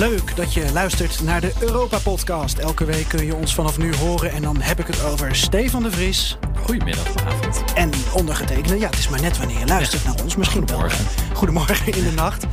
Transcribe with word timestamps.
Leuk 0.00 0.36
dat 0.36 0.54
je 0.54 0.72
luistert 0.72 1.22
naar 1.22 1.40
de 1.40 1.52
Europa-podcast. 1.58 2.58
Elke 2.58 2.84
week 2.84 3.08
kun 3.08 3.24
je 3.26 3.34
ons 3.34 3.54
vanaf 3.54 3.78
nu 3.78 3.96
horen. 3.96 4.32
En 4.32 4.42
dan 4.42 4.60
heb 4.60 4.78
ik 4.78 4.86
het 4.86 5.04
over 5.04 5.36
Stefan 5.36 5.82
de 5.82 5.90
Vries. 5.90 6.38
Goedemiddag, 6.64 7.06
avond. 7.26 7.64
En 7.74 7.90
ondergetekende. 8.14 8.78
Ja, 8.78 8.86
het 8.86 8.98
is 8.98 9.08
maar 9.08 9.20
net 9.20 9.38
wanneer 9.38 9.58
je 9.58 9.66
luistert 9.66 10.04
naar 10.04 10.14
ons. 10.22 10.36
Misschien 10.36 10.66
wel. 10.66 10.78
Goedemorgen. 10.78 11.06
eh, 11.30 11.36
Goedemorgen 11.36 11.92
in 11.92 12.04
de 12.04 12.12
nacht. 12.12 12.46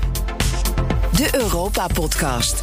De 1.12 1.30
Europa-podcast. 1.36 2.62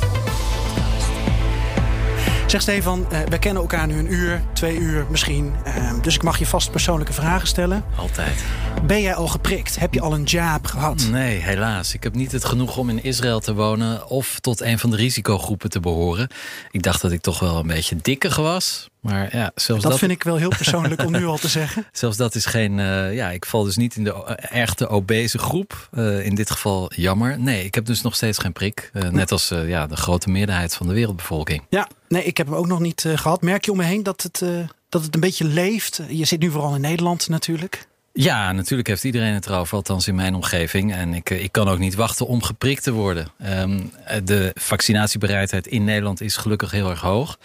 Zeg 2.54 2.62
Stefan, 2.62 3.06
eh, 3.10 3.20
we 3.28 3.38
kennen 3.38 3.62
elkaar 3.62 3.86
nu 3.86 3.98
een 3.98 4.12
uur, 4.12 4.42
twee 4.52 4.78
uur 4.78 5.06
misschien. 5.10 5.52
Eh, 5.64 5.92
dus 6.02 6.14
ik 6.14 6.22
mag 6.22 6.38
je 6.38 6.46
vast 6.46 6.70
persoonlijke 6.70 7.12
vragen 7.12 7.48
stellen. 7.48 7.84
Altijd. 7.96 8.44
Ben 8.86 9.02
jij 9.02 9.14
al 9.14 9.26
geprikt? 9.26 9.78
Heb 9.78 9.94
je 9.94 10.00
al 10.00 10.14
een 10.14 10.22
jab 10.22 10.66
gehad? 10.66 11.06
Nee, 11.10 11.38
helaas. 11.38 11.94
Ik 11.94 12.02
heb 12.02 12.14
niet 12.14 12.32
het 12.32 12.44
genoeg 12.44 12.76
om 12.76 12.88
in 12.88 13.02
Israël 13.02 13.40
te 13.40 13.54
wonen 13.54 14.08
of 14.08 14.40
tot 14.40 14.60
een 14.60 14.78
van 14.78 14.90
de 14.90 14.96
risicogroepen 14.96 15.70
te 15.70 15.80
behoren. 15.80 16.28
Ik 16.70 16.82
dacht 16.82 17.02
dat 17.02 17.12
ik 17.12 17.20
toch 17.20 17.38
wel 17.38 17.58
een 17.58 17.66
beetje 17.66 17.96
dikker 18.02 18.42
was. 18.42 18.88
Maar 19.04 19.36
ja, 19.36 19.52
zelfs 19.54 19.82
Dat 19.82 19.90
dat, 19.90 20.00
vind 20.00 20.12
ik 20.12 20.22
wel 20.22 20.36
heel 20.36 20.48
persoonlijk 20.48 21.04
om 21.04 21.12
nu 21.12 21.24
al 21.24 21.36
te 21.38 21.48
zeggen. 21.48 21.86
zelfs 21.92 22.16
dat 22.16 22.34
is 22.34 22.46
geen. 22.46 22.78
eh, 22.78 23.14
ja, 23.14 23.30
ik 23.30 23.46
val 23.46 23.64
dus 23.64 23.76
niet 23.76 23.96
in 23.96 24.04
de 24.04 24.12
echte 24.36 24.88
obese 24.88 25.38
groep. 25.38 25.88
Eh, 25.92 26.26
in 26.26 26.34
dit 26.34 26.50
geval 26.50 26.92
jammer. 26.94 27.38
Nee, 27.38 27.64
ik 27.64 27.74
heb 27.74 27.84
dus 27.84 28.02
nog 28.02 28.14
steeds 28.14 28.38
geen 28.38 28.52
prik. 28.52 28.90
Eh, 28.92 29.08
net 29.08 29.32
als 29.32 29.48
ja, 29.48 29.86
de 29.86 29.96
grote 29.96 30.30
meerderheid 30.30 30.74
van 30.74 30.86
de 30.86 30.92
wereldbevolking. 30.92 31.62
Ja, 31.68 31.88
nee, 32.08 32.24
ik 32.24 32.36
heb 32.36 32.46
hem 32.46 32.56
ook 32.56 32.66
nog 32.66 32.80
niet 32.80 33.04
eh, 33.04 33.16
gehad. 33.16 33.42
Merk 33.42 33.64
je 33.64 33.70
om 33.70 33.76
me 33.76 33.84
heen 33.84 34.02
dat 34.02 34.22
het, 34.22 34.42
dat 34.88 35.02
het 35.02 35.14
een 35.14 35.20
beetje 35.20 35.44
leeft? 35.44 36.00
Je 36.08 36.24
zit 36.24 36.40
nu 36.40 36.50
vooral 36.50 36.74
in 36.74 36.80
Nederland 36.80 37.28
natuurlijk. 37.28 37.86
Ja, 38.12 38.52
natuurlijk 38.52 38.88
heeft 38.88 39.04
iedereen 39.04 39.34
het 39.34 39.46
erover, 39.46 39.76
althans 39.76 40.08
in 40.08 40.14
mijn 40.14 40.34
omgeving. 40.34 40.94
En 40.94 41.14
ik, 41.14 41.30
ik 41.30 41.52
kan 41.52 41.68
ook 41.68 41.78
niet 41.78 41.94
wachten 41.94 42.26
om 42.26 42.42
geprikt 42.42 42.82
te 42.82 42.92
worden. 42.92 43.28
Ehm, 43.38 43.80
de 44.24 44.50
vaccinatiebereidheid 44.54 45.66
in 45.66 45.84
Nederland 45.84 46.20
is 46.20 46.36
gelukkig 46.36 46.70
heel 46.70 46.90
erg 46.90 47.00
hoog. 47.00 47.38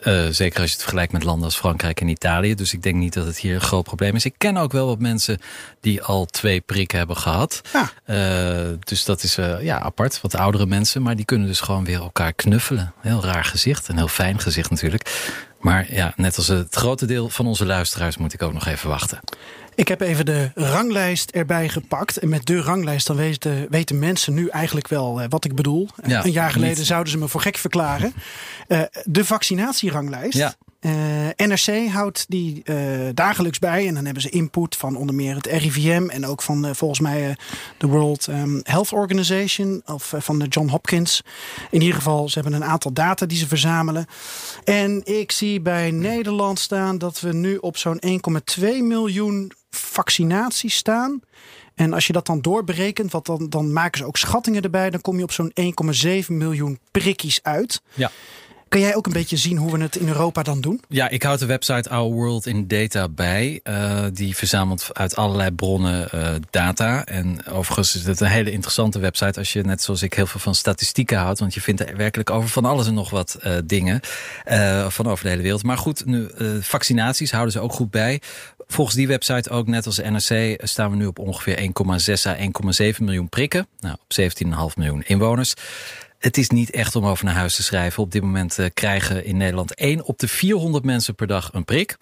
Eh, 0.00 0.26
zeker 0.30 0.60
als 0.60 0.68
je 0.68 0.74
het 0.74 0.82
vergelijkt 0.82 1.12
met 1.12 1.24
landen 1.24 1.44
als 1.44 1.56
Frankrijk 1.56 2.00
en 2.00 2.08
Italië. 2.08 2.54
Dus 2.54 2.72
ik 2.72 2.82
denk 2.82 2.96
niet 2.96 3.12
dat 3.12 3.26
het 3.26 3.38
hier 3.38 3.54
een 3.54 3.60
groot 3.60 3.84
probleem 3.84 4.14
is. 4.14 4.24
Ik 4.24 4.34
ken 4.38 4.56
ook 4.56 4.72
wel 4.72 4.86
wat 4.86 4.98
mensen 4.98 5.38
die 5.80 6.02
al 6.02 6.26
twee 6.26 6.60
prikken 6.60 6.98
hebben 6.98 7.16
gehad. 7.16 7.60
Ja. 7.72 7.90
Eh, 8.04 8.72
dus 8.78 9.04
dat 9.04 9.22
is 9.22 9.38
eh, 9.38 9.62
ja, 9.62 9.80
apart, 9.80 10.20
wat 10.20 10.34
oudere 10.34 10.66
mensen. 10.66 11.02
Maar 11.02 11.16
die 11.16 11.24
kunnen 11.24 11.46
dus 11.46 11.60
gewoon 11.60 11.84
weer 11.84 12.00
elkaar 12.00 12.32
knuffelen. 12.32 12.92
Heel 13.00 13.24
raar 13.24 13.44
gezicht, 13.44 13.88
een 13.88 13.96
heel 13.96 14.08
fijn 14.08 14.40
gezicht 14.40 14.70
natuurlijk. 14.70 15.34
Maar 15.60 15.92
ja, 15.92 16.12
net 16.16 16.36
als 16.36 16.48
het 16.48 16.74
grote 16.74 17.06
deel 17.06 17.28
van 17.28 17.46
onze 17.46 17.66
luisteraars 17.66 18.16
moet 18.16 18.32
ik 18.32 18.42
ook 18.42 18.52
nog 18.52 18.66
even 18.66 18.88
wachten. 18.88 19.20
Ik 19.76 19.88
heb 19.88 20.00
even 20.00 20.24
de 20.26 20.50
ranglijst 20.54 21.30
erbij 21.30 21.68
gepakt. 21.68 22.16
En 22.16 22.28
met 22.28 22.46
de 22.46 22.60
ranglijst 22.60 23.06
dan 23.06 23.16
weten, 23.16 23.66
weten 23.70 23.98
mensen 23.98 24.34
nu 24.34 24.48
eigenlijk 24.48 24.88
wel 24.88 25.20
eh, 25.20 25.26
wat 25.28 25.44
ik 25.44 25.54
bedoel. 25.54 25.88
Ja, 26.06 26.24
een 26.24 26.30
jaar 26.30 26.50
geleden 26.50 26.76
niet- 26.76 26.86
zouden 26.86 27.12
ze 27.12 27.18
me 27.18 27.28
voor 27.28 27.40
gek 27.40 27.56
verklaren. 27.56 28.12
Eh, 28.68 28.80
de 29.04 29.24
vaccinatieranglijst. 29.24 30.38
Ja. 30.38 30.54
Eh, 30.80 30.92
NRC 31.46 31.88
houdt 31.90 32.24
die 32.28 32.62
dagelijks 33.14 33.58
bij. 33.58 33.86
En 33.86 33.94
dan 33.94 34.04
hebben 34.04 34.22
ze 34.22 34.28
input 34.28 34.76
van 34.76 34.96
onder 34.96 35.14
meer 35.14 35.34
het 35.34 35.46
RIVM. 35.46 36.08
En 36.08 36.26
ook 36.26 36.42
van 36.42 36.66
eh, 36.66 36.74
volgens 36.74 37.00
mij 37.00 37.36
de 37.78 37.86
World 37.86 38.26
ehm, 38.28 38.60
Health 38.62 38.92
Organization. 38.92 39.82
Of 39.84 40.12
van 40.18 40.38
de 40.38 40.46
John 40.46 40.68
Hopkins. 40.68 41.22
In 41.70 41.80
ieder 41.80 41.96
geval, 41.96 42.28
ze 42.28 42.40
hebben 42.40 42.60
een 42.60 42.68
aantal 42.68 42.92
data 42.92 43.26
die 43.26 43.38
ze 43.38 43.46
verzamelen. 43.48 44.06
En 44.64 45.00
ik 45.04 45.32
zie 45.32 45.60
bij 45.60 45.90
Nederland 45.90 46.58
staan 46.58 46.98
dat 46.98 47.20
we 47.20 47.32
nu 47.32 47.56
op 47.56 47.76
zo'n 47.76 48.00
1,2 48.60 48.82
miljoen 48.82 49.52
vaccinaties 49.96 50.76
staan. 50.76 51.20
En 51.74 51.92
als 51.92 52.06
je 52.06 52.12
dat 52.12 52.26
dan 52.26 52.40
doorberekent, 52.40 53.12
want 53.12 53.26
dan, 53.26 53.48
dan 53.48 53.72
maken 53.72 53.98
ze 53.98 54.06
ook 54.06 54.16
schattingen 54.16 54.62
erbij, 54.62 54.90
dan 54.90 55.00
kom 55.00 55.16
je 55.16 55.22
op 55.22 55.32
zo'n 55.32 55.52
1,7 55.60 56.26
miljoen 56.26 56.78
prikkies 56.90 57.42
uit. 57.42 57.82
Ja. 57.94 58.10
Kan 58.76 58.84
jij 58.84 58.96
ook 58.96 59.06
een 59.06 59.12
beetje 59.12 59.36
zien 59.36 59.56
hoe 59.56 59.72
we 59.72 59.82
het 59.82 59.96
in 59.96 60.08
Europa 60.08 60.42
dan 60.42 60.60
doen? 60.60 60.80
Ja, 60.88 61.08
ik 61.08 61.22
houd 61.22 61.38
de 61.38 61.46
website 61.46 61.90
Our 61.90 62.12
World 62.12 62.46
in 62.46 62.66
Data 62.68 63.08
bij. 63.08 63.60
Eh, 63.62 64.04
die 64.12 64.36
verzamelt 64.36 64.88
uit 64.92 65.16
allerlei 65.16 65.50
bronnen 65.50 66.10
eh, 66.10 66.34
data. 66.50 67.04
En 67.04 67.46
overigens 67.46 67.94
is 67.94 68.06
het 68.06 68.20
een 68.20 68.26
hele 68.26 68.50
interessante 68.50 68.98
website... 68.98 69.38
als 69.38 69.52
je 69.52 69.62
net 69.62 69.82
zoals 69.82 70.02
ik 70.02 70.14
heel 70.14 70.26
veel 70.26 70.40
van 70.40 70.54
statistieken 70.54 71.18
houdt. 71.18 71.38
Want 71.38 71.54
je 71.54 71.60
vindt 71.60 71.80
er 71.80 71.96
werkelijk 71.96 72.30
over 72.30 72.48
van 72.48 72.64
alles 72.64 72.86
en 72.86 72.94
nog 72.94 73.10
wat 73.10 73.34
eh, 73.40 73.52
dingen. 73.64 74.00
van 74.88 75.06
over 75.06 75.24
de 75.24 75.30
hele 75.30 75.42
wereld. 75.42 75.62
Maar 75.62 75.78
goed, 75.78 76.04
nu, 76.04 76.30
vaccinaties 76.60 77.30
houden 77.30 77.52
ze 77.52 77.60
ook 77.60 77.72
goed 77.72 77.90
bij. 77.90 78.20
Volgens 78.68 78.96
die 78.96 79.08
website 79.08 79.50
ook, 79.50 79.66
net 79.66 79.86
als 79.86 79.98
NRC... 79.98 80.60
staan 80.62 80.90
we 80.90 80.96
nu 80.96 81.06
op 81.06 81.18
ongeveer 81.18 81.58
1,6 81.58 82.26
à 82.26 82.36
1,7 82.92 82.98
miljoen 82.98 83.28
prikken. 83.28 83.66
Nou, 83.80 83.94
op 83.94 84.70
17,5 84.72 84.74
miljoen 84.76 85.02
inwoners. 85.06 85.54
Het 86.18 86.36
is 86.36 86.50
niet 86.50 86.70
echt 86.70 86.96
om 86.96 87.06
over 87.06 87.24
naar 87.24 87.34
huis 87.34 87.56
te 87.56 87.62
schrijven. 87.62 88.02
Op 88.02 88.12
dit 88.12 88.22
moment 88.22 88.58
eh, 88.58 88.66
krijgen 88.74 89.24
in 89.24 89.36
Nederland 89.36 89.74
1 89.74 90.04
op 90.04 90.18
de 90.18 90.28
400 90.28 90.84
mensen 90.84 91.14
per 91.14 91.26
dag 91.26 91.50
een 91.52 91.64
prik. 91.64 91.96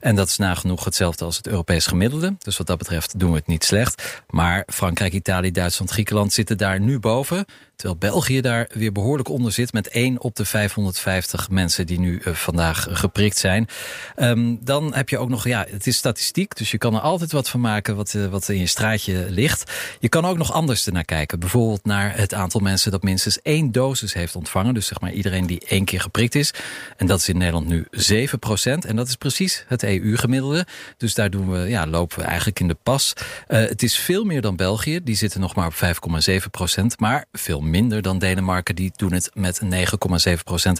En 0.00 0.14
dat 0.16 0.28
is 0.28 0.36
nagenoeg 0.36 0.84
hetzelfde 0.84 1.24
als 1.24 1.36
het 1.36 1.46
Europees 1.46 1.86
gemiddelde. 1.86 2.36
Dus 2.38 2.56
wat 2.56 2.66
dat 2.66 2.78
betreft 2.78 3.18
doen 3.18 3.30
we 3.30 3.36
het 3.36 3.46
niet 3.46 3.64
slecht. 3.64 4.22
Maar 4.28 4.62
Frankrijk, 4.66 5.12
Italië, 5.12 5.50
Duitsland, 5.50 5.90
Griekenland 5.90 6.32
zitten 6.32 6.58
daar 6.58 6.80
nu 6.80 6.98
boven. 6.98 7.44
Terwijl 7.78 7.98
België 7.98 8.40
daar 8.40 8.68
weer 8.72 8.92
behoorlijk 8.92 9.28
onder 9.28 9.52
zit 9.52 9.72
met 9.72 9.88
1 9.88 10.20
op 10.20 10.36
de 10.36 10.44
550 10.44 11.50
mensen 11.50 11.86
die 11.86 12.00
nu 12.00 12.18
eh, 12.18 12.34
vandaag 12.34 12.86
geprikt 12.90 13.36
zijn. 13.36 13.68
Ehm, 14.14 14.54
dan 14.60 14.94
heb 14.94 15.08
je 15.08 15.18
ook 15.18 15.28
nog, 15.28 15.44
ja, 15.44 15.66
het 15.70 15.86
is 15.86 15.96
statistiek, 15.96 16.56
dus 16.56 16.70
je 16.70 16.78
kan 16.78 16.94
er 16.94 17.00
altijd 17.00 17.32
wat 17.32 17.48
van 17.48 17.60
maken 17.60 17.96
wat, 17.96 18.14
eh, 18.14 18.26
wat 18.26 18.48
in 18.48 18.58
je 18.58 18.66
straatje 18.66 19.26
ligt. 19.30 19.72
Je 20.00 20.08
kan 20.08 20.24
ook 20.24 20.36
nog 20.36 20.52
anders 20.52 20.86
ernaar 20.86 21.04
kijken. 21.04 21.40
Bijvoorbeeld 21.40 21.84
naar 21.84 22.16
het 22.16 22.34
aantal 22.34 22.60
mensen 22.60 22.90
dat 22.90 23.02
minstens 23.02 23.42
één 23.42 23.72
dosis 23.72 24.14
heeft 24.14 24.36
ontvangen. 24.36 24.74
Dus 24.74 24.86
zeg 24.86 25.00
maar 25.00 25.12
iedereen 25.12 25.46
die 25.46 25.60
één 25.68 25.84
keer 25.84 26.00
geprikt 26.00 26.34
is. 26.34 26.54
En 26.96 27.06
dat 27.06 27.20
is 27.20 27.28
in 27.28 27.38
Nederland 27.38 27.66
nu 27.66 27.86
7% 27.90 28.84
En 28.84 28.96
dat 28.96 29.08
is 29.08 29.16
precies 29.16 29.64
het 29.66 29.82
EU-gemiddelde. 29.82 30.66
Dus 30.96 31.14
daar 31.14 31.30
doen 31.30 31.50
we, 31.50 31.58
ja, 31.68 31.86
lopen 31.86 32.18
we 32.18 32.24
eigenlijk 32.24 32.60
in 32.60 32.68
de 32.68 32.76
pas. 32.82 33.12
Eh, 33.46 33.60
het 33.60 33.82
is 33.82 33.96
veel 33.96 34.24
meer 34.24 34.40
dan 34.40 34.56
België. 34.56 35.00
Die 35.02 35.16
zitten 35.16 35.40
nog 35.40 35.54
maar 35.54 35.66
op 35.66 35.74
5,7% 35.74 36.98
Maar 36.98 37.24
veel 37.32 37.66
minder 37.70 38.02
dan 38.02 38.18
Denemarken. 38.18 38.74
Die 38.74 38.92
doen 38.96 39.12
het 39.12 39.30
met 39.34 39.60
9,7% 39.62 40.72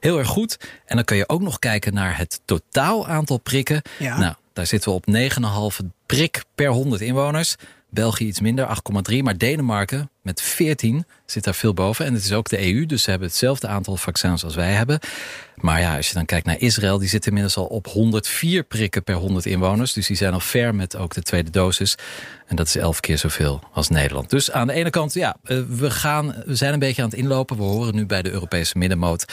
Heel 0.00 0.18
erg 0.18 0.28
goed. 0.28 0.58
En 0.86 0.96
dan 0.96 1.04
kun 1.04 1.16
je 1.16 1.28
ook 1.28 1.42
nog 1.42 1.58
kijken 1.58 1.94
naar 1.94 2.16
het 2.18 2.40
totaal 2.44 3.08
aantal 3.08 3.38
prikken. 3.38 3.82
Ja. 3.98 4.18
Nou, 4.18 4.34
daar 4.52 4.66
zitten 4.66 4.90
we 4.90 4.96
op 4.96 5.80
9,5 5.80 5.86
prik 6.06 6.44
per 6.54 6.68
100 6.68 7.00
inwoners. 7.00 7.56
België 7.90 8.26
iets 8.26 8.40
minder, 8.40 8.80
8,3. 9.10 9.18
Maar 9.22 9.38
Denemarken 9.38 10.10
met 10.22 10.40
14 10.42 11.04
zit 11.26 11.44
daar 11.44 11.54
veel 11.54 11.74
boven. 11.74 12.04
En 12.04 12.14
het 12.14 12.24
is 12.24 12.32
ook 12.32 12.48
de 12.48 12.74
EU, 12.74 12.86
dus 12.86 13.02
ze 13.02 13.10
hebben 13.10 13.28
hetzelfde 13.28 13.66
aantal 13.66 13.96
vaccins 13.96 14.44
als 14.44 14.54
wij 14.54 14.72
hebben. 14.72 14.98
Maar 15.54 15.80
ja, 15.80 15.96
als 15.96 16.08
je 16.08 16.14
dan 16.14 16.24
kijkt 16.24 16.46
naar 16.46 16.58
Israël, 16.58 16.98
die 16.98 17.08
zit 17.08 17.26
inmiddels 17.26 17.56
al 17.56 17.64
op 17.64 17.86
104 17.86 18.62
prikken 18.62 19.04
per 19.04 19.14
100 19.14 19.46
inwoners. 19.46 19.92
Dus 19.92 20.06
die 20.06 20.16
zijn 20.16 20.32
al 20.32 20.40
ver 20.40 20.74
met 20.74 20.96
ook 20.96 21.14
de 21.14 21.22
tweede 21.22 21.50
dosis. 21.50 21.94
En 22.46 22.56
dat 22.56 22.66
is 22.66 22.76
elf 22.76 23.00
keer 23.00 23.18
zoveel 23.18 23.60
als 23.72 23.88
Nederland. 23.88 24.30
Dus 24.30 24.50
aan 24.50 24.66
de 24.66 24.72
ene 24.72 24.90
kant, 24.90 25.14
ja, 25.14 25.36
eh, 25.42 25.58
we, 25.68 25.90
gaan, 25.90 26.34
we 26.46 26.54
zijn 26.54 26.72
een 26.72 26.78
beetje 26.78 27.02
aan 27.02 27.08
het 27.08 27.18
inlopen. 27.18 27.56
We 27.56 27.62
horen 27.62 27.94
nu 27.94 28.06
bij 28.06 28.22
de 28.22 28.30
Europese 28.30 28.78
middenmoot. 28.78 29.24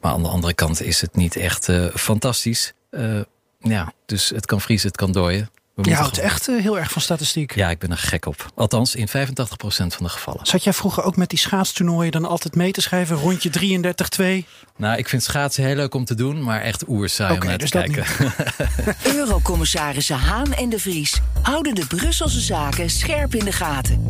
Maar 0.00 0.12
aan 0.12 0.22
de 0.22 0.28
andere 0.28 0.54
kant 0.54 0.82
is 0.82 1.00
het 1.00 1.16
niet 1.16 1.36
echt 1.36 1.68
eh, 1.68 1.84
fantastisch. 1.94 2.72
Eh, 2.90 3.20
ja, 3.58 3.92
dus 4.06 4.28
het 4.28 4.46
kan 4.46 4.60
vriezen, 4.60 4.88
het 4.88 4.96
kan 4.96 5.12
dooien. 5.12 5.50
We 5.82 5.88
Je 5.90 5.94
houdt 5.96 6.14
gewoon- 6.14 6.30
echt 6.30 6.48
eh, 6.48 6.60
heel 6.62 6.78
erg 6.78 6.90
van 6.90 7.02
statistiek. 7.02 7.54
Ja, 7.54 7.70
ik 7.70 7.78
ben 7.78 7.90
er 7.90 7.96
gek 7.98 8.26
op. 8.26 8.50
Althans, 8.54 8.94
in 8.94 9.08
85% 9.08 9.94
van 9.94 10.04
de 10.04 10.08
gevallen. 10.08 10.46
Zat 10.46 10.64
jij 10.64 10.72
vroeger 10.72 11.02
ook 11.02 11.16
met 11.16 11.28
die 11.30 11.38
schaatstoernooien 11.38 12.12
dan 12.12 12.24
altijd 12.24 12.54
mee 12.54 12.72
te 12.72 12.80
schrijven? 12.80 13.16
Rondje 13.16 13.50
33-2? 13.50 14.46
Nou, 14.76 14.98
ik 14.98 15.08
vind 15.08 15.22
schaatsen 15.22 15.64
heel 15.64 15.74
leuk 15.74 15.94
om 15.94 16.04
te 16.04 16.14
doen, 16.14 16.42
maar 16.42 16.60
echt 16.60 16.88
oerzaai 16.88 17.38
om 17.38 17.46
naar 17.46 17.58
dus 17.58 17.70
te 17.70 17.78
kijken. 17.78 18.04
Eurocommissarissen 19.16 20.18
Haan 20.18 20.52
en 20.54 20.68
de 20.68 20.78
Vries 20.78 21.20
houden 21.42 21.74
de 21.74 21.86
Brusselse 21.86 22.40
zaken 22.40 22.90
scherp 22.90 23.34
in 23.34 23.44
de 23.44 23.52
gaten. 23.52 24.06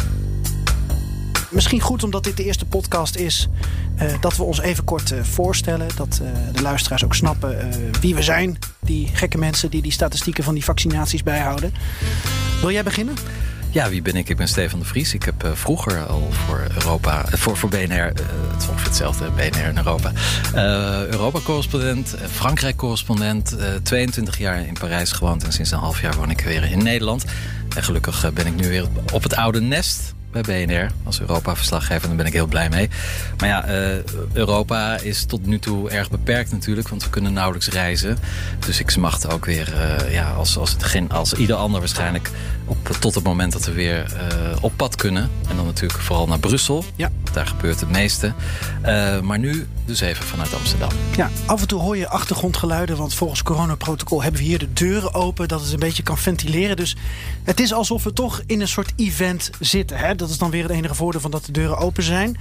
Misschien 1.49 1.81
goed 1.81 2.05
omdat 2.05 2.25
dit 2.25 2.37
de 2.37 2.45
eerste 2.45 2.65
podcast 2.65 3.17
is, 3.17 3.49
eh, 3.97 4.12
dat 4.21 4.37
we 4.37 4.43
ons 4.43 4.61
even 4.61 4.85
kort 4.85 5.12
eh, 5.12 5.23
voorstellen. 5.23 5.89
Dat 5.97 6.21
eh, 6.23 6.31
de 6.53 6.62
luisteraars 6.62 7.05
ook 7.05 7.15
snappen 7.15 7.71
wie 8.00 8.15
we 8.15 8.23
zijn. 8.23 8.59
Die 8.81 9.09
gekke 9.12 9.39
mensen 9.39 9.71
die 9.71 9.83
die 9.83 9.93
statistieken 9.93 10.45
van 10.45 10.55
die 10.55 10.65
vaccinaties 10.65 11.23
bijhouden. 11.23 11.75
Wil 12.61 12.71
jij 12.71 12.83
beginnen? 12.83 13.15
Ja, 13.71 13.89
wie 13.89 14.03
ben 14.03 14.17
ik? 14.17 14.29
Ik 14.29 14.37
ben 14.37 14.49
Stefan 14.49 14.79
de 14.79 14.85
Vries. 14.85 15.15
Ik 15.15 15.23
heb 15.23 15.50
vroeger 15.53 16.06
al 16.06 16.29
voor 16.31 16.67
Europa, 16.75 17.25
voor, 17.29 17.56
voor 17.56 17.69
BNR, 17.69 18.05
het 18.05 18.23
is 18.59 18.69
ongeveer 18.69 18.87
hetzelfde, 18.87 19.31
BNR 19.31 19.69
in 19.69 19.77
Europa, 19.77 20.12
eh, 20.55 21.06
Europa-correspondent, 21.06 22.15
Frankrijk-correspondent, 22.31 23.56
eh, 23.56 23.75
22 23.83 24.39
jaar 24.39 24.67
in 24.67 24.73
Parijs 24.73 25.12
gewoond 25.12 25.45
en 25.45 25.53
sinds 25.53 25.71
een 25.71 25.79
half 25.79 26.00
jaar 26.00 26.17
woon 26.17 26.31
ik 26.31 26.41
weer 26.41 26.71
in 26.71 26.83
Nederland. 26.83 27.25
En 27.77 27.83
gelukkig 27.83 28.33
ben 28.33 28.47
ik 28.47 28.55
nu 28.55 28.69
weer 28.69 28.87
op 29.12 29.23
het 29.23 29.35
oude 29.35 29.61
nest 29.61 30.15
BNR 30.43 30.90
als 31.05 31.20
Europa-verslaggever. 31.20 32.17
Ben 32.17 32.26
ik 32.26 32.32
heel 32.32 32.46
blij 32.46 32.69
mee. 32.69 32.88
Maar 33.38 33.49
ja, 33.49 33.69
uh, 33.69 33.96
Europa 34.32 34.96
is 34.96 35.25
tot 35.25 35.46
nu 35.46 35.58
toe 35.58 35.90
erg 35.90 36.11
beperkt 36.11 36.52
natuurlijk, 36.52 36.88
want 36.88 37.05
we 37.05 37.11
kunnen 37.11 37.32
nauwelijks 37.32 37.69
reizen. 37.69 38.19
Dus 38.67 38.81
ik 38.81 38.90
smacht 38.90 39.32
ook 39.32 39.44
weer, 39.44 39.73
uh, 39.75 40.12
ja, 40.12 40.31
als, 40.31 40.56
als, 40.56 40.70
het 40.70 41.11
als 41.11 41.32
ieder 41.32 41.56
ander 41.56 41.81
waarschijnlijk, 41.81 42.31
op, 42.69 42.88
tot 43.00 43.15
het 43.15 43.25
moment 43.25 43.53
dat 43.53 43.65
we 43.65 43.73
weer 43.73 44.12
uh, 44.12 44.56
op 44.61 44.73
pad 44.76 44.97
kunnen. 44.97 45.31
En 45.49 45.56
dan 45.56 45.65
natuurlijk 45.67 46.00
vooral 46.00 46.26
naar 46.26 46.38
Brussel. 46.38 46.85
Ja. 46.97 47.11
Daar 47.32 47.47
gebeurt 47.47 47.81
het 47.81 47.91
meeste. 47.91 48.32
maar 49.23 49.38
nu 49.38 49.67
dus 49.85 50.00
even 50.00 50.25
vanuit 50.25 50.55
Amsterdam. 50.55 50.88
Ja, 51.17 51.31
af 51.47 51.61
en 51.61 51.69
toe 51.69 51.81
hoor 51.81 51.97
je 51.97 52.09
achtergrondgeluiden, 52.09 52.97
want 52.97 53.15
volgens 53.15 53.43
coronaprotocol 53.43 54.23
hebben 54.23 54.41
we 54.41 54.47
hier 54.47 54.59
de 54.59 54.73
deuren 54.73 55.15
open, 55.15 55.49
dat 55.49 55.61
het 55.61 55.73
een 55.73 55.79
beetje 55.79 56.03
kan 56.03 56.19
ventileren. 56.19 56.76
Dus 56.76 56.97
het 57.43 57.61
is 57.61 57.73
alsof 57.73 58.05
we 58.05 58.12
toch 58.12 58.43
in 58.47 58.61
een 58.61 58.69
soort 58.69 58.93
event 58.97 59.50
zitten. 59.61 59.99
Hè? 59.99 60.14
Dat 60.14 60.31
is 60.31 60.38
dan 60.38 60.50
weer 60.50 60.62
het 60.62 60.73
enige 60.73 60.94
voordeel 60.94 61.21
van 61.21 61.31
dat 61.31 61.44
de 61.44 61.53
deuren 61.53 61.79
open 61.79 62.03
zijn. 62.03 62.37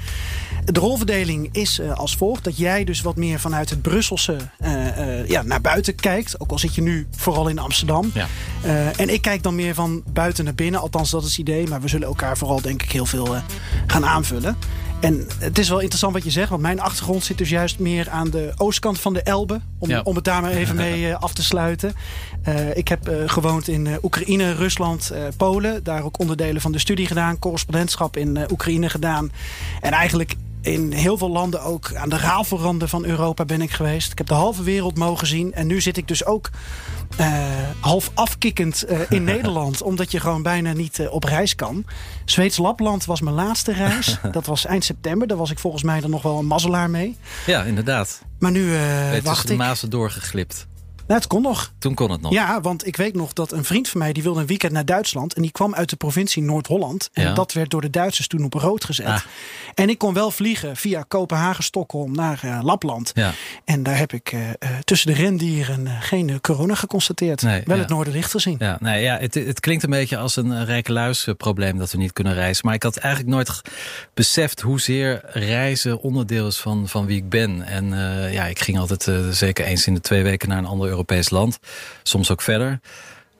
De 0.72 0.80
rolverdeling 0.80 1.50
is 1.52 1.80
uh, 1.80 1.94
als 1.94 2.16
volgt: 2.16 2.44
dat 2.44 2.58
jij 2.58 2.84
dus 2.84 3.02
wat 3.02 3.16
meer 3.16 3.40
vanuit 3.40 3.70
het 3.70 3.82
Brusselse 3.82 4.38
uh, 4.60 4.98
uh, 4.98 5.28
ja, 5.28 5.42
naar 5.42 5.62
buiten 5.62 5.96
kijkt. 5.96 6.40
Ook 6.40 6.52
al 6.52 6.60
zit 6.60 6.76
je 6.76 6.82
nu 6.82 7.08
vooral 7.12 7.48
in 7.48 7.60
Amsterdam. 7.60 8.12
Ja. 8.14 8.28
en 8.98 9.10
ik 9.14 9.22
kijk 9.22 9.44
dan 9.44 9.56
meer 9.56 9.74
van 9.74 10.04
buiten 10.14 10.44
naar 10.44 10.56
binnen. 10.56 10.82
Althans, 10.82 11.10
dat 11.10 11.24
is 11.24 11.30
het 11.30 11.38
idee. 11.38 11.68
Maar 11.68 11.82
we 11.82 11.88
zullen 11.88 12.08
elkaar 12.08 12.38
vooral, 12.38 12.62
denk 12.62 12.84
ik, 12.84 12.92
heel 12.92 13.06
veel 13.06 13.36
gaan 13.88 14.06
aanvullen. 14.06 14.58
En 15.00 15.28
het 15.40 15.58
is 15.60 15.70
wel 15.70 15.80
interessant 15.80 16.14
wat 16.14 16.24
je 16.24 16.32
zegt, 16.32 16.50
want 16.50 16.62
mijn 16.62 16.80
achtergrond 16.80 17.24
zit 17.24 17.38
dus 17.38 17.50
juist 17.50 17.80
meer 17.80 18.10
aan 18.10 18.30
de 18.30 18.52
oostkant 18.58 19.00
van 19.00 19.14
de 19.14 19.22
Elbe. 19.22 19.62
Om, 19.80 19.90
Ja. 19.90 20.02
om 20.04 20.16
het 20.16 20.24
daar 20.24 20.42
maar 20.42 20.52
even 20.52 20.76
mee 20.86 21.16
af 21.16 21.34
te 21.34 21.44
sluiten. 21.44 21.94
Uh, 22.48 22.78
ik 22.78 22.88
heb 22.88 23.10
uh, 23.10 23.16
gewoond 23.26 23.68
in 23.68 23.88
Oekraïne, 24.04 24.52
Rusland, 24.54 25.12
Polen. 25.38 25.84
Daar 25.84 26.04
ook 26.04 26.20
onderdelen 26.20 26.62
van 26.62 26.72
de 26.72 26.80
studie 26.80 27.08
gedaan. 27.08 27.40
Correspondentschap 27.40 28.18
in 28.18 28.38
Oekraïne 28.52 28.90
gedaan. 28.90 29.32
En 29.82 29.92
eigenlijk 29.92 30.36
in 30.68 30.92
heel 30.92 31.18
veel 31.18 31.30
landen 31.30 31.62
ook 31.62 31.96
aan 31.96 32.10
de 32.10 32.18
rafelranden 32.18 32.90
van 32.90 33.06
Europa 33.06 33.46
ben 33.46 33.62
ik 33.62 33.72
geweest. 33.72 34.12
Ik 34.12 34.18
heb 34.18 34.28
de 34.28 34.34
halve 34.34 34.64
wereld 34.64 34.98
mogen 34.98 35.28
zien. 35.28 35.54
En 35.54 35.68
nu 35.68 35.82
zit 35.82 35.98
ik 35.98 36.08
dus 36.08 36.26
ook 36.26 36.50
uh, 37.20 37.44
half 37.80 38.12
afkikkend 38.14 38.86
uh, 38.90 39.00
in 39.10 39.24
Nederland. 39.34 39.82
Omdat 39.82 40.12
je 40.12 40.20
gewoon 40.20 40.42
bijna 40.42 40.74
niet 40.74 40.98
uh, 41.00 41.14
op 41.14 41.24
reis 41.24 41.56
kan. 41.56 41.86
Zweeds 42.26 42.58
Lapland 42.58 43.06
was 43.06 43.22
mijn 43.22 43.36
laatste 43.36 43.74
reis. 43.74 44.18
Dat 44.32 44.46
was 44.46 44.66
eind 44.66 44.84
september. 44.84 45.28
Daar 45.28 45.38
was 45.38 45.52
ik 45.52 45.60
volgens 45.60 45.84
mij 45.84 46.00
dan 46.00 46.10
nog 46.10 46.22
wel 46.22 46.38
een 46.40 46.46
mazzelaar 46.46 46.90
mee. 46.90 47.18
Ja, 47.46 47.64
inderdaad. 47.64 48.22
Maar 48.40 48.52
nu 48.52 48.70
ben 49.12 49.24
wacht 49.24 49.44
ik. 49.44 49.50
de 49.50 49.56
mazen 49.56 49.90
doorgeglipt. 49.90 50.68
Nou, 51.08 51.20
het 51.20 51.28
kon 51.28 51.42
nog. 51.42 51.74
Toen 51.80 51.94
kon 51.94 52.12
het 52.12 52.22
nog. 52.22 52.32
Ja, 52.32 52.62
want 52.62 52.88
ik 52.88 52.96
weet 52.96 53.16
nog 53.16 53.34
dat 53.34 53.52
een 53.52 53.64
vriend 53.64 53.90
van 53.90 54.00
mij 54.00 54.14
die 54.14 54.24
wilde 54.24 54.40
een 54.40 54.46
weekend 54.46 54.72
naar 54.72 54.86
Duitsland. 54.86 55.34
En 55.34 55.42
die 55.42 55.52
kwam 55.52 55.76
uit 55.76 55.90
de 55.90 55.96
provincie 55.96 56.44
Noord-Holland. 56.44 57.10
En 57.14 57.24
Ja. 57.24 57.34
dat 57.34 57.54
werd 57.54 57.70
door 57.70 57.82
de 57.82 57.90
Duitsers 57.90 58.28
toen 58.28 58.44
op 58.44 58.54
rood 58.54 58.86
gezet. 58.86 59.06
Ah. 59.06 59.20
En 59.74 59.90
ik 59.90 59.98
kon 59.98 60.14
wel 60.14 60.32
vliegen 60.32 60.76
via 60.76 61.02
Kopenhagen, 61.08 61.64
Stockholm 61.64 62.12
naar 62.12 62.42
uh, 62.46 62.60
Lapland. 62.64 63.12
Ja. 63.14 63.32
En 63.66 63.84
daar 63.84 63.98
heb 63.98 64.14
ik 64.14 64.32
uh, 64.32 64.40
uh, 64.40 64.50
tussen 64.84 65.08
de 65.08 65.22
rendieren 65.22 65.88
geen 66.00 66.42
corona 66.42 66.76
geconstateerd. 66.76 67.42
Nee, 67.42 67.62
wel 67.66 67.76
ja. 67.76 67.82
het 67.82 67.92
Noorderlicht 67.92 68.32
gezien. 68.32 68.56
Ja, 68.60 68.78
nee, 68.80 69.02
ja 69.04 69.18
het, 69.18 69.34
het 69.34 69.60
klinkt 69.60 69.84
een 69.84 69.90
beetje 69.90 70.18
als 70.18 70.36
een 70.36 70.66
rijke 70.66 70.92
luisprobleem 70.92 71.78
dat 71.78 71.92
we 71.92 71.98
niet 71.98 72.14
kunnen 72.14 72.34
reizen. 72.34 72.66
Maar 72.66 72.76
ik 72.76 72.84
had 72.84 72.98
eigenlijk 72.98 73.36
nooit 73.36 73.62
beseft 74.14 74.62
hoezeer 74.62 75.22
reizen 75.26 76.02
onderdeel 76.02 76.48
is 76.48 76.58
van, 76.58 76.88
van 76.88 77.06
wie 77.06 77.18
ik 77.18 77.30
ben. 77.30 77.62
En 77.62 77.86
uh, 77.86 78.34
ja, 78.34 78.46
ik 78.46 78.60
ging 78.60 78.78
altijd 78.80 79.12
zeker 79.32 79.66
eens 79.66 79.88
in 79.88 79.94
de 79.94 80.02
twee 80.02 80.24
weken 80.24 80.50
naar 80.50 80.58
een 80.58 80.66
ander 80.66 80.97
Europees 80.98 81.30
land. 81.30 81.60
Soms 82.04 82.32
ook 82.32 82.42
verder. 82.42 82.80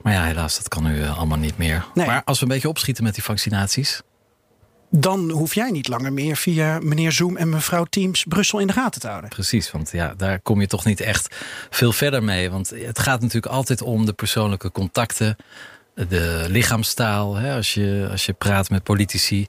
Maar 0.02 0.12
ja, 0.12 0.24
helaas, 0.24 0.56
dat 0.56 0.68
kan 0.68 0.82
nu 0.82 0.98
uh, 0.98 1.18
allemaal 1.18 1.38
niet 1.38 1.58
meer. 1.58 1.84
Nee. 1.94 2.06
Maar 2.06 2.22
als 2.24 2.38
we 2.38 2.44
een 2.44 2.52
beetje 2.52 2.68
opschieten 2.68 3.04
met 3.04 3.14
die 3.14 3.22
vaccinaties. 3.22 4.02
Dan 4.90 5.30
hoef 5.30 5.54
jij 5.54 5.70
niet 5.70 5.88
langer 5.88 6.12
meer 6.12 6.36
via 6.36 6.78
meneer 6.82 7.12
Zoom 7.12 7.36
en 7.36 7.48
mevrouw 7.48 7.84
Teams 7.84 8.24
Brussel 8.28 8.58
in 8.58 8.66
de 8.66 8.72
gaten 8.72 9.00
te 9.00 9.06
houden. 9.08 9.30
Precies, 9.30 9.70
want 9.70 9.90
ja, 9.92 10.14
daar 10.16 10.40
kom 10.40 10.60
je 10.60 10.66
toch 10.66 10.84
niet 10.84 11.00
echt 11.00 11.36
veel 11.70 11.92
verder 11.92 12.22
mee. 12.24 12.50
Want 12.50 12.70
het 12.70 12.98
gaat 12.98 13.20
natuurlijk 13.20 13.52
altijd 13.52 13.82
om 13.82 14.06
de 14.06 14.12
persoonlijke 14.12 14.72
contacten, 14.72 15.36
de 15.94 16.46
lichaamstaal. 16.48 17.34
Hè, 17.34 17.54
als, 17.54 17.74
je, 17.74 18.08
als 18.10 18.26
je 18.26 18.32
praat 18.32 18.70
met 18.70 18.82
politici. 18.82 19.46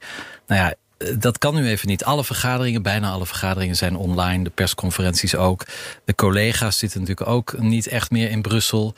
Nou 0.47 0.61
ja, 0.61 0.73
dat 1.17 1.37
kan 1.37 1.55
nu 1.55 1.67
even 1.67 1.87
niet. 1.87 2.03
Alle 2.03 2.23
vergaderingen, 2.23 2.81
bijna 2.81 3.11
alle 3.11 3.25
vergaderingen 3.25 3.75
zijn 3.75 3.95
online. 3.95 4.43
De 4.43 4.49
persconferenties 4.49 5.35
ook. 5.35 5.65
De 6.05 6.15
collega's 6.15 6.77
zitten 6.77 6.99
natuurlijk 6.99 7.29
ook 7.29 7.59
niet 7.59 7.87
echt 7.87 8.11
meer 8.11 8.29
in 8.29 8.41
Brussel. 8.41 8.93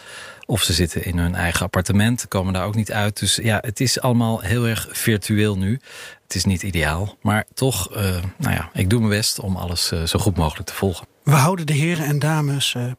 Of 0.46 0.64
ze 0.64 0.74
zitten 0.74 1.06
in 1.06 1.18
hun 1.18 1.36
eigen 1.36 1.66
appartement, 1.66 2.28
komen 2.28 2.54
daar 2.54 2.66
ook 2.66 2.76
niet 2.76 2.92
uit. 2.92 3.20
Dus 3.20 3.36
ja, 3.36 3.58
het 3.62 3.80
is 3.80 4.00
allemaal 4.00 4.40
heel 4.40 4.68
erg 4.68 4.88
virtueel 4.92 5.58
nu. 5.58 5.80
Het 6.24 6.36
is 6.36 6.46
niet 6.46 6.64
ideaal. 6.64 7.18
Maar 7.22 7.46
toch, 7.54 7.96
uh, 7.96 7.98
nou 8.38 8.54
ja, 8.54 8.70
ik 8.74 8.90
doe 8.90 9.00
mijn 9.00 9.12
best 9.12 9.40
om 9.40 9.56
alles 9.56 9.92
uh, 9.92 10.04
zo 10.04 10.20
goed 10.20 10.38
mogelijk 10.38 10.68
te 10.68 10.74
volgen. 10.74 11.08
We 11.24 11.32
houden 11.32 11.66
de 11.66 11.74
heren 11.74 12.06
en 12.06 12.20
dames 12.20 12.74
uh, 12.78 12.92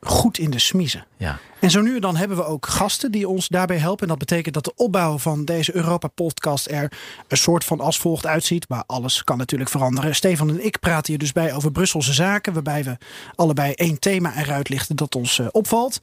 goed 0.00 0.38
in 0.38 0.50
de 0.50 0.58
smiezen. 0.58 1.06
Ja. 1.18 1.38
En 1.60 1.70
zo 1.70 1.80
nu 1.80 1.94
en 1.94 2.00
dan 2.00 2.16
hebben 2.16 2.36
we 2.36 2.44
ook 2.44 2.66
gasten 2.66 3.12
die 3.12 3.28
ons 3.28 3.48
daarbij 3.48 3.76
helpen. 3.76 4.02
En 4.02 4.08
dat 4.08 4.18
betekent 4.18 4.54
dat 4.54 4.64
de 4.64 4.72
opbouw 4.76 5.18
van 5.18 5.44
deze 5.44 5.76
Europa-podcast 5.76 6.70
er 6.70 6.92
een 7.28 7.36
soort 7.36 7.64
van 7.64 7.80
als 7.80 7.98
volgt 7.98 8.26
uitziet. 8.26 8.68
Maar 8.68 8.82
alles 8.86 9.24
kan 9.24 9.38
natuurlijk 9.38 9.70
veranderen. 9.70 10.14
Stefan 10.14 10.48
en 10.48 10.64
ik 10.64 10.80
praten 10.80 11.06
hier 11.06 11.18
dus 11.18 11.32
bij 11.32 11.54
over 11.54 11.72
Brusselse 11.72 12.12
zaken. 12.12 12.52
Waarbij 12.52 12.84
we 12.84 12.96
allebei 13.34 13.72
één 13.72 13.98
thema 13.98 14.36
eruit 14.36 14.68
lichten 14.68 14.96
dat 14.96 15.14
ons 15.14 15.38
uh, 15.38 15.46
opvalt. 15.50 16.00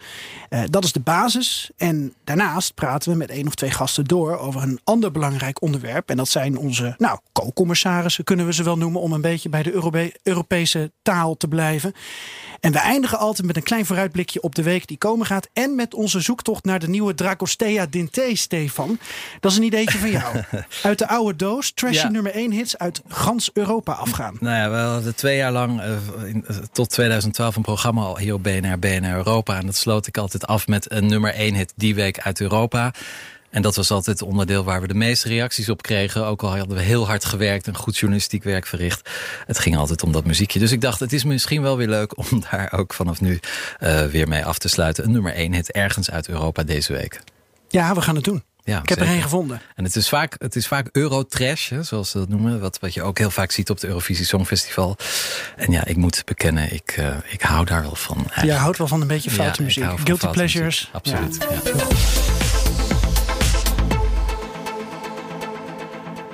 Uh, 0.49 0.61
dat 0.69 0.83
is 0.83 0.91
de 0.91 0.99
basis. 0.99 1.71
En 1.77 2.13
daarnaast 2.23 2.73
praten 2.73 3.11
we 3.11 3.17
met 3.17 3.29
één 3.29 3.47
of 3.47 3.55
twee 3.55 3.71
gasten 3.71 4.05
door 4.05 4.37
over 4.37 4.61
een 4.61 4.79
ander 4.83 5.11
belangrijk 5.11 5.61
onderwerp. 5.61 6.09
En 6.09 6.17
dat 6.17 6.29
zijn 6.29 6.57
onze, 6.57 6.95
nou, 6.97 7.19
co-commissarissen 7.33 8.23
kunnen 8.23 8.45
we 8.45 8.53
ze 8.53 8.63
wel 8.63 8.77
noemen. 8.77 9.01
Om 9.01 9.13
een 9.13 9.21
beetje 9.21 9.49
bij 9.49 9.63
de 9.63 9.73
Europe 9.73 10.13
Europese 10.23 10.91
taal 11.01 11.37
te 11.37 11.47
blijven. 11.47 11.93
En 12.59 12.71
we 12.71 12.79
eindigen 12.79 13.19
altijd 13.19 13.47
met 13.47 13.55
een 13.55 13.63
klein 13.63 13.85
vooruitblikje 13.85 14.41
op 14.41 14.55
de 14.55 14.63
week 14.63 14.87
die 14.87 14.97
komen 15.05 15.25
gaat. 15.25 15.49
En 15.53 15.75
met 15.75 15.93
onze 15.93 16.19
zoektocht 16.19 16.65
naar 16.65 16.79
de 16.79 16.87
nieuwe 16.87 17.13
Dragostea 17.13 17.85
Dinte, 17.89 18.29
Stefan. 18.33 18.99
Dat 19.39 19.51
is 19.51 19.57
een 19.57 19.63
ideetje 19.63 19.97
van 19.97 20.11
jou. 20.11 20.35
Uit 20.83 20.97
de 20.99 21.07
oude 21.07 21.35
doos, 21.35 21.71
trashy 21.71 21.95
Ja. 21.95 22.09
nummer 22.09 22.31
1 22.31 22.51
hits 22.51 22.77
uit 22.77 23.01
gans 23.07 23.49
Europa 23.53 23.93
afgaan. 23.93 24.37
Nou 24.39 24.55
ja, 24.55 24.69
we 24.69 24.75
hadden 24.77 25.15
twee 25.15 25.37
jaar 25.37 25.51
lang, 25.51 25.81
uh, 25.81 25.87
in, 26.27 26.45
uh, 26.47 26.57
tot 26.71 26.89
2012, 26.89 27.55
een 27.55 27.61
programma 27.61 28.01
al 28.01 28.17
hier 28.17 28.33
op 28.33 28.43
BNR, 28.43 28.79
BNR 28.79 29.15
Europa. 29.15 29.57
En 29.57 29.65
dat 29.65 29.75
sloot 29.75 30.07
ik 30.07 30.17
altijd 30.17 30.47
af 30.47 30.67
met 30.67 30.91
een 30.91 31.05
nummer 31.05 31.33
1 31.33 31.53
hit 31.53 31.73
die 31.75 31.95
week 31.95 32.19
uit 32.19 32.41
Europa. 32.41 32.93
En 33.55 33.61
dat 33.61 33.75
was 33.75 33.91
altijd 33.91 34.19
het 34.19 34.29
onderdeel 34.29 34.63
waar 34.63 34.81
we 34.81 34.87
de 34.87 34.93
meeste 34.93 35.27
reacties 35.27 35.69
op 35.69 35.81
kregen. 35.81 36.25
Ook 36.25 36.43
al 36.43 36.57
hadden 36.57 36.77
we 36.77 36.83
heel 36.83 37.07
hard 37.07 37.25
gewerkt 37.25 37.67
en 37.67 37.75
goed 37.75 37.97
journalistiek 37.97 38.43
werk 38.43 38.65
verricht. 38.65 39.09
Het 39.45 39.59
ging 39.59 39.77
altijd 39.77 40.03
om 40.03 40.11
dat 40.11 40.25
muziekje. 40.25 40.59
Dus 40.59 40.71
ik 40.71 40.81
dacht, 40.81 40.99
het 40.99 41.13
is 41.13 41.23
misschien 41.23 41.61
wel 41.61 41.77
weer 41.77 41.87
leuk 41.87 42.17
om 42.17 42.25
daar 42.51 42.73
ook 42.73 42.93
vanaf 42.93 43.21
nu 43.21 43.39
uh, 43.79 44.05
weer 44.05 44.27
mee 44.27 44.45
af 44.45 44.57
te 44.57 44.67
sluiten. 44.67 45.03
Een 45.03 45.11
nummer 45.11 45.33
1 45.33 45.53
hit 45.53 45.71
ergens 45.71 46.11
uit 46.11 46.27
Europa 46.29 46.63
deze 46.63 46.93
week. 46.93 47.21
Ja, 47.67 47.93
we 47.93 48.01
gaan 48.01 48.15
het 48.15 48.23
doen. 48.23 48.43
Ja, 48.63 48.81
ik 48.81 48.89
heb 48.89 48.97
zeker. 48.97 49.03
er 49.03 49.13
één 49.13 49.21
gevonden. 49.21 49.61
En 49.75 49.83
het 49.83 49.95
is 49.95 50.09
vaak, 50.09 50.35
het 50.37 50.55
is 50.55 50.67
vaak 50.67 50.89
Eurotrash, 50.91 51.69
hè, 51.69 51.83
zoals 51.83 52.09
ze 52.09 52.17
dat 52.17 52.29
noemen. 52.29 52.59
Wat, 52.59 52.79
wat 52.79 52.93
je 52.93 53.01
ook 53.01 53.17
heel 53.17 53.31
vaak 53.31 53.51
ziet 53.51 53.69
op 53.69 53.75
het 53.75 53.85
Eurovisie 53.85 54.25
Songfestival. 54.25 54.97
En 55.55 55.71
ja, 55.71 55.85
ik 55.85 55.95
moet 55.95 56.21
bekennen, 56.25 56.73
ik, 56.73 56.97
uh, 56.99 57.15
ik 57.27 57.41
hou 57.41 57.65
daar 57.65 57.81
wel 57.81 57.95
van. 57.95 58.17
Eigenlijk. 58.17 58.51
Je 58.51 58.53
houdt 58.53 58.77
wel 58.77 58.87
van 58.87 59.01
een 59.01 59.07
beetje 59.07 59.31
foute 59.31 59.59
ja, 59.59 59.65
muziek. 59.65 59.83
Guilty 59.83 60.03
Guilty 60.03 60.27
pleasures. 60.27 60.89
Muziek. 60.93 60.95
Absoluut. 60.95 61.47
Ja. 61.65 62.44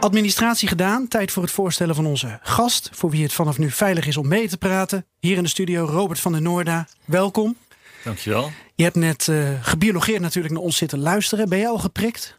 Administratie 0.02 0.68
gedaan. 0.68 1.08
Tijd 1.08 1.32
voor 1.32 1.44
het 1.44 1.52
voorstellen 1.52 1.96
van 1.96 2.06
onze 2.06 2.40
gast. 2.42 2.90
Voor 2.94 3.10
wie 3.10 3.24
het 3.24 3.34
vanaf 3.34 3.58
nu 3.58 3.72
veilig 3.72 4.08
is 4.08 4.18
om 4.18 4.28
mee 4.28 4.48
te 4.48 4.58
praten. 4.58 5.06
Hier 5.20 5.38
in 5.38 5.44
de 5.44 5.50
studio 5.50 5.86
Robert 5.86 6.20
van 6.20 6.32
der 6.32 6.42
Noorda. 6.42 6.88
Welkom. 7.06 7.56
Dankjewel. 8.04 8.52
Je 8.76 8.84
hebt 8.84 8.96
net 8.96 9.28
uh, 9.28 9.50
gebiologeerd 9.62 10.22
natuurlijk 10.22 10.54
naar 10.54 10.64
ons 10.64 10.78
zitten 10.78 11.00
luisteren. 11.00 11.50
Ben 11.50 11.58
jij 11.58 11.68
al 11.68 11.78
geprikt? 11.78 12.38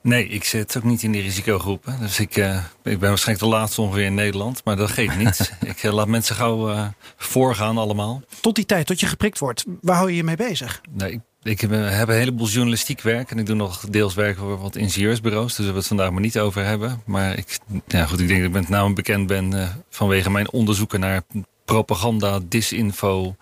Nee, 0.00 0.28
ik 0.28 0.44
zit 0.44 0.76
ook 0.76 0.82
niet 0.82 1.02
in 1.02 1.12
die 1.12 1.22
risicogroepen. 1.22 2.00
Dus 2.00 2.20
ik, 2.20 2.36
uh, 2.36 2.56
ik 2.82 2.98
ben 2.98 3.08
waarschijnlijk 3.08 3.48
de 3.48 3.56
laatste 3.56 3.80
ongeveer 3.80 4.04
in 4.04 4.14
Nederland. 4.14 4.64
Maar 4.64 4.76
dat 4.76 4.90
geeft 4.90 5.16
niet. 5.16 5.52
ik 5.72 5.82
uh, 5.82 5.92
laat 5.92 6.08
mensen 6.08 6.36
gauw 6.36 6.70
uh, 6.70 6.86
voorgaan 7.16 7.78
allemaal. 7.78 8.22
Tot 8.40 8.54
die 8.54 8.66
tijd, 8.66 8.86
tot 8.86 9.00
je 9.00 9.06
geprikt 9.06 9.38
wordt. 9.38 9.64
Waar 9.80 9.96
hou 9.96 10.10
je 10.10 10.16
je 10.16 10.24
mee 10.24 10.36
bezig? 10.36 10.80
Nee, 10.90 11.12
ik, 11.12 11.20
ik 11.44 11.60
heb, 11.60 11.70
heb, 11.70 12.08
een 12.08 12.14
heleboel 12.14 12.46
journalistiek 12.46 13.00
werk. 13.00 13.30
En 13.30 13.38
ik 13.38 13.46
doe 13.46 13.56
nog 13.56 13.86
deels 13.90 14.14
werk 14.14 14.38
voor 14.38 14.58
wat 14.58 14.76
ingenieursbureaus. 14.76 15.54
Dus 15.54 15.66
we 15.66 15.72
het 15.72 15.86
vandaag 15.86 16.10
maar 16.10 16.20
niet 16.20 16.38
over 16.38 16.64
hebben. 16.64 17.02
Maar 17.06 17.38
ik, 17.38 17.58
ja, 17.86 18.06
goed, 18.06 18.20
ik 18.20 18.28
denk 18.28 18.40
dat 18.40 18.48
ik 18.48 18.54
met 18.54 18.68
name 18.68 18.94
bekend 18.94 19.26
ben 19.26 19.54
uh, 19.54 19.68
vanwege 19.90 20.30
mijn 20.30 20.52
onderzoeken 20.52 21.00
naar 21.00 21.22
propaganda, 21.64 22.40
disinfo... 22.48 23.36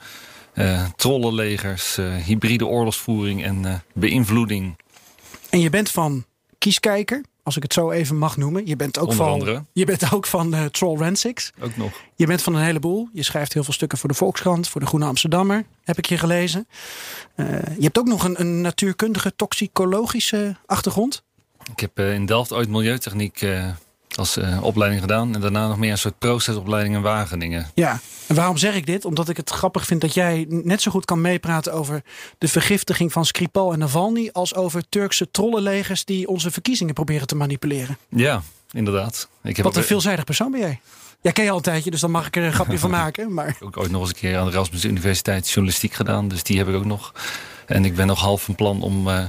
Uh, 0.55 0.85
trollenlegers, 0.97 1.99
hybride 2.25 2.67
oorlogsvoering 2.67 3.45
en 3.45 3.83
beïnvloeding. 3.95 4.77
En 5.51 5.61
je 5.61 5.71
bent 5.71 5.91
van 5.91 6.25
kieskijker, 6.59 7.25
als 7.43 7.57
ik 7.57 7.63
het 7.63 7.73
zo 7.73 7.91
even 7.91 8.19
mag 8.19 8.37
noemen. 8.37 8.67
Je 8.67 8.77
bent 8.77 8.99
ook 8.99 9.09
Onder 9.09 9.25
van, 9.25 9.33
andere. 9.33 9.65
Je 9.73 9.85
bent 9.85 10.13
ook 10.13 10.27
van 10.27 10.55
uh, 10.55 10.65
Troll 10.65 10.99
Rensics. 10.99 11.53
Ook 11.61 11.77
nog. 11.77 11.93
Je 12.15 12.27
bent 12.27 12.43
van 12.43 12.55
een 12.55 12.63
heleboel. 12.63 13.09
Je 13.13 13.23
schrijft 13.23 13.53
heel 13.53 13.65
veel 13.65 13.73
stukken 13.73 13.99
voor 13.99 14.09
de 14.09 14.15
Volkskrant, 14.15 14.69
voor 14.69 14.81
de 14.81 14.87
Groene 14.87 15.07
Amsterdammer, 15.07 15.65
heb 15.85 15.99
ik 15.99 16.07
je 16.07 16.19
gelezen. 16.19 16.69
Uh, 17.37 17.47
je 17.77 17.83
hebt 17.83 17.99
ook 17.99 18.07
nog 18.07 18.25
een, 18.25 18.41
een 18.41 18.61
natuurkundige, 18.61 19.37
toxicologische 19.37 20.57
achtergrond. 20.67 21.23
Ik 21.71 21.81
heb 21.81 21.99
in 21.99 22.27
Delft 22.27 22.53
ooit 22.53 22.69
milieutechniek 22.69 23.47
als 24.19 24.39
opleiding 24.61 25.01
gedaan. 25.01 25.35
En 25.35 25.41
daarna 25.41 25.69
nog 25.69 25.79
meer 25.79 25.91
een 25.91 25.99
soort 25.99 26.19
procesopleiding 26.19 26.95
in 26.95 27.03
Wageningen. 27.03 27.71
Ja, 27.75 28.01
en 28.27 28.35
waarom 28.35 28.57
zeg 28.57 28.75
ik 28.75 28.87
dit? 28.87 29.05
Omdat 29.05 29.29
ik 29.29 29.37
het 29.37 29.51
grappig 29.51 29.87
vind 29.87 30.01
dat 30.01 30.15
jij 30.15 30.47
net 30.49 30.83
zo 30.83 30.91
goed 30.91 31.05
kan 31.05 31.21
meepraten 31.21 31.73
over 31.73 32.03
de 32.39 32.49
vergiftiging 32.49 33.13
van 33.13 33.25
Skripal 33.27 33.73
en 33.73 33.79
Navalny. 33.79 34.29
als 34.33 34.55
over 34.55 34.83
Turkse 34.89 35.31
trollenlegers 35.31 36.05
die 36.05 36.29
onze 36.29 36.51
verkiezingen 36.51 36.95
proberen 36.95 37.27
te 37.27 37.35
manipuleren. 37.35 37.99
Ja, 38.09 38.43
inderdaad. 38.71 39.29
Ik 39.43 39.57
heb 39.57 39.65
Wat 39.65 39.77
een 39.77 39.85
veelzijdig 39.85 40.25
persoon 40.25 40.51
ben 40.51 40.61
jij. 40.61 40.81
Ja, 41.21 41.31
ken 41.31 41.45
je 41.45 41.51
al 41.51 41.57
een 41.57 41.63
tijdje, 41.63 41.91
dus 41.91 42.01
dan 42.01 42.11
mag 42.11 42.27
ik 42.27 42.37
er 42.37 42.43
een 42.43 42.53
grapje 42.53 42.79
van 42.79 42.91
maken. 43.01 43.35
Maar... 43.35 43.49
Ik 43.49 43.55
heb 43.59 43.69
ook 43.69 43.77
ooit 43.77 43.91
nog 43.91 44.01
eens 44.01 44.11
een 44.11 44.17
keer 44.17 44.39
aan 44.39 44.47
de 44.47 44.53
Erasmus 44.53 44.85
Universiteit 44.85 45.49
journalistiek 45.49 45.93
gedaan. 45.93 46.29
Dus 46.29 46.43
die 46.43 46.59
heb 46.59 46.69
ik 46.69 46.75
ook 46.75 46.85
nog. 46.85 47.13
En 47.67 47.85
ik 47.85 47.95
ben 47.95 48.07
nog 48.07 48.21
half 48.21 48.43
van 48.43 48.55
plan 48.55 48.83
om 48.83 49.09
uh, 49.09 49.25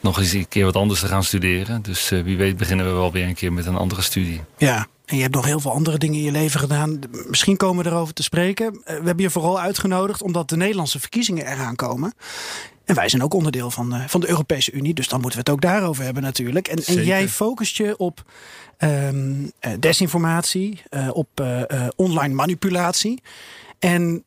nog 0.00 0.18
eens 0.18 0.32
een 0.32 0.48
keer 0.48 0.64
wat 0.64 0.76
anders 0.76 1.00
te 1.00 1.06
gaan 1.06 1.24
studeren. 1.24 1.82
Dus 1.82 2.12
uh, 2.12 2.22
wie 2.22 2.36
weet 2.36 2.56
beginnen 2.56 2.86
we 2.86 2.92
wel 2.92 3.12
weer 3.12 3.26
een 3.26 3.34
keer 3.34 3.52
met 3.52 3.66
een 3.66 3.76
andere 3.76 4.02
studie. 4.02 4.40
Ja, 4.56 4.86
en 5.04 5.16
je 5.16 5.22
hebt 5.22 5.34
nog 5.34 5.44
heel 5.44 5.60
veel 5.60 5.72
andere 5.72 5.98
dingen 5.98 6.18
in 6.18 6.24
je 6.24 6.30
leven 6.30 6.60
gedaan. 6.60 6.98
Misschien 7.26 7.56
komen 7.56 7.84
we 7.84 7.90
erover 7.90 8.14
te 8.14 8.22
spreken. 8.22 8.66
Eh, 8.66 8.98
we 8.98 9.04
hebben 9.04 9.24
je 9.24 9.30
vooral 9.30 9.60
uitgenodigd 9.60 10.22
omdat 10.22 10.48
de 10.48 10.56
Nederlandse 10.56 11.00
verkiezingen 11.00 11.46
eraan 11.46 11.76
komen. 11.76 12.14
En 12.84 12.94
wij 12.94 13.08
zijn 13.08 13.22
ook 13.22 13.34
onderdeel 13.34 13.70
van, 13.70 13.94
uh, 13.94 14.04
van 14.06 14.20
de 14.20 14.28
Europese 14.28 14.72
Unie. 14.72 14.94
Dus 14.94 15.08
dan 15.08 15.20
moeten 15.20 15.38
we 15.38 15.44
het 15.50 15.54
ook 15.54 15.70
daarover 15.70 16.04
hebben 16.04 16.22
natuurlijk. 16.22 16.68
En, 16.68 16.84
en 16.84 17.04
jij 17.04 17.28
focust 17.28 17.76
je 17.76 17.96
op 17.96 18.22
um, 18.78 19.52
desinformatie, 19.78 20.82
uh, 20.90 21.08
op 21.12 21.28
online 21.96 22.34
manipulatie. 22.34 23.22
En 23.78 24.24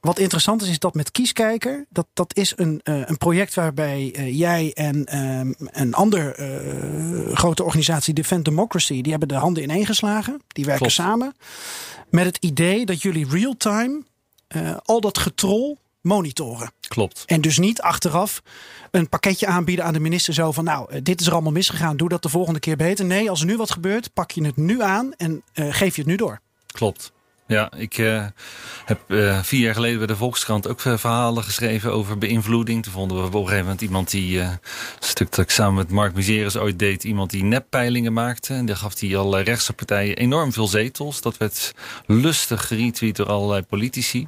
wat 0.00 0.18
interessant 0.18 0.62
is, 0.62 0.68
is 0.68 0.78
dat 0.78 0.94
met 0.94 1.10
Kieskijker, 1.10 1.86
dat, 1.88 2.06
dat 2.12 2.36
is 2.36 2.52
een, 2.56 2.80
uh, 2.84 3.02
een 3.04 3.18
project 3.18 3.54
waarbij 3.54 4.14
uh, 4.16 4.38
jij 4.38 4.72
en 4.74 5.18
um, 5.18 5.54
een 5.58 5.94
andere 5.94 6.36
uh, 6.38 7.36
grote 7.36 7.64
organisatie, 7.64 8.14
Defend 8.14 8.44
Democracy, 8.44 9.00
die 9.00 9.10
hebben 9.10 9.28
de 9.28 9.34
handen 9.34 9.62
ineengeslagen. 9.62 10.42
Die 10.48 10.64
werken 10.64 10.86
Klopt. 10.86 11.08
samen. 11.08 11.34
Met 12.10 12.24
het 12.24 12.36
idee 12.36 12.86
dat 12.86 13.02
jullie 13.02 13.28
real-time 13.28 14.02
al 14.84 15.00
dat 15.00 15.18
getrol 15.18 15.78
monitoren. 16.00 16.72
Klopt. 16.88 17.22
En 17.26 17.40
dus 17.40 17.58
niet 17.58 17.80
achteraf 17.80 18.42
een 18.90 19.08
pakketje 19.08 19.46
aanbieden 19.46 19.84
aan 19.84 19.92
de 19.92 20.00
minister 20.00 20.34
zo 20.34 20.52
van 20.52 20.64
nou, 20.64 21.02
dit 21.02 21.20
is 21.20 21.26
er 21.26 21.32
allemaal 21.32 21.52
misgegaan, 21.52 21.96
doe 21.96 22.08
dat 22.08 22.22
de 22.22 22.28
volgende 22.28 22.60
keer 22.60 22.76
beter. 22.76 23.04
Nee, 23.04 23.30
als 23.30 23.40
er 23.40 23.46
nu 23.46 23.56
wat 23.56 23.70
gebeurt, 23.70 24.12
pak 24.12 24.30
je 24.30 24.44
het 24.44 24.56
nu 24.56 24.82
aan 24.82 25.14
en 25.16 25.42
geef 25.54 25.94
je 25.94 26.02
het 26.02 26.10
nu 26.10 26.16
door. 26.16 26.40
Klopt. 26.66 27.12
Ja, 27.50 27.70
ik 27.76 27.98
uh, 27.98 28.24
heb 28.84 29.00
uh, 29.06 29.42
vier 29.42 29.60
jaar 29.60 29.74
geleden 29.74 29.98
bij 29.98 30.06
de 30.06 30.16
Volkskrant 30.16 30.68
ook 30.68 30.84
uh, 30.84 30.96
verhalen 30.96 31.44
geschreven 31.44 31.92
over 31.92 32.18
beïnvloeding. 32.18 32.82
Toen 32.82 32.92
vonden 32.92 33.16
we 33.16 33.26
op 33.26 33.34
een 33.34 33.40
gegeven 33.40 33.62
moment 33.62 33.80
iemand 33.80 34.10
die, 34.10 34.40
een 34.40 34.58
stuk 35.00 35.30
dat 35.30 35.44
ik 35.44 35.50
samen 35.50 35.74
met 35.74 35.90
Mark 35.90 36.14
Miseres 36.14 36.56
ooit 36.56 36.78
deed, 36.78 37.04
iemand 37.04 37.30
die 37.30 37.44
neppeilingen 37.44 38.12
maakte. 38.12 38.54
En 38.54 38.66
daar 38.66 38.76
gaf 38.76 39.00
hij 39.00 39.16
al 39.16 39.40
rechtse 39.40 39.72
partijen 39.72 40.16
enorm 40.16 40.52
veel 40.52 40.66
zetels. 40.66 41.20
Dat 41.20 41.36
werd 41.36 41.74
lustig 42.06 42.66
geretweet 42.66 43.16
door 43.16 43.26
allerlei 43.26 43.62
politici. 43.62 44.26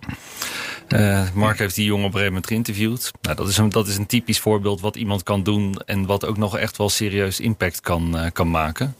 Mark 1.35 1.59
heeft 1.59 1.75
die 1.75 1.85
jongen 1.85 2.07
op 2.07 2.15
een 2.15 2.19
gegeven 2.19 2.33
moment 2.33 2.47
geïnterviewd. 2.47 3.11
Nou, 3.21 3.37
dat, 3.37 3.49
is 3.49 3.57
een, 3.57 3.69
dat 3.69 3.89
is 3.89 3.97
een 3.97 4.07
typisch 4.07 4.41
voorbeeld 4.41 4.81
wat 4.81 4.97
iemand 4.97 5.23
kan 5.23 5.43
doen 5.43 5.77
en 5.87 6.07
wat 6.07 6.25
ook 6.25 6.37
nog 6.37 6.59
echt 6.59 6.77
wel 6.77 6.89
serieus 6.89 7.41
impact 7.41 7.81
kan, 7.81 8.31
kan 8.33 8.51
maken. 8.51 8.95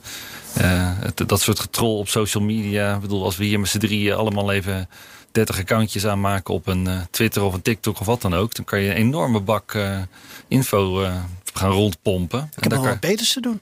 Uh, 0.61 0.91
dat 1.15 1.41
soort 1.41 1.59
getrol 1.59 1.97
op 1.97 2.07
social 2.07 2.43
media. 2.43 2.95
Ik 2.95 3.01
bedoel, 3.01 3.23
als 3.23 3.37
we 3.37 3.43
hier 3.43 3.59
met 3.59 3.69
z'n 3.69 3.77
drieën 3.77 4.15
allemaal 4.15 4.51
even 4.51 4.89
30 5.31 5.59
accountjes 5.59 6.05
aanmaken 6.05 6.53
op 6.53 6.67
een 6.67 6.85
uh, 6.85 7.01
Twitter 7.11 7.43
of 7.43 7.53
een 7.53 7.61
TikTok 7.61 7.99
of 7.99 8.05
wat 8.05 8.21
dan 8.21 8.33
ook. 8.33 8.55
Dan 8.55 8.65
kan 8.65 8.79
je 8.79 8.89
een 8.89 8.95
enorme 8.95 9.39
bak 9.39 9.73
uh, 9.73 10.01
info 10.47 11.07
gaan 11.53 11.71
rondpompen. 11.71 12.49
Ik 12.55 12.63
heb 12.63 12.73
nog 12.73 12.85
wat 12.85 12.99
beters 12.99 13.33
te 13.33 13.41
doen. 13.41 13.61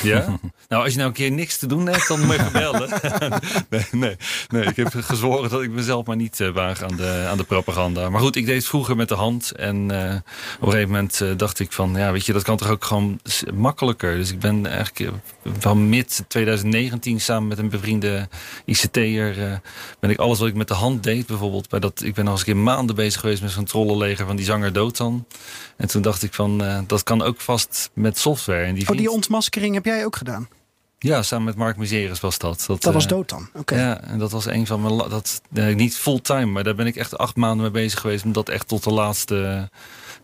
Ja? 0.00 0.26
Nou, 0.68 0.84
als 0.84 0.92
je 0.92 0.98
nou 0.98 1.10
een 1.10 1.16
keer 1.16 1.30
niks 1.30 1.56
te 1.56 1.66
doen 1.66 1.86
hebt, 1.86 2.08
dan 2.08 2.26
moet 2.26 2.34
je 2.34 2.48
bellen. 2.52 2.90
nee, 3.70 3.86
nee, 3.90 4.16
nee, 4.48 4.64
ik 4.64 4.76
heb 4.76 4.94
gezworen 4.94 5.50
dat 5.50 5.62
ik 5.62 5.70
mezelf 5.70 6.06
maar 6.06 6.16
niet 6.16 6.40
uh, 6.40 6.50
waag 6.50 6.82
aan 6.82 6.96
de, 6.96 7.26
aan 7.30 7.36
de 7.36 7.44
propaganda. 7.44 8.10
Maar 8.10 8.20
goed, 8.20 8.36
ik 8.36 8.46
deed 8.46 8.56
het 8.56 8.66
vroeger 8.66 8.96
met 8.96 9.08
de 9.08 9.14
hand. 9.14 9.50
En 9.50 9.76
uh, 9.76 10.14
op 10.60 10.66
een 10.66 10.72
gegeven 10.72 10.90
moment 10.90 11.20
uh, 11.22 11.30
dacht 11.36 11.58
ik 11.58 11.72
van, 11.72 11.94
ja, 11.96 12.12
weet 12.12 12.26
je, 12.26 12.32
dat 12.32 12.42
kan 12.42 12.56
toch 12.56 12.68
ook 12.68 12.84
gewoon 12.84 13.20
makkelijker. 13.54 14.16
Dus 14.16 14.32
ik 14.32 14.38
ben 14.38 14.66
eigenlijk 14.66 15.12
van 15.58 15.88
mid 15.88 16.24
2019 16.28 17.20
samen 17.20 17.48
met 17.48 17.58
een 17.58 17.68
bevriende 17.68 18.28
ICT'er... 18.64 19.60
ben 20.00 20.10
ik 20.10 20.18
alles 20.18 20.38
wat 20.38 20.48
ik 20.48 20.54
met 20.54 20.68
de 20.68 20.74
hand 20.74 21.02
deed, 21.02 21.26
bijvoorbeeld... 21.26 21.68
Bij 21.68 21.80
dat, 21.80 22.02
ik 22.02 22.14
ben 22.14 22.26
al 22.26 22.30
eens 22.30 22.40
een 22.40 22.46
keer 22.46 22.56
maanden 22.56 22.96
bezig 22.96 23.20
geweest 23.20 23.42
met 23.42 23.50
zo'n 23.50 23.64
trollenleger 23.64 24.26
van 24.26 24.36
die 24.36 24.44
zanger 24.44 24.72
Dotan. 24.72 25.26
En 25.76 25.88
toen 25.88 26.02
dacht 26.02 26.22
ik 26.22 26.34
van, 26.34 26.84
dat 26.86 27.02
kan 27.02 27.22
ook 27.22 27.40
vast 27.40 27.90
met 27.94 28.18
software. 28.18 28.64
En 28.64 28.74
die 28.74 28.88
oh, 28.88 28.96
die 28.96 29.10
ontmaskering 29.10 29.76
heb 29.84 29.94
jij 29.94 30.04
ook 30.04 30.16
gedaan? 30.16 30.48
Ja, 30.98 31.22
samen 31.22 31.44
met 31.44 31.56
Mark 31.56 31.76
Miseres 31.76 32.20
was 32.20 32.38
dat. 32.38 32.64
Dat, 32.66 32.82
dat 32.82 32.94
was 32.94 33.04
eh, 33.04 33.10
dood 33.10 33.28
dan? 33.28 33.48
Oké. 33.54 33.76
Ja, 33.76 34.00
en 34.00 34.18
dat 34.18 34.30
was 34.30 34.46
een 34.46 34.66
van 34.66 34.82
mijn... 34.82 34.98
Dat, 34.98 35.42
niet 35.74 35.96
fulltime, 35.96 36.46
maar 36.46 36.64
daar 36.64 36.74
ben 36.74 36.86
ik 36.86 36.96
echt 36.96 37.18
acht 37.18 37.36
maanden 37.36 37.62
mee 37.62 37.82
bezig 37.82 38.00
geweest... 38.00 38.24
om 38.24 38.32
dat 38.32 38.48
echt 38.48 38.68
tot 38.68 38.84
de 38.84 38.92
laatste 38.92 39.68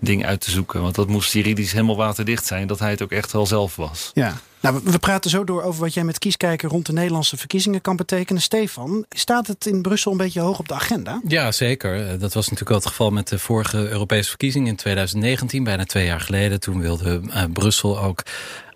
ding 0.00 0.26
uit 0.26 0.40
te 0.40 0.50
zoeken. 0.50 0.82
Want 0.82 0.94
dat 0.94 1.08
moest 1.08 1.32
juridisch 1.32 1.72
helemaal 1.72 1.96
waterdicht 1.96 2.46
zijn. 2.46 2.66
Dat 2.66 2.78
hij 2.78 2.90
het 2.90 3.02
ook 3.02 3.10
echt 3.10 3.32
wel 3.32 3.46
zelf 3.46 3.76
was. 3.76 4.10
Ja. 4.14 4.34
Nou, 4.60 4.80
we 4.84 4.98
praten 4.98 5.30
zo 5.30 5.44
door 5.44 5.62
over 5.62 5.80
wat 5.80 5.94
jij 5.94 6.04
met 6.04 6.18
kieskijker 6.18 6.68
rond 6.68 6.86
de 6.86 6.92
Nederlandse 6.92 7.36
verkiezingen 7.36 7.80
kan 7.80 7.96
betekenen. 7.96 8.42
Stefan, 8.42 9.04
staat 9.08 9.46
het 9.46 9.66
in 9.66 9.82
Brussel 9.82 10.12
een 10.12 10.16
beetje 10.16 10.40
hoog 10.40 10.58
op 10.58 10.68
de 10.68 10.74
agenda? 10.74 11.20
Ja, 11.26 11.52
zeker. 11.52 11.94
Eh, 11.94 12.20
dat 12.20 12.34
was 12.34 12.44
natuurlijk 12.44 12.68
wel 12.68 12.78
het 12.78 12.86
geval 12.86 13.10
met 13.10 13.28
de 13.28 13.38
vorige 13.38 13.88
Europese 13.88 14.28
verkiezingen 14.28 14.68
in 14.68 14.76
2019, 14.76 15.64
bijna 15.64 15.84
twee 15.84 16.06
jaar 16.06 16.20
geleden. 16.20 16.60
Toen 16.60 16.80
wilde 16.80 17.20
uh, 17.24 17.44
Brussel 17.52 18.00
ook 18.00 18.22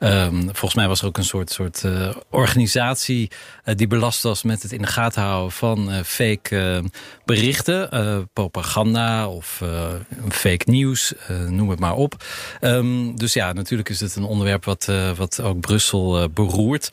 Um, 0.05 0.43
volgens 0.45 0.75
mij 0.75 0.89
was 0.89 1.01
er 1.01 1.07
ook 1.07 1.17
een 1.17 1.25
soort, 1.25 1.51
soort 1.51 1.83
uh, 1.83 2.15
organisatie 2.31 3.31
die 3.65 3.87
belast 3.87 4.23
was 4.23 4.43
met 4.43 4.63
het 4.63 4.73
in 4.73 4.83
de 4.83 4.87
gaten 4.87 5.23
houden 5.23 5.53
van 5.53 5.91
fake 6.05 6.83
berichten, 7.25 7.89
propaganda 8.33 9.29
of 9.29 9.63
fake 10.29 10.71
nieuws, 10.71 11.13
noem 11.49 11.71
het 11.71 11.79
maar 11.79 11.95
op. 11.95 12.25
Um, 12.61 13.17
dus 13.17 13.33
ja, 13.33 13.53
natuurlijk 13.53 13.89
is 13.89 14.01
het 14.01 14.17
een 14.17 14.25
onderwerp 14.25 14.65
wat, 14.65 14.89
wat 15.17 15.41
ook 15.41 15.61
Brussel 15.73 16.29
beroert. 16.29 16.89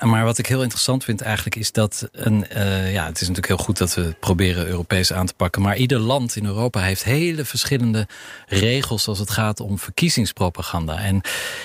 Maar 0.00 0.24
wat 0.24 0.38
ik 0.38 0.46
heel 0.46 0.62
interessant 0.62 1.04
vind 1.04 1.20
eigenlijk 1.20 1.56
is 1.56 1.72
dat... 1.72 2.08
Een, 2.12 2.46
uh, 2.56 2.92
ja, 2.92 3.06
het 3.06 3.14
is 3.14 3.28
natuurlijk 3.28 3.46
heel 3.46 3.64
goed 3.64 3.78
dat 3.78 3.94
we 3.94 4.14
proberen 4.20 4.66
Europees 4.66 5.12
aan 5.12 5.26
te 5.26 5.34
pakken... 5.34 5.62
maar 5.62 5.76
ieder 5.76 5.98
land 5.98 6.36
in 6.36 6.44
Europa 6.44 6.80
heeft 6.80 7.04
hele 7.04 7.44
verschillende 7.44 8.08
regels... 8.46 9.08
als 9.08 9.18
het 9.18 9.30
gaat 9.30 9.60
om 9.60 9.78
verkiezingspropaganda. 9.78 10.98
En 10.98 11.20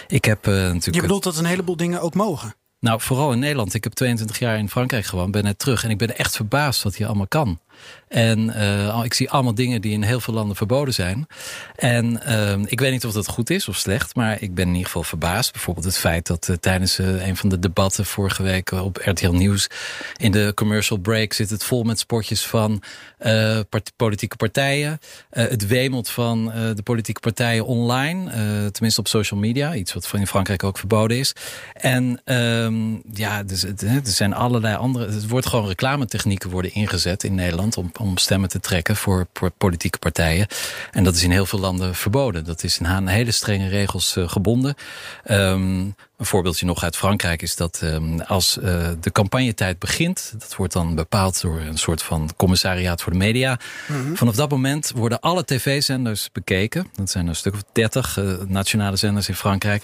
ik 0.07 0.25
heb 0.25 0.47
uh, 0.47 0.53
natuurlijk... 0.53 0.95
Je 0.95 1.01
bedoelt 1.01 1.23
dat 1.23 1.37
een 1.37 1.45
heleboel 1.45 1.75
dingen 1.75 2.01
ook 2.01 2.13
mogen? 2.13 2.55
Nou, 2.79 3.01
vooral 3.01 3.31
in 3.31 3.39
Nederland. 3.39 3.73
Ik 3.73 3.83
heb 3.83 3.93
22 3.93 4.39
jaar 4.39 4.57
in 4.57 4.69
Frankrijk 4.69 5.05
gewoond, 5.05 5.31
ben 5.31 5.43
net 5.43 5.59
terug. 5.59 5.83
En 5.83 5.89
ik 5.89 5.97
ben 5.97 6.17
echt 6.17 6.35
verbaasd 6.35 6.83
wat 6.83 6.95
hier 6.95 7.07
allemaal 7.07 7.27
kan. 7.27 7.59
En 8.11 8.39
uh, 8.39 8.99
ik 9.03 9.13
zie 9.13 9.29
allemaal 9.29 9.55
dingen 9.55 9.81
die 9.81 9.91
in 9.91 10.03
heel 10.03 10.19
veel 10.19 10.33
landen 10.33 10.55
verboden 10.55 10.93
zijn. 10.93 11.27
En 11.75 12.21
uh, 12.27 12.53
ik 12.65 12.79
weet 12.79 12.91
niet 12.91 13.05
of 13.05 13.13
dat 13.13 13.27
goed 13.27 13.49
is 13.49 13.67
of 13.67 13.75
slecht, 13.75 14.15
maar 14.15 14.41
ik 14.41 14.53
ben 14.53 14.65
in 14.65 14.71
ieder 14.71 14.85
geval 14.85 15.03
verbaasd. 15.03 15.51
Bijvoorbeeld 15.51 15.85
het 15.85 15.97
feit 15.97 16.27
dat 16.27 16.47
uh, 16.47 16.55
tijdens 16.55 16.99
uh, 16.99 17.27
een 17.27 17.37
van 17.37 17.49
de 17.49 17.59
debatten 17.59 18.05
vorige 18.05 18.43
week 18.43 18.71
op 18.71 18.97
RTL 19.03 19.31
Nieuws 19.31 19.67
in 20.17 20.31
de 20.31 20.51
commercial 20.55 20.99
break 20.99 21.33
zit 21.33 21.49
het 21.49 21.63
vol 21.63 21.83
met 21.83 21.99
spotjes 21.99 22.45
van 22.45 22.83
politieke 23.95 24.35
partijen. 24.35 24.99
het 25.29 25.67
wemelt 25.67 26.09
van 26.09 26.45
de 26.75 26.81
politieke 26.83 27.19
partijen 27.19 27.65
online, 27.65 28.31
tenminste 28.71 28.99
op 28.99 29.07
social 29.07 29.39
media, 29.39 29.75
iets 29.75 29.93
wat 29.93 30.09
in 30.13 30.27
Frankrijk 30.27 30.63
ook 30.63 30.77
verboden 30.77 31.17
is. 31.17 31.33
En 31.73 32.21
um, 32.35 33.01
ja, 33.13 33.43
dus, 33.43 33.63
er 33.63 34.01
zijn 34.03 34.33
allerlei 34.33 34.75
andere. 34.75 35.11
Het 35.11 35.27
wordt 35.27 35.47
gewoon 35.47 35.67
reclametechnieken 35.67 36.49
worden 36.49 36.73
ingezet 36.73 37.23
in 37.23 37.35
Nederland 37.35 37.70
om, 37.77 37.91
om 37.99 38.17
stemmen 38.17 38.49
te 38.49 38.59
trekken 38.59 38.95
voor, 38.95 39.27
politieke 39.57 39.97
partijen. 39.97 40.47
En 40.91 41.03
dat 41.03 41.15
is 41.15 41.23
in 41.23 41.31
heel 41.31 41.45
veel 41.45 41.59
landen 41.59 41.95
verboden. 41.95 42.45
Dat 42.45 42.63
is 42.63 42.79
in 42.79 42.87
aan 42.87 43.07
hele 43.07 43.31
strenge 43.31 43.67
regels 43.67 44.17
uh, 44.17 44.29
gebonden. 44.29 44.75
Um, 45.25 45.95
een 46.17 46.27
voorbeeldje 46.27 46.65
nog 46.65 46.83
uit 46.83 46.97
Frankrijk 46.97 47.41
is 47.41 47.55
dat 47.55 47.81
um, 47.83 48.21
als 48.21 48.57
uh, 48.57 48.89
de 48.99 49.11
campagnetijd 49.11 49.79
begint... 49.79 50.33
dat 50.37 50.55
wordt 50.55 50.73
dan 50.73 50.95
bepaald 50.95 51.41
door 51.41 51.59
een 51.59 51.77
soort 51.77 52.01
van 52.01 52.29
commissariaat 52.37 53.01
voor 53.01 53.11
de 53.11 53.17
media. 53.17 53.59
Mm 53.87 54.03
-hmm. 54.03 54.17
Vanaf 54.17 54.35
dat 54.35 54.49
moment 54.49 54.91
worden 54.95 55.19
alle 55.19 55.45
tv-zenders 55.45 56.29
bekeken. 56.31 56.87
Dat 56.95 57.09
zijn 57.09 57.27
een 57.27 57.35
stuk 57.35 57.53
of 57.53 57.63
dertig 57.71 58.17
uh, 58.17 58.33
nationale 58.47 58.95
zenders 58.95 59.27
in 59.27 59.35
Frankrijk. 59.35 59.83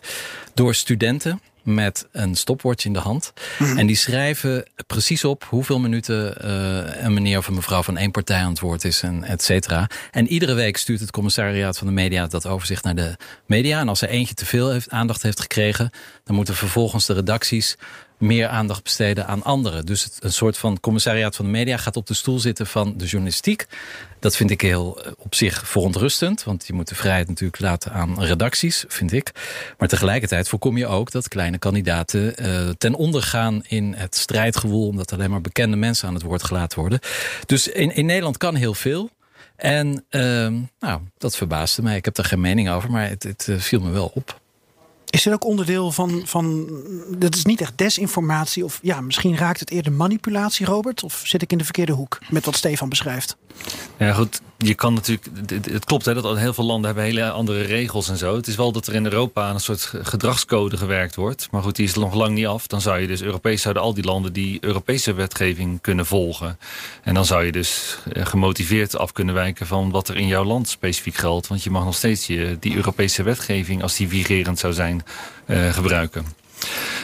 Door 0.53 0.75
studenten 0.75 1.41
met 1.67 2.07
een 2.11 2.35
stopwatch 2.35 2.85
in 2.85 2.93
de 2.93 2.99
hand. 2.99 3.33
Mhm. 3.59 3.77
En 3.77 3.87
die 3.87 3.95
schrijven 3.95 4.65
precies 4.87 5.23
op 5.23 5.43
hoeveel 5.49 5.79
minuten 5.79 6.35
uh, 6.45 7.03
een 7.03 7.13
meneer 7.13 7.37
of 7.37 7.47
een 7.47 7.53
mevrouw 7.53 7.83
van 7.83 7.97
één 7.97 8.11
partij 8.11 8.39
aan 8.39 8.49
het 8.49 8.59
woord 8.59 8.83
is 8.83 9.01
en 9.01 9.23
et 9.23 9.43
cetera. 9.43 9.89
En 10.11 10.27
iedere 10.27 10.53
week 10.53 10.77
stuurt 10.77 10.99
het 10.99 11.11
commissariaat 11.11 11.77
van 11.77 11.87
de 11.87 11.93
media 11.93 12.27
dat 12.27 12.47
overzicht 12.47 12.83
naar 12.83 12.95
de 12.95 13.15
media. 13.45 13.79
En 13.79 13.89
als 13.89 14.01
er 14.01 14.09
eentje 14.09 14.33
te 14.33 14.45
veel 14.45 14.69
heeft, 14.69 14.89
aandacht 14.89 15.21
heeft 15.21 15.39
gekregen, 15.39 15.89
dan 16.23 16.35
moeten 16.35 16.55
vervolgens 16.55 17.05
de 17.05 17.13
redacties 17.13 17.77
meer 18.17 18.47
aandacht 18.47 18.83
besteden 18.83 19.27
aan 19.27 19.43
anderen. 19.43 19.85
Dus 19.85 20.03
het, 20.03 20.17
een 20.19 20.31
soort 20.33 20.57
van 20.57 20.79
commissariaat 20.79 21.35
van 21.35 21.45
de 21.45 21.51
media 21.51 21.77
gaat 21.77 21.95
op 21.95 22.07
de 22.07 22.13
stoel 22.13 22.39
zitten 22.39 22.67
van 22.67 22.93
de 22.97 23.05
journalistiek. 23.05 23.65
Dat 24.19 24.35
vind 24.35 24.51
ik 24.51 24.61
heel 24.61 25.03
eh, 25.03 25.11
op 25.17 25.35
zich 25.35 25.67
verontrustend. 25.67 26.43
Want 26.43 26.67
je 26.67 26.73
moet 26.73 26.87
de 26.87 26.95
vrijheid 26.95 27.27
natuurlijk 27.27 27.59
laten 27.59 27.91
aan 27.91 28.23
redacties, 28.23 28.85
vind 28.87 29.11
ik. 29.11 29.31
Maar 29.77 29.87
tegelijkertijd 29.87 30.49
voorkom 30.49 30.77
je 30.77 30.87
ook 30.87 31.11
dat 31.11 31.27
kleine 31.27 31.57
kandidaten 31.57 32.45
uh, 32.45 32.69
ten 32.77 32.93
onder 32.93 33.21
gaan 33.21 33.63
in 33.67 33.93
het 33.93 34.15
strijdgewoel. 34.15 34.87
Omdat 34.87 35.13
alleen 35.13 35.29
maar 35.29 35.41
bekende 35.41 35.77
mensen 35.77 36.07
aan 36.07 36.13
het 36.13 36.23
woord 36.23 36.43
gelaten 36.43 36.79
worden. 36.79 36.99
Dus 37.45 37.67
in, 37.67 37.95
in 37.95 38.05
Nederland 38.05 38.37
kan 38.37 38.55
heel 38.55 38.73
veel. 38.73 39.09
En 39.55 40.05
uh, 40.09 40.21
nou, 40.79 41.01
dat 41.17 41.35
verbaasde 41.37 41.81
mij. 41.81 41.95
Ik 41.95 42.05
heb 42.05 42.15
daar 42.15 42.25
geen 42.25 42.41
mening 42.41 42.69
over, 42.69 42.91
maar 42.91 43.09
het, 43.09 43.23
het 43.23 43.47
uh, 43.49 43.59
viel 43.59 43.79
me 43.79 43.91
wel 43.91 44.11
op. 44.13 44.39
Is 45.09 45.23
dit 45.23 45.33
ook 45.33 45.45
onderdeel 45.45 45.91
van, 45.91 46.21
van. 46.25 46.69
Dat 47.17 47.35
is 47.35 47.45
niet 47.45 47.61
echt 47.61 47.73
desinformatie. 47.75 48.63
Of 48.63 48.79
ja, 48.81 49.01
misschien 49.01 49.37
raakt 49.37 49.59
het 49.59 49.71
eerder 49.71 49.91
manipulatie, 49.91 50.65
Robert? 50.65 51.03
Of 51.03 51.21
zit 51.25 51.41
ik 51.41 51.51
in 51.51 51.57
de 51.57 51.63
verkeerde 51.63 51.91
hoek 51.91 52.19
met 52.29 52.45
wat 52.45 52.55
Stefan 52.55 52.89
beschrijft? 52.89 53.37
Ja, 53.97 54.13
goed. 54.13 54.41
Je 54.57 54.73
kan 54.73 54.93
natuurlijk. 54.93 55.27
Het 55.71 55.85
klopt 55.85 56.05
hè, 56.05 56.13
dat 56.13 56.37
heel 56.37 56.53
veel 56.53 56.63
landen 56.63 56.85
hebben 56.85 57.03
hele 57.03 57.31
andere 57.31 57.61
regels 57.61 58.09
en 58.09 58.17
zo. 58.17 58.35
Het 58.35 58.47
is 58.47 58.55
wel 58.55 58.71
dat 58.71 58.87
er 58.87 58.93
in 58.93 59.03
Europa 59.03 59.47
aan 59.47 59.53
een 59.53 59.59
soort 59.59 59.93
gedragscode 60.01 60.77
gewerkt 60.77 61.15
wordt. 61.15 61.47
Maar 61.51 61.61
goed, 61.61 61.75
die 61.75 61.85
is 61.85 61.93
nog 61.93 62.13
lang 62.13 62.33
niet 62.33 62.45
af. 62.45 62.67
Dan 62.67 62.81
zou 62.81 62.99
je 62.99 63.07
dus 63.07 63.21
Europees 63.21 63.61
zouden 63.61 63.83
al 63.83 63.93
die 63.93 64.03
landen 64.03 64.33
die 64.33 64.57
Europese 64.61 65.13
wetgeving 65.13 65.81
kunnen 65.81 66.05
volgen. 66.05 66.59
En 67.03 67.13
dan 67.13 67.25
zou 67.25 67.45
je 67.45 67.51
dus 67.51 67.97
eh, 68.13 68.25
gemotiveerd 68.25 68.97
af 68.97 69.11
kunnen 69.11 69.35
wijken 69.35 69.67
van 69.67 69.91
wat 69.91 70.07
er 70.07 70.17
in 70.17 70.27
jouw 70.27 70.43
land 70.43 70.69
specifiek 70.69 71.15
geldt. 71.15 71.47
Want 71.47 71.63
je 71.63 71.69
mag 71.69 71.83
nog 71.83 71.95
steeds 71.95 72.27
je, 72.27 72.57
die 72.59 72.75
Europese 72.75 73.23
wetgeving, 73.23 73.81
als 73.81 73.95
die 73.95 74.07
vigerend 74.07 74.59
zou 74.59 74.73
zijn, 74.73 75.03
uh, 75.45 75.73
gebruiken. 75.73 76.25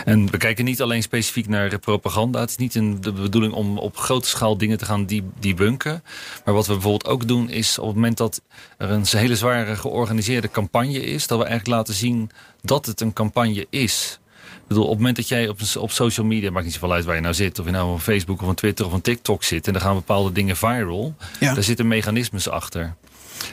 En 0.05 0.31
we 0.31 0.37
kijken 0.37 0.65
niet 0.65 0.81
alleen 0.81 1.03
specifiek 1.03 1.47
naar 1.47 1.79
propaganda. 1.79 2.39
Het 2.39 2.49
is 2.49 2.55
niet 2.55 2.75
een, 2.75 3.01
de 3.01 3.11
bedoeling 3.11 3.53
om 3.53 3.77
op 3.77 3.97
grote 3.97 4.27
schaal 4.27 4.57
dingen 4.57 4.77
te 4.77 4.85
gaan 4.85 5.07
debunken. 5.39 6.03
Maar 6.45 6.53
wat 6.53 6.67
we 6.67 6.73
bijvoorbeeld 6.73 7.07
ook 7.07 7.27
doen 7.27 7.49
is 7.49 7.79
op 7.79 7.85
het 7.85 7.95
moment 7.95 8.17
dat 8.17 8.41
er 8.77 8.89
een 8.89 9.05
hele 9.09 9.35
zware 9.35 9.75
georganiseerde 9.75 10.51
campagne 10.51 11.01
is... 11.01 11.27
dat 11.27 11.37
we 11.37 11.45
eigenlijk 11.45 11.77
laten 11.77 11.93
zien 11.93 12.31
dat 12.61 12.85
het 12.85 13.01
een 13.01 13.13
campagne 13.13 13.67
is. 13.69 14.19
Ik 14.63 14.69
bedoel, 14.69 14.83
op 14.83 14.89
het 14.89 14.99
moment 14.99 15.15
dat 15.15 15.27
jij 15.27 15.47
op, 15.47 15.59
op 15.79 15.91
social 15.91 16.25
media, 16.25 16.51
maakt 16.51 16.65
niet 16.65 16.73
zoveel 16.73 16.93
uit 16.93 17.05
waar 17.05 17.15
je 17.15 17.21
nou 17.21 17.33
zit, 17.33 17.59
of 17.59 17.65
je 17.65 17.71
nou 17.71 17.93
op 17.93 17.99
Facebook 17.99 18.41
of 18.41 18.47
op 18.47 18.55
Twitter 18.55 18.85
of 18.85 18.93
op 18.93 19.03
TikTok 19.03 19.43
zit, 19.43 19.67
en 19.67 19.73
dan 19.73 19.81
gaan 19.81 19.95
bepaalde 19.95 20.31
dingen 20.31 20.57
viral, 20.57 21.15
ja. 21.39 21.53
daar 21.53 21.63
zitten 21.63 21.87
mechanismes 21.87 22.49
achter. 22.49 22.95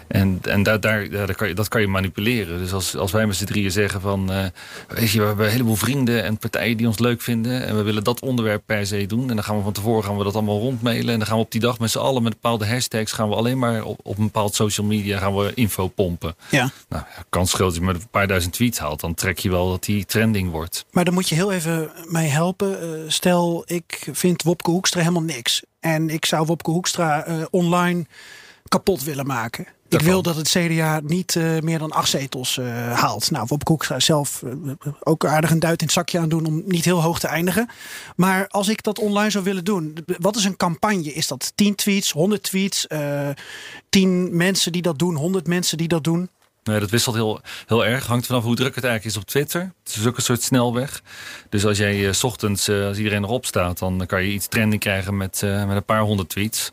En, 0.08 0.38
en 0.42 0.62
daar, 0.62 0.80
daar, 0.80 1.10
daar 1.10 1.34
kan 1.34 1.48
je, 1.48 1.54
dat 1.54 1.68
kan 1.68 1.80
je 1.80 1.86
manipuleren. 1.86 2.58
Dus 2.58 2.72
als, 2.72 2.96
als 2.96 3.12
wij 3.12 3.26
met 3.26 3.36
z'n 3.36 3.44
drieën 3.44 3.70
zeggen 3.70 4.00
van... 4.00 4.32
Uh, 4.32 4.44
weet 4.88 5.10
je, 5.10 5.20
we 5.20 5.26
hebben 5.26 5.44
een 5.44 5.52
heleboel 5.52 5.76
vrienden 5.76 6.24
en 6.24 6.38
partijen 6.38 6.76
die 6.76 6.86
ons 6.86 6.98
leuk 6.98 7.22
vinden... 7.22 7.66
en 7.66 7.76
we 7.76 7.82
willen 7.82 8.04
dat 8.04 8.20
onderwerp 8.20 8.62
per 8.66 8.86
se 8.86 9.06
doen... 9.06 9.28
en 9.28 9.34
dan 9.34 9.44
gaan 9.44 9.56
we 9.56 9.62
van 9.62 9.72
tevoren 9.72 10.04
gaan 10.04 10.16
we 10.16 10.24
dat 10.24 10.34
allemaal 10.34 10.58
rondmailen... 10.58 11.12
en 11.12 11.18
dan 11.18 11.26
gaan 11.26 11.36
we 11.36 11.42
op 11.42 11.52
die 11.52 11.60
dag 11.60 11.78
met 11.78 11.90
z'n 11.90 11.98
allen 11.98 12.22
met 12.22 12.32
bepaalde 12.32 12.66
hashtags... 12.66 13.12
gaan 13.12 13.28
we 13.28 13.34
alleen 13.34 13.58
maar 13.58 13.84
op, 13.84 14.00
op 14.02 14.18
een 14.18 14.24
bepaald 14.24 14.54
social 14.54 14.86
media 14.86 15.18
gaan 15.18 15.36
we 15.36 15.52
info 15.54 15.88
pompen. 15.88 16.34
Ja. 16.50 16.70
Nou, 16.88 17.04
kans 17.28 17.52
groot 17.52 17.68
dat 17.68 17.78
je 17.78 17.84
met 17.84 17.94
een 17.94 18.08
paar 18.10 18.26
duizend 18.26 18.52
tweets 18.52 18.78
haalt... 18.78 19.00
dan 19.00 19.14
trek 19.14 19.38
je 19.38 19.50
wel 19.50 19.70
dat 19.70 19.84
die 19.84 20.04
trending 20.04 20.50
wordt. 20.50 20.84
Maar 20.90 21.04
dan 21.04 21.14
moet 21.14 21.28
je 21.28 21.34
heel 21.34 21.52
even 21.52 21.90
mij 22.04 22.26
helpen. 22.26 22.68
Uh, 22.82 23.10
stel, 23.10 23.62
ik 23.66 24.08
vind 24.12 24.42
Wopke 24.42 24.70
Hoekstra 24.70 25.00
helemaal 25.00 25.22
niks... 25.22 25.62
en 25.80 26.10
ik 26.10 26.24
zou 26.24 26.46
Wopke 26.46 26.70
Hoekstra 26.70 27.28
uh, 27.28 27.44
online 27.50 28.06
kapot 28.68 29.04
willen 29.04 29.26
maken... 29.26 29.66
Ik 29.98 30.00
wil 30.00 30.22
dat 30.22 30.36
het 30.36 30.48
CDA 30.48 31.00
niet 31.04 31.34
uh, 31.34 31.58
meer 31.60 31.78
dan 31.78 31.90
acht 31.90 32.08
zetels 32.08 32.56
uh, 32.56 32.92
haalt. 32.92 33.30
Nou, 33.30 33.46
Wop 33.48 33.64
Koek 33.64 33.86
zelf 33.96 34.42
uh, 34.44 34.72
ook 35.00 35.26
aardig 35.26 35.50
een 35.50 35.58
duit 35.58 35.80
in 35.80 35.86
het 35.86 35.94
zakje 35.94 36.18
aan 36.18 36.28
doen 36.28 36.46
om 36.46 36.62
niet 36.66 36.84
heel 36.84 37.02
hoog 37.02 37.18
te 37.18 37.26
eindigen. 37.26 37.68
Maar 38.16 38.48
als 38.48 38.68
ik 38.68 38.82
dat 38.82 38.98
online 38.98 39.30
zou 39.30 39.44
willen 39.44 39.64
doen, 39.64 39.96
wat 40.18 40.36
is 40.36 40.44
een 40.44 40.56
campagne? 40.56 41.12
Is 41.12 41.26
dat 41.26 41.52
10 41.54 41.74
tweets, 41.74 42.10
100 42.10 42.42
tweets, 42.42 42.86
10 43.88 44.36
mensen 44.36 44.72
die 44.72 44.82
dat 44.82 44.98
doen, 44.98 45.14
100 45.14 45.46
mensen 45.46 45.78
die 45.78 45.88
dat 45.88 46.04
doen? 46.04 46.30
Nee, 46.64 46.80
dat 46.80 46.90
wisselt 46.90 47.14
heel, 47.14 47.40
heel 47.66 47.86
erg. 47.86 48.06
Hangt 48.06 48.26
vanaf 48.26 48.44
hoe 48.44 48.56
druk 48.56 48.74
het 48.74 48.84
eigenlijk 48.84 49.16
is 49.16 49.22
op 49.22 49.28
Twitter. 49.28 49.72
Het 49.84 49.96
is 49.96 50.06
ook 50.06 50.16
een 50.16 50.22
soort 50.22 50.42
snelweg. 50.42 51.02
Dus 51.48 51.64
als 51.64 51.78
jij 51.78 52.12
s 52.12 52.24
ochtends, 52.24 52.68
als 52.68 52.96
iedereen 52.96 53.24
erop 53.24 53.46
staat, 53.46 53.78
dan 53.78 54.06
kan 54.06 54.22
je 54.22 54.32
iets 54.32 54.48
trending 54.48 54.80
krijgen 54.80 55.16
met, 55.16 55.40
met 55.42 55.76
een 55.76 55.84
paar 55.84 56.00
honderd 56.00 56.28
tweets. 56.28 56.72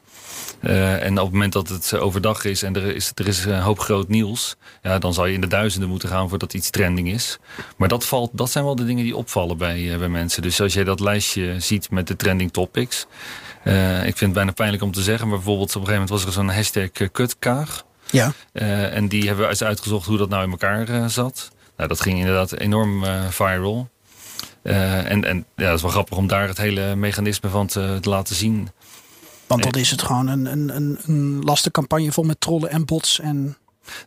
Uh, 0.62 1.04
en 1.04 1.18
op 1.18 1.24
het 1.24 1.34
moment 1.34 1.54
dat 1.54 1.70
het 1.70 1.98
overdag 1.98 2.46
is 2.46 2.64
en 2.64 2.76
er 2.76 2.96
is, 2.96 3.12
er 3.16 3.28
is 3.28 3.46
een 3.46 3.62
hoop 3.62 3.80
groot 3.80 4.08
nieuws, 4.08 4.56
ja, 4.82 5.00
dan 5.00 5.14
zal 5.14 5.26
je 5.26 5.34
in 5.34 5.42
de 5.42 5.48
duizenden 5.48 5.90
moeten 5.90 6.10
gaan 6.10 6.30
voordat 6.30 6.54
iets 6.54 6.70
trending 6.70 7.12
is. 7.12 7.38
Maar 7.78 7.88
dat, 7.88 8.06
valt, 8.06 8.30
dat 8.34 8.52
zijn 8.52 8.64
wel 8.64 8.76
de 8.76 8.86
dingen 8.86 9.04
die 9.04 9.16
opvallen 9.16 9.58
bij, 9.58 9.98
bij 9.98 10.10
mensen. 10.10 10.42
Dus 10.42 10.62
als 10.62 10.74
jij 10.74 10.84
dat 10.84 11.00
lijstje 11.00 11.60
ziet 11.60 11.92
met 11.92 12.08
de 12.08 12.16
trending 12.16 12.54
topics. 12.54 13.08
ik 14.04 14.18
vind 14.18 14.20
het 14.20 14.34
bijna 14.34 14.52
pijnlijk 14.52 14.84
om 14.84 14.92
te 14.92 15.02
zeggen, 15.02 15.28
maar 15.28 15.38
bijvoorbeeld 15.38 15.76
op 15.76 15.82
een 15.82 15.88
gegeven 15.88 16.08
moment 16.08 16.26
was 16.26 16.36
er 16.36 16.42
zo'n 16.42 16.56
hashtag 16.56 17.12
kutkaag. 17.12 17.84
Ja. 18.12 18.34
En 18.92 19.08
die 19.08 19.26
hebben 19.26 19.44
we 19.44 19.50
eens 19.50 19.64
uitgezocht 19.64 20.06
hoe 20.06 20.18
dat 20.18 20.30
nou 20.30 20.44
in 20.44 20.52
elkaar 20.52 21.10
zat. 21.10 21.52
Nou, 21.78 21.90
dat 21.90 22.02
ging 22.02 22.20
inderdaad 22.20 22.52
enorm 22.52 23.04
viral. 23.30 23.90
en, 24.64 25.26
en 25.26 25.46
ja, 25.56 25.66
dat 25.66 25.76
is 25.76 25.82
wel 25.82 25.92
grappig 25.92 26.18
om 26.18 26.28
daar 26.28 26.48
het 26.48 26.58
hele 26.58 26.96
mechanisme 26.96 27.50
van 27.50 27.68
te, 27.68 27.98
te 28.02 28.10
laten 28.10 28.36
zien. 28.36 28.70
Want 29.48 29.64
dan 29.64 29.72
is 29.82 29.92
het 29.92 30.02
gewoon 30.02 30.28
een, 30.28 30.46
een, 30.46 31.00
een 31.06 31.42
lastencampagne 31.44 32.12
vol 32.12 32.24
met 32.24 32.40
trollen 32.40 32.70
en 32.70 32.86
bots 32.86 33.20
en 33.20 33.58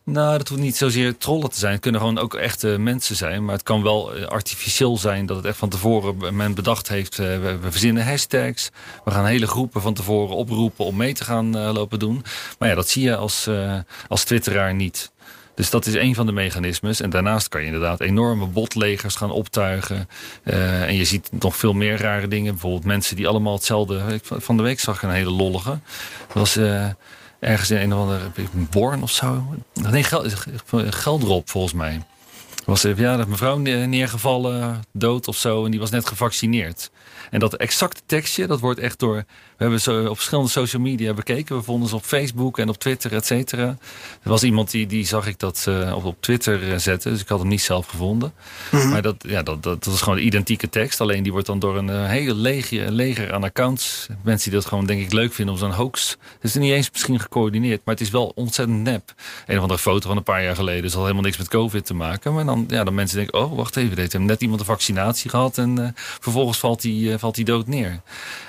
nou, 0.03 0.37
dat 0.37 0.47
hoeft 0.47 0.61
niet 0.61 0.77
zozeer 0.77 1.17
trollen 1.17 1.49
te 1.49 1.59
zijn. 1.59 1.71
Het 1.71 1.81
kunnen 1.81 2.01
gewoon 2.01 2.17
ook 2.17 2.33
echte 2.33 2.67
mensen 2.67 3.15
zijn. 3.15 3.45
Maar 3.45 3.53
het 3.53 3.63
kan 3.63 3.83
wel 3.83 4.15
eh, 4.15 4.25
artificieel 4.25 4.97
zijn 4.97 5.25
dat 5.25 5.37
het 5.37 5.45
echt 5.45 5.57
van 5.57 5.69
tevoren 5.69 6.35
men 6.35 6.53
bedacht 6.53 6.87
heeft. 6.87 7.19
Uh, 7.19 7.25
we, 7.25 7.57
we, 7.57 7.71
verzinnen 7.71 8.05
hashtags. 8.05 8.69
We 9.03 9.11
gaan 9.11 9.25
hele 9.25 9.47
groepen 9.47 9.81
van 9.81 9.93
tevoren 9.93 10.35
oproepen 10.35 10.85
om 10.85 10.95
mee 10.95 11.13
te 11.13 11.23
gaan 11.23 11.57
uh, 11.57 11.73
lopen 11.73 11.99
doen. 11.99 12.23
Maar 12.59 12.69
ja, 12.69 12.75
dat 12.75 12.89
zie 12.89 13.03
je 13.03 13.15
als, 13.15 13.47
uh, 13.47 13.79
als 14.07 14.23
twitteraar 14.23 14.73
niet. 14.73 15.11
Dus 15.61 15.69
dat 15.69 15.85
is 15.85 15.93
een 15.93 16.15
van 16.15 16.25
de 16.25 16.31
mechanismes. 16.31 17.01
En 17.01 17.09
daarnaast 17.09 17.47
kan 17.47 17.61
je 17.61 17.65
inderdaad 17.65 17.99
enorme 17.99 18.45
botlegers 18.45 19.15
gaan 19.15 19.31
optuigen. 19.31 20.09
Uh, 20.43 20.83
en 20.83 20.95
je 20.95 21.05
ziet 21.05 21.29
nog 21.39 21.55
veel 21.55 21.73
meer 21.73 21.97
rare 21.97 22.27
dingen. 22.27 22.51
Bijvoorbeeld 22.51 22.85
mensen 22.85 23.15
die 23.15 23.27
allemaal 23.27 23.53
hetzelfde... 23.53 24.19
Van 24.23 24.57
de 24.57 24.63
week 24.63 24.79
zag 24.79 25.03
een 25.03 25.11
hele 25.11 25.29
lollige. 25.29 25.79
Dat 26.27 26.33
was... 26.33 26.57
Uh, 26.57 26.85
ergens 27.39 27.71
in 27.71 27.77
een 27.77 27.93
of 27.93 27.99
andere 27.99 28.19
Born 28.51 29.01
of 29.01 29.11
zo. 29.11 29.55
Nee, 29.73 30.03
geld, 30.03 30.45
Geldrop 30.89 31.49
volgens 31.49 31.73
mij. 31.73 32.01
Was 32.65 32.83
er 32.83 32.99
ja, 32.99 33.17
dat 33.17 33.27
mevrouw 33.27 33.57
neergevallen, 33.57 34.83
dood 34.93 35.27
of 35.27 35.35
zo. 35.35 35.65
En 35.65 35.71
die 35.71 35.79
was 35.79 35.89
net 35.89 36.07
gevaccineerd. 36.07 36.91
En 37.29 37.39
dat 37.39 37.55
exacte 37.55 38.01
tekstje, 38.05 38.47
dat 38.47 38.59
wordt 38.59 38.79
echt 38.79 38.99
door... 38.99 39.15
We 39.15 39.67
hebben 39.67 39.81
ze 39.81 40.05
op 40.09 40.15
verschillende 40.15 40.49
social 40.49 40.81
media 40.81 41.13
bekeken. 41.13 41.55
We 41.55 41.63
vonden 41.63 41.89
ze 41.89 41.95
op 41.95 42.03
Facebook 42.03 42.57
en 42.57 42.69
op 42.69 42.77
Twitter, 42.77 43.13
et 43.13 43.25
cetera. 43.25 43.67
Er 44.23 44.29
was 44.29 44.43
iemand 44.43 44.71
die, 44.71 44.87
die 44.87 45.05
zag 45.05 45.27
ik 45.27 45.39
dat 45.39 45.65
uh, 45.69 45.95
op, 45.95 46.05
op 46.05 46.21
Twitter 46.21 46.69
uh, 46.69 46.77
zetten. 46.77 47.11
Dus 47.11 47.21
ik 47.21 47.27
had 47.27 47.39
hem 47.39 47.47
niet 47.47 47.61
zelf 47.61 47.87
gevonden. 47.87 48.33
Mm 48.71 48.79
-hmm. 48.79 48.89
Maar 48.89 49.01
dat, 49.01 49.15
ja, 49.27 49.43
dat, 49.43 49.63
dat, 49.63 49.83
dat 49.83 49.93
is 49.93 50.01
gewoon 50.01 50.17
de 50.17 50.23
identieke 50.23 50.69
tekst. 50.69 51.01
Alleen 51.01 51.23
die 51.23 51.31
wordt 51.31 51.47
dan 51.47 51.59
door 51.59 51.77
een 51.77 51.89
uh, 51.89 52.07
hele 52.07 52.33
leger, 52.33 52.91
leger 52.91 53.33
aan 53.33 53.43
accounts... 53.43 54.07
mensen 54.23 54.49
die 54.49 54.59
dat 54.59 54.69
gewoon 54.69 54.85
denk 54.85 55.01
ik 55.01 55.13
leuk 55.13 55.33
vinden 55.33 55.53
om 55.53 55.59
zo'n 55.59 55.71
hoax... 55.71 56.17
Het 56.39 56.49
is 56.49 56.55
niet 56.55 56.71
eens 56.71 56.91
misschien 56.91 57.19
gecoördineerd, 57.19 57.81
maar 57.85 57.93
het 57.95 58.03
is 58.03 58.09
wel 58.09 58.31
ontzettend 58.35 58.81
nep. 58.81 59.13
Een 59.45 59.55
of 59.55 59.61
andere 59.61 59.79
foto 59.79 60.07
van 60.07 60.17
een 60.17 60.23
paar 60.23 60.43
jaar 60.43 60.55
geleden. 60.55 60.81
Dus 60.81 60.93
had 60.93 61.01
helemaal 61.01 61.23
niks 61.23 61.37
met 61.37 61.47
COVID 61.47 61.85
te 61.85 61.93
maken. 61.93 62.33
Maar 62.33 62.45
dan, 62.45 62.60
ja, 62.67 62.83
dan 62.83 62.93
mensen 62.93 63.17
denken, 63.17 63.39
oh, 63.39 63.55
wacht 63.55 63.75
even. 63.75 63.97
Heeft 63.97 64.19
net 64.19 64.41
iemand 64.41 64.59
een 64.59 64.65
vaccinatie 64.65 65.29
gehad... 65.29 65.57
en 65.57 65.93
vervolgens 65.95 66.59
valt 66.59 66.83
hij 66.83 67.15
valt 67.19 67.35
hij 67.35 67.45
dood 67.45 67.67
neer. 67.67 68.01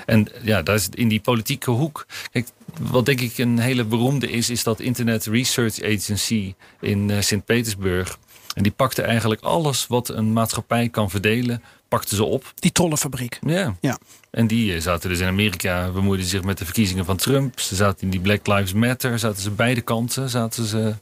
En 0.07 0.29
ja, 0.43 0.63
daar 0.63 0.75
is 0.75 0.89
in 0.89 1.09
die 1.09 1.21
politieke 1.21 1.71
hoek. 1.71 2.07
Kijk, 2.33 2.49
wat 2.81 3.07
denk 3.07 3.21
ik 3.21 3.39
een 3.39 3.59
hele 3.59 3.85
beroemde 3.85 4.31
is, 4.31 4.51
is 4.51 4.63
dat 4.63 4.81
Internet 4.81 5.27
Research 5.27 5.83
Agency 5.83 6.55
in 6.81 7.09
uh, 7.09 7.21
Sint-Petersburg. 7.21 8.19
En 8.55 8.63
die 8.63 8.73
pakte 8.73 9.03
eigenlijk 9.03 9.41
alles 9.41 9.87
wat 9.87 10.09
een 10.09 10.33
maatschappij 10.33 10.89
kan 10.89 11.11
verdelen, 11.11 11.63
pakte 11.89 12.15
ze 12.15 12.25
op. 12.25 12.53
Die 12.55 12.73
trollenfabriek. 12.73 13.39
Ja. 13.47 13.77
ja. 13.81 13.99
En 14.33 14.47
die 14.47 14.81
zaten 14.81 15.09
dus 15.09 15.19
in 15.19 15.27
Amerika, 15.27 15.91
bemoeiden 15.91 16.27
zich 16.27 16.43
met 16.43 16.59
de 16.59 16.65
verkiezingen 16.65 17.05
van 17.05 17.17
Trump. 17.17 17.61
Ze 17.61 17.75
zaten 17.75 18.03
in 18.03 18.11
die 18.11 18.21
Black 18.21 18.47
Lives 18.47 18.73
Matter, 18.73 19.19
zaten 19.19 19.43
ze 19.43 19.51
beide 19.51 19.81
kanten 19.81 20.31
zaten 20.31 20.65
ze, 20.65 20.95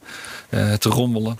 uh, 0.49 0.73
te 0.73 0.89
rommelen. 0.89 1.39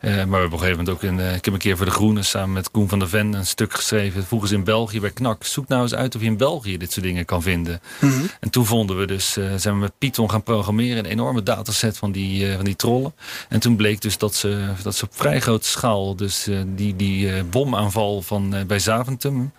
Uh, 0.00 0.10
maar 0.10 0.14
we 0.14 0.18
hebben 0.20 0.44
op 0.44 0.52
een 0.52 0.58
gegeven 0.58 0.76
moment 0.76 0.88
ook, 0.88 1.02
een, 1.02 1.18
uh, 1.18 1.34
ik 1.34 1.44
heb 1.44 1.54
een 1.54 1.60
keer 1.60 1.76
voor 1.76 1.86
De 1.86 1.92
Groenen 1.92 2.24
samen 2.24 2.52
met 2.52 2.70
Koen 2.70 2.88
van 2.88 2.98
der 2.98 3.08
Ven 3.08 3.32
een 3.32 3.46
stuk 3.46 3.74
geschreven. 3.74 4.24
Vroeger 4.24 4.52
in 4.52 4.64
België 4.64 5.00
bij 5.00 5.10
KNAK. 5.10 5.44
Zoek 5.44 5.68
nou 5.68 5.82
eens 5.82 5.94
uit 5.94 6.14
of 6.14 6.20
je 6.20 6.26
in 6.26 6.36
België 6.36 6.76
dit 6.76 6.92
soort 6.92 7.06
dingen 7.06 7.24
kan 7.24 7.42
vinden. 7.42 7.80
Mm 8.00 8.10
-hmm. 8.10 8.30
En 8.40 8.50
toen 8.50 8.66
vonden 8.66 8.98
we 8.98 9.06
dus, 9.06 9.32
zijn 9.32 9.74
we 9.74 9.80
met 9.80 9.98
Python 9.98 10.30
gaan 10.30 10.42
programmeren. 10.42 10.98
Een 10.98 11.10
enorme 11.10 11.42
dataset 11.42 11.98
van 11.98 12.12
die, 12.12 12.54
van 12.54 12.64
die 12.64 12.76
trollen. 12.76 13.14
En 13.48 13.60
toen 13.60 13.76
bleek 13.76 14.00
dus 14.00 14.18
dat 14.18 14.34
ze, 14.34 14.68
dat 14.82 14.94
ze 14.94 15.04
op 15.04 15.10
vrij 15.14 15.40
grote 15.40 15.68
schaal, 15.68 16.16
dus 16.16 16.48
die, 16.66 16.96
die 16.96 17.44
bomaanval 17.44 18.22
van, 18.22 18.54
bij 18.66 18.78
Zaventem 18.78 19.52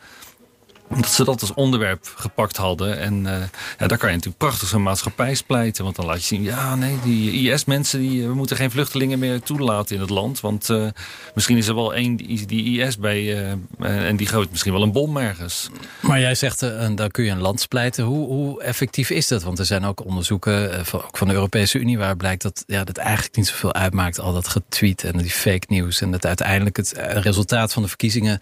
dat 0.95 1.11
ze 1.11 1.23
dat 1.23 1.41
als 1.41 1.53
onderwerp 1.53 2.11
gepakt 2.15 2.57
hadden. 2.57 2.99
En 2.99 3.13
uh, 3.13 3.33
ja, 3.77 3.87
daar 3.87 3.97
kan 3.97 4.09
je 4.09 4.15
natuurlijk 4.15 4.37
prachtig 4.37 4.67
zo'n 4.67 4.83
maatschappij 4.83 5.35
splijten. 5.35 5.83
Want 5.83 5.95
dan 5.95 6.05
laat 6.05 6.19
je 6.19 6.25
zien, 6.25 6.43
ja 6.43 6.75
nee, 6.75 6.99
die 7.03 7.51
IS-mensen, 7.51 7.99
die, 7.99 8.27
we 8.27 8.33
moeten 8.33 8.55
geen 8.55 8.71
vluchtelingen 8.71 9.19
meer 9.19 9.41
toelaten 9.41 9.95
in 9.95 10.01
het 10.01 10.09
land. 10.09 10.39
Want 10.39 10.69
uh, 10.69 10.87
misschien 11.33 11.57
is 11.57 11.67
er 11.67 11.75
wel 11.75 11.93
één 11.93 12.15
die, 12.15 12.81
IS 12.81 12.97
bij 12.97 13.21
uh, 13.21 14.07
en 14.07 14.15
die 14.15 14.27
gooit 14.27 14.49
misschien 14.49 14.73
wel 14.73 14.81
een 14.81 14.91
bom 14.91 15.17
ergens. 15.17 15.69
Maar 16.01 16.19
jij 16.19 16.35
zegt, 16.35 16.59
dan 16.95 17.11
kun 17.11 17.23
je 17.23 17.31
een 17.31 17.41
land 17.41 17.61
splijten. 17.61 18.03
Hoe, 18.03 18.27
hoe 18.27 18.63
effectief 18.63 19.09
is 19.09 19.27
dat? 19.27 19.43
Want 19.43 19.59
er 19.59 19.65
zijn 19.65 19.85
ook 19.85 20.05
onderzoeken, 20.05 20.85
van, 20.85 21.03
ook 21.03 21.17
van 21.17 21.27
de 21.27 21.33
Europese 21.33 21.79
Unie, 21.79 21.97
waar 21.97 22.17
blijkt 22.17 22.41
dat 22.41 22.63
ja, 22.67 22.83
dat 22.83 22.97
eigenlijk 22.97 23.35
niet 23.35 23.47
zoveel 23.47 23.73
uitmaakt. 23.73 24.19
Al 24.19 24.33
dat 24.33 24.47
getweet 24.47 25.03
en 25.03 25.17
die 25.17 25.29
fake 25.29 25.65
news. 25.67 26.01
En 26.01 26.11
dat 26.11 26.25
uiteindelijk 26.25 26.77
het 26.77 26.93
resultaat 26.97 27.73
van 27.73 27.81
de 27.81 27.87
verkiezingen 27.87 28.39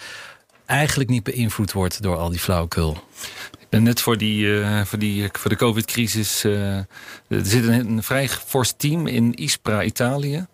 eigenlijk 0.68 1.10
niet 1.10 1.24
beïnvloed 1.24 1.72
wordt 1.72 2.02
door 2.02 2.18
al 2.18 2.30
die 2.30 2.40
flauwekul. 2.40 2.98
Ik 3.60 3.70
ben 3.70 3.84
net 3.84 4.02
voor, 4.02 4.18
die, 4.18 4.46
uh, 4.46 4.82
voor, 4.86 5.00
die, 5.00 5.30
voor 5.32 5.50
de 5.50 5.56
covid-crisis... 5.56 6.46
Uh, 6.46 6.76
er 6.76 6.86
zit 7.28 7.68
een, 7.68 7.90
een, 7.90 8.04
vrij 8.04 8.30
fors 8.30 8.74
team 8.78 9.08
in 9.08 9.34
Ispra, 9.34 9.84
Italië. 9.84 10.46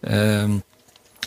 Uh, 0.00 0.44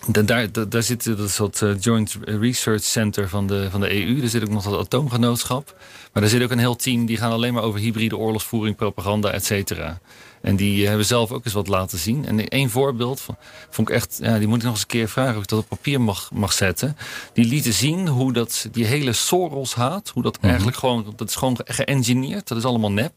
daar, 0.08 0.26
daar, 0.26 0.70
daar 0.70 0.84
zit 0.84 1.04
dat 1.04 1.32
soort 1.32 1.62
uh, 1.62 1.72
Joint 1.80 2.18
Research 2.24 2.84
Center 2.84 3.30
van 3.30 3.48
de, 3.48 3.68
van 3.70 3.82
de 3.82 4.06
EU. 4.06 4.22
Er 4.22 4.30
zit 4.30 4.44
ook 4.44 4.50
nog 4.50 4.64
dat 4.64 4.80
atoomgenootschap. 4.80 5.76
Maar 6.14 6.24
er 6.24 6.30
zit 6.30 6.44
ook 6.44 6.52
een 6.52 6.60
heel 6.60 6.76
team 6.76 7.06
die 7.06 7.18
gaan 7.18 7.32
alleen 7.32 7.54
maar 7.54 7.64
over 7.64 7.80
hybride 7.80 8.18
oorlogsvoering, 8.18 8.76
propaganda, 8.76 9.32
et 9.32 9.46
cetera. 9.46 10.00
En 10.42 10.56
die 10.56 10.88
hebben 10.88 11.06
zelf 11.06 11.32
ook 11.32 11.46
eens 11.46 11.54
wat 11.54 11.68
laten 11.68 11.98
zien. 11.98 12.26
En 12.26 12.48
één 12.48 12.70
voorbeeld 12.70 13.26
vond 13.70 13.90
ik 13.90 13.96
echt, 13.96 14.20
ja, 14.22 14.38
die 14.38 14.48
moet 14.48 14.58
ik 14.58 14.64
nog 14.64 14.72
eens 14.72 14.82
een 14.82 14.88
keer 14.88 15.10
vragen 15.10 15.36
of 15.36 15.42
ik 15.42 15.48
dat 15.48 15.60
op 15.60 15.68
papier 15.68 16.02
mag, 16.02 16.30
mag 16.34 16.54
zetten. 16.54 16.98
Die 17.34 17.46
lieten 17.46 17.74
zien 17.74 18.08
hoe 18.08 18.34
dat, 18.34 18.68
die 18.72 18.86
hele 18.86 19.14
Soros 19.14 19.74
haat, 19.74 20.12
hoe 20.14 20.24
dat 20.24 20.38
mhm. 20.38 20.48
eigenlijk 20.48 20.78
gewoon, 20.78 21.14
dat 21.16 21.30
is 21.30 21.36
gewoon 21.36 21.60
geëngineerd. 21.64 22.48
Dat 22.48 22.58
is 22.58 22.66
allemaal 22.66 22.92
nep. 22.92 23.14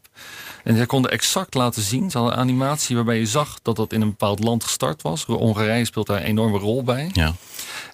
En 0.63 0.75
zij 0.75 0.85
konden 0.85 1.11
exact 1.11 1.53
laten 1.53 1.81
zien, 1.81 2.11
ze 2.11 2.17
hadden 2.17 2.35
een 2.35 2.43
animatie 2.43 2.95
waarbij 2.95 3.17
je 3.17 3.25
zag 3.25 3.59
dat 3.61 3.75
dat 3.75 3.93
in 3.93 4.01
een 4.01 4.09
bepaald 4.09 4.43
land 4.43 4.63
gestart 4.63 5.01
was. 5.01 5.23
Hongarije 5.23 5.85
speelt 5.85 6.07
daar 6.07 6.17
een 6.17 6.23
enorme 6.23 6.57
rol 6.57 6.83
bij. 6.83 7.09
Ja. 7.13 7.33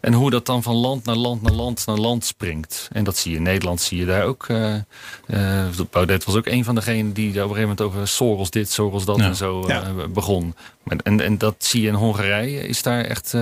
En 0.02 0.14
hoe 0.14 0.30
dat 0.30 0.46
dan 0.46 0.64
van 0.64 0.76
land 0.76 1.06
naar 1.06 1.16
land 1.16 1.42
naar 1.42 1.52
land 1.52 1.86
naar 1.86 1.98
land 1.98 2.26
springt. 2.26 2.90
En 2.92 3.04
dat 3.04 3.18
zie 3.18 3.32
je 3.32 3.38
in 3.38 3.44
Nederland, 3.44 3.82
zie 3.82 3.98
je 3.98 4.06
daar 4.06 4.24
ook. 4.24 4.48
Uh, 4.48 4.74
uh, 5.28 5.66
Baudet 5.90 6.24
was 6.24 6.36
ook 6.36 6.46
een 6.46 6.64
van 6.64 6.76
degenen 6.76 7.14
die 7.14 7.32
daar 7.32 7.44
op 7.44 7.50
een 7.50 7.56
gegeven 7.56 7.78
moment 7.78 7.82
over 7.82 8.08
Soros 8.08 8.50
dit, 8.50 8.72
Soros 8.72 9.06
dat 9.06 9.18
en 9.24 9.36
zo 9.36 9.68
uh, 9.68 10.06
begon. 10.10 10.56
En, 11.04 11.22
en 11.22 11.38
dat 11.38 11.56
zie 11.58 11.82
je 11.82 11.88
in 11.88 11.94
Hongarije, 11.94 12.68
is 12.68 12.84
daar 12.84 13.04
echt 13.04 13.36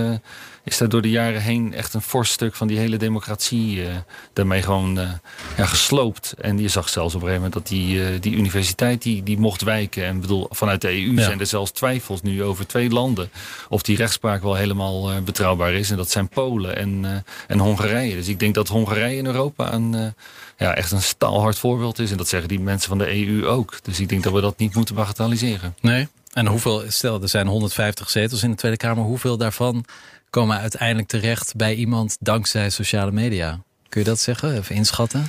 is 0.63 0.78
daar 0.78 0.89
door 0.89 1.02
de 1.02 1.10
jaren 1.10 1.41
heen 1.41 1.74
echt 1.74 1.93
een 1.93 2.02
fors 2.02 2.32
stuk 2.32 2.56
van 2.56 2.67
die 2.67 2.78
hele 2.78 2.98
democratie 2.98 3.76
uh, 3.78 3.88
daarmee 4.34 4.62
gewoon 4.62 5.00
uh, 5.00 5.10
ja, 5.58 5.65
gesloopt. 5.65 6.34
En 6.41 6.60
je 6.60 6.67
zag 6.67 6.89
zelfs 6.89 7.15
op 7.15 7.22
een 7.22 7.28
gegeven 7.28 7.50
moment 7.50 7.54
dat 7.54 7.78
die, 7.78 7.95
uh, 7.95 8.22
die 8.22 8.36
universiteit 8.36 9.02
die, 9.02 9.24
die 9.24 9.38
mocht 9.38 9.62
wijken. 9.62 10.06
En 10.06 10.22
bedoel, 10.22 10.48
vanuit 10.50 10.82
de 10.82 11.06
EU 11.06 11.19
zijn 11.22 11.39
er 11.39 11.45
zelfs 11.45 11.72
twijfels 11.72 12.22
nu 12.22 12.43
over 12.43 12.67
twee 12.67 12.89
landen. 12.89 13.30
Of 13.69 13.82
die 13.82 13.98
rechtspraak 13.98 14.41
wel 14.41 14.56
helemaal 14.56 15.22
betrouwbaar 15.22 15.74
is. 15.74 15.89
En 15.91 15.98
dat 15.98 16.12
zijn 16.12 16.28
Polen 16.28 16.76
en, 16.76 17.24
en 17.48 17.60
Hongarije. 17.60 18.15
Dus 18.15 18.28
ik 18.28 18.39
denk 18.39 18.56
dat 18.56 18.67
Hongarije 18.67 19.17
in 19.17 19.26
Europa 19.26 19.74
een, 19.74 20.13
ja, 20.58 20.76
echt 20.76 20.91
een 20.91 21.02
staalhard 21.02 21.60
voorbeeld 21.60 22.00
is. 22.00 22.12
En 22.12 22.17
dat 22.17 22.28
zeggen 22.28 22.50
die 22.50 22.60
mensen 22.60 22.89
van 22.89 22.98
de 22.98 23.28
EU 23.28 23.45
ook. 23.45 23.80
Dus 23.84 24.00
ik 24.00 24.10
denk 24.10 24.24
dat 24.24 24.34
we 24.34 24.41
dat 24.41 24.58
niet 24.58 24.76
moeten 24.76 24.95
bagatelliseren. 24.95 25.76
Nee. 25.82 26.08
En 26.34 26.48
hoeveel, 26.48 26.84
stel 26.88 27.22
er 27.22 27.30
zijn 27.30 27.48
150 27.48 28.10
zetels 28.10 28.43
in 28.43 28.50
de 28.50 28.58
Tweede 28.58 28.78
Kamer. 28.78 29.04
Hoeveel 29.04 29.38
daarvan 29.38 29.86
komen 30.29 30.59
uiteindelijk 30.59 31.07
terecht 31.07 31.55
bij 31.55 31.75
iemand 31.75 32.17
dankzij 32.19 32.69
sociale 32.69 33.11
media. 33.11 33.61
Kun 33.89 34.01
je 34.01 34.07
dat 34.07 34.19
zeggen? 34.19 34.57
Even 34.57 34.75
inschatten? 34.75 35.27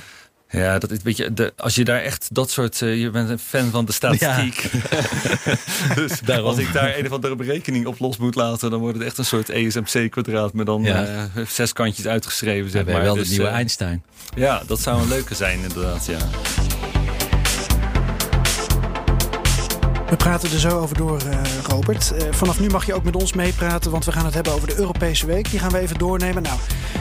Ja, 0.51 0.79
dat 0.79 0.91
is 0.91 0.97
een 0.97 1.03
beetje. 1.03 1.33
De, 1.33 1.53
als 1.57 1.75
je 1.75 1.83
daar 1.83 2.01
echt 2.01 2.27
dat 2.31 2.51
soort. 2.51 2.81
Uh, 2.81 3.01
je 3.01 3.09
bent 3.09 3.29
een 3.29 3.39
fan 3.39 3.69
van 3.69 3.85
de 3.85 3.91
statistiek. 3.91 4.71
dus 5.95 6.19
Daarom. 6.19 6.47
als 6.47 6.57
ik 6.57 6.73
daar 6.73 6.97
een 6.97 7.05
of 7.05 7.11
andere 7.11 7.35
berekening 7.35 7.85
op 7.85 7.99
los 7.99 8.17
moet 8.17 8.35
laten, 8.35 8.69
dan 8.69 8.79
wordt 8.79 8.97
het 8.97 9.05
echt 9.07 9.17
een 9.17 9.25
soort 9.25 9.49
ESMC-kwadraat 9.49 10.53
met 10.53 10.65
dan 10.65 10.85
uh, 10.85 11.23
zes 11.47 11.73
kantjes 11.73 12.07
uitgeschreven. 12.07 12.71
Zeg 12.71 12.85
maar. 12.85 13.01
wel 13.01 13.15
dus, 13.15 13.27
de 13.27 13.33
nieuwe 13.33 13.49
uh, 13.49 13.55
Einstein. 13.55 14.03
Ja, 14.35 14.63
dat 14.67 14.79
zou 14.79 15.01
een 15.01 15.07
leuke 15.07 15.35
zijn, 15.35 15.59
inderdaad. 15.59 16.05
Ja. 16.05 16.19
We 20.11 20.17
praten 20.17 20.51
er 20.51 20.59
zo 20.59 20.79
over 20.79 20.97
door, 20.97 21.21
uh, 21.25 21.41
Robert. 21.63 22.13
Uh, 22.13 22.31
vanaf 22.31 22.59
nu 22.59 22.69
mag 22.69 22.85
je 22.85 22.93
ook 22.93 23.03
met 23.03 23.15
ons 23.15 23.33
meepraten, 23.33 23.91
want 23.91 24.05
we 24.05 24.11
gaan 24.11 24.25
het 24.25 24.33
hebben 24.33 24.53
over 24.53 24.67
de 24.67 24.77
Europese 24.77 25.25
Week. 25.25 25.49
Die 25.49 25.59
gaan 25.59 25.71
we 25.71 25.79
even 25.79 25.97
doornemen. 25.97 26.43
Nou, 26.43 26.59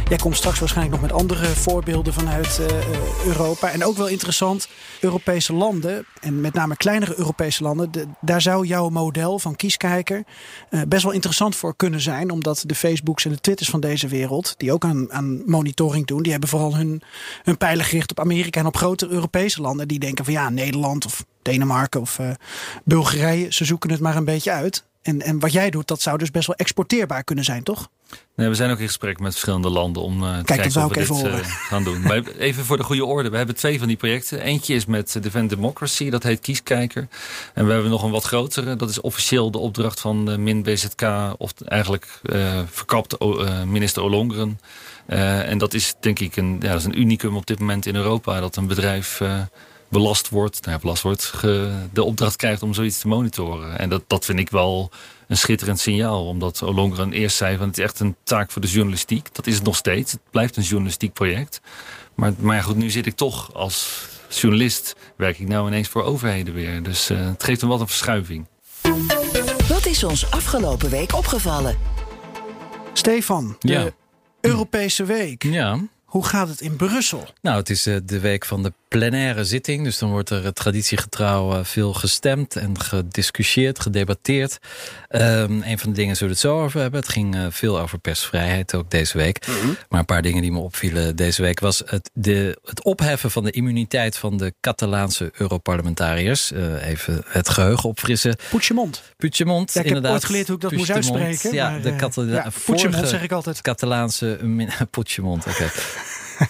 jij 0.08 0.18
komt 0.18 0.36
straks 0.36 0.58
waarschijnlijk 0.58 1.00
nog 1.00 1.10
met 1.10 1.20
andere 1.20 1.46
voorbeelden 1.46 2.12
vanuit 2.12 2.60
uh, 2.60 2.66
Europa. 3.26 3.70
En 3.70 3.84
ook 3.84 3.96
wel 3.96 4.06
interessant, 4.06 4.68
Europese 5.00 5.52
landen, 5.52 6.06
en 6.20 6.40
met 6.40 6.54
name 6.54 6.76
kleinere 6.76 7.18
Europese 7.18 7.62
landen, 7.62 7.92
de, 7.92 8.06
daar 8.20 8.40
zou 8.40 8.66
jouw 8.66 8.88
model 8.88 9.38
van 9.38 9.56
kieskijker 9.56 10.24
best 10.88 11.02
wel 11.02 11.12
interessant 11.12 11.56
voor 11.56 11.76
kunnen 11.76 12.00
zijn. 12.00 12.30
Omdat 12.30 12.62
de 12.66 12.74
Facebooks 12.74 13.24
en 13.24 13.30
de 13.30 13.40
Twitters 13.40 13.70
van 13.70 13.80
deze 13.80 14.08
wereld, 14.08 14.54
die 14.56 14.72
ook 14.72 14.84
aan, 14.84 15.12
aan 15.12 15.42
monitoring 15.50 16.06
doen, 16.06 16.22
die 16.22 16.32
hebben 16.32 16.50
vooral 16.50 16.76
hun, 16.76 17.02
hun 17.42 17.56
pijlen 17.56 17.84
gericht 17.84 18.10
op 18.10 18.20
Amerika 18.20 18.60
en 18.60 18.66
op 18.66 18.76
grotere 18.76 19.12
Europese 19.12 19.60
landen. 19.60 19.88
Die 19.88 19.98
denken 19.98 20.24
van 20.24 20.34
ja, 20.34 20.50
Nederland 20.50 21.06
of 21.06 21.24
Denemarken 21.42 22.00
of 22.00 22.18
uh, 22.18 22.30
Bulgarije. 22.84 23.52
Ze 23.52 23.64
zoeken 23.64 23.90
het 23.90 24.00
maar 24.00 24.16
een 24.16 24.24
beetje 24.24 24.50
uit. 24.50 24.84
En, 25.02 25.22
en 25.22 25.38
wat 25.38 25.52
jij 25.52 25.70
doet, 25.70 25.88
dat 25.88 26.02
zou 26.02 26.18
dus 26.18 26.30
best 26.30 26.46
wel 26.46 26.56
exporteerbaar 26.56 27.24
kunnen 27.24 27.44
zijn, 27.44 27.62
toch? 27.62 27.88
Nee, 28.36 28.48
we 28.48 28.54
zijn 28.54 28.70
ook 28.70 28.78
in 28.78 28.86
gesprek 28.86 29.20
met 29.20 29.32
verschillende 29.32 29.70
landen 29.70 30.02
om 30.02 30.22
uh, 30.22 30.38
te 30.38 30.44
Kijk, 30.44 30.60
kijken 30.60 30.84
of 30.84 30.88
we 30.88 30.98
dit 30.98 31.24
uh, 31.24 31.38
gaan 31.44 31.84
doen. 31.84 32.00
maar 32.02 32.22
even 32.38 32.64
voor 32.64 32.76
de 32.76 32.82
goede 32.82 33.04
orde. 33.04 33.30
We 33.30 33.36
hebben 33.36 33.54
twee 33.54 33.78
van 33.78 33.88
die 33.88 33.96
projecten. 33.96 34.40
Eentje 34.40 34.74
is 34.74 34.86
met 34.86 35.18
Defend 35.22 35.50
Democracy, 35.50 36.10
dat 36.10 36.22
heet 36.22 36.40
Kieskijker. 36.40 37.08
En 37.54 37.66
we 37.66 37.72
hebben 37.72 37.90
nog 37.90 38.02
een 38.02 38.10
wat 38.10 38.24
grotere. 38.24 38.76
Dat 38.76 38.90
is 38.90 39.00
officieel 39.00 39.50
de 39.50 39.58
opdracht 39.58 40.00
van 40.00 40.24
de 40.24 40.38
MIN-BZK... 40.38 41.02
of 41.38 41.52
eigenlijk 41.64 42.20
uh, 42.22 42.60
verkapt 42.70 43.16
minister 43.66 44.02
Olongren. 44.02 44.60
en 45.06 45.58
dat 45.58 45.74
is 45.74 45.94
denk 46.00 46.18
ik 46.18 46.36
een, 46.36 46.56
ja, 46.60 46.68
dat 46.68 46.78
is 46.78 46.84
een 46.84 47.00
unicum 47.00 47.36
op 47.36 47.46
dit 47.46 47.58
moment 47.58 47.86
in 47.86 47.96
Europa... 47.96 48.40
dat 48.40 48.56
een 48.56 48.66
bedrijf 48.66 49.20
belast 49.90 50.28
wordt, 50.28 50.60
nou 50.60 50.72
ja, 50.72 50.78
belast 50.80 51.02
wordt, 51.02 51.32
de 51.92 52.02
opdracht 52.02 52.36
krijgt 52.36 52.62
om 52.62 52.74
zoiets 52.74 52.98
te 52.98 53.08
monitoren. 53.08 53.78
En 53.78 53.88
dat, 53.88 54.02
dat 54.06 54.24
vind 54.24 54.38
ik 54.38 54.50
wel 54.50 54.90
een 55.28 55.36
schitterend 55.36 55.80
signaal. 55.80 56.26
Omdat 56.26 56.62
Olongren 56.62 57.12
eerst 57.12 57.36
zei 57.36 57.56
van 57.56 57.66
het 57.66 57.78
is 57.78 57.84
echt 57.84 58.00
een 58.00 58.16
taak 58.24 58.50
voor 58.50 58.62
de 58.62 58.68
journalistiek. 58.68 59.34
Dat 59.34 59.46
is 59.46 59.54
het 59.54 59.64
nog 59.64 59.76
steeds. 59.76 60.12
Het 60.12 60.20
blijft 60.30 60.56
een 60.56 60.62
journalistiek 60.62 61.12
project. 61.12 61.60
Maar, 62.14 62.32
maar 62.38 62.62
goed, 62.62 62.76
nu 62.76 62.90
zit 62.90 63.06
ik 63.06 63.16
toch 63.16 63.54
als 63.54 64.08
journalist, 64.28 64.96
werk 65.16 65.38
ik 65.38 65.48
nou 65.48 65.66
ineens 65.66 65.88
voor 65.88 66.02
overheden 66.02 66.54
weer. 66.54 66.82
Dus 66.82 67.10
uh, 67.10 67.26
het 67.26 67.44
geeft 67.44 67.60
hem 67.60 67.70
wat 67.70 67.80
een 67.80 67.86
verschuiving. 67.86 68.46
Wat 69.68 69.86
is 69.86 70.04
ons 70.04 70.30
afgelopen 70.30 70.90
week 70.90 71.14
opgevallen? 71.14 71.78
Stefan, 72.92 73.56
de 73.58 73.72
ja. 73.72 73.90
Europese 74.40 75.04
week. 75.04 75.42
Ja. 75.42 75.80
Hoe 76.04 76.24
gaat 76.24 76.48
het 76.48 76.60
in 76.60 76.76
Brussel? 76.76 77.28
Nou, 77.42 77.56
het 77.56 77.70
is 77.70 77.86
uh, 77.86 77.96
de 78.04 78.20
week 78.20 78.44
van 78.44 78.62
de 78.62 78.72
plenaire 78.90 79.44
zitting. 79.44 79.84
Dus 79.84 79.98
dan 79.98 80.10
wordt 80.10 80.30
er 80.30 80.44
eh, 80.44 80.50
traditiegetrouw 80.50 81.52
uh, 81.52 81.64
veel 81.64 81.92
gestemd 81.92 82.56
en 82.56 82.80
gediscussieerd, 82.80 83.80
gedebatteerd. 83.80 84.58
Um, 85.10 85.62
een 85.62 85.78
van 85.78 85.90
de 85.90 85.96
dingen 85.96 86.16
zullen 86.16 86.34
we 86.34 86.40
het 86.40 86.50
zo 86.50 86.62
over 86.62 86.80
hebben. 86.80 87.00
Het 87.00 87.08
ging 87.08 87.36
uh, 87.36 87.46
veel 87.50 87.80
over 87.80 87.98
persvrijheid 87.98 88.74
ook 88.74 88.90
deze 88.90 89.18
week. 89.18 89.46
Mm 89.46 89.54
-hmm. 89.54 89.76
Maar 89.88 89.98
een 89.98 90.04
paar 90.04 90.22
dingen 90.22 90.42
die 90.42 90.52
me 90.52 90.58
opvielen 90.58 91.16
deze 91.16 91.42
week 91.42 91.60
was 91.60 91.82
het, 91.86 92.10
de, 92.12 92.58
het 92.64 92.84
opheffen 92.84 93.30
van 93.30 93.44
de 93.44 93.50
immuniteit 93.50 94.16
van 94.16 94.36
de 94.36 94.54
Catalaanse 94.60 95.30
Europarlementariërs. 95.36 96.50
even 96.80 97.22
het 97.26 97.48
geheugen 97.48 97.88
opfrissen. 97.88 98.36
Puigdemont. 98.50 99.02
Puigdemont, 99.16 99.72
ja, 99.72 99.80
ik 99.80 99.86
inderdaad. 99.86 100.12
heb 100.12 100.20
ooit 100.20 100.30
geleerd 100.30 100.46
hoe 100.46 100.56
ik 100.56 100.62
dat 100.62 100.72
moest 100.72 100.90
uitspreken. 100.90 101.52
Ja, 101.52 101.78
de 101.78 101.96
Catala 101.96 102.50
ja, 102.74 103.06
zeg 103.06 103.22
ik 103.22 103.32
altijd. 103.32 103.60
Catalaanse 103.60 104.38
Puigdemont, 104.90 105.46
oké. 105.46 105.70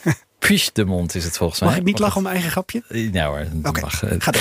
Okay. 0.02 0.14
Puigdemont 0.40 1.14
is 1.14 1.24
het 1.24 1.36
volgens 1.36 1.60
mij. 1.60 1.68
Mag 1.68 1.78
ik 1.78 1.84
niet 1.84 1.98
lachen 1.98 2.16
om 2.16 2.22
mijn 2.22 2.34
eigen 2.34 2.52
grapje? 2.52 2.82
Nou 3.12 3.28
hoor, 3.28 3.46
okay, 3.62 3.82
mag. 3.82 4.02
Ga. 4.18 4.32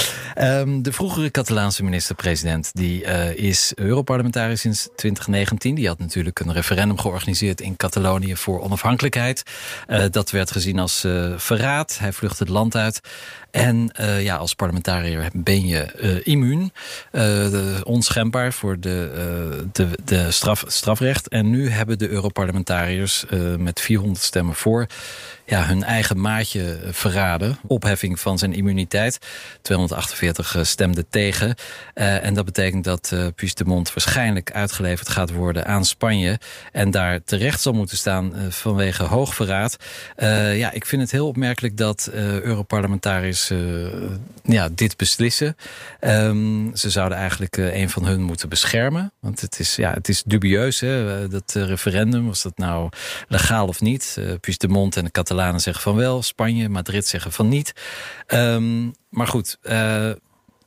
Um, 0.59 0.81
de 0.81 0.91
vroegere 0.91 1.31
Catalaanse 1.31 1.83
minister-president 1.83 2.71
die 2.73 3.03
uh, 3.03 3.35
is 3.35 3.71
Europarlementariër 3.75 4.57
sinds 4.57 4.89
2019. 4.95 5.75
Die 5.75 5.88
had 5.88 5.99
natuurlijk 5.99 6.39
een 6.39 6.53
referendum 6.53 6.99
georganiseerd 6.99 7.62
in 7.62 7.75
Catalonië 7.75 8.35
voor 8.35 8.62
onafhankelijkheid. 8.62 9.43
Uh, 9.88 10.03
dat 10.12 10.31
werd 10.31 10.51
gezien 10.51 10.79
als 10.79 11.05
uh, 11.05 11.33
verraad. 11.38 11.97
Hij 11.99 12.13
vluchtte 12.13 12.43
het 12.43 12.51
land 12.51 12.75
uit. 12.75 12.99
En 13.51 13.91
ja, 14.19 14.35
als 14.35 14.53
parlementariër 14.53 15.29
ben 15.33 15.67
je 15.67 16.21
immuun. 16.23 16.71
onschendbaar 17.83 18.53
voor 18.53 18.79
de, 18.79 19.67
de, 19.71 19.88
de 20.05 20.31
straf, 20.31 20.63
strafrecht. 20.67 21.27
En 21.27 21.49
nu 21.49 21.69
hebben 21.69 21.97
de 21.97 22.09
Europarlementariërs 22.09 23.25
met 23.57 23.81
400 23.81 24.23
stemmen 24.23 24.55
voor 24.55 24.88
ja, 25.49 25.65
hun 25.65 25.83
eigen 25.83 26.21
maatje 26.21 26.79
verraden. 26.91 27.57
Opheffing 27.67 28.19
van 28.19 28.38
zijn 28.38 28.53
immuniteit. 28.53 29.19
248 29.62 30.57
stemden 30.62 31.09
tegen. 31.09 31.55
en 31.93 32.33
dat 32.33 32.45
betekent 32.45 32.83
dat 32.83 33.12
uh, 33.13 33.27
Puigdemont 33.35 33.93
waarschijnlijk 33.93 34.51
uitgeleverd 34.51 35.09
gaat 35.09 35.31
worden 35.31 35.65
aan 35.65 35.85
Spanje. 35.85 36.39
En 36.71 36.91
daar 36.91 37.23
terecht 37.23 37.62
zal 37.62 37.73
moeten 37.73 37.97
staan 37.97 38.33
vanwege 38.49 39.03
hoogverraad. 39.03 39.77
ja, 40.53 40.71
ik 40.71 40.85
vind 40.85 41.01
het 41.01 41.12
heel 41.12 41.27
opmerkelijk 41.27 41.77
dat 41.77 42.09
Europarlementariërs 42.13 43.51
ja, 44.43 44.69
dit 44.71 44.97
beslissen. 44.97 45.55
Um, 46.01 46.75
ze 46.75 46.89
zouden 46.89 47.17
eigenlijk 47.17 47.57
een 47.57 47.89
van 47.89 48.05
hun 48.05 48.21
moeten 48.21 48.49
beschermen. 48.49 49.13
Want 49.19 49.41
het 49.41 49.59
is, 49.59 49.75
ja, 49.75 49.93
het 49.93 50.09
is 50.09 50.23
dubieus, 50.23 50.79
hè, 50.79 51.27
dat 51.27 51.53
referendum. 51.53 52.27
Was 52.27 52.41
dat 52.41 52.57
nou 52.57 52.89
legaal 53.27 53.67
of 53.67 53.81
niet? 53.81 54.15
Uh, 54.19 54.33
Puigdemont 54.39 54.97
en 54.97 55.03
de 55.03 55.12
Catalanen 55.12 55.38
zeggen 55.60 55.84
van 55.84 55.95
wel. 55.95 56.21
Spanje, 56.23 56.69
Madrid 56.69 57.08
zeggen 57.08 57.32
van 57.32 57.47
niet. 57.47 57.73
Um, 58.28 58.93
maar 59.10 59.28
goed... 59.28 59.58
Uh, 59.63 60.12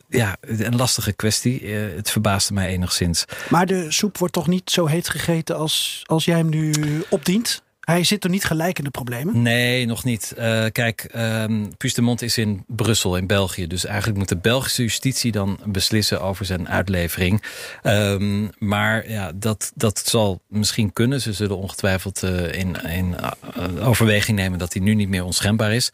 ja, 0.09 0.37
een 0.41 0.77
lastige 0.77 1.13
kwestie. 1.13 1.63
Uh, 1.63 1.97
het 1.97 2.11
verbaasde 2.11 2.55
mij 2.55 2.69
enigszins. 2.69 3.25
Maar 3.49 3.67
de 3.67 3.91
soep 3.91 4.19
wordt 4.19 4.35
toch 4.35 4.47
niet 4.47 4.71
zo 4.71 4.87
heet 4.87 5.09
gegeten 5.09 5.57
als, 5.57 6.03
als 6.07 6.25
jij 6.25 6.37
hem 6.37 6.49
nu 6.49 6.73
opdient? 7.09 7.63
Hij 7.83 8.05
zit 8.05 8.25
er 8.25 8.31
niet 8.31 8.45
gelijk 8.45 8.79
in 8.79 8.85
de 8.85 8.91
problemen? 8.91 9.43
Nee, 9.43 9.87
nog 9.87 10.05
niet. 10.05 10.35
Uh, 10.39 10.65
kijk, 10.73 11.09
um, 11.17 11.73
is 12.19 12.39
in 12.39 12.65
Brussel, 12.67 13.17
in 13.17 13.27
België. 13.27 13.67
Dus 13.67 13.85
eigenlijk 13.85 14.19
moet 14.19 14.29
de 14.29 14.37
Belgische 14.37 14.83
justitie 14.83 15.33
dan 15.33 15.59
beslissen 15.65 16.21
over 16.21 16.45
zijn 16.45 16.69
uitlevering. 16.69 17.43
Um, 17.83 18.51
maar 18.59 19.11
ja, 19.11 19.33
dat, 19.35 19.73
dat 19.75 20.03
zal 20.05 20.41
misschien 20.49 20.93
kunnen. 20.93 21.21
Ze 21.21 21.33
zullen 21.33 21.57
ongetwijfeld 21.57 22.23
uh, 22.23 22.53
in, 22.53 22.83
in 22.83 23.17
uh, 23.57 23.89
overweging 23.89 24.39
nemen 24.39 24.59
dat 24.59 24.73
hij 24.73 24.83
nu 24.83 24.95
niet 24.95 25.09
meer 25.09 25.25
onschendbaar 25.25 25.75
is. 25.75 25.91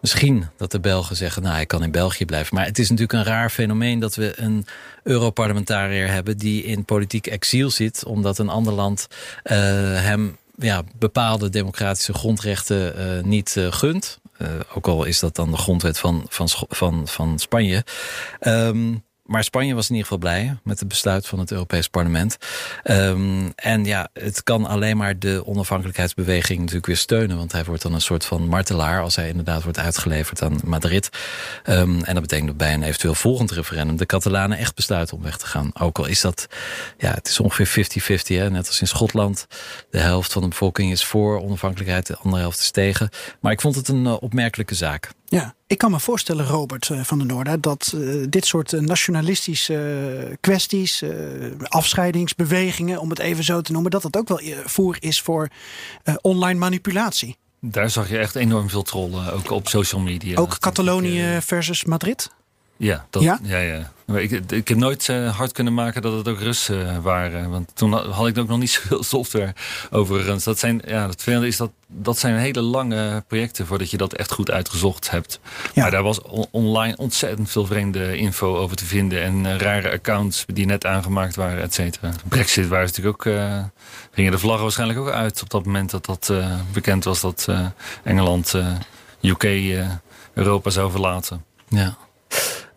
Misschien 0.00 0.46
dat 0.56 0.70
de 0.70 0.80
Belgen 0.80 1.16
zeggen, 1.16 1.42
nou, 1.42 1.54
hij 1.54 1.66
kan 1.66 1.82
in 1.82 1.90
België 1.90 2.24
blijven. 2.24 2.54
Maar 2.54 2.66
het 2.66 2.78
is 2.78 2.90
natuurlijk 2.90 3.18
een 3.18 3.32
raar 3.32 3.50
fenomeen 3.50 3.98
dat 3.98 4.14
we 4.14 4.32
een 4.36 4.66
Europarlementariër 5.02 6.10
hebben... 6.10 6.36
die 6.36 6.64
in 6.64 6.84
politiek 6.84 7.26
exil 7.26 7.70
zit, 7.70 8.04
omdat 8.04 8.38
een 8.38 8.48
ander 8.48 8.72
land 8.72 9.06
hem 9.42 10.38
ja, 10.60 10.82
bepaalde 10.98 11.48
democratische 11.48 12.12
grondrechten 12.12 13.16
uh, 13.16 13.22
niet 13.22 13.54
uh, 13.58 13.72
gunt. 13.72 14.20
Uh, 14.38 14.48
ook 14.74 14.88
al 14.88 15.04
is 15.04 15.18
dat 15.18 15.36
dan 15.36 15.50
de 15.50 15.56
grondwet 15.56 15.98
van, 15.98 16.24
van, 16.28 16.48
van, 16.68 17.08
van 17.08 17.38
Spanje. 17.38 17.84
Um, 18.40 19.04
maar 19.30 19.44
Spanje 19.44 19.74
was 19.74 19.88
in 19.88 19.94
ieder 19.94 20.10
geval 20.10 20.30
blij 20.30 20.56
met 20.64 20.78
het 20.78 20.88
besluit 20.88 21.26
van 21.26 21.38
het 21.38 21.50
Europees 21.50 21.88
Parlement. 21.88 22.36
Um, 22.84 23.52
en 23.54 23.84
ja, 23.84 24.08
het 24.12 24.42
kan 24.42 24.66
alleen 24.66 24.96
maar 24.96 25.18
de 25.18 25.42
onafhankelijkheidsbeweging 25.46 26.58
natuurlijk 26.58 26.86
weer 26.86 26.96
steunen. 26.96 27.36
Want 27.36 27.52
hij 27.52 27.64
wordt 27.64 27.82
dan 27.82 27.94
een 27.94 28.00
soort 28.00 28.24
van 28.24 28.46
martelaar 28.48 29.02
als 29.02 29.16
hij 29.16 29.28
inderdaad 29.28 29.62
wordt 29.62 29.78
uitgeleverd 29.78 30.42
aan 30.42 30.60
Madrid. 30.64 31.08
Um, 31.64 32.02
en 32.04 32.12
dat 32.12 32.22
betekent 32.22 32.48
dat 32.48 32.56
bij 32.56 32.74
een 32.74 32.82
eventueel 32.82 33.14
volgend 33.14 33.50
referendum 33.50 33.96
de 33.96 34.06
Catalanen 34.06 34.58
echt 34.58 34.74
besluiten 34.74 35.16
om 35.16 35.22
weg 35.22 35.36
te 35.36 35.46
gaan. 35.46 35.70
Ook 35.80 35.98
al 35.98 36.06
is 36.06 36.20
dat, 36.20 36.46
ja, 36.98 37.10
het 37.10 37.28
is 37.28 37.40
ongeveer 37.40 38.48
50-50. 38.48 38.52
Net 38.52 38.66
als 38.66 38.80
in 38.80 38.86
Schotland. 38.86 39.46
De 39.90 39.98
helft 39.98 40.32
van 40.32 40.42
de 40.42 40.48
bevolking 40.48 40.92
is 40.92 41.04
voor 41.04 41.40
onafhankelijkheid, 41.42 42.06
de 42.06 42.16
andere 42.16 42.42
helft 42.42 42.60
is 42.60 42.70
tegen. 42.70 43.08
Maar 43.40 43.52
ik 43.52 43.60
vond 43.60 43.74
het 43.74 43.88
een 43.88 44.04
uh, 44.04 44.22
opmerkelijke 44.22 44.74
zaak. 44.74 45.10
Ja, 45.30 45.54
ik 45.66 45.78
kan 45.78 45.90
me 45.90 46.00
voorstellen, 46.00 46.46
Robert 46.46 46.88
uh, 46.88 47.00
van 47.04 47.18
den 47.18 47.26
Noorden, 47.26 47.60
dat 47.60 47.92
uh, 47.94 48.26
dit 48.28 48.46
soort 48.46 48.72
uh, 48.72 48.80
nationalistische 48.80 50.36
kwesties, 50.40 51.02
afscheidingsbewegingen, 51.62 53.00
om 53.00 53.10
het 53.10 53.18
even 53.18 53.44
zo 53.44 53.60
te 53.60 53.72
noemen, 53.72 53.90
dat 53.90 54.02
dat 54.02 54.16
ook 54.16 54.28
wel 54.28 54.40
voer 54.64 54.96
is 55.00 55.20
voor 55.20 55.48
online 56.20 56.58
manipulatie. 56.58 57.36
Daar 57.60 57.90
zag 57.90 58.08
je 58.08 58.18
echt 58.18 58.34
enorm 58.34 58.68
veel 58.68 58.82
trollen, 58.82 59.32
ook 59.32 59.50
op 59.50 59.68
social 59.68 60.00
media. 60.00 60.38
Ook 60.38 60.58
Catalonië 60.58 61.38
versus 61.40 61.84
Madrid? 61.84 62.30
Ja, 62.76 63.06
dat, 63.10 63.22
ja? 63.22 63.38
ja, 63.42 63.58
ja. 63.58 63.92
Ik, 64.14 64.30
ik 64.50 64.68
heb 64.68 64.78
nooit 64.78 65.08
uh, 65.08 65.36
hard 65.36 65.52
kunnen 65.52 65.74
maken 65.74 66.02
dat 66.02 66.12
het 66.12 66.28
ook 66.28 66.40
Russen 66.40 66.86
uh, 66.86 66.98
waren. 66.98 67.50
Want 67.50 67.70
toen 67.74 67.92
had 67.92 68.26
ik 68.26 68.38
ook 68.38 68.48
nog 68.48 68.58
niet 68.58 68.70
zoveel 68.80 69.02
software 69.02 69.54
overigens. 69.90 70.44
Dat 70.44 70.58
zijn, 70.58 70.82
ja, 70.86 71.06
het 71.06 71.14
vervelende 71.14 71.46
is 71.46 71.56
dat 71.56 71.70
dat 71.86 72.18
zijn 72.18 72.36
hele 72.36 72.60
lange 72.60 73.24
projecten 73.26 73.66
voordat 73.66 73.90
je 73.90 73.96
dat 73.96 74.12
echt 74.12 74.32
goed 74.32 74.50
uitgezocht 74.50 75.10
hebt. 75.10 75.40
Ja. 75.74 75.82
Maar 75.82 75.90
daar 75.90 76.02
was 76.02 76.22
on 76.22 76.46
online 76.50 76.96
ontzettend 76.96 77.50
veel 77.50 77.66
vreemde 77.66 78.16
info 78.16 78.56
over 78.56 78.76
te 78.76 78.84
vinden. 78.84 79.22
En 79.22 79.44
uh, 79.44 79.56
rare 79.56 79.90
accounts 79.90 80.44
die 80.46 80.66
net 80.66 80.86
aangemaakt 80.86 81.36
waren, 81.36 81.62
et 81.62 81.74
cetera. 81.74 82.12
Brexit 82.28 82.68
waren 82.68 82.86
natuurlijk 82.86 83.26
ook, 83.26 83.34
gingen 84.12 84.32
de 84.32 84.38
vlaggen 84.38 84.62
waarschijnlijk 84.62 84.98
ook 84.98 85.10
uit 85.10 85.42
op 85.42 85.50
dat 85.50 85.64
moment 85.64 85.90
dat 85.90 86.06
dat 86.06 86.32
bekend 86.72 87.04
was 87.04 87.20
dat 87.20 87.48
Engeland, 88.02 88.54
UK, 89.20 89.44
Europa 90.34 90.70
zou 90.70 90.90
verlaten. 90.90 91.44
Ja. 91.68 91.96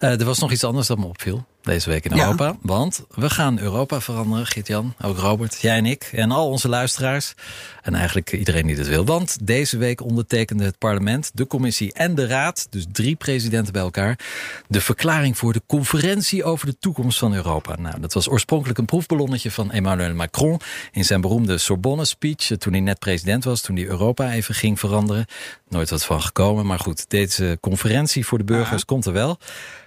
Uh, 0.04 0.20
er 0.20 0.26
was 0.26 0.40
nog 0.40 0.52
iets 0.52 0.64
anders 0.64 0.88
dat 0.88 0.98
me 0.98 1.06
opviel 1.06 1.46
deze 1.62 1.90
week 1.90 2.06
in 2.06 2.18
Europa. 2.20 2.46
Ja. 2.46 2.58
Want 2.62 3.04
we 3.10 3.30
gaan 3.30 3.60
Europa 3.60 4.02
veranderen, 4.02 4.46
Git-Jan, 4.46 4.94
ook 5.02 5.18
Robert, 5.18 5.62
jij 5.62 5.78
en 5.78 5.86
ik 5.86 6.10
en 6.14 6.32
al 6.32 6.50
onze 6.50 6.70
luisteraars. 6.70 7.34
En 7.82 7.96
eigenlijk 7.96 8.32
iedereen 8.32 8.68
die 8.68 8.76
dat 8.76 8.88
wil. 8.88 9.06
Want 9.06 9.38
deze 9.42 9.78
week 9.78 10.02
ondertekende 10.02 10.64
het 10.64 10.78
parlement, 10.78 11.32
de 11.34 11.48
commissie 11.48 11.94
en 11.94 12.16
de 12.16 12.28
raad, 12.28 12.68
dus 12.70 12.86
drie 12.92 13.16
presidenten 13.16 13.74
bij 13.74 13.82
elkaar, 13.82 14.20
de 14.68 14.82
verklaring 14.82 15.38
voor 15.38 15.54
de 15.54 15.62
conferentie 15.68 16.44
over 16.44 16.66
de 16.66 16.78
toekomst 16.80 17.20
van 17.20 17.34
Europa. 17.34 17.76
Nou, 17.76 18.00
dat 18.00 18.14
was 18.14 18.30
oorspronkelijk 18.30 18.80
een 18.80 18.86
proefballonnetje 18.86 19.52
van 19.52 19.72
Emmanuel 19.72 20.14
Macron 20.14 20.60
in 20.92 21.06
zijn 21.06 21.22
beroemde 21.22 21.58
Sorbonne 21.58 22.06
speech 22.06 22.58
toen 22.58 22.74
hij 22.74 22.82
net 22.82 23.00
president 23.00 23.44
was, 23.44 23.62
toen 23.62 23.76
hij 23.76 23.86
Europa 23.86 24.32
even 24.32 24.56
ging 24.56 24.80
veranderen. 24.80 25.26
Nooit 25.70 25.90
wat 25.90 26.06
van 26.06 26.22
gekomen, 26.22 26.66
maar 26.66 26.80
goed, 26.80 27.10
deze 27.10 27.58
conferentie 27.62 28.26
voor 28.26 28.38
de 28.38 28.44
burgers 28.44 28.80
ja. 28.80 28.86
komt 28.86 29.06
er 29.06 29.14
wel. 29.14 29.38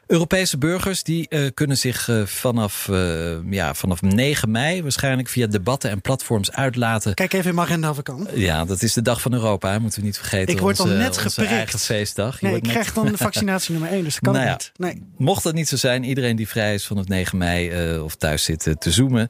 Europese 0.07 0.59
burgers 0.59 1.03
die 1.03 1.27
uh, 1.29 1.49
kunnen 1.55 1.79
zich 1.79 2.09
uh, 2.09 2.27
vanaf, 2.27 2.89
uh, 2.91 3.37
ja, 3.51 3.75
vanaf 3.75 4.03
9 4.03 4.51
mei 4.51 4.83
waarschijnlijk 4.83 5.29
via 5.29 5.47
debatten 5.47 5.91
en 5.91 6.01
platforms 6.01 6.53
uitlaten. 6.53 7.15
Kijk 7.15 7.33
even 7.33 7.49
in 7.49 7.55
mijn 7.55 7.67
agenda 7.67 7.91
of 7.91 7.99
ik 7.99 8.05
kan. 8.05 8.29
Ja, 8.35 8.65
dat 8.65 8.83
is 8.83 8.93
de 8.93 9.03
dag 9.03 9.21
van 9.21 9.33
Europa, 9.33 9.71
hè. 9.71 9.81
moeten 9.81 10.01
we 10.01 10.07
niet 10.07 10.17
vergeten. 10.19 10.55
Ik 10.55 10.61
word 10.61 10.81
onze, 10.81 10.93
dan 10.93 11.03
net 11.03 11.25
onze 11.25 11.45
eigen 11.45 11.79
feestdag. 11.79 12.41
Je 12.41 12.47
nee, 12.47 12.57
ik 12.57 12.63
net... 12.63 12.73
krijg 12.73 12.93
dan 12.93 13.07
de 13.07 13.17
vaccinatie 13.29 13.73
nummer 13.73 13.91
1, 13.91 14.05
dus 14.05 14.13
dat 14.13 14.23
kan 14.23 14.33
nou 14.33 14.47
ja, 14.47 14.53
niet. 14.53 14.73
Nee. 14.77 15.03
Mocht 15.17 15.43
dat 15.43 15.55
niet 15.55 15.69
zo 15.69 15.77
zijn, 15.77 16.05
iedereen 16.05 16.37
die 16.37 16.49
vrij 16.49 16.75
is 16.75 16.87
vanaf 16.87 17.09
9 17.09 17.39
mei 17.39 17.99
of 18.01 18.15
thuis 18.15 18.45
zit 18.45 18.75
te 18.79 18.91
zoomen, 18.91 19.29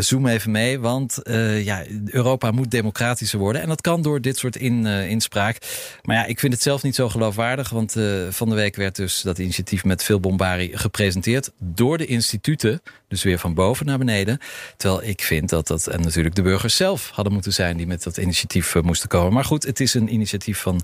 zoom 0.00 0.26
even 0.26 0.50
mee. 0.50 0.80
Want 0.80 1.20
ja, 1.62 1.84
Europa 2.06 2.50
moet 2.50 2.70
democratischer 2.70 3.38
worden. 3.38 3.62
En 3.62 3.68
dat 3.68 3.80
kan 3.80 4.02
door 4.02 4.20
dit 4.20 4.38
soort 4.38 4.56
in, 4.56 4.86
inspraak. 4.86 5.56
Maar 6.02 6.16
ja, 6.16 6.24
ik 6.24 6.40
vind 6.40 6.52
het 6.52 6.62
zelf 6.62 6.82
niet 6.82 6.94
zo 6.94 7.08
geloofwaardig. 7.08 7.68
Want 7.70 7.96
van 8.30 8.48
de 8.48 8.54
week 8.54 8.76
werd 8.76 8.96
dus 8.96 9.20
dat 9.22 9.38
initiatief 9.38 9.84
met 9.84 10.04
veel 10.04 10.11
bombarie 10.20 10.78
gepresenteerd 10.78 11.50
door 11.58 11.98
de 11.98 12.06
instituten. 12.06 12.82
Dus 13.08 13.22
weer 13.22 13.38
van 13.38 13.54
boven 13.54 13.86
naar 13.86 13.98
beneden. 13.98 14.38
Terwijl 14.76 15.02
ik 15.02 15.22
vind 15.22 15.48
dat 15.48 15.66
dat 15.66 15.86
en 15.86 16.00
natuurlijk 16.00 16.34
de 16.34 16.42
burgers 16.42 16.76
zelf 16.76 17.10
hadden 17.10 17.32
moeten 17.32 17.52
zijn 17.52 17.76
die 17.76 17.86
met 17.86 18.02
dat 18.02 18.16
initiatief 18.16 18.74
uh, 18.74 18.82
moesten 18.82 19.08
komen. 19.08 19.32
Maar 19.32 19.44
goed, 19.44 19.62
het 19.62 19.80
is 19.80 19.94
een 19.94 20.12
initiatief 20.12 20.58
van, 20.58 20.80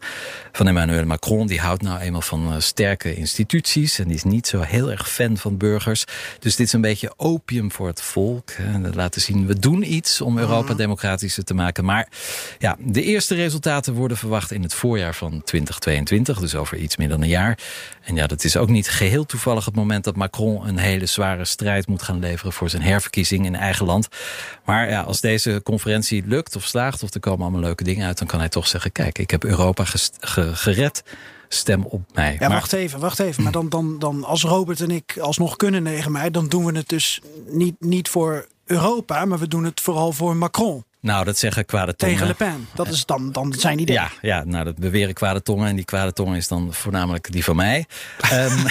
van 0.52 0.68
Emmanuel 0.68 1.04
Macron. 1.04 1.46
Die 1.46 1.60
houdt 1.60 1.82
nou 1.82 2.00
eenmaal 2.00 2.20
van 2.20 2.52
uh, 2.52 2.60
sterke 2.60 3.14
instituties. 3.14 3.98
En 3.98 4.04
die 4.04 4.16
is 4.16 4.24
niet 4.24 4.46
zo 4.46 4.60
heel 4.60 4.90
erg 4.90 5.10
fan 5.10 5.36
van 5.36 5.56
burgers. 5.56 6.04
Dus 6.38 6.56
dit 6.56 6.66
is 6.66 6.72
een 6.72 6.80
beetje 6.80 7.12
opium 7.16 7.72
voor 7.72 7.86
het 7.86 8.02
volk. 8.02 8.50
Hè. 8.52 8.92
Laten 8.94 9.20
zien, 9.20 9.46
we 9.46 9.58
doen 9.58 9.92
iets 9.92 10.20
om 10.20 10.38
Europa 10.38 10.74
democratischer 10.74 11.44
te 11.44 11.54
maken. 11.54 11.84
Maar 11.84 12.08
ja, 12.58 12.76
de 12.78 13.02
eerste 13.02 13.34
resultaten 13.34 13.94
worden 13.94 14.16
verwacht 14.16 14.52
in 14.52 14.62
het 14.62 14.74
voorjaar 14.74 15.14
van 15.14 15.42
2022. 15.44 16.40
Dus 16.40 16.54
over 16.54 16.76
iets 16.76 16.96
meer 16.96 17.08
dan 17.08 17.22
een 17.22 17.28
jaar. 17.28 17.58
En 18.02 18.14
ja, 18.14 18.26
dat 18.26 18.44
is 18.44 18.56
ook 18.56 18.68
niet 18.68 18.88
geheel 18.88 19.17
toevallig 19.26 19.64
het 19.64 19.74
moment 19.74 20.04
dat 20.04 20.16
Macron 20.16 20.66
een 20.66 20.78
hele 20.78 21.06
zware 21.06 21.44
strijd 21.44 21.86
moet 21.86 22.02
gaan 22.02 22.18
leveren 22.18 22.52
voor 22.52 22.70
zijn 22.70 22.82
herverkiezing 22.82 23.46
in 23.46 23.54
eigen 23.54 23.86
land. 23.86 24.08
Maar 24.64 24.88
ja, 24.88 25.00
als 25.00 25.20
deze 25.20 25.60
conferentie 25.64 26.22
lukt 26.26 26.56
of 26.56 26.64
slaagt 26.64 27.02
of 27.02 27.14
er 27.14 27.20
komen 27.20 27.42
allemaal 27.42 27.60
leuke 27.60 27.84
dingen 27.84 28.06
uit, 28.06 28.18
dan 28.18 28.26
kan 28.26 28.38
hij 28.38 28.48
toch 28.48 28.66
zeggen, 28.66 28.92
kijk, 28.92 29.18
ik 29.18 29.30
heb 29.30 29.44
Europa 29.44 29.84
gered 30.52 31.02
stem 31.48 31.84
op 31.84 32.02
mij. 32.14 32.32
Ja, 32.32 32.48
maar... 32.48 32.50
wacht 32.50 32.72
even, 32.72 33.00
wacht 33.00 33.18
even. 33.18 33.42
Maar 33.42 33.52
dan, 33.52 33.68
dan, 33.68 33.98
dan 33.98 34.24
als 34.24 34.42
Robert 34.42 34.80
en 34.80 34.90
ik 34.90 35.18
alsnog 35.20 35.56
kunnen 35.56 35.82
9 35.82 36.12
mei, 36.12 36.30
dan 36.30 36.48
doen 36.48 36.64
we 36.64 36.76
het 36.76 36.88
dus 36.88 37.20
niet, 37.46 37.74
niet 37.78 38.08
voor 38.08 38.46
Europa, 38.64 39.24
maar 39.24 39.38
we 39.38 39.48
doen 39.48 39.64
het 39.64 39.80
vooral 39.80 40.12
voor 40.12 40.36
Macron. 40.36 40.84
Nou, 41.00 41.24
dat 41.24 41.38
zeggen 41.38 41.66
kwade 41.66 41.96
tongen. 41.96 42.14
Tegen 42.14 42.28
Le 42.28 42.34
Pen. 42.34 42.68
Dat 42.74 42.88
is 42.88 43.06
dan, 43.06 43.32
dan 43.32 43.54
zijn 43.58 43.78
idee. 43.78 43.96
Ja, 43.96 44.10
ja, 44.20 44.44
nou, 44.44 44.64
dat 44.64 44.76
beweren 44.76 45.14
kwade 45.14 45.42
tongen. 45.42 45.68
En 45.68 45.76
die 45.76 45.84
kwade 45.84 46.12
tongen 46.12 46.36
is 46.36 46.48
dan 46.48 46.72
voornamelijk 46.72 47.32
die 47.32 47.44
van 47.44 47.56
mij. 47.56 47.86
um, 48.32 48.64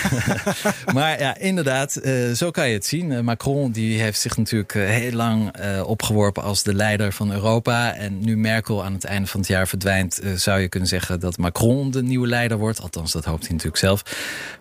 maar 0.95 1.19
ja, 1.19 1.37
inderdaad, 1.37 1.99
uh, 2.03 2.31
zo 2.31 2.51
kan 2.51 2.67
je 2.67 2.73
het 2.73 2.85
zien. 2.85 3.11
Uh, 3.11 3.19
Macron 3.19 3.71
die 3.71 4.01
heeft 4.01 4.19
zich 4.19 4.37
natuurlijk 4.37 4.73
uh, 4.73 4.89
heel 4.89 5.11
lang 5.11 5.55
opgeworpen 5.83 6.43
als 6.43 6.63
de 6.63 6.73
leider 6.73 7.13
van 7.13 7.31
Europa. 7.31 7.93
En 7.93 8.19
nu 8.19 8.37
Merkel 8.37 8.83
aan 8.83 8.93
het 8.93 9.03
einde 9.03 9.27
van 9.27 9.39
het 9.39 9.49
jaar 9.49 9.67
verdwijnt... 9.67 10.21
zou 10.35 10.59
je 10.59 10.69
kunnen 10.69 10.89
zeggen 10.89 11.19
dat 11.19 11.37
Macron 11.37 11.91
de 11.91 12.03
nieuwe 12.03 12.27
leider 12.27 12.57
wordt. 12.57 12.81
Althans, 12.81 13.11
dat 13.11 13.25
hoopt 13.25 13.41
hij 13.41 13.51
natuurlijk 13.51 13.77
zelf. 13.77 14.03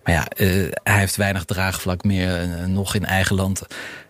Maar 0.05 0.14
ja, 0.14 0.26
hij 0.83 0.98
heeft 0.98 1.16
weinig 1.16 1.44
draagvlak 1.44 2.05
meer 2.05 2.48
nog 2.68 2.94
in 2.94 3.05
eigen 3.05 3.37
land. 3.37 3.62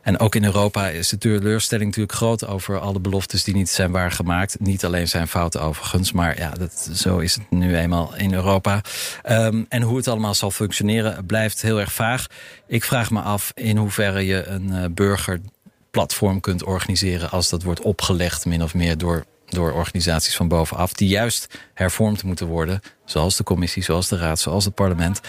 En 0.06 0.18
ook 0.18 0.34
in 0.34 0.44
Europa 0.44 0.88
is 0.88 1.08
de 1.08 1.18
teleurstelling 1.18 1.86
natuurlijk 1.86 2.16
groot 2.16 2.46
over 2.46 2.78
alle 2.78 3.00
beloftes 3.00 3.44
die 3.44 3.54
niet 3.54 3.68
zijn 3.68 3.90
waargemaakt. 3.90 4.60
Niet 4.60 4.84
alleen 4.84 5.08
zijn 5.08 5.28
fouten 5.28 5.60
overigens, 5.60 6.12
maar 6.12 6.38
ja, 6.38 6.50
dat, 6.50 6.90
zo 6.94 7.18
is 7.18 7.34
het 7.34 7.50
nu 7.50 7.76
eenmaal 7.76 8.16
in 8.16 8.34
Europa. 8.34 8.80
Ehm, 9.22 9.62
en 9.68 9.82
hoe 9.82 9.96
het 9.96 10.08
allemaal 10.08 10.34
zal 10.34 10.50
functioneren 10.50 11.26
blijft 11.26 11.62
heel 11.62 11.80
erg 11.80 11.92
vaag. 11.92 12.26
Ik 12.66 12.84
vraag 12.84 13.10
me 13.10 13.20
af 13.20 13.52
in 13.54 13.76
hoeverre 13.76 14.26
je 14.26 14.46
een 14.46 14.68
uh, 14.72 14.84
burgerplatform 14.90 16.40
kunt 16.40 16.64
organiseren 16.64 17.30
als 17.30 17.48
dat 17.48 17.62
wordt 17.62 17.80
opgelegd 17.80 18.44
min 18.44 18.62
of 18.62 18.74
meer 18.74 18.98
door 18.98 19.24
door 19.56 19.72
organisaties 19.72 20.36
van 20.36 20.48
bovenaf... 20.48 20.92
die 20.92 21.08
juist 21.08 21.58
hervormd 21.74 22.22
moeten 22.22 22.46
worden. 22.46 22.80
Zoals 23.04 23.36
de 23.36 23.44
commissie, 23.44 23.82
zoals 23.82 24.08
de 24.08 24.16
raad, 24.16 24.40
zoals 24.40 24.64
het 24.64 24.74
parlement. 24.74 25.20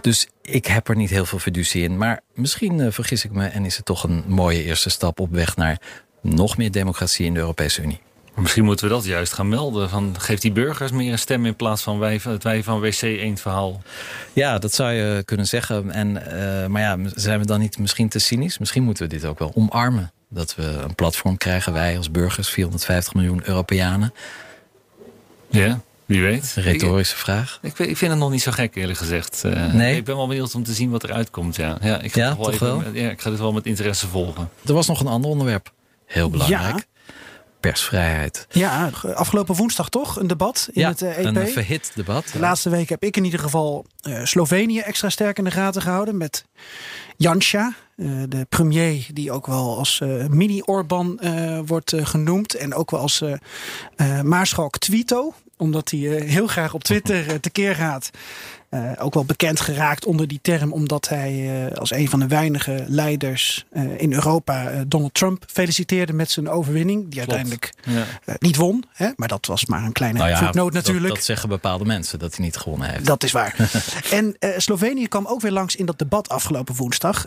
Dus 0.00 0.28
ik 0.42 0.66
heb 0.66 0.88
er 0.88 0.96
niet 0.96 1.10
heel 1.10 1.26
veel 1.26 1.38
fiducie 1.38 1.82
in. 1.82 1.96
Maar 1.96 2.20
misschien 2.34 2.78
uh, 2.78 2.86
vergis 2.90 3.24
ik 3.24 3.32
me 3.32 3.46
en 3.46 3.64
is 3.64 3.76
het 3.76 3.84
toch 3.84 4.04
een 4.04 4.24
mooie 4.26 4.62
eerste 4.62 4.90
stap... 4.90 5.20
op 5.20 5.30
weg 5.32 5.56
naar 5.56 5.80
nog 6.22 6.56
meer 6.56 6.70
democratie 6.70 7.26
in 7.26 7.34
de 7.34 7.40
Europese 7.40 7.82
Unie. 7.82 8.00
Misschien 8.34 8.64
moeten 8.64 8.88
we 8.88 8.94
dat 8.94 9.04
juist 9.04 9.32
gaan 9.32 9.48
melden. 9.48 9.88
Van, 9.88 10.14
geef 10.18 10.40
die 10.40 10.52
burgers 10.52 10.92
meer 10.92 11.12
een 11.12 11.18
stem 11.18 11.46
in 11.46 11.56
plaats 11.56 11.82
van 11.82 11.98
wij, 11.98 12.20
het 12.22 12.42
wij 12.42 12.62
van 12.62 12.80
WC 12.80 13.02
1 13.02 13.36
verhaal. 13.36 13.82
Ja, 14.32 14.58
dat 14.58 14.74
zou 14.74 14.92
je 14.92 15.22
kunnen 15.24 15.46
zeggen. 15.46 15.90
En, 15.90 16.08
uh, 16.08 16.66
maar 16.66 16.82
ja, 16.82 16.98
zijn 17.14 17.40
we 17.40 17.46
dan 17.46 17.60
niet 17.60 17.78
misschien 17.78 18.08
te 18.08 18.18
cynisch? 18.18 18.58
Misschien 18.58 18.82
moeten 18.82 19.08
we 19.08 19.14
dit 19.14 19.24
ook 19.24 19.38
wel 19.38 19.52
omarmen. 19.54 20.12
Dat 20.28 20.54
we 20.54 20.62
een 20.62 20.94
platform 20.94 21.36
krijgen, 21.36 21.72
wij 21.72 21.96
als 21.96 22.10
burgers, 22.10 22.48
450 22.48 23.14
miljoen 23.14 23.40
Europeanen. 23.44 24.14
Ja, 25.48 25.80
wie 26.06 26.22
weet. 26.22 26.52
Een 26.56 26.62
retorische 26.62 27.16
vraag. 27.16 27.58
Ik, 27.62 27.78
ik, 27.78 27.96
vind 27.96 28.10
het 28.10 28.20
nog 28.20 28.30
niet 28.30 28.42
zo 28.42 28.50
gek, 28.50 28.74
eerlijk 28.74 28.98
gezegd. 28.98 29.42
Uh, 29.46 29.72
nee? 29.72 29.96
Ik 29.96 30.04
ben 30.04 30.16
wel 30.16 30.26
benieuwd 30.26 30.54
om 30.54 30.64
te 30.64 30.72
zien 30.72 30.90
wat 30.90 31.04
eruit 31.04 31.30
komt. 31.30 31.56
Ja, 31.56 31.78
ja, 31.80 32.00
ik, 32.00 32.12
ga 32.12 32.20
ja, 32.20 32.36
wel 32.36 32.44
toch 32.44 32.54
even, 32.54 32.66
wel? 32.66 32.92
ja, 32.92 33.10
ik 33.10 33.20
ga 33.20 33.30
dit 33.30 33.38
wel 33.38 33.52
met 33.52 33.66
interesse 33.66 34.06
volgen. 34.06 34.50
Er 34.66 34.74
was 34.74 34.86
nog 34.86 35.00
een 35.00 35.06
ander 35.06 35.30
onderwerp. 35.30 35.72
Heel 36.06 36.30
belangrijk. 36.30 36.76
Ja. 36.76 36.84
Persvrijheid. 37.70 38.46
Ja, 38.50 38.90
afgelopen 39.14 39.54
woensdag 39.54 39.88
toch? 39.88 40.20
Een 40.20 40.26
debat 40.26 40.68
in 40.72 40.80
ja, 40.80 40.88
het 40.88 41.02
EP. 41.02 41.24
een 41.24 41.48
verhit 41.48 41.90
debat. 41.94 42.28
De 42.32 42.38
laatste 42.38 42.70
week 42.70 42.88
heb 42.88 43.02
ik 43.02 43.16
in 43.16 43.24
ieder 43.24 43.40
geval 43.40 43.86
uh, 44.02 44.24
Slovenië 44.24 44.78
extra 44.78 45.08
sterk 45.08 45.38
in 45.38 45.44
de 45.44 45.50
gaten 45.50 45.82
gehouden. 45.82 46.16
Met 46.16 46.44
Janša, 47.16 47.72
uh, 47.96 48.22
de 48.28 48.46
premier 48.48 49.06
die 49.12 49.32
ook 49.32 49.46
wel 49.46 49.78
als 49.78 50.02
mini-Orban 50.28 51.20
wordt 51.66 51.92
genoemd. 51.96 52.54
En 52.54 52.74
ook 52.74 52.90
wel 52.90 53.00
als 53.00 53.22
maarschalk 54.22 54.78
Twito. 54.78 55.34
Omdat 55.56 55.90
hij 55.90 56.00
heel 56.00 56.46
graag 56.46 56.74
op 56.74 56.84
Twitter 56.84 57.40
tekeer 57.40 57.74
gaat. 57.74 58.10
Uh, 58.76 58.92
ook 58.98 59.14
wel 59.14 59.24
bekend 59.24 59.60
geraakt 59.60 60.04
onder 60.06 60.28
die 60.28 60.38
term, 60.42 60.72
omdat 60.72 61.08
hij 61.08 61.32
uh, 61.66 61.76
als 61.76 61.90
een 61.90 62.08
van 62.08 62.20
de 62.20 62.26
weinige 62.26 62.84
leiders 62.88 63.66
uh, 63.72 64.00
in 64.00 64.12
Europa 64.12 64.84
Donald 64.86 65.14
Trump 65.14 65.44
feliciteerde 65.46 66.12
met 66.12 66.30
zijn 66.30 66.48
overwinning. 66.48 67.00
Die 67.02 67.08
Klopt. 67.10 67.18
uiteindelijk 67.18 67.72
Ja. 67.84 68.36
niet 68.38 68.56
won. 68.56 68.84
Hè? 68.92 69.08
Maar 69.16 69.28
dat 69.28 69.46
was 69.46 69.66
maar 69.66 69.84
een 69.84 69.92
kleine 69.92 70.18
Nou 70.18 70.30
ja, 70.30 70.38
voetnoot 70.38 70.72
dat, 70.72 70.84
natuurlijk. 70.84 71.14
dat 71.14 71.24
zeggen 71.24 71.48
bepaalde 71.48 71.84
mensen, 71.84 72.18
dat 72.18 72.36
hij 72.36 72.44
niet 72.44 72.56
gewonnen 72.56 72.90
heeft. 72.90 73.06
Dat 73.06 73.24
is 73.24 73.32
waar. 73.32 73.70
en 74.10 74.36
Slovenië 74.56 75.08
kwam 75.08 75.26
ook 75.26 75.40
weer 75.40 75.52
langs 75.52 75.76
in 75.76 75.86
dat 75.86 75.98
debat 75.98 76.28
afgelopen 76.28 76.74
woensdag. 76.74 77.26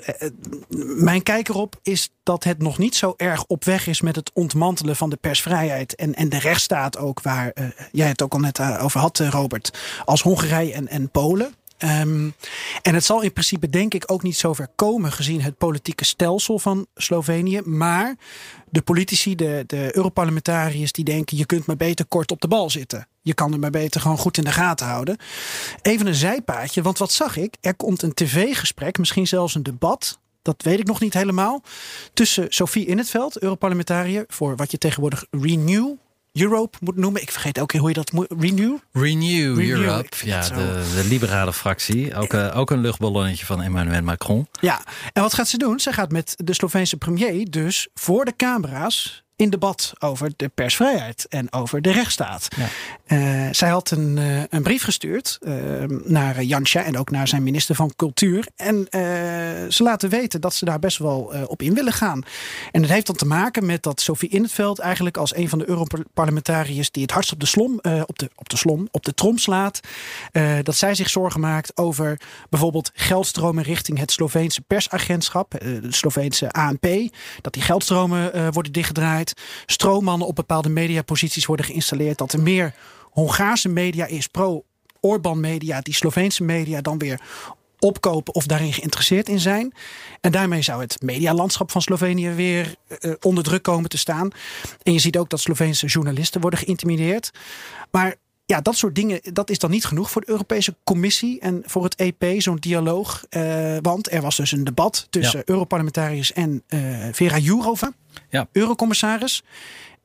mijn 0.98 1.24
kijk 1.24 1.50
erop 1.50 1.80
is 1.84 2.10
dat 2.24 2.44
het 2.44 2.62
nog 2.62 2.78
niet 2.78 2.96
zo 2.96 3.14
erg 3.18 3.46
op 3.46 3.64
weg 3.64 3.88
is 3.88 4.02
met 4.02 4.16
het 4.16 4.32
ontmantelen 4.34 4.96
van 4.96 5.10
de 5.10 5.18
persvrijheid 5.18 5.96
en, 5.96 6.16
en 6.16 6.30
de 6.30 6.40
rechtsstaat 6.40 6.98
ook, 6.98 7.22
waar 7.22 7.54
jij 7.92 8.08
het 8.08 8.22
ook 8.22 8.34
al 8.34 8.40
net 8.40 8.60
over 8.60 9.00
had, 9.00 9.20
Robert, 9.20 9.78
als 10.06 10.22
Hongarije 10.22 10.74
en, 10.74 10.88
en 10.88 11.10
Polen. 11.10 11.39
Um, 11.84 12.34
en 12.82 12.94
het 12.94 13.04
zal 13.04 13.22
in 13.22 13.34
principe 13.34 13.70
denk 13.70 13.94
ik 13.94 14.04
ook 14.12 14.24
niet 14.24 14.38
zover 14.38 14.68
komen 14.76 15.12
gezien 15.12 15.42
het 15.42 15.58
politieke 15.58 16.06
stelsel 16.06 16.60
van 16.60 16.88
Slovenië. 16.96 17.62
Maar 17.64 18.16
de 18.70 18.82
politici, 18.82 19.36
de, 19.36 19.64
de 19.68 19.96
Europarlementariërs 19.96 20.92
die 20.92 21.06
denken 21.06 21.38
je 21.38 21.46
kunt 21.46 21.66
maar 21.66 21.76
beter 21.76 22.06
kort 22.06 22.32
op 22.32 22.42
de 22.42 22.48
bal 22.48 22.70
zitten. 22.70 23.08
Je 23.22 23.34
kan 23.34 23.54
er 23.54 23.60
maar 23.60 23.70
beter 23.70 24.02
gewoon 24.02 24.18
goed 24.18 24.38
in 24.38 24.44
de 24.44 24.52
gaten 24.52 24.88
houden. 24.88 25.18
Even 25.82 26.08
een 26.08 26.16
zijpaadje, 26.16 26.82
want 26.82 26.98
wat 26.98 27.12
zag 27.12 27.36
ik? 27.36 27.56
Er 27.62 27.76
komt 27.76 28.02
een 28.02 28.14
tv-gesprek, 28.14 28.98
misschien 28.98 29.28
zelfs 29.28 29.56
een 29.56 29.64
debat 29.64 30.20
dat 30.42 30.64
weet 30.64 30.80
ik 30.80 30.88
nog 30.88 31.00
niet 31.00 31.14
helemaal. 31.14 31.62
Tussen 32.14 32.46
Sophie 32.50 32.86
in 32.86 32.98
het 32.98 33.10
veld, 33.10 33.42
Europarlementariër, 33.42 34.24
voor 34.28 34.56
wat 34.56 34.72
je 34.72 34.78
tegenwoordig 34.78 35.26
Renew 35.32 35.96
Europe 36.34 36.78
moet 36.82 36.96
noemen. 36.96 37.22
Ik 37.22 37.32
vergeet 37.32 37.60
ook 37.60 37.72
hoe 37.72 37.88
je 37.88 37.94
dat 37.94 38.12
moet. 38.12 38.28
Renew? 38.40 38.78
Renew, 38.92 39.58
Renew, 39.58 39.70
Europe. 39.70 40.18
Ja, 40.24 40.42
de, 40.42 40.92
de 40.96 41.06
liberale 41.08 41.54
fractie. 41.54 42.16
Ook, 42.16 42.34
eh, 42.34 42.58
ook 42.58 42.72
een 42.72 42.82
luchtballonnetje 42.82 43.46
van 43.46 43.62
Emmanuel 43.62 44.02
Macron. 44.02 44.48
Ja, 44.62 44.84
en 45.14 45.22
wat 45.22 45.34
gaat 45.34 45.48
ze 45.48 45.58
doen? 45.58 45.80
Ze 45.80 45.94
gaat 45.94 46.12
met 46.12 46.34
de 46.38 46.54
Sloveense 46.54 46.98
premier 46.98 47.50
dus 47.50 47.88
voor 47.94 48.26
de 48.26 48.36
camera's 48.36 49.24
in 49.40 49.50
debat 49.50 49.94
over 50.00 50.32
de 50.36 50.48
persvrijheid 50.56 51.26
en 51.30 51.54
over 51.54 51.82
de 51.82 51.92
rechtsstaat. 51.92 52.48
Ja. 52.56 52.68
Uh, 53.18 53.54
zij 53.54 53.70
had 53.70 53.92
een, 53.92 54.18
uh, 54.18 54.44
een 54.50 54.64
brief 54.64 54.84
gestuurd 54.84 55.38
uh, 55.42 55.54
naar 56.04 56.44
Janša 56.44 56.84
en 56.84 56.98
ook 56.98 57.12
naar 57.12 57.28
zijn 57.28 57.44
minister 57.44 57.76
van 57.76 57.94
Cultuur. 57.96 58.48
En 58.56 58.88
eh, 58.90 59.02
ze 59.70 59.84
laten 59.84 60.10
weten 60.10 60.42
dat 60.42 60.54
ze 60.54 60.66
daar 60.66 60.80
best 60.80 60.98
wel 60.98 61.34
eh, 61.34 61.44
op 61.48 61.62
in 61.62 61.74
willen 61.74 61.94
gaan. 61.94 62.24
En 62.72 62.82
het 62.82 62.92
heeft 62.92 63.06
dan 63.06 63.16
te 63.16 63.26
maken 63.26 63.66
met 63.66 63.84
dat 63.84 64.02
Sophie 64.02 64.30
in 64.30 64.42
het 64.44 64.52
veld 64.52 64.80
eigenlijk 64.80 65.18
als 65.18 65.36
een 65.36 65.50
van 65.50 65.60
de 65.60 65.70
Europarlementariërs 65.70 66.92
die 66.92 67.02
het 67.02 67.12
hardst 67.12 67.32
op 67.32 67.40
de 67.40 67.46
slom, 67.46 67.80
eh, 67.80 68.02
op 68.06 68.20
de, 68.20 68.30
op 68.36 68.50
de 68.50 68.58
slom, 68.58 68.88
op 68.92 69.06
de 69.06 69.14
trom 69.14 69.38
slaat. 69.38 69.80
eh, 70.32 70.54
dat 70.64 70.76
zij 70.76 70.96
zich 70.96 71.10
zorgen 71.10 71.40
maakt 71.40 71.78
over 71.78 72.20
bijvoorbeeld 72.50 72.92
geldstromen 72.94 73.64
richting 73.64 74.00
het 74.00 74.12
Sloveense 74.12 74.62
persagentschap, 74.62 75.54
eh, 75.54 75.82
de 75.82 75.94
Sloveense 75.94 76.52
ANP. 76.52 76.88
Dat 77.42 77.54
die 77.54 77.62
geldstromen 77.62 78.34
eh, 78.34 78.48
worden 78.52 78.72
dichtgedraaid. 78.72 79.29
Stroommannen 79.66 80.28
op 80.28 80.36
bepaalde 80.36 80.70
mediaposities 80.70 81.46
worden 81.46 81.66
geïnstalleerd. 81.66 82.18
Dat 82.18 82.34
er 82.34 82.42
meer 82.42 82.74
Hongaarse 83.10 83.70
media 83.70 84.06
is, 84.06 84.28
pro-Orban 84.28 85.40
media, 85.40 85.82
die 85.82 85.94
Sloveense 85.94 86.44
media 86.44 86.82
dan 86.82 86.98
weer 86.98 87.20
opkopen 87.80 88.34
of 88.34 88.46
daarin 88.46 88.74
geïnteresseerd 88.74 89.30
in 89.30 89.40
zijn. 89.40 89.74
En 90.22 90.32
daarmee 90.32 90.62
zou 90.62 90.82
het 90.82 91.02
medialandschap 91.02 91.72
van 91.72 91.82
Slovenië 91.82 92.30
weer 92.30 92.76
uh, 93.00 93.14
onder 93.22 93.44
druk 93.44 93.64
komen 93.64 93.90
te 93.90 93.98
staan. 93.98 94.30
En 94.84 94.94
je 94.94 95.00
ziet 95.00 95.18
ook 95.18 95.30
dat 95.30 95.40
Sloveense 95.40 95.86
journalisten 95.86 96.42
worden 96.42 96.60
geïntimideerd. 96.60 97.32
Maar 97.92 98.16
ja, 98.50 98.62
dat 98.62 98.76
soort 98.76 98.96
dingen, 98.96 99.20
dat 99.34 99.50
is 99.50 99.60
dan 99.60 99.70
niet 99.70 99.86
genoeg 99.86 100.12
voor 100.12 100.22
de 100.22 100.30
Europese 100.30 100.76
Commissie 100.84 101.40
en 101.40 101.64
voor 101.66 101.84
het 101.84 101.96
EP, 101.96 102.42
zo'n 102.42 102.56
dialoog. 102.56 103.26
Uh, 103.30 103.78
want 103.82 104.12
er 104.12 104.22
was 104.22 104.36
dus 104.36 104.52
een 104.52 104.64
debat 104.64 105.08
tussen 105.10 105.38
ja. 105.38 105.46
Europarlementariërs 105.46 106.34
en 106.34 106.64
uh, 106.70 107.08
Vera 107.12 107.38
Jourova, 107.38 107.92
ja. 108.30 108.48
Eurocommissaris. 108.52 109.44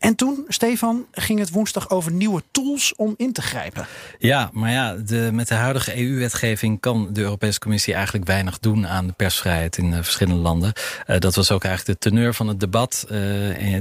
En 0.04 0.14
toen, 0.14 0.44
Stefan, 0.48 1.06
ging 1.12 1.38
het 1.38 1.50
woensdag 1.50 1.90
over 1.90 2.12
nieuwe 2.12 2.42
tools 2.50 2.94
om 2.96 3.14
in 3.16 3.32
te 3.32 3.42
grijpen. 3.42 3.86
Ja, 4.18 4.50
maar 4.52 4.70
ja, 4.70 4.94
de, 4.94 5.28
met 5.32 5.48
de 5.48 5.54
huidige 5.54 5.98
EU-wetgeving 5.98 6.80
kan 6.80 7.08
de 7.12 7.20
Europese 7.20 7.58
Commissie 7.58 7.94
eigenlijk 7.94 8.26
weinig 8.26 8.58
doen 8.58 8.86
aan 8.86 9.06
de 9.06 9.12
persvrijheid 9.12 9.76
in 9.76 9.92
uh, 9.92 9.94
verschillende 9.94 10.42
landen. 10.42 10.72
Uh, 11.06 11.18
dat 11.18 11.34
was 11.34 11.50
ook 11.50 11.64
eigenlijk 11.64 12.00
de 12.00 12.10
teneur 12.10 12.34
van 12.34 12.48
het 12.48 12.60
debat 12.60 13.06
uh, 13.10 13.18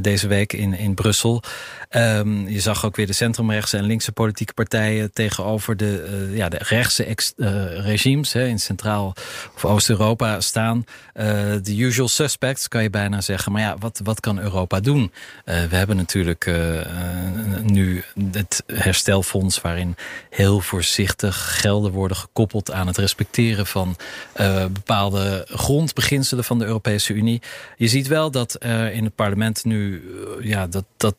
deze 0.01 0.27
week 0.27 0.53
in, 0.53 0.73
in 0.73 0.93
Brussel. 0.93 1.43
Um, 1.89 2.47
je 2.47 2.59
zag 2.59 2.86
ook 2.86 2.95
weer 2.95 3.07
de 3.07 3.13
centrumrechtse 3.13 3.77
en 3.77 3.83
linkse 3.83 4.12
politieke 4.12 4.53
partijen 4.53 5.13
tegenover 5.13 5.77
de, 5.77 6.29
ja, 6.33 6.49
de 6.49 6.59
rechtse 6.59 7.15
regimes 7.83 8.33
hè, 8.33 8.47
in 8.47 8.59
Centraal- 8.59 9.13
of 9.55 9.65
Oost-Europa 9.65 10.41
staan. 10.41 10.86
De 11.62 11.77
usual 11.77 12.07
suspects 12.07 12.67
kan 12.67 12.83
je 12.83 12.89
bijna 12.89 13.21
zeggen. 13.21 13.51
Maar 13.51 13.62
ja, 13.62 13.75
wat, 13.79 13.99
wat 14.03 14.19
kan 14.19 14.39
Europa 14.39 14.79
doen? 14.79 15.12
we 15.45 15.75
hebben 15.75 15.95
natuurlijk 15.95 16.12
uh, 16.15 16.82
nu 17.63 18.04
het 18.32 18.63
herstelfonds 18.67 19.62
waarin 19.62 19.95
heel 20.30 20.60
voorzichtig 20.60 21.60
gelden 21.62 21.91
worden 21.91 22.17
gekoppeld 22.17 22.71
aan 22.71 22.88
het 22.88 22.97
respecteren 22.97 23.65
van 23.65 23.95
uh, 24.39 24.65
bepaalde 24.65 25.45
grondbeginselen 25.49 26.43
van 26.43 26.60
de 26.60 26.65
Europese 26.65 27.13
Unie. 27.13 27.41
Je 27.78 27.88
ziet 27.88 28.08
wel 28.08 28.32
dat 28.32 28.56
in 28.91 29.04
het 29.04 29.15
parlement 29.15 29.65
nu 29.65 30.04
ja, 30.41 30.67
dat, 30.67 30.86
dat 30.97 31.15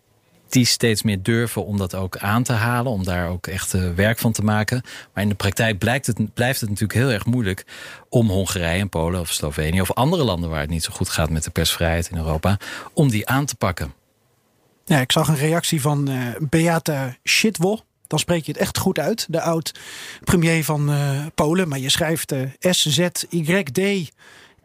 die 0.54 0.66
steeds 0.66 1.02
meer 1.02 1.22
durven 1.22 1.64
om 1.64 1.76
dat 1.78 1.94
ook 1.94 2.16
aan 2.16 2.42
te 2.42 2.52
halen. 2.52 2.92
Om 2.92 3.04
daar 3.04 3.28
ook 3.28 3.46
echt 3.46 3.72
werk 3.94 4.18
van 4.18 4.32
te 4.32 4.42
maken. 4.42 4.82
Maar 5.12 5.22
in 5.22 5.28
de 5.28 5.34
praktijk 5.34 5.78
blijkt 5.78 6.06
het, 6.06 6.34
blijft 6.34 6.60
het 6.60 6.68
natuurlijk 6.68 6.98
heel 6.98 7.10
erg 7.10 7.24
moeilijk... 7.24 7.64
om 8.08 8.28
Hongarije 8.28 8.80
en 8.80 8.88
Polen 8.88 9.20
of 9.20 9.32
Slovenië 9.32 9.80
of 9.80 9.92
andere 9.92 10.24
landen... 10.24 10.50
waar 10.50 10.60
het 10.60 10.70
niet 10.70 10.84
zo 10.84 10.92
goed 10.92 11.08
gaat 11.08 11.30
met 11.30 11.44
de 11.44 11.50
persvrijheid 11.50 12.08
in 12.10 12.16
Europa... 12.16 12.58
om 12.92 13.08
die 13.10 13.28
aan 13.28 13.46
te 13.46 13.56
pakken. 13.56 13.92
Ja, 14.84 15.00
ik 15.00 15.12
zag 15.12 15.28
een 15.28 15.36
reactie 15.36 15.80
van 15.80 16.10
uh, 16.10 16.26
Beata 16.40 17.16
Szydło. 17.22 17.78
Dan 18.06 18.18
spreek 18.18 18.46
je 18.46 18.52
het 18.52 18.60
echt 18.60 18.78
goed 18.78 18.98
uit. 18.98 19.26
De 19.30 19.40
oud-premier 19.40 20.64
van 20.64 20.90
uh, 20.90 21.26
Polen. 21.34 21.68
Maar 21.68 21.78
je 21.78 21.90
schrijft 21.90 22.32
uh, 22.32 22.40
S-Z-Y-D... 22.60 24.12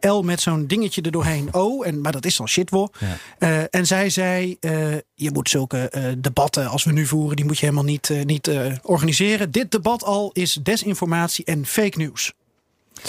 L 0.00 0.20
met 0.22 0.40
zo'n 0.40 0.66
dingetje 0.66 1.02
er 1.02 1.10
doorheen 1.10 1.48
O. 1.52 1.82
En, 1.82 2.00
maar 2.00 2.12
dat 2.12 2.24
is 2.24 2.36
dan 2.36 2.48
shitwo. 2.48 2.88
Ja. 2.98 3.16
Uh, 3.38 3.64
en 3.70 3.86
zij 3.86 4.10
zei, 4.10 4.56
uh, 4.60 4.94
je 5.14 5.30
moet 5.32 5.48
zulke 5.48 5.92
uh, 5.96 6.04
debatten 6.18 6.68
als 6.68 6.84
we 6.84 6.92
nu 6.92 7.06
voeren... 7.06 7.36
die 7.36 7.44
moet 7.44 7.58
je 7.58 7.64
helemaal 7.64 7.84
niet, 7.84 8.10
niet 8.24 8.50
organiseren. 8.82 9.50
Dit 9.50 9.70
debat 9.70 10.04
al 10.04 10.30
is 10.32 10.58
desinformatie 10.62 11.44
en 11.44 11.66
fake 11.66 11.98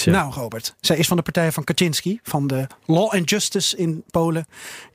Nou, 0.05 0.33
Robert, 0.33 0.75
zij 0.79 0.97
is 0.97 1.07
van 1.07 1.17
de 1.17 1.23
partij 1.23 1.51
van 1.51 1.63
Kaczynski, 1.63 2.19
van 2.23 2.47
de 2.47 2.67
Law 2.85 3.09
and 3.09 3.29
Justice 3.29 3.77
in 3.77 4.03
Polen. 4.11 4.45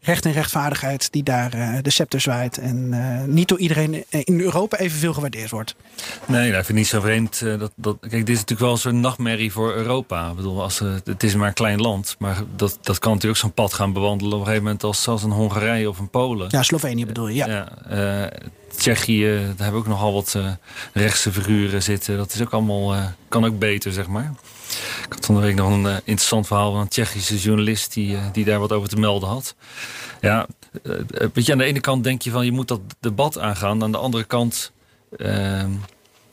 Recht 0.01 0.25
en 0.25 0.33
rechtvaardigheid 0.33 1.13
die 1.13 1.23
daar 1.23 1.55
uh, 1.55 1.79
de 1.83 1.91
scepter 1.91 2.21
zwaait. 2.21 2.59
En 2.59 2.93
uh, 2.93 3.23
niet 3.35 3.49
door 3.49 3.59
iedereen 3.59 4.05
in 4.09 4.41
Europa 4.41 4.77
evenveel 4.77 5.13
gewaardeerd 5.13 5.51
wordt. 5.51 5.75
Nee, 6.27 6.47
dat 6.53 6.57
vind 6.57 6.69
ik 6.69 6.75
niet 6.75 6.87
zo 6.87 7.01
vreemd. 7.01 7.41
Uh, 7.45 7.59
dat, 7.59 7.73
dat, 7.75 7.97
kijk, 8.01 8.13
dit 8.13 8.29
is 8.29 8.41
natuurlijk 8.41 8.61
wel 8.61 8.77
zo'n 8.77 9.01
nachtmerrie 9.01 9.53
voor 9.53 9.75
Europa. 9.75 10.29
Ik 10.29 10.37
bedoel, 10.37 10.63
als, 10.63 10.79
het 11.05 11.23
is 11.23 11.35
maar 11.35 11.49
een 11.49 11.55
klein 11.55 11.81
land. 11.81 12.17
Maar 12.19 12.43
dat, 12.57 12.79
dat 12.83 12.99
kan 12.99 13.13
natuurlijk 13.13 13.41
zo'n 13.41 13.53
pad 13.53 13.73
gaan 13.73 13.93
bewandelen 13.93 14.33
op 14.33 14.39
een 14.39 14.45
gegeven 14.45 14.65
moment 14.65 14.85
als, 14.85 15.09
als 15.09 15.23
een 15.23 15.31
Hongarije 15.31 15.89
of 15.89 15.99
een 15.99 16.11
Polen. 16.11 16.49
Ja, 16.51 16.63
Slovenië 16.63 17.07
bedoel 17.07 17.29
je, 17.29 17.35
ja. 17.35 17.69
ja 17.89 18.31
Tsjechië, 18.77 19.25
daar 19.31 19.45
hebben 19.47 19.73
we 19.73 19.77
ook 19.77 19.87
nogal 19.87 20.13
wat 20.13 20.39
rechtse 20.93 21.33
figuren 21.33 21.83
zitten. 21.83 22.17
Dat 22.17 22.33
is 22.33 22.41
ook 22.43 22.53
allemaal, 22.53 22.95
kan 23.29 23.45
ook 23.45 23.59
beter, 23.59 23.93
zeg 23.93 24.07
maar. 24.07 24.33
Ik 25.05 25.13
had 25.13 25.27
van 25.27 25.35
de 25.35 25.41
week 25.41 25.55
nog 25.55 25.73
een 25.73 25.85
uh, 25.85 25.95
interessant 25.95 26.47
verhaal 26.47 26.73
van 26.73 26.81
een 26.81 26.89
Tsjechische 26.89 27.39
journalist 27.39 27.93
die, 27.93 28.15
uh, 28.15 28.21
die 28.33 28.45
daar 28.45 28.59
wat 28.59 28.73
over 28.73 28.89
te 28.89 28.97
melden 28.97 29.29
had. 29.29 29.55
Ja, 30.21 30.47
uh, 30.83 30.95
weet 31.33 31.47
je, 31.47 31.53
aan 31.53 31.59
de 31.59 31.65
ene 31.65 31.81
kant 31.81 32.05
denk 32.05 32.23
je 32.23 32.31
van 32.31 32.45
je 32.45 32.53
moet 32.53 32.69
dat 32.69 32.81
debat 33.01 33.39
aangaan. 33.39 33.83
Aan 33.83 33.93
de 33.93 33.99
andere 33.99 34.25
kant, 34.25 34.73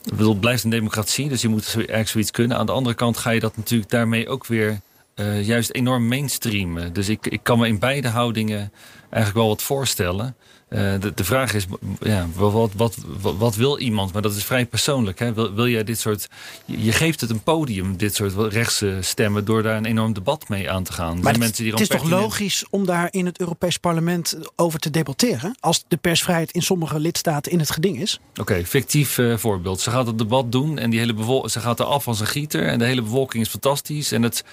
bedoel, 0.04 0.30
het 0.30 0.40
blijft 0.40 0.64
een 0.64 0.70
democratie, 0.70 1.28
dus 1.28 1.42
je 1.42 1.48
moet 1.48 1.74
eigenlijk 1.74 2.08
zoiets 2.08 2.30
kunnen. 2.30 2.56
Aan 2.56 2.66
de 2.66 2.72
andere 2.72 2.94
kant 2.94 3.16
ga 3.16 3.30
je 3.30 3.40
dat 3.40 3.56
natuurlijk 3.56 3.90
daarmee 3.90 4.28
ook 4.28 4.46
weer 4.46 4.80
juist 5.42 5.70
enorm 5.70 6.08
mainstreamen. 6.08 6.92
Dus 6.92 7.08
ik, 7.08 7.26
ik 7.26 7.40
kan 7.42 7.58
me 7.58 7.66
in 7.66 7.78
beide 7.78 8.08
houdingen 8.08 8.72
eigenlijk 9.00 9.34
wel 9.34 9.48
wat 9.48 9.62
voorstellen. 9.62 10.36
Uh, 10.68 10.80
de, 11.00 11.12
de, 11.14 11.24
vraag 11.24 11.54
is, 11.54 11.66
ja, 12.00 12.26
wat, 12.34 12.72
wat, 12.76 12.94
wat, 13.20 13.36
wat, 13.36 13.56
wil 13.56 13.78
iemand? 13.78 14.12
Maar 14.12 14.22
dat 14.22 14.34
is 14.34 14.44
vrij 14.44 14.66
persoonlijk. 14.66 15.18
Hè? 15.18 15.32
Wil, 15.32 15.54
wil 15.54 15.68
jij 15.68 15.84
dit 15.84 16.00
soort... 16.00 16.28
Je 16.64 16.92
geeft 16.92 17.20
het 17.20 17.30
een 17.30 17.42
podium, 17.42 17.96
dit 17.96 18.14
soort 18.14 18.52
rechtse 18.52 18.98
stemmen... 19.00 19.44
door 19.44 19.62
daar 19.62 19.76
een 19.76 19.84
enorm 19.84 20.12
debat 20.12 20.48
mee 20.48 20.70
aan 20.70 20.82
te 20.82 20.92
gaan. 20.92 21.20
Maar 21.20 21.34
het, 21.34 21.56
die 21.56 21.70
het 21.70 21.80
is 21.80 21.88
toch 21.88 22.08
logisch 22.08 22.64
om 22.70 22.86
daar 22.86 23.08
in 23.10 23.26
het 23.26 23.40
Europees 23.40 23.78
parlement 23.78 24.36
over 24.56 24.78
te 24.78 24.90
debatteren? 24.90 25.56
Als 25.60 25.84
de 25.88 25.96
persvrijheid 25.96 26.50
in 26.50 26.62
sommige 26.62 27.00
lidstaten 27.00 27.52
in 27.52 27.58
het 27.58 27.70
geding 27.70 28.00
is? 28.00 28.20
Oké, 28.40 28.64
fictief 28.64 29.18
uh, 29.18 29.36
voorbeeld. 29.36 29.80
Ze 29.80 29.90
gaat 29.90 30.06
het 30.06 30.18
debat 30.18 30.52
doen 30.52 30.78
en 30.78 30.90
die 30.90 30.98
hele 30.98 31.42
ze 31.48 31.60
gaat 31.60 31.80
er 31.80 31.86
af 31.86 32.08
als 32.08 32.20
een 32.20 32.26
gieter... 32.26 32.66
en 32.66 32.78
de 32.78 32.84
hele 32.84 33.02
bevolking 33.02 33.42
is 33.44 33.50
fantastisch. 33.50 34.12
En 34.12 34.22
het, 34.22 34.44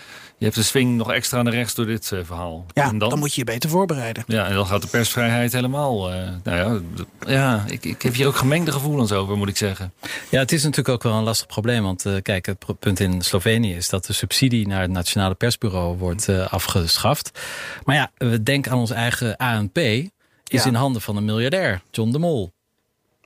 je 0.41 0.47
hebt 0.47 0.59
de 0.59 0.65
swing 0.65 0.97
nog 0.97 1.11
extra 1.11 1.41
naar 1.41 1.53
rechts 1.53 1.75
door 1.75 1.85
dit 1.85 2.11
uh, 2.13 2.19
verhaal. 2.23 2.65
Ja, 2.73 2.83
en 2.83 2.97
dan, 2.97 3.09
dan, 3.09 3.19
moet 3.19 3.33
je 3.33 3.39
je 3.39 3.45
beter 3.45 3.69
voorbereiden. 3.69 4.23
Ja, 4.27 4.47
en 4.47 4.53
dan 4.53 4.65
gaat 4.65 4.81
de 4.81 4.87
persvrijheid 4.87 5.53
helemaal... 5.53 6.13
Uh, 6.13 6.29
nou 6.43 6.57
ja, 6.57 6.81
ja 7.27 7.63
ik, 7.67 7.85
ik 7.85 8.01
heb 8.01 8.13
hier 8.13 8.27
ook 8.27 8.35
gemengde 8.35 8.71
gevoelens 8.71 9.11
over, 9.11 9.37
moet 9.37 9.47
ik 9.47 9.57
zeggen. 9.57 9.93
Ja, 10.29 10.39
het 10.39 10.51
is 10.51 10.63
natuurlijk 10.63 10.89
ook 10.89 11.03
wel 11.03 11.13
een 11.13 11.23
lastig 11.23 11.47
probleem. 11.47 11.83
Want 11.83 12.05
uh, 12.05 12.15
kijk, 12.21 12.45
het 12.45 12.79
punt 12.79 12.99
in 12.99 13.21
Slovenië 13.21 13.75
is 13.75 13.89
dat 13.89 14.05
de 14.05 14.13
subsidie 14.13 14.67
naar 14.67 14.81
het 14.81 14.91
Nationale 14.91 15.35
Persbureau 15.35 15.97
wordt 15.97 16.29
afgeschaft. 16.29 17.39
Maar 17.83 17.95
ja, 17.95 18.11
we 18.17 18.43
denken 18.43 18.71
aan 18.71 18.77
ons 18.77 18.91
eigen 18.91 19.37
ANP. 19.37 19.77
Is 19.77 20.09
ja. 20.47 20.65
in 20.65 20.73
handen 20.73 21.01
van 21.01 21.17
een 21.17 21.25
miljardair, 21.25 21.81
John 21.91 22.11
de 22.11 22.19
Mol. 22.19 22.51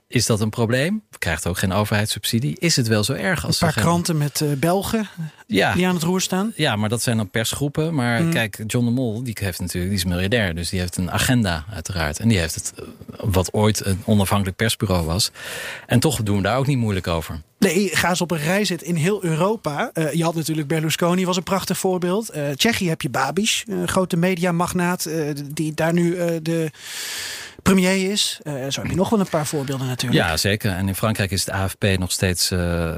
Is 0.08 0.26
dat 0.26 0.40
een 0.40 0.50
probleem? 0.50 1.02
Krijgt 1.18 1.46
ook 1.46 1.58
geen 1.58 1.72
overheidssubsidie. 1.72 2.56
Is 2.58 2.76
het 2.76 2.86
wel 2.86 3.04
zo 3.04 3.12
erg? 3.12 3.46
Als 3.46 3.60
een 3.60 3.68
paar 3.68 3.82
kranten 3.82 4.16
met 4.16 4.40
uh, 4.40 4.52
Belgen 4.52 5.08
ja. 5.46 5.74
die 5.74 5.86
aan 5.86 5.94
het 5.94 6.02
roer 6.02 6.20
staan. 6.20 6.52
Ja, 6.56 6.76
maar 6.76 6.88
dat 6.88 7.02
zijn 7.02 7.16
dan 7.16 7.30
persgroepen. 7.30 7.94
Maar 7.94 8.22
mm. 8.22 8.30
kijk, 8.30 8.62
John 8.66 8.84
de 8.84 8.90
Mol, 8.90 9.22
die 9.22 9.36
heeft 9.40 9.60
natuurlijk, 9.60 9.90
die 9.90 9.98
is 9.98 10.04
miljardair. 10.04 10.54
Dus 10.54 10.68
die 10.68 10.80
heeft 10.80 10.96
een 10.96 11.10
agenda 11.10 11.64
uiteraard. 11.72 12.18
En 12.18 12.28
die 12.28 12.38
heeft 12.38 12.54
het, 12.54 12.72
wat 13.20 13.52
ooit 13.52 13.84
een 13.84 14.02
onafhankelijk 14.04 14.56
persbureau 14.56 15.04
was. 15.04 15.30
En 15.86 16.00
toch 16.00 16.22
doen 16.22 16.36
we 16.36 16.42
daar 16.42 16.58
ook 16.58 16.66
niet 16.66 16.78
moeilijk 16.78 17.06
over. 17.06 17.40
Nee, 17.58 17.88
ga 17.92 18.08
eens 18.08 18.20
op 18.20 18.30
een 18.30 18.38
rij 18.38 18.64
zitten 18.64 18.86
in 18.86 18.94
heel 18.94 19.24
Europa. 19.24 19.90
Uh, 19.94 20.12
je 20.12 20.24
had 20.24 20.34
natuurlijk 20.34 20.68
Berlusconi, 20.68 21.24
was 21.24 21.36
een 21.36 21.42
prachtig 21.42 21.78
voorbeeld. 21.78 22.36
Uh, 22.36 22.48
Tsjechië 22.50 22.88
heb 22.88 23.02
je 23.02 23.10
Babiš, 23.10 23.64
een 23.68 23.88
grote 23.88 24.16
mediamagnaat. 24.16 25.06
Uh, 25.06 25.30
die 25.54 25.74
daar 25.74 25.92
nu 25.92 26.16
de 26.42 26.70
premier 27.62 28.10
is. 28.10 28.40
Uh, 28.42 28.52
zo 28.52 28.80
heb 28.80 28.90
je 28.90 28.96
nog 28.96 29.08
wel 29.08 29.20
een 29.20 29.28
paar 29.28 29.46
voorbeelden 29.46 29.86
natuurlijk. 29.86 30.22
Ja, 30.22 30.36
zeker. 30.36 30.72
En 30.72 30.88
in 30.88 30.94
Frankrijk 30.94 31.30
is 31.30 31.44
het 31.44 31.54
AFP 31.54 31.84
nog 31.98 32.12
steeds... 32.12 32.50
Uh, 32.50 32.94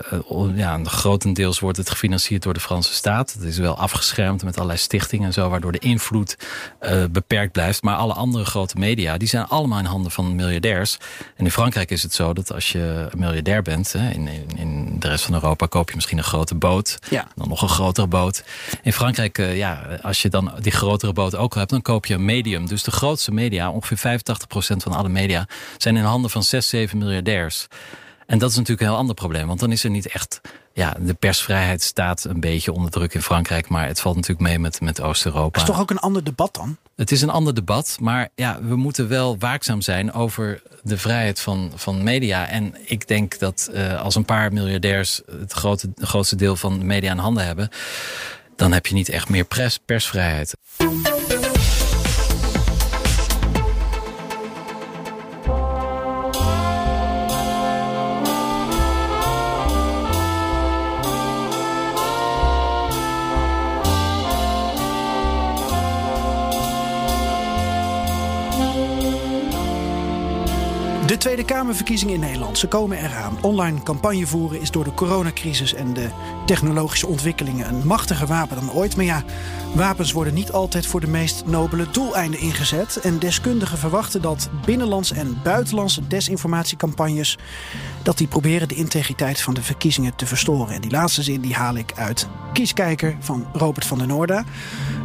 ja, 0.54 0.80
grotendeels 0.84 1.60
wordt 1.60 1.76
het 1.78 1.90
gefinancierd 1.90 2.42
door 2.42 2.54
de 2.54 2.60
Franse 2.60 2.92
staat. 2.92 3.32
Het 3.32 3.42
is 3.42 3.58
wel 3.58 3.76
afgeschermd 3.76 4.42
met 4.42 4.54
allerlei 4.54 4.78
stichtingen 4.78 5.26
en 5.26 5.32
zo... 5.32 5.48
waardoor 5.48 5.72
de 5.72 5.78
invloed 5.78 6.36
uh, 6.80 7.04
beperkt 7.10 7.52
blijft. 7.52 7.82
Maar 7.82 7.96
alle 7.96 8.12
andere 8.12 8.44
grote 8.44 8.78
media, 8.78 9.16
die 9.16 9.28
zijn 9.28 9.46
allemaal 9.46 9.78
in 9.78 9.84
handen 9.84 10.10
van 10.10 10.34
miljardairs. 10.34 10.98
En 11.36 11.44
in 11.44 11.50
Frankrijk 11.50 11.90
is 11.90 12.02
het 12.02 12.12
zo 12.12 12.32
dat 12.32 12.52
als 12.52 12.72
je 12.72 13.08
miljardair 13.16 13.62
bent... 13.62 13.92
Hè, 13.92 14.10
in, 14.10 14.28
in, 14.28 14.56
in, 14.56 14.96
de 14.98 15.08
rest 15.08 15.24
van 15.24 15.34
Europa 15.34 15.66
koop 15.66 15.88
je 15.88 15.94
misschien 15.94 16.18
een 16.18 16.24
grote 16.24 16.54
boot. 16.54 16.98
Ja. 17.10 17.26
Dan 17.34 17.48
nog 17.48 17.62
een 17.62 17.68
grotere 17.68 18.06
boot. 18.06 18.44
In 18.82 18.92
Frankrijk, 18.92 19.36
ja, 19.36 19.98
als 20.02 20.22
je 20.22 20.28
dan 20.28 20.52
die 20.60 20.72
grotere 20.72 21.12
boot 21.12 21.34
ook 21.34 21.54
hebt... 21.54 21.70
dan 21.70 21.82
koop 21.82 22.06
je 22.06 22.14
een 22.14 22.24
medium. 22.24 22.66
Dus 22.66 22.82
de 22.82 22.90
grootste 22.90 23.32
media, 23.32 23.70
ongeveer 23.70 23.96
85 23.96 24.47
van 24.48 24.92
alle 24.92 25.08
media 25.08 25.48
zijn 25.76 25.96
in 25.96 26.04
handen 26.04 26.30
van 26.30 26.42
6, 26.42 26.68
7 26.68 26.98
miljardairs. 26.98 27.66
En 28.28 28.38
dat 28.38 28.50
is 28.50 28.56
natuurlijk 28.56 28.80
een 28.82 28.88
heel 28.88 28.96
ander 28.96 29.14
probleem. 29.14 29.46
Want 29.46 29.60
dan 29.60 29.72
is 29.72 29.84
er 29.84 29.90
niet 29.90 30.08
echt... 30.08 30.40
Ja, 30.72 30.96
de 31.00 31.14
persvrijheid 31.14 31.82
staat 31.82 32.24
een 32.24 32.40
beetje 32.40 32.72
onder 32.72 32.90
druk 32.90 33.14
in 33.14 33.22
Frankrijk. 33.22 33.68
Maar 33.68 33.86
het 33.86 34.00
valt 34.00 34.14
natuurlijk 34.14 34.48
mee 34.48 34.58
met, 34.58 34.80
met 34.80 35.00
Oost-Europa. 35.00 35.60
Het 35.60 35.68
is 35.68 35.74
toch 35.74 35.80
ook 35.80 35.90
een 35.90 35.98
ander 35.98 36.24
debat 36.24 36.54
dan? 36.54 36.76
Het 36.96 37.12
is 37.12 37.22
een 37.22 37.30
ander 37.30 37.54
debat. 37.54 37.96
Maar 38.00 38.28
ja, 38.34 38.58
we 38.62 38.76
moeten 38.76 39.08
wel 39.08 39.38
waakzaam 39.38 39.80
zijn 39.80 40.12
over 40.12 40.62
de 40.82 40.98
vrijheid 40.98 41.40
van, 41.40 41.72
van 41.74 42.02
media. 42.02 42.48
En 42.48 42.74
ik 42.84 43.08
denk 43.08 43.38
dat 43.38 43.70
uh, 43.72 44.00
als 44.00 44.14
een 44.14 44.24
paar 44.24 44.52
miljardairs 44.52 45.20
het 45.30 45.52
grote, 45.52 45.90
grootste 45.96 46.36
deel 46.36 46.56
van 46.56 46.78
de 46.78 46.84
media 46.84 47.12
in 47.12 47.18
handen 47.18 47.46
hebben... 47.46 47.68
dan 48.56 48.72
heb 48.72 48.86
je 48.86 48.94
niet 48.94 49.08
echt 49.08 49.28
meer 49.28 49.44
pers, 49.44 49.78
persvrijheid. 49.84 50.54
De 71.08 71.16
Tweede 71.16 71.44
Kamerverkiezingen 71.44 72.14
in 72.14 72.20
Nederland, 72.20 72.58
ze 72.58 72.66
komen 72.66 72.98
eraan. 72.98 73.38
Online 73.42 73.82
campagne 73.82 74.26
voeren 74.26 74.60
is 74.60 74.70
door 74.70 74.84
de 74.84 74.94
coronacrisis 74.94 75.74
en 75.74 75.94
de 75.94 76.08
technologische 76.46 77.06
ontwikkelingen 77.06 77.68
een 77.68 77.86
machtiger 77.86 78.26
wapen 78.26 78.56
dan 78.56 78.72
ooit. 78.72 78.96
Maar 78.96 79.04
ja, 79.04 79.24
wapens 79.74 80.12
worden 80.12 80.34
niet 80.34 80.52
altijd 80.52 80.86
voor 80.86 81.00
de 81.00 81.06
meest 81.06 81.46
nobele 81.46 81.90
doeleinden 81.90 82.40
ingezet. 82.40 83.00
En 83.00 83.18
deskundigen 83.18 83.78
verwachten 83.78 84.22
dat 84.22 84.50
binnenlandse 84.64 85.14
en 85.14 85.40
buitenlandse 85.42 86.06
desinformatiecampagnes... 86.06 87.38
dat 88.02 88.18
die 88.18 88.26
proberen 88.26 88.68
de 88.68 88.74
integriteit 88.74 89.40
van 89.40 89.54
de 89.54 89.62
verkiezingen 89.62 90.16
te 90.16 90.26
verstoren. 90.26 90.74
En 90.74 90.80
die 90.80 90.90
laatste 90.90 91.22
zin 91.22 91.40
die 91.40 91.54
haal 91.54 91.74
ik 91.74 91.92
uit 91.96 92.28
Kieskijker 92.52 93.16
van 93.20 93.46
Robert 93.52 93.86
van 93.86 93.98
der 93.98 94.06
Noorda. 94.06 94.44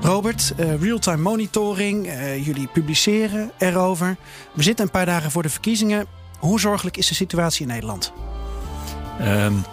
Robert, 0.01 0.53
uh, 0.59 0.81
real-time 0.81 1.21
monitoring, 1.21 2.07
uh, 2.07 2.45
jullie 2.45 2.67
publiceren 2.67 3.51
erover. 3.57 4.17
We 4.53 4.63
zitten 4.63 4.85
een 4.85 4.91
paar 4.91 5.05
dagen 5.05 5.31
voor 5.31 5.43
de 5.43 5.49
verkiezingen. 5.49 6.02
Hoe 6.43 6.59
zorgelijk 6.59 6.97
is 6.97 7.07
de 7.07 7.15
situatie 7.15 7.61
in 7.61 7.67
Nederland? 7.67 8.13
Um, 9.21 9.63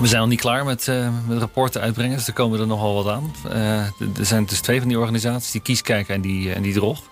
we 0.00 0.06
zijn 0.06 0.20
nog 0.20 0.28
niet 0.30 0.40
klaar 0.40 0.64
met, 0.64 0.86
uh, 0.86 1.08
met 1.26 1.38
rapporten 1.38 1.80
uitbrengen, 1.80 2.16
dus 2.16 2.26
er 2.26 2.32
komen 2.32 2.60
er 2.60 2.66
nogal 2.66 2.94
wat 2.94 3.14
aan. 3.14 3.34
Uh, 3.46 3.80
er 4.18 4.26
zijn 4.26 4.46
dus 4.46 4.60
twee 4.60 4.78
van 4.78 4.88
die 4.88 4.98
organisaties, 4.98 5.50
die 5.50 5.60
Kieskijker 5.60 6.14
en 6.14 6.20
die, 6.20 6.52
en 6.52 6.62
die 6.62 6.72
Drog. 6.72 7.02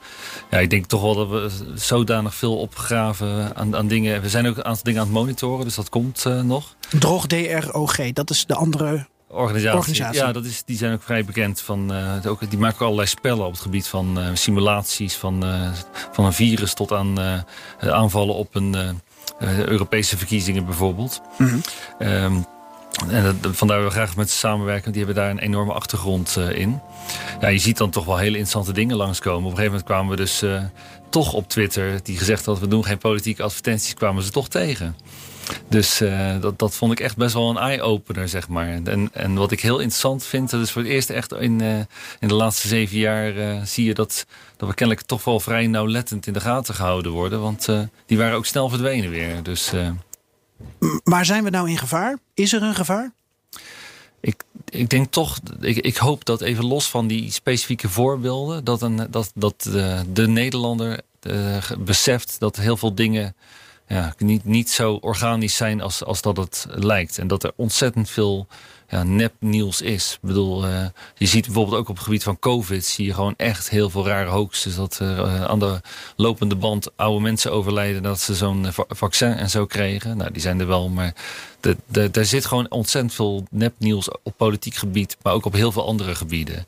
Ja, 0.50 0.58
ik 0.58 0.70
denk 0.70 0.86
toch 0.86 1.02
wel 1.02 1.14
dat 1.14 1.28
we 1.28 1.50
zodanig 1.74 2.34
veel 2.34 2.56
opgraven 2.56 3.56
aan, 3.56 3.76
aan 3.76 3.86
dingen. 3.86 4.22
We 4.22 4.28
zijn 4.28 4.46
ook 4.46 4.56
een 4.56 4.64
aantal 4.64 4.84
dingen 4.84 5.00
aan 5.00 5.06
het 5.06 5.16
monitoren, 5.16 5.64
dus 5.64 5.74
dat 5.74 5.88
komt 5.88 6.24
uh, 6.26 6.40
nog. 6.40 6.74
Drog, 6.98 7.26
DROG, 7.26 8.12
dat 8.12 8.30
is 8.30 8.46
de 8.46 8.54
andere 8.54 9.06
organisatie. 9.34 9.78
organisatie. 9.78 10.20
Ja, 10.20 10.32
dat 10.32 10.44
is, 10.44 10.62
die 10.64 10.76
zijn 10.76 10.92
ook 10.92 11.02
vrij 11.02 11.24
bekend. 11.24 11.60
Van, 11.60 11.92
uh, 11.92 12.26
ook, 12.26 12.50
die 12.50 12.58
maken 12.58 12.84
allerlei 12.84 13.08
spellen 13.08 13.46
op 13.46 13.52
het 13.52 13.60
gebied 13.60 13.86
van 13.86 14.18
uh, 14.18 14.28
simulaties 14.32 15.14
van, 15.14 15.44
uh, 15.44 15.70
van 16.12 16.24
een 16.24 16.32
virus 16.32 16.74
tot 16.74 16.92
aan 16.92 17.18
aanvallen 17.78 18.34
op 18.34 18.54
een 18.54 19.00
Europese 19.66 20.16
verkiezingen 20.16 20.64
bijvoorbeeld. 20.64 21.20
Mm 21.38 21.48
-hmm. 21.48 21.62
um, 22.08 22.46
en 23.08 23.36
dat, 23.40 23.56
vandaar 23.56 23.84
we 23.84 23.90
graag 23.90 24.16
met 24.16 24.30
ze 24.30 24.36
samenwerken. 24.36 24.92
Die 24.92 25.04
hebben 25.04 25.22
daar 25.22 25.30
een 25.30 25.38
enorme 25.38 25.72
achtergrond 25.72 26.38
in. 26.52 26.80
Ja, 27.40 27.48
je 27.48 27.58
ziet 27.58 27.76
dan 27.76 27.90
toch 27.90 28.04
wel 28.04 28.16
hele 28.16 28.38
interessante 28.38 28.72
dingen 28.72 28.96
langskomen. 28.96 29.44
Op 29.44 29.50
een 29.50 29.56
gegeven 29.56 29.70
moment 29.70 29.88
kwamen 29.88 30.10
we 30.10 30.16
dus 30.16 30.44
toch 31.10 31.32
op 31.32 31.48
Twitter... 31.48 32.00
die 32.02 32.18
gezegd 32.18 32.46
had, 32.46 32.58
we 32.58 32.68
doen 32.68 32.84
geen 32.84 32.98
politieke 32.98 33.42
advertenties... 33.42 33.94
kwamen 33.94 34.22
ze 34.22 34.30
toch 34.30 34.48
tegen. 34.48 34.96
Dus 35.68 36.00
uh, 36.00 36.40
dat, 36.40 36.58
dat 36.58 36.74
vond 36.74 36.92
ik 36.92 37.00
echt 37.00 37.16
best 37.16 37.34
wel 37.34 37.50
een 37.50 37.56
eye-opener, 37.56 38.28
zeg 38.28 38.48
maar. 38.48 38.68
En, 38.68 39.08
en 39.12 39.34
wat 39.34 39.52
ik 39.52 39.60
heel 39.60 39.78
interessant 39.78 40.24
vind... 40.24 40.50
dat 40.50 40.60
is 40.60 40.70
voor 40.70 40.82
het 40.82 40.90
eerst 40.90 41.10
echt 41.10 41.32
in, 41.32 41.60
in 42.20 42.28
de 42.28 42.34
laatste 42.34 42.68
zeven 42.68 42.98
jaar... 42.98 43.66
zie 43.66 43.84
je 43.84 43.94
dat, 43.94 44.26
dat 44.56 44.68
we 44.68 44.74
kennelijk 44.74 45.06
toch 45.06 45.24
wel 45.24 45.40
vrij 45.40 45.66
nauwlettend 45.66 46.26
in 46.26 46.32
de 46.32 46.40
gaten 46.40 46.74
gehouden 46.74 47.12
worden. 47.12 47.40
Want 47.40 47.68
die 48.06 48.18
waren 48.18 48.36
ook 48.36 48.46
snel 48.46 48.68
verdwenen 48.68 49.10
weer. 49.10 49.42
Dus... 49.42 49.72
Maar 51.04 51.24
zijn 51.24 51.44
we 51.44 51.50
nou 51.50 51.70
in 51.70 51.78
gevaar? 51.78 52.18
Is 52.34 52.52
er 52.52 52.62
een 52.62 52.74
gevaar? 52.74 53.12
ik, 54.24 54.42
ik 54.68 54.90
denk 54.90 55.12
toch, 55.12 55.38
ik, 55.60 55.76
ik 55.76 55.96
hoop 55.96 56.24
dat 56.24 56.40
even 56.40 56.64
los 56.64 56.88
van 56.88 57.06
die 57.06 57.30
specifieke 57.30 57.88
voorbeelden, 57.88 58.64
dat, 58.64 58.82
een, 58.82 59.06
dat, 59.10 59.32
dat 59.34 59.62
de, 59.62 60.02
de 60.12 60.28
Nederlander 60.28 61.00
beseft 61.78 62.36
dat 62.38 62.56
heel 62.56 62.76
veel 62.76 62.94
dingen 62.94 63.36
ja, 63.88 64.14
niet, 64.18 64.44
niet 64.44 64.70
zo 64.70 64.94
organisch 64.94 65.56
zijn 65.56 65.80
als, 65.80 66.04
als 66.04 66.22
dat 66.22 66.36
het 66.36 66.66
lijkt. 66.68 67.18
En 67.18 67.26
dat 67.26 67.44
er 67.44 67.52
ontzettend 67.56 68.10
veel 68.10 68.46
ja, 68.88 69.02
nepnieuws 69.02 69.80
is. 69.80 70.12
Ik 70.12 70.28
bedoel, 70.28 70.68
uh, 70.68 70.86
je 71.14 71.26
ziet 71.26 71.44
bijvoorbeeld 71.44 71.76
ook 71.76 71.88
op 71.88 71.94
het 71.94 72.04
gebied 72.04 72.22
van 72.22 72.38
COVID... 72.38 72.84
zie 72.84 73.06
je 73.06 73.14
gewoon 73.14 73.34
echt 73.36 73.70
heel 73.70 73.90
veel 73.90 74.06
rare 74.06 74.30
hoaxes. 74.30 74.74
Dat 74.74 74.98
uh, 75.02 75.44
aan 75.44 75.58
de 75.58 75.80
lopende 76.16 76.56
band 76.56 76.96
oude 76.96 77.20
mensen 77.20 77.52
overlijden... 77.52 78.02
dat 78.02 78.20
ze 78.20 78.34
zo'n 78.34 78.66
vaccin 78.88 79.32
en 79.32 79.50
zo 79.50 79.66
kregen. 79.66 80.16
Nou, 80.16 80.32
die 80.32 80.42
zijn 80.42 80.60
er 80.60 80.66
wel, 80.66 80.88
maar 80.88 81.14
er 82.12 82.26
zit 82.26 82.44
gewoon 82.44 82.70
ontzettend 82.70 83.14
veel 83.14 83.46
nepnieuws 83.50 84.08
op 84.22 84.36
politiek 84.36 84.74
gebied... 84.74 85.16
maar 85.22 85.32
ook 85.32 85.44
op 85.44 85.52
heel 85.52 85.72
veel 85.72 85.86
andere 85.86 86.14
gebieden. 86.14 86.66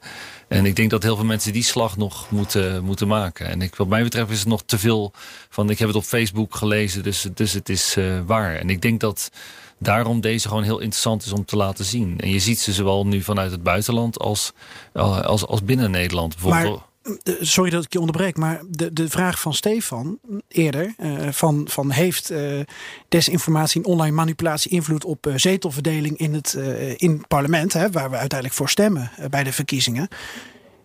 En 0.49 0.67
ik 0.67 0.77
denk 0.77 0.91
dat 0.91 1.03
heel 1.03 1.17
veel 1.17 1.25
mensen 1.25 1.53
die 1.53 1.63
slag 1.63 1.97
nog 1.97 2.31
moeten, 2.31 2.85
moeten 2.85 3.09
maken. 3.09 3.47
En 3.47 3.63
ik, 3.63 3.75
wat 3.75 3.89
mij 3.89 4.03
betreft 4.03 4.31
is 4.31 4.39
het 4.39 4.49
nog 4.49 4.63
te 4.63 4.79
veel 4.79 5.13
van... 5.49 5.71
ik 5.71 5.79
heb 5.79 5.89
het 5.89 5.97
op 5.97 6.05
Facebook 6.05 6.55
gelezen, 6.55 7.03
dus, 7.03 7.27
dus 7.35 7.53
het 7.53 7.69
is 7.69 7.97
uh, 7.97 8.21
waar. 8.27 8.55
En 8.55 8.71
ik 8.71 8.83
denk 8.83 9.01
dat 9.01 9.31
daarom 9.79 10.21
deze 10.21 10.49
gewoon 10.49 10.63
heel 10.63 10.79
interessant 10.79 11.25
is 11.25 11.33
om 11.33 11.45
te 11.45 11.57
laten 11.57 11.85
zien. 11.85 12.21
En 12.21 12.31
je 12.31 12.39
ziet 12.39 12.59
ze 12.59 12.73
zowel 12.73 13.07
nu 13.07 13.23
vanuit 13.23 13.51
het 13.51 13.63
buitenland 13.63 14.19
als, 14.19 14.53
uh, 14.95 15.21
als, 15.21 15.47
als 15.47 15.65
binnen 15.65 15.91
Nederland. 15.91 16.35
Bijvoorbeeld. 16.35 16.65
Maar, 16.65 16.75
eh, 16.75 16.96
sorry 17.41 17.71
dat 17.71 17.85
ik 17.85 17.93
je 17.93 17.99
onderbreek, 18.01 18.37
maar 18.37 18.61
de, 18.69 18.93
de 18.93 19.09
vraag 19.09 19.41
van 19.41 19.55
Stefan 19.55 20.19
eerder: 20.49 20.95
uh, 20.99 21.29
van, 21.31 21.69
van 21.69 21.91
heeft 21.91 22.31
uh, 22.31 22.61
desinformatie 23.09 23.83
en 23.83 23.91
online 23.91 24.15
manipulatie 24.15 24.71
invloed 24.71 25.05
op 25.05 25.33
zetelverdeling 25.37 26.19
in 26.19 26.35
het, 26.35 26.59
in 26.97 27.25
parlement, 27.29 27.73
hè, 27.73 27.91
waar 27.91 28.11
we 28.11 28.17
uiteindelijk 28.17 28.59
voor 28.59 28.69
stemmen 28.69 29.11
bij 29.31 29.45
de 29.45 29.53
verkiezingen? 29.53 30.09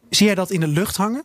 Zie 0.09 0.25
jij 0.25 0.35
dat 0.35 0.51
in 0.51 0.59
de 0.59 0.67
lucht 0.67 0.95
hangen? 0.95 1.23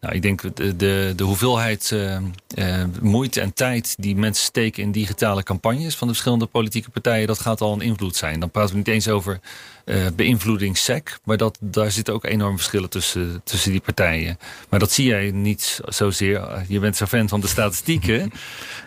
Nou, 0.00 0.14
ik 0.14 0.22
denk 0.22 0.56
de, 0.56 0.76
de, 0.76 1.12
de 1.16 1.24
hoeveelheid 1.24 1.90
uh, 1.92 2.18
uh, 2.54 2.84
moeite 3.00 3.40
en 3.40 3.54
tijd 3.54 3.94
die 3.98 4.16
mensen 4.16 4.44
steken 4.44 4.82
in 4.82 4.92
digitale 4.92 5.42
campagnes 5.42 5.96
van 5.96 6.06
de 6.06 6.12
verschillende 6.12 6.46
politieke 6.46 6.90
partijen, 6.90 7.26
dat 7.26 7.40
gaat 7.40 7.60
al 7.60 7.72
een 7.72 7.80
invloed 7.80 8.16
zijn. 8.16 8.40
Dan 8.40 8.50
praten 8.50 8.70
we 8.70 8.76
niet 8.76 8.88
eens 8.88 9.08
over 9.08 9.40
uh, 9.84 10.06
beïnvloeding 10.16 10.78
SEC, 10.78 11.18
maar 11.24 11.36
dat, 11.36 11.58
daar 11.60 11.90
zitten 11.90 12.14
ook 12.14 12.24
enorme 12.24 12.56
verschillen 12.56 12.90
tussen, 12.90 13.40
tussen 13.44 13.70
die 13.70 13.80
partijen. 13.80 14.38
Maar 14.68 14.78
dat 14.78 14.92
zie 14.92 15.06
jij 15.06 15.30
niet 15.30 15.80
zozeer. 15.84 16.64
Je 16.68 16.78
bent 16.78 16.96
zo 16.96 17.06
fan 17.06 17.28
van 17.28 17.40
de 17.40 17.48
statistieken. 17.48 18.32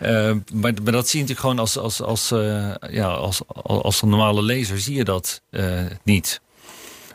maar, 0.52 0.74
maar 0.82 0.92
dat 0.92 1.08
zie 1.08 1.20
je 1.20 1.26
natuurlijk 1.26 1.40
gewoon 1.40 1.58
als, 1.58 1.78
als, 1.78 2.02
als, 2.02 2.28
ja, 2.90 3.06
als, 3.06 3.40
als, 3.46 3.82
als 3.82 4.02
normale 4.02 4.42
lezer 4.42 4.80
zie 4.80 4.96
je 4.96 5.04
dat 5.04 5.42
niet. 6.02 6.40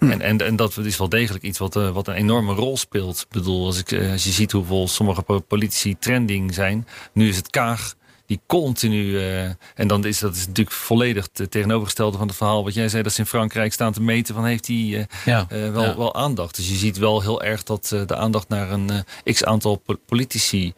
Hm. 0.05 0.11
En, 0.11 0.21
en, 0.21 0.41
en 0.41 0.55
dat 0.55 0.77
is 0.77 0.97
wel 0.97 1.09
degelijk 1.09 1.43
iets 1.43 1.57
wat, 1.57 1.75
uh, 1.75 1.89
wat 1.89 2.07
een 2.07 2.13
enorme 2.13 2.53
rol 2.53 2.77
speelt. 2.77 3.19
Ik 3.19 3.29
bedoel, 3.29 3.65
als, 3.65 3.79
ik, 3.79 3.91
uh, 3.91 4.11
als 4.11 4.23
je 4.23 4.31
ziet 4.31 4.51
hoeveel 4.51 4.87
sommige 4.87 5.21
politici 5.47 5.95
trending 5.99 6.53
zijn. 6.53 6.87
Nu 7.13 7.27
is 7.29 7.35
het 7.35 7.49
Kaag 7.49 7.95
die 8.25 8.39
continu... 8.47 9.03
Uh, 9.03 9.43
en 9.75 9.87
dan 9.87 10.05
is 10.05 10.19
dat 10.19 10.35
is 10.35 10.47
natuurlijk 10.47 10.75
volledig 10.75 11.29
het 11.33 11.51
tegenovergestelde 11.51 12.17
van 12.17 12.27
het 12.27 12.35
verhaal... 12.35 12.63
wat 12.63 12.73
jij 12.73 12.89
zei, 12.89 13.03
dat 13.03 13.13
ze 13.13 13.19
in 13.19 13.25
Frankrijk 13.25 13.73
staan 13.73 13.93
te 13.93 14.01
meten... 14.01 14.35
van 14.35 14.45
heeft 14.45 14.67
hij 14.67 15.07
ja. 15.25 15.45
wel, 15.49 15.83
ja. 15.83 15.97
wel 15.97 16.15
aandacht. 16.15 16.55
Dus 16.55 16.69
je 16.69 16.75
ziet 16.75 16.97
wel 16.97 17.21
heel 17.21 17.43
erg 17.43 17.63
dat 17.63 17.87
de 18.05 18.15
aandacht 18.15 18.49
naar 18.49 18.71
een 18.71 18.89
x-aantal 19.23 19.81
politici 20.05 20.73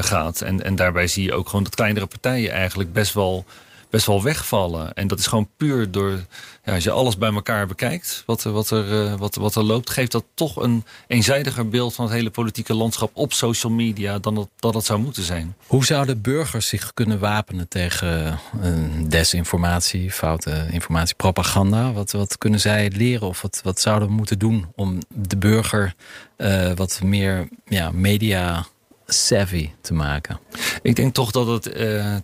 gaat. 0.00 0.40
En, 0.40 0.64
en 0.64 0.76
daarbij 0.76 1.06
zie 1.06 1.24
je 1.24 1.34
ook 1.34 1.48
gewoon 1.48 1.64
dat 1.64 1.74
kleinere 1.74 2.06
partijen 2.06 2.50
eigenlijk 2.50 2.92
best 2.92 3.14
wel 3.14 3.44
best 3.90 4.06
wel 4.06 4.22
wegvallen. 4.22 4.92
En 4.92 5.06
dat 5.06 5.18
is 5.18 5.26
gewoon 5.26 5.48
puur 5.56 5.90
door, 5.90 6.24
ja, 6.64 6.74
als 6.74 6.84
je 6.84 6.90
alles 6.90 7.18
bij 7.18 7.32
elkaar 7.32 7.66
bekijkt, 7.66 8.22
wat, 8.26 8.42
wat, 8.42 8.70
er, 8.70 9.04
uh, 9.04 9.14
wat, 9.14 9.34
wat 9.34 9.54
er 9.54 9.62
loopt, 9.62 9.90
geeft 9.90 10.12
dat 10.12 10.24
toch 10.34 10.56
een 10.56 10.84
eenzijdiger 11.06 11.68
beeld 11.68 11.94
van 11.94 12.04
het 12.04 12.14
hele 12.14 12.30
politieke 12.30 12.74
landschap 12.74 13.10
op 13.12 13.32
social 13.32 13.72
media 13.72 14.18
dan 14.18 14.34
dat, 14.34 14.48
dat 14.58 14.74
het 14.74 14.84
zou 14.84 15.00
moeten 15.00 15.22
zijn. 15.22 15.56
Hoe 15.66 15.84
zouden 15.84 16.20
burgers 16.20 16.68
zich 16.68 16.94
kunnen 16.94 17.18
wapenen 17.18 17.68
tegen 17.68 18.38
uh, 18.62 18.72
desinformatie, 19.08 20.10
foute 20.10 20.66
informatie, 20.70 21.14
propaganda? 21.14 21.92
Wat, 21.92 22.12
wat 22.12 22.38
kunnen 22.38 22.60
zij 22.60 22.90
leren 22.94 23.28
of 23.28 23.42
wat, 23.42 23.60
wat 23.64 23.80
zouden 23.80 24.08
we 24.08 24.14
moeten 24.14 24.38
doen 24.38 24.66
om 24.74 24.98
de 25.14 25.36
burger 25.36 25.94
uh, 26.36 26.72
wat 26.74 27.00
meer 27.02 27.48
ja, 27.64 27.90
media 27.90 28.66
savvy 29.06 29.70
te 29.80 29.94
maken? 29.94 30.38
Ik 30.82 30.96
denk 30.96 31.14
toch 31.14 31.30
dat 31.30 31.46
het 31.46 31.76
uh, 31.76 32.16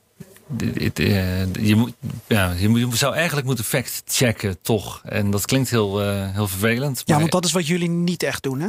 je, 1.61 1.75
moet, 1.77 1.93
ja, 2.27 2.53
je, 2.59 2.89
zou 2.93 3.15
eigenlijk 3.15 3.47
moeten 3.47 3.65
fact-checken, 3.65 4.57
toch? 4.63 5.03
En 5.05 5.31
dat 5.31 5.47
klinkt 5.47 5.71
heel, 5.71 6.03
uh, 6.03 6.33
heel 6.33 6.49
vervelend. 6.49 7.03
Ja, 7.05 7.19
want 7.19 7.31
dat 7.31 7.45
is 7.45 7.53
wat 7.53 7.67
jullie 7.67 7.89
niet 7.89 8.23
echt 8.23 8.43
doen, 8.43 8.61
hè? 8.61 8.69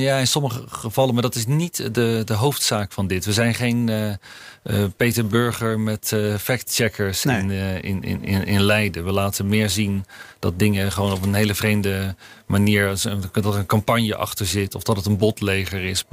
Ja, 0.00 0.18
in 0.18 0.26
sommige 0.26 0.64
gevallen, 0.68 1.14
maar 1.14 1.22
dat 1.22 1.34
is 1.34 1.46
niet 1.46 1.94
de, 1.94 2.22
de 2.24 2.34
hoofdzaak 2.34 2.92
van 2.92 3.06
dit. 3.06 3.24
We 3.24 3.32
zijn 3.32 3.54
geen 3.54 3.88
uh, 3.88 4.84
Peter 4.96 5.26
Burger 5.26 5.80
met 5.80 6.16
fact-checkers 6.40 7.24
nee. 7.24 7.80
in, 7.80 8.02
in, 8.02 8.24
in, 8.24 8.44
in 8.44 8.62
Leiden. 8.62 9.04
We 9.04 9.12
laten 9.12 9.46
meer 9.46 9.70
zien 9.70 10.04
dat 10.42 10.58
dingen 10.58 10.92
gewoon 10.92 11.12
op 11.12 11.22
een 11.22 11.34
hele 11.34 11.54
vreemde 11.54 12.14
manier... 12.46 12.86
dat 13.32 13.54
er 13.54 13.56
een 13.56 13.66
campagne 13.66 14.16
achter 14.16 14.46
zit 14.46 14.74
of 14.74 14.82
dat 14.82 14.96
het 14.96 15.06
een 15.06 15.16
botleger 15.16 15.84
is. 15.84 16.04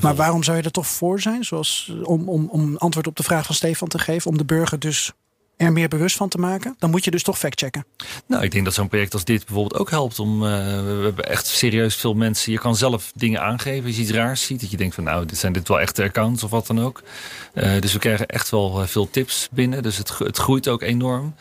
Maar 0.00 0.14
waarom 0.14 0.42
zou 0.42 0.56
je 0.56 0.62
er 0.62 0.70
toch 0.70 0.86
voor 0.86 1.20
zijn? 1.20 1.44
Zoals, 1.44 1.92
om, 2.02 2.28
om, 2.28 2.48
om 2.50 2.76
antwoord 2.76 3.06
op 3.06 3.16
de 3.16 3.22
vraag 3.22 3.46
van 3.46 3.54
Stefan 3.54 3.88
te 3.88 3.98
geven 3.98 4.30
om 4.30 4.38
de 4.38 4.44
burger 4.44 4.78
dus 4.78 5.12
er 5.56 5.72
meer 5.72 5.88
bewust 5.88 6.16
van 6.16 6.28
te 6.28 6.38
maken, 6.38 6.76
dan 6.78 6.90
moet 6.90 7.04
je 7.04 7.10
dus 7.10 7.22
toch 7.22 7.38
factchecken. 7.38 7.86
Nou, 8.26 8.42
ik 8.42 8.50
denk 8.50 8.64
dat 8.64 8.74
zo'n 8.74 8.88
project 8.88 9.12
als 9.12 9.24
dit 9.24 9.44
bijvoorbeeld 9.44 9.80
ook 9.80 9.90
helpt 9.90 10.18
om. 10.18 10.42
Uh, 10.42 10.48
we 10.48 11.00
hebben 11.02 11.28
echt 11.28 11.46
serieus 11.46 11.94
veel 11.94 12.14
mensen. 12.14 12.52
Je 12.52 12.58
kan 12.58 12.76
zelf 12.76 13.12
dingen 13.14 13.40
aangeven. 13.42 13.86
Als 13.86 13.96
je 13.96 14.02
iets 14.02 14.10
raars 14.10 14.42
ziet, 14.42 14.60
dat 14.60 14.70
je 14.70 14.76
denkt 14.76 14.94
van 14.94 15.04
nou, 15.04 15.26
dit 15.26 15.38
zijn 15.38 15.52
dit 15.52 15.68
wel 15.68 15.80
echte 15.80 16.02
accounts 16.02 16.42
of 16.42 16.50
wat 16.50 16.66
dan 16.66 16.80
ook. 16.80 17.02
Uh, 17.54 17.80
dus 17.80 17.92
we 17.92 17.98
krijgen 17.98 18.26
echt 18.26 18.50
wel 18.50 18.86
veel 18.86 19.10
tips 19.10 19.48
binnen. 19.50 19.82
Dus 19.82 19.96
het, 19.96 20.18
het 20.18 20.36
groeit 20.36 20.68
ook 20.68 20.82
enorm. 20.82 21.34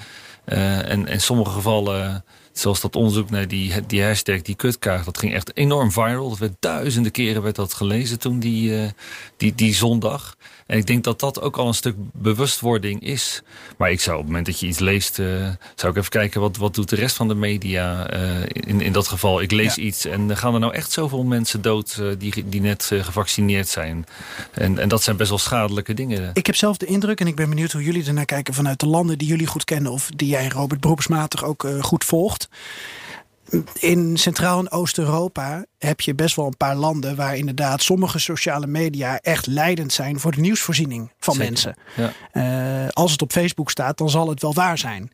Uh, 0.54 0.90
en 0.90 1.08
in 1.08 1.22
sommige 1.22 1.52
gevallen 1.52 2.24
Zoals 2.58 2.82
dat 2.82 2.96
onderzoek 2.96 3.30
naar 3.30 3.48
die, 3.48 3.86
die 3.86 4.04
hashtag, 4.04 4.42
die 4.42 4.56
kutkaart, 4.56 5.06
dat 5.06 5.18
ging 5.18 5.34
echt 5.34 5.56
enorm 5.56 5.92
viral. 5.92 6.30
Dat 6.30 6.38
werd 6.38 6.56
duizenden 6.60 7.12
keren 7.12 7.42
werd 7.42 7.56
dat 7.56 7.74
gelezen 7.74 8.20
toen 8.20 8.40
die, 8.40 8.70
uh, 8.70 8.90
die, 9.38 9.56
die 9.56 9.74
zondag. 9.74 10.38
En 10.68 10.78
ik 10.78 10.88
denk 10.88 11.04
dat 11.04 11.20
dat 11.20 11.42
ook 11.42 11.58
al 11.58 11.68
een 11.68 11.74
stuk 11.74 11.96
bewustwording 12.14 13.02
is. 13.02 13.42
Maar 13.78 13.92
ik 13.92 14.02
zou 14.02 14.16
op 14.16 14.22
het 14.22 14.32
moment 14.32 14.46
dat 14.46 14.60
je 14.60 14.68
iets 14.68 14.80
leest, 14.80 15.20
uh, 15.20 15.50
zou 15.76 15.92
ik 15.92 15.98
even 15.98 16.10
kijken 16.10 16.42
wat, 16.42 16.58
wat 16.58 16.76
doet 16.76 16.90
de 16.90 16.96
rest 16.96 17.16
van 17.16 17.28
de 17.28 17.36
media 17.36 18.14
uh, 18.14 18.42
in, 18.48 18.82
in 18.82 18.92
dat 18.92 19.08
geval. 19.08 19.42
Ik 19.42 19.52
lees 19.52 19.76
ja. 19.76 19.84
iets 19.84 20.06
en 20.06 20.38
gaan 20.38 20.54
er 20.54 20.60
nou 20.60 20.74
echt 20.74 20.92
zoveel 20.92 21.24
mensen 21.24 21.62
dood 21.62 22.02
die, 22.18 22.50
die 22.50 22.62
net 22.62 22.92
gevaccineerd 23.02 23.68
zijn. 23.68 24.06
En, 24.52 24.80
en 24.80 24.90
dat 24.90 25.04
zijn 25.04 25.18
best 25.18 25.30
wel 25.30 25.40
schadelijke 25.40 25.94
dingen. 25.94 26.32
Ik 26.34 26.46
heb 26.46 26.56
zelf 26.56 26.78
de 26.78 26.86
indruk, 26.86 27.20
en 27.20 27.28
ik 27.28 27.36
ben 27.36 27.50
benieuwd 27.50 27.72
hoe 27.72 27.84
jullie 27.84 28.06
ernaar 28.06 28.26
kijken 28.26 28.54
vanuit 28.54 28.80
de 28.80 28.88
landen 28.88 29.18
die 29.18 29.28
jullie 29.28 29.48
goed 29.48 29.64
kennen 29.64 29.92
of 29.92 30.10
die 30.16 30.30
jij 30.30 30.48
Robert 30.48 30.82
beroepsmatig 30.82 31.44
ook 31.44 31.68
goed 31.82 32.04
volgt. 32.04 32.50
In 33.80 34.18
Centraal- 34.18 34.60
en 34.60 34.72
Oost-Europa 34.72 35.66
heb 35.78 36.02
je 36.02 36.16
best 36.16 36.36
wel 36.36 36.46
een 36.46 36.58
paar 36.58 36.76
landen 36.76 37.16
waar 37.16 37.38
inderdaad 37.38 37.82
sommige 37.82 38.20
sociale 38.20 38.68
media 38.68 39.20
echt 39.20 39.48
leidend 39.48 39.94
zijn 39.94 40.20
voor 40.20 40.32
de 40.32 40.42
nieuwsvoorziening 40.42 41.12
van 41.20 41.34
Zeker. 41.34 41.50
mensen. 41.50 41.76
Ja. 41.96 42.84
Uh, 42.84 42.90
als 42.90 43.12
het 43.12 43.22
op 43.22 43.32
Facebook 43.32 43.70
staat, 43.70 43.98
dan 43.98 44.10
zal 44.10 44.30
het 44.30 44.42
wel 44.42 44.54
waar 44.54 44.78
zijn. 44.78 45.12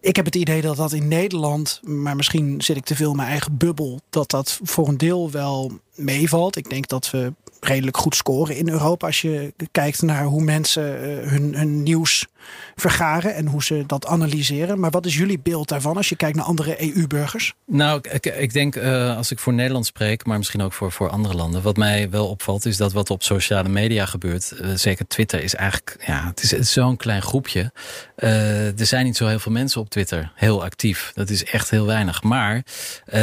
Ik 0.00 0.16
heb 0.16 0.24
het 0.24 0.34
idee 0.34 0.60
dat 0.60 0.76
dat 0.76 0.92
in 0.92 1.08
Nederland, 1.08 1.80
maar 1.82 2.16
misschien 2.16 2.62
zit 2.62 2.76
ik 2.76 2.84
te 2.84 2.96
veel 2.96 3.10
in 3.10 3.16
mijn 3.16 3.28
eigen 3.28 3.56
bubbel, 3.56 4.00
dat 4.10 4.30
dat 4.30 4.60
voor 4.62 4.88
een 4.88 4.98
deel 4.98 5.30
wel 5.30 5.72
meevalt. 5.94 6.56
Ik 6.56 6.70
denk 6.70 6.88
dat 6.88 7.10
we 7.10 7.32
redelijk 7.60 7.96
goed 7.96 8.14
scoren 8.16 8.56
in 8.56 8.68
Europa. 8.68 9.06
Als 9.06 9.20
je 9.20 9.54
kijkt 9.70 10.02
naar 10.02 10.24
hoe 10.24 10.42
mensen 10.42 10.82
uh, 10.84 11.30
hun, 11.30 11.54
hun 11.54 11.82
nieuws 11.82 12.26
vergaren 12.74 13.34
en 13.34 13.46
hoe 13.46 13.64
ze 13.64 13.84
dat 13.86 14.06
analyseren. 14.06 14.80
Maar 14.80 14.90
wat 14.90 15.06
is 15.06 15.16
jullie 15.16 15.38
beeld 15.38 15.68
daarvan 15.68 15.96
als 15.96 16.08
je 16.08 16.16
kijkt 16.16 16.36
naar 16.36 16.44
andere 16.44 16.82
EU-burgers? 16.82 17.54
Nou, 17.66 18.00
ik, 18.10 18.26
ik 18.26 18.52
denk 18.52 18.76
uh, 18.76 19.16
als 19.16 19.30
ik 19.30 19.38
voor 19.38 19.52
Nederland 19.52 19.86
spreek, 19.86 20.26
maar 20.26 20.38
misschien 20.38 20.62
ook 20.62 20.72
voor, 20.72 20.92
voor 20.92 21.08
andere 21.08 21.34
landen. 21.34 21.62
Wat 21.62 21.76
mij 21.76 22.10
wel 22.10 22.28
opvalt 22.28 22.64
is 22.64 22.76
dat 22.76 22.92
wat 22.92 23.10
op 23.10 23.22
sociale 23.22 23.68
media 23.68 24.06
gebeurt, 24.06 24.52
uh, 24.60 24.74
zeker 24.74 25.06
Twitter, 25.06 25.42
is 25.42 25.54
eigenlijk, 25.54 25.96
ja, 26.06 26.26
het 26.26 26.42
is, 26.42 26.52
is 26.52 26.72
zo'n 26.72 26.96
klein 26.96 27.22
groepje. 27.22 27.72
Uh, 28.16 28.80
er 28.80 28.86
zijn 28.86 29.04
niet 29.04 29.16
zo 29.16 29.26
heel 29.26 29.38
veel 29.38 29.52
mensen 29.52 29.80
op 29.80 29.90
Twitter 29.90 30.32
heel 30.34 30.62
actief. 30.64 31.12
Dat 31.14 31.30
is 31.30 31.44
echt 31.44 31.70
heel 31.70 31.86
weinig. 31.86 32.22
Maar 32.22 32.62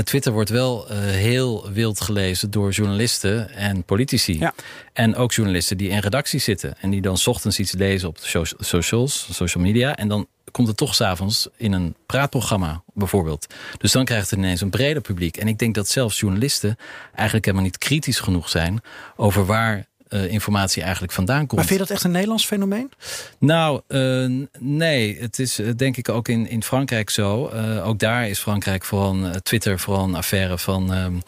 Twitter 0.04 0.32
wordt 0.32 0.50
wel 0.50 0.88
heel 0.90 1.72
wild 1.72 2.02
gelezen 2.02 2.52
door 2.52 2.72
journalisten 2.72 3.50
en 3.50 3.84
politici. 3.84 4.40
Ja. 4.40 4.54
En 4.94 5.16
ook 5.16 5.34
journalisten 5.34 5.78
die 5.78 5.90
in 5.90 6.00
redacties 6.00 6.44
zitten. 6.44 6.76
En 6.80 6.90
die 6.90 7.02
dan 7.02 7.18
ochtends 7.26 7.60
iets 7.60 7.72
lezen 7.72 8.08
op 8.08 8.22
de 8.22 8.46
socials, 8.58 9.11
social 9.14 9.64
media. 9.64 9.96
En 9.96 10.08
dan 10.08 10.28
komt 10.52 10.68
het 10.68 10.78
toch 10.78 10.96
s'avonds 10.96 11.48
in 11.58 11.72
een 11.72 11.96
praatprogramma 12.06 12.84
bijvoorbeeld. 12.94 13.48
Dus 13.78 13.92
dan 13.92 14.06
krijgt 14.06 14.30
het 14.30 14.40
ineens 14.40 14.62
een 14.62 14.70
breder 14.70 15.02
publiek. 15.02 15.38
En 15.38 15.48
ik 15.48 15.58
denk 15.58 15.76
dat 15.76 15.88
zelfs 15.88 16.20
journalisten 16.20 16.78
eigenlijk 17.14 17.46
helemaal 17.46 17.66
niet 17.66 17.78
kritisch 17.78 18.20
genoeg 18.20 18.50
zijn 18.50 18.82
over 19.16 19.46
waar 19.46 19.86
uh, 20.10 20.32
informatie 20.32 20.82
eigenlijk 20.82 21.14
vandaan 21.14 21.40
komt. 21.40 21.52
Maar 21.52 21.66
vind 21.66 21.80
je 21.80 21.86
dat 21.86 21.96
echt 21.96 22.04
een 22.04 22.12
Nederlands 22.12 22.46
fenomeen? 22.46 22.92
Nou, 23.38 23.82
uh, 23.88 24.46
nee. 24.60 25.20
Het 25.20 25.40
is 25.40 25.60
uh, 25.60 25.72
denk 25.76 25.98
ik 25.98 26.10
ook 26.10 26.28
in, 26.28 26.48
in 26.48 26.64
Frankrijk 26.64 27.10
zo. 27.10 27.48
ook 27.84 28.00
daar 28.00 28.30
is 28.30 28.40
Frankrijk 28.40 28.86
vooral 28.86 29.42
Twitter 29.44 29.80
vooral 29.80 30.04
een 30.04 30.16
affaire 30.16 30.58
van, 30.58 30.94
um, 30.94 31.22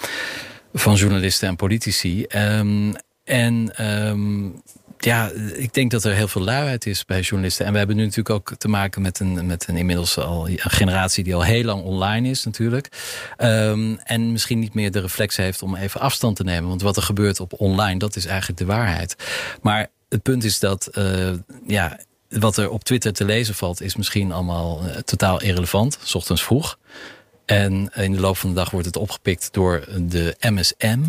van 0.73 0.95
journalisten 0.95 1.47
en 1.47 1.55
politici. 1.55 2.25
Um, 2.35 2.95
en 3.23 3.85
um, 4.07 4.61
ja, 5.03 5.31
ik 5.53 5.73
denk 5.73 5.91
dat 5.91 6.03
er 6.03 6.13
heel 6.13 6.27
veel 6.27 6.41
luiheid 6.41 6.85
is 6.85 7.05
bij 7.05 7.19
journalisten. 7.19 7.65
En 7.65 7.71
we 7.71 7.77
hebben 7.77 7.95
nu 7.95 8.01
natuurlijk 8.03 8.35
ook 8.35 8.53
te 8.57 8.67
maken 8.67 9.01
met 9.01 9.19
een, 9.19 9.45
met 9.45 9.67
een 9.67 9.77
inmiddels 9.77 10.17
al 10.17 10.47
een 10.47 10.59
generatie 10.59 11.23
die 11.23 11.35
al 11.35 11.43
heel 11.43 11.63
lang 11.63 11.83
online 11.83 12.29
is 12.29 12.43
natuurlijk. 12.43 12.87
Um, 13.37 13.99
en 14.03 14.31
misschien 14.31 14.59
niet 14.59 14.73
meer 14.73 14.91
de 14.91 14.99
reflex 14.99 15.35
heeft 15.35 15.61
om 15.61 15.75
even 15.75 15.99
afstand 15.99 16.35
te 16.35 16.43
nemen. 16.43 16.69
Want 16.69 16.81
wat 16.81 16.97
er 16.97 17.03
gebeurt 17.03 17.39
op 17.39 17.53
online, 17.57 17.99
dat 17.99 18.15
is 18.15 18.25
eigenlijk 18.25 18.59
de 18.59 18.65
waarheid. 18.65 19.15
Maar 19.61 19.87
het 20.09 20.21
punt 20.21 20.43
is 20.43 20.59
dat, 20.59 20.89
uh, 20.97 21.31
ja, 21.67 21.99
wat 22.29 22.57
er 22.57 22.69
op 22.69 22.83
Twitter 22.83 23.13
te 23.13 23.25
lezen 23.25 23.55
valt, 23.55 23.81
is 23.81 23.95
misschien 23.95 24.31
allemaal 24.31 24.85
uh, 24.85 24.95
totaal 24.95 25.41
irrelevant. 25.41 25.97
S 26.03 26.15
ochtends 26.15 26.43
vroeg. 26.43 26.77
En 27.45 27.89
in 27.93 28.11
de 28.11 28.19
loop 28.19 28.37
van 28.37 28.49
de 28.49 28.55
dag 28.55 28.69
wordt 28.69 28.85
het 28.85 28.95
opgepikt 28.95 29.49
door 29.51 29.85
de 29.97 30.35
MSM, 30.39 30.99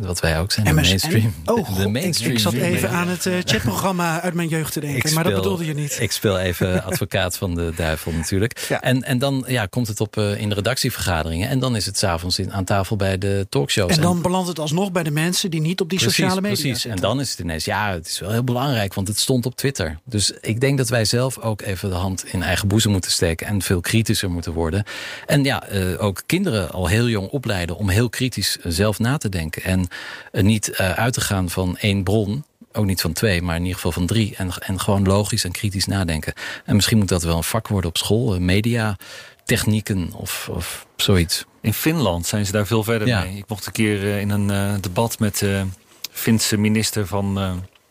wat 0.00 0.20
wij 0.20 0.40
ook 0.40 0.52
zijn, 0.52 0.66
de 0.66 0.72
mainstream. 0.72 1.34
Oh, 1.44 1.76
de 1.76 1.88
mainstream. 1.88 2.32
Ik, 2.32 2.38
zat 2.38 2.52
even 2.52 2.90
aan 2.90 3.08
het 3.08 3.24
uh, 3.24 3.34
chatprogramma 3.44 4.20
uit 4.20 4.34
mijn 4.34 4.48
jeugd 4.48 4.72
te 4.72 4.80
denken, 4.80 5.14
maar 5.14 5.24
dat 5.24 5.34
bedoelde 5.34 5.66
je 5.66 5.74
niet. 5.74 5.98
Ik 6.00 6.12
speel 6.12 6.38
even 6.38 6.82
advocaat 6.90 7.36
van 7.36 7.54
de 7.54 7.72
duivel 7.76 8.12
natuurlijk. 8.12 8.66
Ja. 8.68 8.80
En, 8.80 9.02
en 9.02 9.18
dan 9.18 9.44
ja, 9.46 9.66
komt 9.66 9.88
het 9.88 10.00
op 10.00 10.16
uh, 10.16 10.40
in 10.40 10.48
de 10.48 10.54
redactievergaderingen 10.54 11.48
en 11.48 11.58
dan 11.58 11.76
is 11.76 11.86
het 11.86 11.98
s'avonds 11.98 12.40
aan 12.48 12.64
tafel 12.64 12.96
bij 12.96 13.18
de 13.18 13.46
talkshows. 13.48 13.96
En 13.96 14.02
dan 14.02 14.22
belandt 14.22 14.48
het 14.48 14.58
alsnog 14.58 14.92
bij 14.92 15.02
de 15.02 15.10
mensen 15.10 15.50
die 15.50 15.60
niet 15.60 15.80
op 15.80 15.88
die 15.88 15.98
precies, 15.98 16.16
sociale 16.16 16.40
media 16.40 16.62
Precies, 16.62 16.84
en 16.84 16.96
dan 16.96 17.20
is 17.20 17.30
het 17.30 17.38
ineens, 17.38 17.64
ja, 17.64 17.92
het 17.92 18.06
is 18.06 18.18
wel 18.18 18.30
heel 18.30 18.44
belangrijk, 18.44 18.94
want 18.94 19.08
het 19.08 19.18
stond 19.18 19.46
op 19.46 19.56
Twitter. 19.56 19.98
Dus 20.04 20.32
ik 20.40 20.60
denk 20.60 20.78
dat 20.78 20.88
wij 20.88 21.04
zelf 21.04 21.38
ook 21.38 21.62
even 21.62 21.88
de 21.88 21.94
hand 21.94 22.24
in 22.26 22.42
eigen 22.42 22.68
boezem 22.68 22.90
moeten 22.92 23.10
steken 23.10 23.46
en 23.46 23.62
veel 23.62 23.80
kritischer 23.80 24.30
moeten 24.30 24.52
worden. 24.52 24.84
En 25.26 25.44
ja, 25.44 25.72
uh, 25.72 25.85
ook 25.98 26.22
kinderen 26.26 26.70
al 26.70 26.86
heel 26.86 27.08
jong 27.08 27.28
opleiden 27.28 27.76
om 27.76 27.88
heel 27.88 28.08
kritisch 28.08 28.56
zelf 28.62 28.98
na 28.98 29.16
te 29.16 29.28
denken. 29.28 29.62
En 29.62 29.88
uh, 30.32 30.42
niet 30.42 30.68
uh, 30.68 30.92
uit 30.92 31.12
te 31.12 31.20
gaan 31.20 31.50
van 31.50 31.76
één 31.76 32.02
bron, 32.02 32.44
ook 32.72 32.84
niet 32.84 33.00
van 33.00 33.12
twee, 33.12 33.42
maar 33.42 33.54
in 33.54 33.60
ieder 33.60 33.74
geval 33.74 33.92
van 33.92 34.06
drie. 34.06 34.34
En, 34.36 34.50
en 34.58 34.80
gewoon 34.80 35.06
logisch 35.06 35.44
en 35.44 35.52
kritisch 35.52 35.86
nadenken. 35.86 36.32
En 36.64 36.74
misschien 36.74 36.98
moet 36.98 37.08
dat 37.08 37.22
wel 37.22 37.36
een 37.36 37.44
vak 37.44 37.68
worden 37.68 37.90
op 37.90 37.96
school, 37.96 38.40
media, 38.40 38.96
technieken 39.44 40.12
of, 40.12 40.48
of 40.52 40.86
zoiets. 40.96 41.44
In 41.60 41.74
Finland 41.74 42.26
zijn 42.26 42.46
ze 42.46 42.52
daar 42.52 42.66
veel 42.66 42.84
verder 42.84 43.08
ja. 43.08 43.22
mee. 43.22 43.36
Ik 43.36 43.48
mocht 43.48 43.66
een 43.66 43.72
keer 43.72 44.18
in 44.18 44.30
een 44.30 44.80
debat 44.80 45.18
met 45.18 45.38
de 45.38 45.64
Finse 46.10 46.56
minister 46.56 47.06
van, 47.06 47.38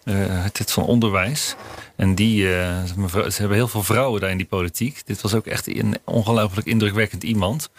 het 0.05 0.71
van 0.71 0.83
onderwijs. 0.83 1.55
En 1.95 2.15
die, 2.15 2.43
uh, 2.43 2.83
ze 3.07 3.35
hebben 3.37 3.57
heel 3.57 3.67
veel 3.67 3.83
vrouwen 3.83 4.21
daar 4.21 4.29
in 4.29 4.37
die 4.37 4.45
politiek. 4.45 5.01
Dit 5.05 5.21
was 5.21 5.33
ook 5.33 5.45
echt 5.45 5.67
een 5.67 5.97
ongelooflijk 6.03 6.67
indrukwekkend 6.67 7.23
iemand. 7.23 7.69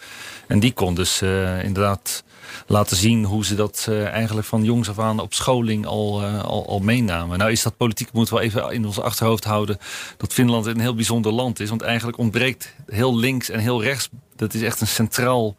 En 0.47 0.59
die 0.59 0.73
kon 0.73 0.95
dus 0.95 1.21
uh, 1.21 1.63
inderdaad 1.63 2.23
laten 2.67 2.97
zien 2.97 3.23
hoe 3.23 3.45
ze 3.45 3.55
dat 3.55 3.87
uh, 3.89 4.07
eigenlijk 4.07 4.47
van 4.47 4.63
jongs 4.63 4.89
af 4.89 4.99
aan 4.99 5.19
op 5.19 5.33
scholing 5.33 5.85
al, 5.85 6.23
al, 6.23 6.67
al, 6.67 6.79
meenamen. 6.79 7.37
Nou 7.37 7.51
is 7.51 7.63
dat 7.63 7.77
politiek, 7.77 8.11
moeten 8.11 8.35
we 8.35 8.41
even 8.41 8.71
in 8.71 8.85
ons 8.85 8.99
achterhoofd 8.99 9.43
houden, 9.43 9.77
dat 10.17 10.33
Finland 10.33 10.65
een 10.65 10.79
heel 10.79 10.95
bijzonder 10.95 11.31
land 11.31 11.59
is. 11.59 11.69
Want 11.69 11.81
eigenlijk 11.81 12.17
ontbreekt 12.17 12.73
heel 12.87 13.17
links 13.17 13.49
en 13.49 13.59
heel 13.59 13.83
rechts, 13.83 14.09
dat 14.35 14.53
is 14.53 14.61
echt 14.61 14.81
een 14.81 14.87
centraal... 14.87 15.55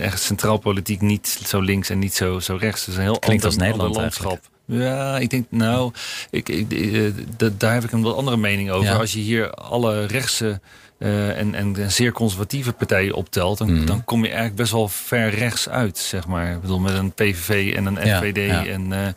echt 0.00 0.22
centraal 0.22 0.58
politiek, 0.58 1.00
niet 1.00 1.40
zo 1.46 1.60
links 1.60 1.90
en 1.90 1.98
niet 1.98 2.14
zo, 2.14 2.40
zo 2.40 2.56
rechts. 2.56 2.88
Is 2.88 2.96
een 2.96 3.02
heel 3.02 3.18
Klinkt 3.18 3.44
ander, 3.44 3.60
als 3.60 3.68
Nederland 3.68 3.94
landschap. 3.94 4.50
Ja, 4.64 5.18
ik 5.18 5.30
denk, 5.30 5.46
nou, 5.48 5.92
ik, 6.30 6.48
ik, 6.48 6.72
uh, 6.72 7.12
daar 7.58 7.74
heb 7.74 7.84
ik 7.84 7.92
een 7.92 8.02
wat 8.02 8.16
andere 8.16 8.36
mening 8.36 8.70
over. 8.70 8.86
Ja. 8.86 8.96
Als 8.96 9.12
je 9.12 9.20
hier 9.20 9.50
alle 9.50 10.06
rechtse 10.06 10.60
uh, 10.98 11.38
en, 11.38 11.54
en 11.54 11.92
zeer 11.92 12.12
conservatieve 12.12 12.72
partijen 12.72 13.14
optelt... 13.14 13.58
Dan, 13.58 13.74
mm. 13.74 13.86
dan 13.86 14.04
kom 14.04 14.20
je 14.20 14.26
eigenlijk 14.26 14.56
best 14.56 14.72
wel 14.72 14.88
ver 14.88 15.30
rechts 15.30 15.68
uit, 15.68 15.98
zeg 15.98 16.26
maar. 16.26 16.52
Ik 16.52 16.60
bedoel, 16.60 16.78
met 16.78 16.94
een 16.94 17.12
PVV 17.12 17.74
en 17.76 17.86
een 17.86 17.96
FVD 17.96 18.36
ja, 18.36 18.42
ja. 18.42 18.66
en... 18.66 18.90
Uh, 18.90 19.08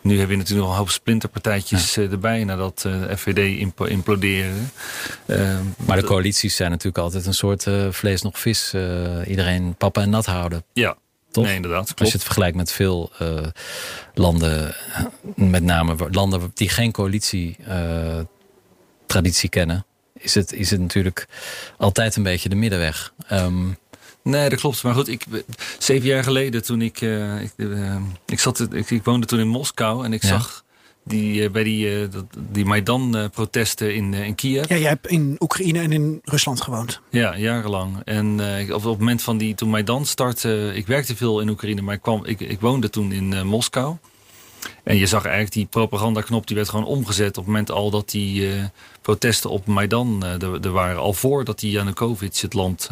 nu 0.00 0.18
heb 0.18 0.30
je 0.30 0.36
natuurlijk 0.36 0.66
nog 0.66 0.70
een 0.72 0.80
hoop 0.80 0.90
splinterpartijtjes 0.90 1.94
ja. 1.94 2.02
erbij 2.02 2.44
nadat 2.44 2.84
uh, 2.86 3.14
FVD 3.16 3.58
imp 3.58 3.86
imploderen. 3.86 4.70
Uh, 5.26 5.58
maar 5.86 5.96
de 5.96 6.04
coalities 6.04 6.56
zijn 6.56 6.70
natuurlijk 6.70 6.98
altijd 6.98 7.26
een 7.26 7.34
soort 7.34 7.66
uh, 7.66 7.86
vlees 7.90 8.22
nog 8.22 8.38
vis. 8.38 8.74
iedereen 9.26 9.74
papa 9.74 10.02
en 10.02 10.10
nat 10.10 10.26
houden. 10.26 10.64
Ja, 10.72 10.96
toch? 11.30 11.44
Nee, 11.44 11.54
inderdaad. 11.54 11.84
Klopt. 11.84 12.00
Als 12.00 12.08
je 12.08 12.14
het 12.14 12.24
vergelijkt 12.24 12.56
met 12.56 12.72
veel 12.72 13.12
uh, 13.22 13.46
landen, 14.14 14.74
met 15.34 15.62
name 15.62 15.96
landen 16.10 16.50
die 16.54 16.68
geen 16.68 16.92
coalitie-traditie 16.92 19.48
uh, 19.48 19.50
kennen, 19.50 19.86
is 20.12 20.34
het, 20.34 20.52
is 20.52 20.70
het 20.70 20.80
natuurlijk 20.80 21.28
altijd 21.76 22.16
een 22.16 22.22
beetje 22.22 22.48
de 22.48 22.56
middenweg. 22.56 23.12
Um, 23.32 23.78
Nee, 24.22 24.48
dat 24.48 24.60
klopt. 24.60 24.82
Maar 24.82 24.94
goed, 24.94 25.08
ik, 25.08 25.24
zeven 25.78 26.08
jaar 26.08 26.24
geleden 26.24 26.62
toen 26.62 26.82
ik... 26.82 27.00
Uh, 27.00 27.40
ik, 27.40 27.52
ik, 28.26 28.40
zat, 28.40 28.72
ik, 28.72 28.90
ik, 28.90 29.04
woonde 29.04 29.26
toen 29.26 29.38
in 29.38 29.48
Moskou 29.48 30.04
en 30.04 30.12
ik 30.12 30.22
ja. 30.22 30.28
zag 30.28 30.64
die, 31.08 31.50
bij 31.50 31.62
die, 31.62 32.00
uh, 32.00 32.08
die 32.38 32.64
Maidan-protesten 32.64 33.94
in, 33.94 34.12
uh, 34.12 34.26
in 34.26 34.34
Kiev. 34.34 34.68
Ja, 34.68 34.76
jij 34.76 34.88
hebt 34.88 35.06
in 35.06 35.36
Oekraïne 35.38 35.78
en 35.78 35.92
in 35.92 36.20
Rusland 36.24 36.60
gewoond. 36.60 37.00
Ja, 37.10 37.36
jarenlang. 37.36 37.96
En 38.04 38.38
uh, 38.38 38.74
op, 38.74 38.84
op 38.84 38.90
het 38.90 38.98
moment 38.98 39.22
van 39.22 39.38
die, 39.38 39.54
toen 39.54 39.70
Maidan 39.70 40.06
startte... 40.06 40.70
Ik 40.74 40.86
werkte 40.86 41.16
veel 41.16 41.40
in 41.40 41.48
Oekraïne, 41.48 41.82
maar 41.82 41.94
ik, 41.94 42.02
kwam, 42.02 42.24
ik, 42.24 42.40
ik 42.40 42.60
woonde 42.60 42.90
toen 42.90 43.12
in 43.12 43.46
Moskou. 43.46 43.96
En 44.84 44.96
je 44.96 45.06
zag 45.06 45.24
eigenlijk 45.24 45.54
die 45.54 45.66
propagandaknop, 45.66 46.46
die 46.46 46.56
werd 46.56 46.68
gewoon 46.68 46.84
omgezet... 46.84 47.28
op 47.28 47.34
het 47.34 47.46
moment 47.46 47.70
al 47.70 47.90
dat 47.90 48.10
die 48.10 48.48
protesten 49.02 49.50
op 49.50 49.66
Maidan 49.66 50.24
er, 50.24 50.60
er 50.60 50.70
waren. 50.70 51.00
Al 51.00 51.12
voordat 51.12 51.58
die 51.58 51.70
Janukovic 51.70 52.36
het 52.36 52.54
land 52.54 52.88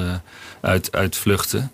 uit, 0.60 0.92
uitvluchtte. 0.92 1.68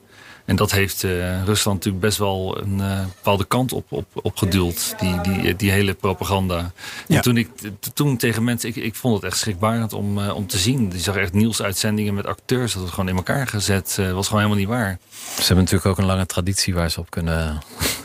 En 0.52 0.58
dat 0.58 0.70
heeft 0.70 1.02
uh, 1.02 1.44
Rusland 1.44 1.76
natuurlijk 1.76 2.04
best 2.04 2.18
wel 2.18 2.58
een 2.62 2.78
uh, 2.78 3.00
bepaalde 3.04 3.44
kant 3.44 3.72
op, 3.72 3.86
op, 3.88 4.06
op 4.12 4.36
geduwd. 4.36 4.94
Die, 4.98 5.20
die, 5.20 5.56
die 5.56 5.70
hele 5.70 5.94
propaganda. 5.94 6.72
Ja. 7.06 7.16
En 7.16 7.22
toen 7.22 7.36
ik 7.36 7.48
toen 7.94 8.16
tegen 8.16 8.44
mensen, 8.44 8.68
ik, 8.68 8.76
ik 8.76 8.94
vond 8.94 9.14
het 9.14 9.24
echt 9.24 9.38
schrikbarend 9.38 9.92
om, 9.92 10.18
uh, 10.18 10.34
om 10.34 10.46
te 10.46 10.58
zien. 10.58 10.88
Die 10.88 11.00
zag 11.00 11.16
echt 11.16 11.32
nieuwsuitzendingen 11.32 12.14
met 12.14 12.26
acteurs. 12.26 12.72
Dat 12.72 12.82
was 12.82 12.90
gewoon 12.90 13.08
in 13.08 13.16
elkaar 13.16 13.46
gezet. 13.46 13.94
Dat 13.96 14.12
was 14.12 14.26
gewoon 14.26 14.42
helemaal 14.42 14.62
niet 14.62 14.72
waar. 14.72 14.98
Ze 15.36 15.46
hebben 15.46 15.56
natuurlijk 15.56 15.86
ook 15.86 15.98
een 15.98 16.04
lange 16.04 16.26
traditie 16.26 16.74
waar 16.74 16.90
ze 16.90 17.00
op 17.00 17.10
kunnen. 17.10 17.58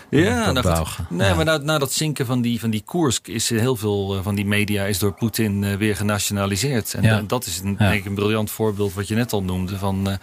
Ja, 0.10 0.52
nou 0.52 0.86
goed, 0.86 1.10
nee, 1.10 1.28
ja. 1.28 1.36
maar 1.36 1.46
na, 1.46 1.58
na 1.58 1.78
dat 1.78 1.94
zinken 1.94 2.26
van 2.26 2.42
die, 2.42 2.60
van 2.60 2.70
die 2.70 2.82
koers 2.86 3.20
is 3.24 3.50
heel 3.50 3.76
veel 3.76 4.24
van 4.24 4.36
die 4.36 4.46
media 4.46 4.84
is 4.84 5.00
door 5.00 5.14
Poetin 5.14 5.64
uh, 5.64 5.76
weer 5.76 5.96
genationaliseerd. 5.96 6.94
En 6.94 7.04
ja. 7.04 7.24
dat 7.28 7.46
is 7.46 7.60
een, 7.60 7.76
ja. 7.80 7.90
denk 7.90 8.00
ik, 8.00 8.06
een 8.06 8.16
briljant 8.16 8.52
voorbeeld 8.52 8.94
wat 8.94 9.08
je 9.08 9.16
net 9.16 9.34
al 9.34 9.44
noemde. 9.44 9.78
Van 9.78 10.10
uh, 10.10 10.14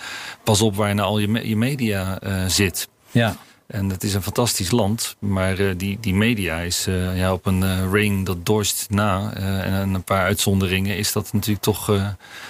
pas 0.43 0.61
op 0.61 0.77
waar 0.77 0.89
je 0.89 0.95
nou 0.95 1.09
al 1.09 1.19
je, 1.19 1.29
me 1.29 1.49
je 1.49 1.57
media 1.57 2.19
zit. 2.49 2.89
Ja. 3.11 3.37
En 3.67 3.89
het 3.89 4.05
is 4.05 4.15
een 4.15 4.23
fantastisch 4.23 4.71
land, 4.71 5.17
maar 5.19 5.61
uh, 5.61 5.73
die, 5.77 5.99
die 6.01 6.15
media 6.15 6.59
is 6.59 6.87
uh, 6.89 7.19
ja, 7.19 7.33
op 7.33 7.47
een 7.47 7.61
uh, 7.61 7.93
ring 7.93 8.27
dat 8.27 8.47
dorst 8.47 8.87
na. 8.91 9.33
en 9.63 9.95
een 9.95 10.05
paar 10.05 10.25
uitzonderingen 10.25 10.97
is 10.97 11.13
dat 11.13 11.33
natuurlijk 11.33 11.65
toch 11.65 11.93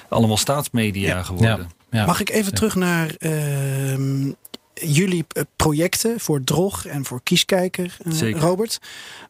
allemaal 0.08 0.36
staatsmedia 0.36 1.22
geworden. 1.22 1.70
Ja. 1.90 2.06
Mag 2.06 2.20
ik 2.20 2.30
even 2.30 2.54
terug 2.54 2.74
naar 2.74 3.14
ehm, 3.18 4.30
jullie 4.74 5.24
projecten 5.56 6.20
voor 6.20 6.44
Drog 6.44 6.86
en 6.86 7.04
voor 7.04 7.20
Kieskijker, 7.22 7.96
uh, 8.06 8.30
Robert. 8.40 8.80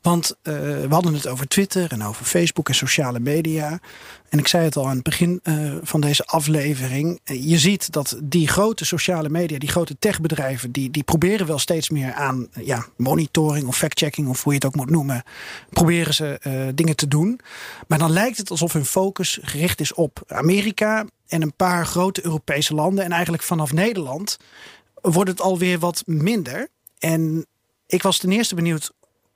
Want 0.03 0.36
uh, 0.42 0.55
we 0.55 0.86
hadden 0.90 1.14
het 1.14 1.26
over 1.26 1.49
Twitter 1.49 1.92
en 1.92 2.05
over 2.05 2.24
Facebook 2.24 2.68
en 2.68 2.74
sociale 2.74 3.20
media. 3.20 3.80
En 4.28 4.38
ik 4.38 4.49
zei 4.49 4.64
het 4.64 4.76
al 4.76 4.88
aan 4.88 4.95
het 4.95 5.03
begin 5.03 5.40
uh, 5.42 5.74
van 5.82 6.01
deze 6.01 6.24
aflevering. 6.24 7.20
Je 7.24 7.59
ziet 7.59 7.92
dat 7.92 8.18
die 8.22 8.49
grote 8.49 8.84
sociale 8.84 9.28
media, 9.28 9.59
die 9.59 9.68
grote 9.68 9.97
techbedrijven, 9.99 10.72
die, 10.72 10.90
die 10.90 11.03
proberen 11.03 11.47
wel 11.47 11.59
steeds 11.59 11.90
meer 11.90 12.12
aan 12.12 12.49
ja, 12.61 12.86
monitoring 12.97 13.66
of 13.66 13.76
fact-checking 13.76 14.28
of 14.28 14.42
hoe 14.42 14.53
je 14.53 14.59
het 14.59 14.68
ook 14.68 14.76
moet 14.76 14.90
noemen. 14.90 15.22
Proberen 15.70 16.14
ze 16.14 16.72
dingen 16.74 16.97
te 16.97 17.09
doen. 17.09 17.40
Maar 17.88 17.99
dan 17.99 18.11
lijkt 18.11 18.36
het 18.36 18.51
alsof 18.51 18.72
hun 18.72 18.84
focus 18.84 19.38
gericht 19.42 19.80
is 19.80 19.95
op 19.95 20.22
Amerika 20.26 21.05
en 21.26 21.42
een 21.42 21.55
paar 21.57 21.86
grote 21.86 22.24
Europese 22.24 22.74
landen. 22.74 23.05
En 23.05 23.12
eigenlijk 23.12 23.42
vanaf 23.42 23.72
Nederland 23.72 24.38
wordt 25.12 25.30
het 25.30 25.40
alweer 25.40 25.78
wat 25.78 26.02
minder. 26.07 26.68
En 26.98 27.46
ik 27.86 28.02
was 28.02 28.18
ten 28.18 28.32
eerste 28.32 28.55
benieuwd, 28.55 28.92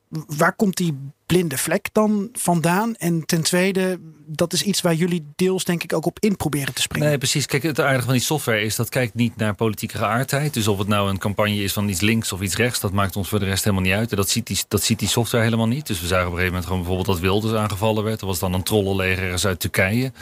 waar 0.09 0.53
komt 0.53 0.77
die 0.77 0.99
blinde 1.29 1.59
vlek 1.59 1.89
dan 1.93 2.29
vandaan? 2.33 2.95
En 2.97 3.27
ten 3.27 3.43
tweede, 3.43 3.99
dat 4.27 4.53
is 4.53 4.63
iets 4.63 4.81
waar 4.81 4.95
jullie 4.95 5.27
deels 5.37 5.65
denk 5.65 5.83
ik 5.83 5.93
ook 5.93 6.07
op 6.07 6.19
in 6.21 6.37
proberen 6.37 6.75
te 6.75 6.83
springen. 6.83 7.09
Nee, 7.09 7.19
precies. 7.19 7.47
Kijk, 7.47 7.63
het 7.63 7.81
aardige 7.81 8.05
van 8.05 8.13
die 8.13 8.23
software 8.23 8.61
is 8.61 8.77
dat 8.77 8.89
kijkt 8.89 9.15
niet 9.15 9.37
naar 9.37 9.55
politieke 9.55 9.99
geaardheid. 9.99 10.55
Dus 10.55 10.69
of 10.69 10.79
het 10.79 10.89
nou 10.89 11.11
een 11.11 11.19
campagne 11.19 11.63
is 11.63 11.73
van 11.73 11.89
iets 11.89 12.01
links 12.01 12.33
of 12.33 12.41
iets 12.41 12.57
rechts, 12.57 12.81
dat 12.81 12.93
maakt 12.93 13.17
ons 13.17 13.29
voor 13.29 13.39
de 13.39 13.45
rest 13.45 13.65
helemaal 13.65 13.85
niet 13.85 13.95
uit. 13.95 14.11
En 14.11 14.17
dat 14.17 14.29
ziet 14.29 14.47
die, 14.47 14.59
dat 14.69 14.83
ziet 14.83 14.99
die 14.99 15.09
software 15.09 15.45
helemaal 15.45 15.67
niet. 15.67 15.87
Dus 15.87 16.01
we 16.01 16.07
zagen 16.07 16.27
op 16.27 16.33
een 16.33 16.39
gegeven 16.39 16.53
moment 16.53 16.67
gewoon 16.67 16.87
bijvoorbeeld 16.87 17.17
dat 17.17 17.31
Wilders 17.31 17.61
aangevallen 17.61 18.05
werd. 18.05 18.21
Dat 18.21 18.29
was 18.29 18.39
dan 18.39 18.55
een 18.55 18.63
trollenleger 18.63 19.47
uit 19.47 19.61
Turkije. 19.61 20.13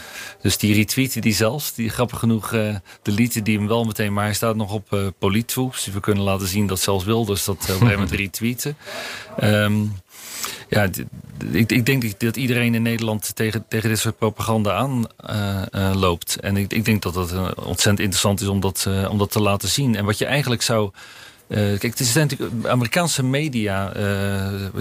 Dus 0.40 0.58
die 0.58 0.74
retweeten 0.74 1.20
die 1.20 1.34
zelfs. 1.34 1.74
Die 1.74 1.88
grappig 1.88 2.18
genoeg 2.18 2.52
uh, 2.52 2.76
deleten 3.02 3.44
die 3.44 3.58
hem 3.58 3.66
wel 3.66 3.84
meteen. 3.84 4.12
Maar 4.12 4.24
hij 4.24 4.34
staat 4.34 4.56
nog 4.56 4.72
op 4.72 4.92
uh. 4.92 5.40
Dus 5.70 5.86
we 5.92 6.00
kunnen 6.00 6.24
laten 6.24 6.46
zien 6.46 6.66
dat 6.66 6.80
zelfs 6.80 7.04
Wilders 7.04 7.44
dat 7.44 7.56
uh, 7.56 7.62
op 7.62 7.68
een 7.68 7.72
gegeven 7.72 7.92
moment 7.92 8.10
retweeten. 8.20 8.76
Um, 9.42 9.92
Ja, 10.68 10.88
ik, 11.52 11.72
ik, 11.72 11.86
denk 11.86 12.20
dat 12.20 12.36
iedereen 12.36 12.74
in 12.74 12.82
Nederland 12.82 13.36
tegen, 13.36 13.64
tegen 13.68 13.88
dit 13.88 13.98
soort 13.98 14.18
propaganda 14.18 14.72
aan 14.72 15.04
uh, 15.30 15.92
loopt. 15.94 16.40
En 16.40 16.56
ik, 16.56 16.72
ik, 16.72 16.84
denk 16.84 17.02
dat 17.02 17.14
het 17.14 17.32
ontzettend 17.54 18.00
interessant 18.00 18.40
is 18.40 18.46
om 18.46 18.60
dat, 18.60 18.88
om 19.08 19.18
dat 19.18 19.30
te 19.30 19.40
laten 19.40 19.68
zien. 19.68 19.96
En 19.96 20.04
wat 20.04 20.18
je 20.18 20.24
eigenlijk 20.24 20.62
zou 20.62 20.90
kijk, 21.48 21.82
het 21.82 22.00
is 22.00 22.12
natuurlijk 22.12 22.66
Amerikaanse 22.66 23.22
media, 23.22 23.92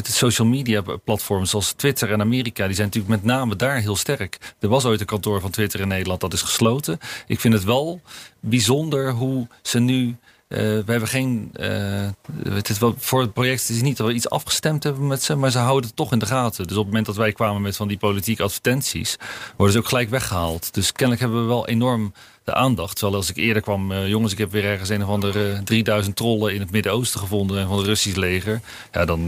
social 0.01 0.47
media 0.47 0.81
platforms 1.03 1.49
zoals 1.49 1.71
Twitter 1.71 2.11
en 2.11 2.21
Amerika, 2.21 2.65
die 2.65 2.75
zijn 2.75 2.87
natuurlijk 2.87 3.21
met 3.21 3.23
name 3.23 3.55
daar 3.55 3.77
heel 3.77 3.95
sterk. 3.95 4.37
Er 4.59 4.69
was 4.69 4.85
ooit 4.85 4.99
een 4.99 5.05
kantoor 5.05 5.41
van 5.41 5.51
Twitter 5.51 5.79
in 5.79 5.87
Nederland, 5.87 6.21
dat 6.21 6.33
is 6.33 6.41
gesloten. 6.41 6.99
Ik 7.27 7.39
vind 7.39 7.53
het 7.53 7.63
wel 7.63 8.01
bijzonder 8.39 9.11
hoe 9.11 9.47
ze 9.61 9.79
nu 9.79 10.15
uh, 10.47 10.59
we 10.59 10.83
hebben 10.85 11.07
geen. 11.09 11.51
Uh, 11.59 12.07
het 12.53 12.77
voor 12.97 13.21
het 13.21 13.33
project 13.33 13.69
is 13.69 13.81
niet 13.81 13.97
dat 13.97 14.07
we 14.07 14.13
iets 14.13 14.29
afgestemd 14.29 14.83
hebben 14.83 15.07
met 15.07 15.23
ze, 15.23 15.35
maar 15.35 15.51
ze 15.51 15.57
houden 15.57 15.85
het 15.85 15.95
toch 15.95 16.11
in 16.11 16.19
de 16.19 16.25
gaten. 16.25 16.67
Dus 16.67 16.77
op 16.77 16.77
het 16.77 16.85
moment 16.85 17.05
dat 17.05 17.15
wij 17.15 17.31
kwamen 17.31 17.61
met 17.61 17.75
van 17.75 17.87
die 17.87 17.97
politieke 17.97 18.43
advertenties, 18.43 19.15
worden 19.55 19.73
ze 19.73 19.79
ook 19.79 19.87
gelijk 19.87 20.09
weggehaald. 20.09 20.73
Dus 20.73 20.91
kennelijk 20.91 21.21
hebben 21.21 21.41
we 21.41 21.47
wel 21.47 21.67
enorm 21.67 22.13
de 22.43 22.53
aandacht. 22.53 22.95
Terwijl 22.95 23.17
als 23.17 23.29
ik 23.29 23.35
eerder 23.35 23.61
kwam, 23.61 23.91
uh, 23.91 24.07
jongens, 24.07 24.31
ik 24.31 24.37
heb 24.37 24.51
weer 24.51 24.65
ergens 24.65 24.89
een 24.89 25.03
of 25.03 25.09
andere 25.09 25.63
3000 25.63 26.15
trollen 26.15 26.53
in 26.53 26.59
het 26.59 26.71
Midden-Oosten 26.71 27.19
gevonden 27.19 27.59
en 27.59 27.67
van 27.67 27.77
het 27.77 27.85
Russisch 27.85 28.17
leger. 28.17 28.61
Ja, 28.91 29.05
dan, 29.05 29.25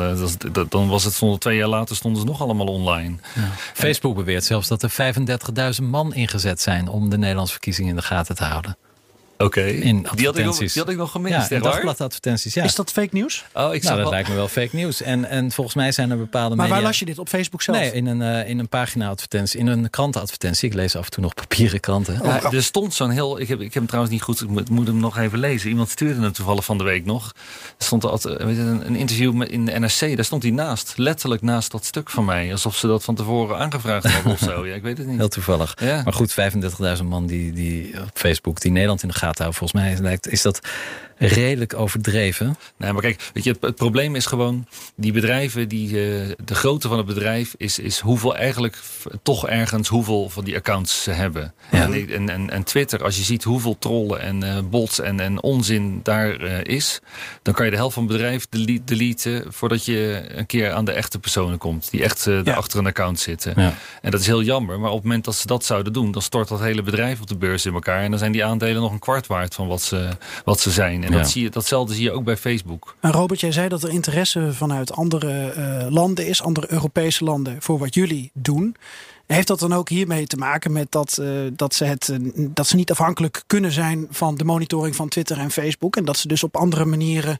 dan 0.70 0.88
was 0.88 1.04
het 1.04 1.14
stonden 1.14 1.40
twee 1.40 1.58
jaar 1.58 1.68
later 1.68 1.96
stonden 1.96 2.22
ze 2.22 2.28
nog 2.28 2.42
allemaal 2.42 2.68
online. 2.68 3.16
Ja. 3.36 3.50
Facebook 3.74 4.16
beweert 4.16 4.44
zelfs 4.44 4.68
dat 4.68 4.84
er 4.84 5.16
35.000 5.80 5.84
man 5.84 6.14
ingezet 6.14 6.62
zijn 6.62 6.88
om 6.88 7.10
de 7.10 7.18
Nederlandse 7.18 7.54
verkiezingen 7.54 7.90
in 7.90 7.96
de 7.96 8.02
gaten 8.02 8.36
te 8.36 8.44
houden. 8.44 8.78
Oké, 9.38 9.64
die, 9.64 10.26
had 10.26 10.38
ik 10.38 10.46
nog, 10.46 10.58
die 10.58 10.70
had 10.76 10.90
ik 10.90 10.98
nog 10.98 11.12
gemist. 11.12 11.50
Ja, 11.50 11.60
dagbladadvertenties, 11.60 12.54
ja. 12.54 12.64
Is 12.64 12.76
dat 12.76 12.92
fake 12.92 13.10
nieuws? 13.12 13.46
Oh, 13.54 13.74
ik 13.74 13.84
nou, 13.84 14.02
dat 14.02 14.10
lijkt 14.10 14.30
me 14.30 14.36
wel 14.36 14.48
fake 14.48 14.76
nieuws. 14.76 15.02
En, 15.02 15.26
en 15.26 15.52
volgens 15.52 15.76
mij 15.76 15.92
zijn 15.92 16.12
er 16.12 16.18
bepaalde 16.18 16.56
Maar 16.56 16.68
waar 16.68 16.82
las 16.82 17.00
je 17.00 17.06
dit? 17.06 17.20
Op 17.20 17.30
Facebook 17.30 17.62
zelf? 17.62 17.78
Nee, 17.78 17.92
in 17.92 18.06
een, 18.06 18.22
uh, 18.22 18.50
in 18.50 18.60
een 18.60 18.70
pagina-advertentie, 18.70 19.60
in 19.60 19.68
een 19.68 19.90
krantenadvertentie. 19.90 20.70
Ik 20.70 20.76
lees 20.76 20.96
af 20.96 21.06
en 21.06 21.12
toe 21.12 21.24
nog 21.24 21.34
papieren 21.34 21.80
kranten. 21.80 22.20
Ja, 22.24 22.52
er 22.52 22.64
stond 22.64 22.94
zo'n 22.94 23.10
heel... 23.10 23.40
Ik 23.40 23.48
heb, 23.48 23.60
ik 23.60 23.66
heb 23.66 23.74
hem 23.74 23.86
trouwens 23.86 24.14
niet 24.14 24.24
goed... 24.24 24.42
Ik 24.42 24.48
moet, 24.48 24.70
moet, 24.70 24.88
hem 24.88 25.00
nog 25.00 25.18
even 25.18 25.40
lezen. 25.40 25.70
Iemand 25.70 25.90
stuurde 25.90 26.22
hem 26.22 26.32
toevallig 26.32 26.66
van 26.66 26.78
de 26.78 26.84
week 26.84 27.06
nog. 27.06 27.34
Er 27.78 27.86
stond 27.86 28.06
altijd, 28.06 28.40
een, 28.40 28.88
een 28.88 28.96
interview 28.96 29.34
met, 29.34 29.50
in 29.50 29.66
de 29.66 29.80
NRC. 29.80 30.16
Daar 30.16 30.26
stond 30.26 30.44
hij 30.44 30.52
naast. 30.52 30.94
Letterlijk 30.96 31.42
naast 31.42 31.72
dat 31.72 31.86
stuk 31.86 32.10
van 32.10 32.26
mij. 32.26 32.52
Alsof 32.52 32.76
ze 32.76 32.88
dat 32.88 33.04
van 33.04 33.16
tevoren 33.16 33.58
aangevraagd 33.58 34.12
hadden 34.12 34.32
of 34.32 34.40
zo. 34.40 34.56
Ja, 34.68 34.76
ik 34.76 34.82
weet 34.82 34.98
het 34.98 35.08
niet. 35.08 35.18
Heel 35.18 35.28
toevallig. 35.28 35.74
Ja. 35.80 36.02
Maar 36.04 36.14
goed, 36.14 36.36
35.000 36.98 37.04
man 37.04 37.26
die, 37.26 37.52
die 37.52 38.02
op 38.02 38.10
Facebook 38.14 38.60
die 38.60 38.72
Nederland 38.72 39.02
in 39.02 39.08
de 39.08 39.14
gaten 39.14 39.27
Volgens 39.36 39.74
mij 39.74 40.20
is 40.22 40.42
dat 40.42 40.60
redelijk 41.18 41.74
overdreven. 41.74 42.58
Nee, 42.78 42.94
maar 42.94 43.02
kijk, 43.02 43.30
weet 43.34 43.44
je, 43.44 43.58
het, 43.60 43.76
probleem 43.76 44.16
is 44.16 44.26
gewoon... 44.26 44.68
die 44.96 45.12
bedrijven, 45.12 45.68
die, 45.68 45.88
uh, 45.88 46.34
de 46.46 46.56
grootte 46.56 46.88
van 46.88 46.98
het 46.98 47.06
bedrijf... 47.06 47.56
Is, 47.58 47.80
is 47.80 48.00
hoeveel 48.00 48.36
eigenlijk 48.36 48.78
toch 49.24 49.48
ergens 49.48 49.88
hoeveel 49.88 50.30
van 50.30 50.44
die 50.44 50.56
accounts 50.56 51.04
ze 51.04 51.12
hebben. 51.12 51.54
Ja. 51.72 51.84
En, 51.84 52.30
en, 52.30 52.50
en, 52.50 52.64
Twitter, 52.64 53.04
als 53.04 53.18
je 53.18 53.24
ziet 53.24 53.44
hoeveel 53.44 53.78
trollen 53.80 54.22
en 54.22 54.44
uh, 54.44 54.58
bots 54.70 55.00
en, 55.00 55.20
en 55.20 55.42
onzin 55.44 56.00
daar 56.04 56.44
uh, 56.44 56.64
is... 56.64 57.00
dan 57.42 57.54
kan 57.54 57.66
je 57.66 57.72
de 57.72 57.78
helft 57.78 57.94
van 57.94 58.04
het 58.04 58.12
bedrijf 58.12 58.48
deleten... 58.86 59.54
voordat 59.54 59.86
je 59.86 60.24
een 60.28 60.46
keer 60.46 60.72
aan 60.72 60.86
de 60.86 60.92
echte 60.92 61.20
personen 61.20 61.58
komt... 61.58 61.92
die 61.92 62.04
echt 62.04 62.24
ja. 62.44 62.54
achter 62.54 62.80
een 62.80 62.88
account 62.88 63.20
zitten. 63.20 63.54
Ja. 63.56 63.74
En 64.02 64.12
dat 64.12 64.20
is 64.20 64.26
heel 64.26 64.44
jammer, 64.44 64.80
maar 64.80 64.90
op 64.90 64.96
het 64.96 65.06
moment 65.06 65.26
dat 65.26 65.36
ze 65.36 65.48
dat 65.48 65.66
zouden 65.66 65.94
doen... 65.94 66.12
dan 66.12 66.22
stort 66.22 66.48
dat 66.48 66.60
hele 66.60 66.82
bedrijf 66.82 67.22
op 67.22 67.28
de 67.28 67.38
beurs 67.38 67.66
in 67.66 67.74
elkaar... 67.74 68.02
en 68.04 68.10
dan 68.10 68.20
zijn 68.20 68.32
die 68.32 68.46
aandelen 68.46 68.82
nog 68.82 68.92
een 68.92 69.00
kwart 69.00 69.28
waard 69.28 69.54
van 69.54 69.68
wat 69.68 69.82
ze, 69.82 70.10
wat 70.44 70.60
ze 70.60 70.72
zijn. 70.72 71.06
En 71.08 71.18
dat 71.18 71.30
zie 71.30 71.44
je, 71.44 71.50
datzelfde 71.50 71.94
zie 71.94 72.04
je 72.04 72.12
ook 72.12 72.24
bij 72.24 72.38
Facebook. 72.38 72.96
En 73.00 73.12
Robert, 73.12 73.40
jij 73.40 73.52
zei 73.52 73.70
dat 73.70 73.84
er 73.84 73.90
interesse 73.90 74.54
vanuit 74.54 74.92
andere 74.92 75.54
uh, 75.58 75.92
landen 75.92 76.28
is, 76.28 76.42
andere 76.42 76.72
Europese 76.72 77.24
landen, 77.24 77.56
voor 77.60 77.80
wat 77.80 77.94
jullie 77.94 78.32
doen. 78.34 78.76
Heeft 79.26 79.48
dat 79.48 79.60
dan 79.60 79.74
ook 79.74 79.90
hiermee 79.90 80.28
te 80.28 80.38
maken 80.38 80.72
met 80.72 80.92
dat, 80.92 81.18
uh, 81.22 81.30
dat, 81.54 81.74
ze 81.76 81.86
het, 81.86 82.08
uh, 82.08 82.32
dat 82.36 82.68
ze 82.68 82.76
niet 82.76 82.92
afhankelijk 82.92 83.44
kunnen 83.48 83.72
zijn 83.72 84.08
van 84.10 84.36
de 84.36 84.44
monitoring 84.44 84.96
van 84.96 85.08
Twitter 85.08 85.38
en 85.38 85.52
Facebook? 85.52 85.96
En 85.96 86.06
dat 86.06 86.18
ze 86.18 86.28
dus 86.28 86.44
op 86.44 86.58
andere 86.58 86.86
manieren 86.86 87.40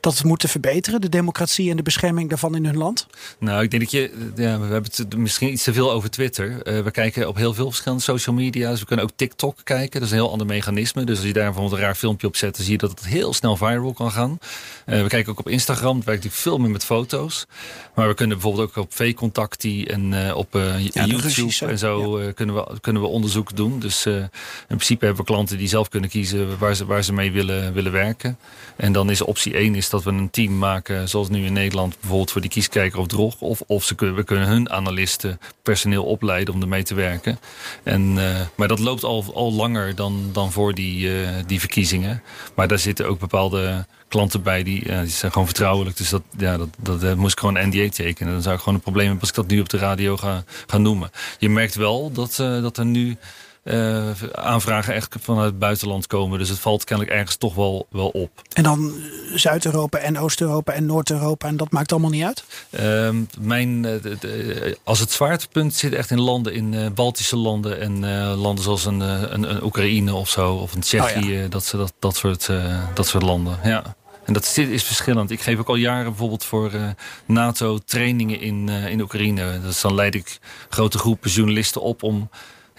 dat 0.00 0.24
moeten 0.24 0.48
verbeteren, 0.48 1.00
de 1.00 1.08
democratie 1.08 1.70
en 1.70 1.76
de 1.76 1.82
bescherming 1.82 2.28
daarvan 2.28 2.54
in 2.54 2.64
hun 2.64 2.76
land? 2.76 3.06
Nou, 3.38 3.62
ik 3.62 3.70
denk 3.70 3.82
dat 3.82 3.92
je, 3.92 4.30
ja, 4.36 4.60
we 4.60 4.66
hebben 4.66 4.90
het 4.94 5.16
misschien 5.16 5.52
iets 5.52 5.62
te 5.62 5.72
veel 5.72 5.92
over 5.92 6.10
Twitter. 6.10 6.48
Uh, 6.50 6.82
we 6.82 6.90
kijken 6.90 7.28
op 7.28 7.36
heel 7.36 7.54
veel 7.54 7.66
verschillende 7.66 8.02
social 8.02 8.34
media. 8.34 8.70
Dus 8.70 8.80
we 8.80 8.86
kunnen 8.86 9.04
ook 9.04 9.12
TikTok 9.16 9.56
kijken. 9.64 10.00
Dat 10.00 10.02
is 10.02 10.10
een 10.10 10.20
heel 10.22 10.30
ander 10.30 10.46
mechanisme. 10.46 11.04
Dus 11.04 11.16
als 11.16 11.26
je 11.26 11.32
daar 11.32 11.44
bijvoorbeeld 11.44 11.76
een 11.76 11.86
raar 11.86 11.94
filmpje 11.94 12.26
op 12.26 12.36
zet, 12.36 12.56
dan 12.56 12.64
zie 12.64 12.72
je 12.72 12.78
dat 12.78 12.90
het 12.90 13.06
heel 13.06 13.32
snel 13.32 13.56
viral 13.56 13.92
kan 13.92 14.10
gaan. 14.10 14.38
Uh, 14.86 15.02
we 15.02 15.08
kijken 15.08 15.32
ook 15.32 15.38
op 15.38 15.48
Instagram. 15.48 15.96
Het 15.96 16.04
werkt 16.04 16.24
natuurlijk 16.24 16.48
veel 16.48 16.58
meer 16.58 16.70
met 16.70 16.84
foto's. 16.84 17.46
Maar 17.94 18.08
we 18.08 18.14
kunnen 18.14 18.38
bijvoorbeeld 18.38 18.68
ook 18.68 18.84
op 18.84 18.94
V-contactie 18.94 19.86
en 19.86 20.12
uh, 20.12 20.36
op 20.36 20.48
ja, 20.52 21.04
YouTube 21.04 21.66
en 21.66 21.78
zo 21.78 22.22
ja. 22.22 22.32
kunnen, 22.32 22.54
we, 22.54 22.80
kunnen 22.80 23.02
we 23.02 23.08
onderzoek 23.08 23.56
doen. 23.56 23.78
Dus 23.78 24.06
in 24.06 24.28
principe 24.66 25.04
hebben 25.04 25.24
we 25.24 25.32
klanten 25.32 25.58
die 25.58 25.68
zelf 25.68 25.88
kunnen 25.88 26.10
kiezen 26.10 26.58
waar 26.58 26.74
ze, 26.74 26.84
waar 26.84 27.04
ze 27.04 27.12
mee 27.12 27.32
willen, 27.32 27.72
willen 27.72 27.92
werken. 27.92 28.38
En 28.76 28.92
dan 28.92 29.10
is 29.10 29.20
optie 29.20 29.54
1 29.54 29.74
is 29.74 29.88
dat 29.90 30.02
we 30.02 30.10
een 30.10 30.30
team 30.30 30.58
maken, 30.58 31.08
zoals 31.08 31.28
nu 31.28 31.44
in 31.44 31.52
Nederland, 31.52 31.96
bijvoorbeeld 32.00 32.30
voor 32.30 32.40
die 32.40 32.50
kieskijker 32.50 32.98
of 32.98 33.06
drog. 33.06 33.40
Of, 33.40 33.62
of 33.66 33.84
ze 33.84 33.94
kunnen, 33.94 34.16
we 34.16 34.24
kunnen 34.24 34.48
hun 34.48 34.70
analisten 34.70 35.40
personeel 35.62 36.04
opleiden 36.04 36.54
om 36.54 36.60
ermee 36.60 36.82
te 36.82 36.94
werken. 36.94 37.38
En, 37.82 38.16
uh, 38.16 38.40
maar 38.54 38.68
dat 38.68 38.78
loopt 38.78 39.04
al, 39.04 39.24
al 39.34 39.52
langer 39.52 39.94
dan, 39.94 40.30
dan 40.32 40.52
voor 40.52 40.74
die, 40.74 41.22
uh, 41.22 41.28
die 41.46 41.60
verkiezingen. 41.60 42.22
Maar 42.54 42.68
daar 42.68 42.78
zitten 42.78 43.08
ook 43.08 43.18
bepaalde 43.18 43.86
klanten 44.08 44.42
bij 44.42 44.62
die, 44.62 44.84
die 44.84 45.06
zijn 45.06 45.32
gewoon 45.32 45.46
vertrouwelijk. 45.46 45.96
Dus 45.96 46.08
dat, 46.08 46.22
ja, 46.38 46.56
dat, 46.56 46.68
dat, 46.78 47.00
dat 47.00 47.16
moest 47.16 47.32
ik 47.32 47.38
gewoon 47.38 47.68
NDA 47.68 47.88
tekenen. 47.88 48.32
Dan 48.32 48.42
zou 48.42 48.54
ik 48.54 48.60
gewoon 48.60 48.74
een 48.74 48.80
probleem 48.84 49.06
hebben 49.06 49.20
als 49.20 49.30
ik 49.30 49.36
dat 49.36 49.46
nu 49.46 49.60
op 49.60 49.68
de 49.68 49.78
radio 49.78 50.16
ga, 50.16 50.44
ga 50.66 50.78
noemen. 50.78 51.10
Je 51.38 51.48
merkt 51.48 51.74
wel 51.74 52.12
dat, 52.12 52.34
dat 52.36 52.76
er 52.76 52.86
nu 52.86 53.16
uh, 53.64 54.10
aanvragen 54.32 54.94
echt 54.94 55.16
vanuit 55.20 55.46
het 55.46 55.58
buitenland 55.58 56.06
komen. 56.06 56.38
Dus 56.38 56.48
het 56.48 56.58
valt 56.58 56.84
kennelijk 56.84 57.16
ergens 57.16 57.36
toch 57.36 57.54
wel, 57.54 57.86
wel 57.90 58.08
op. 58.08 58.30
En 58.52 58.62
dan 58.62 58.92
Zuid-Europa 59.34 59.98
en 59.98 60.18
Oost-Europa 60.18 60.72
en 60.72 60.86
Noord-Europa 60.86 61.48
en 61.48 61.56
dat 61.56 61.70
maakt 61.70 61.92
allemaal 61.92 62.10
niet 62.10 62.24
uit? 62.24 62.44
Uh, 62.80 63.10
mijn, 63.40 63.84
uh, 63.84 64.02
de, 64.02 64.78
als 64.84 64.98
het 64.98 65.10
zwaartepunt 65.10 65.74
zit 65.74 65.92
echt 65.92 66.10
in 66.10 66.20
landen, 66.20 66.52
in 66.54 66.94
Baltische 66.94 67.36
landen 67.36 67.80
en 67.80 68.06
landen 68.36 68.64
zoals 68.64 68.84
een, 68.84 69.00
een, 69.00 69.50
een, 69.50 69.62
Oekraïne 69.62 70.14
of 70.14 70.28
zo, 70.28 70.54
of 70.54 70.74
een 70.74 70.80
Tsjechië, 70.80 71.18
oh 71.18 71.42
ja. 71.42 71.48
dat, 71.48 71.72
dat, 71.76 71.92
dat, 71.98 72.16
soort, 72.16 72.48
dat 72.94 73.06
soort 73.06 73.22
landen. 73.22 73.58
Ja. 73.64 73.96
En 74.30 74.36
dat 74.36 74.56
is 74.56 74.84
verschillend. 74.84 75.30
Ik 75.30 75.40
geef 75.40 75.58
ook 75.58 75.68
al 75.68 75.74
jaren 75.74 76.04
bijvoorbeeld 76.04 76.44
voor 76.44 76.72
uh, 76.72 76.88
NATO 77.26 77.78
trainingen 77.78 78.40
in, 78.40 78.66
uh, 78.68 78.86
in 78.86 79.00
Oekraïne. 79.00 79.60
Dus 79.60 79.80
dan 79.80 79.94
leid 79.94 80.14
ik 80.14 80.38
grote 80.68 80.98
groepen 80.98 81.30
journalisten 81.30 81.82
op 81.82 82.02
om 82.02 82.30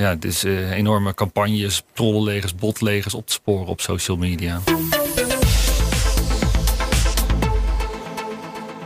ja, 0.02 0.16
dus 0.16 0.44
uh, 0.44 0.72
enorme 0.72 1.14
campagnes, 1.14 1.84
trollenlegers, 1.94 2.56
botlegers 2.56 3.14
op 3.14 3.28
te 3.28 3.34
sporen 3.34 3.68
op 3.68 3.82
social 3.82 4.18
media. 4.18 4.62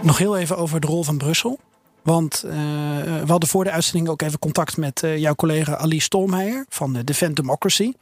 Nog 0.01 0.18
heel 0.18 0.38
even 0.38 0.57
over 0.57 0.80
de 0.80 0.88
rol 0.88 1.03
van 1.03 1.18
Brussel. 1.18 1.59
Want 2.01 2.43
uh, 2.45 2.51
we 3.01 3.28
hadden 3.28 3.49
voor 3.49 3.63
de 3.63 3.72
uitzending 3.72 4.09
ook 4.09 4.22
even 4.22 4.39
contact 4.39 4.78
met 4.78 5.01
uh, 5.03 5.18
jouw 5.18 5.36
collega 5.36 5.76
Ali 5.78 5.99
Stolmeijer 5.99 6.66
van 6.70 6.93
de 6.93 7.03
Defend 7.03 7.36
Democracy. 7.36 7.93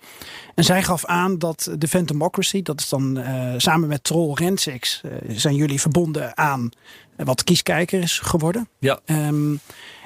En 0.56 0.64
zij 0.64 0.84
gaf 0.84 1.06
aan 1.06 1.40
dat 1.40 1.70
Defend 1.78 2.08
Democracy, 2.08 2.62
dat 2.62 2.80
is 2.80 2.90
dan 2.90 3.18
uh, 3.18 3.54
samen 3.58 3.88
met 3.88 4.04
Troll 4.04 4.34
Rensix, 4.34 5.02
zijn 5.28 5.56
jullie 5.56 5.82
verbonden 5.82 6.38
aan 6.38 6.70
wat 7.16 7.44
kieskijker 7.44 8.02
is 8.02 8.20
geworden. 8.20 8.68
Ja. 8.80 9.00
Um, 9.06 9.60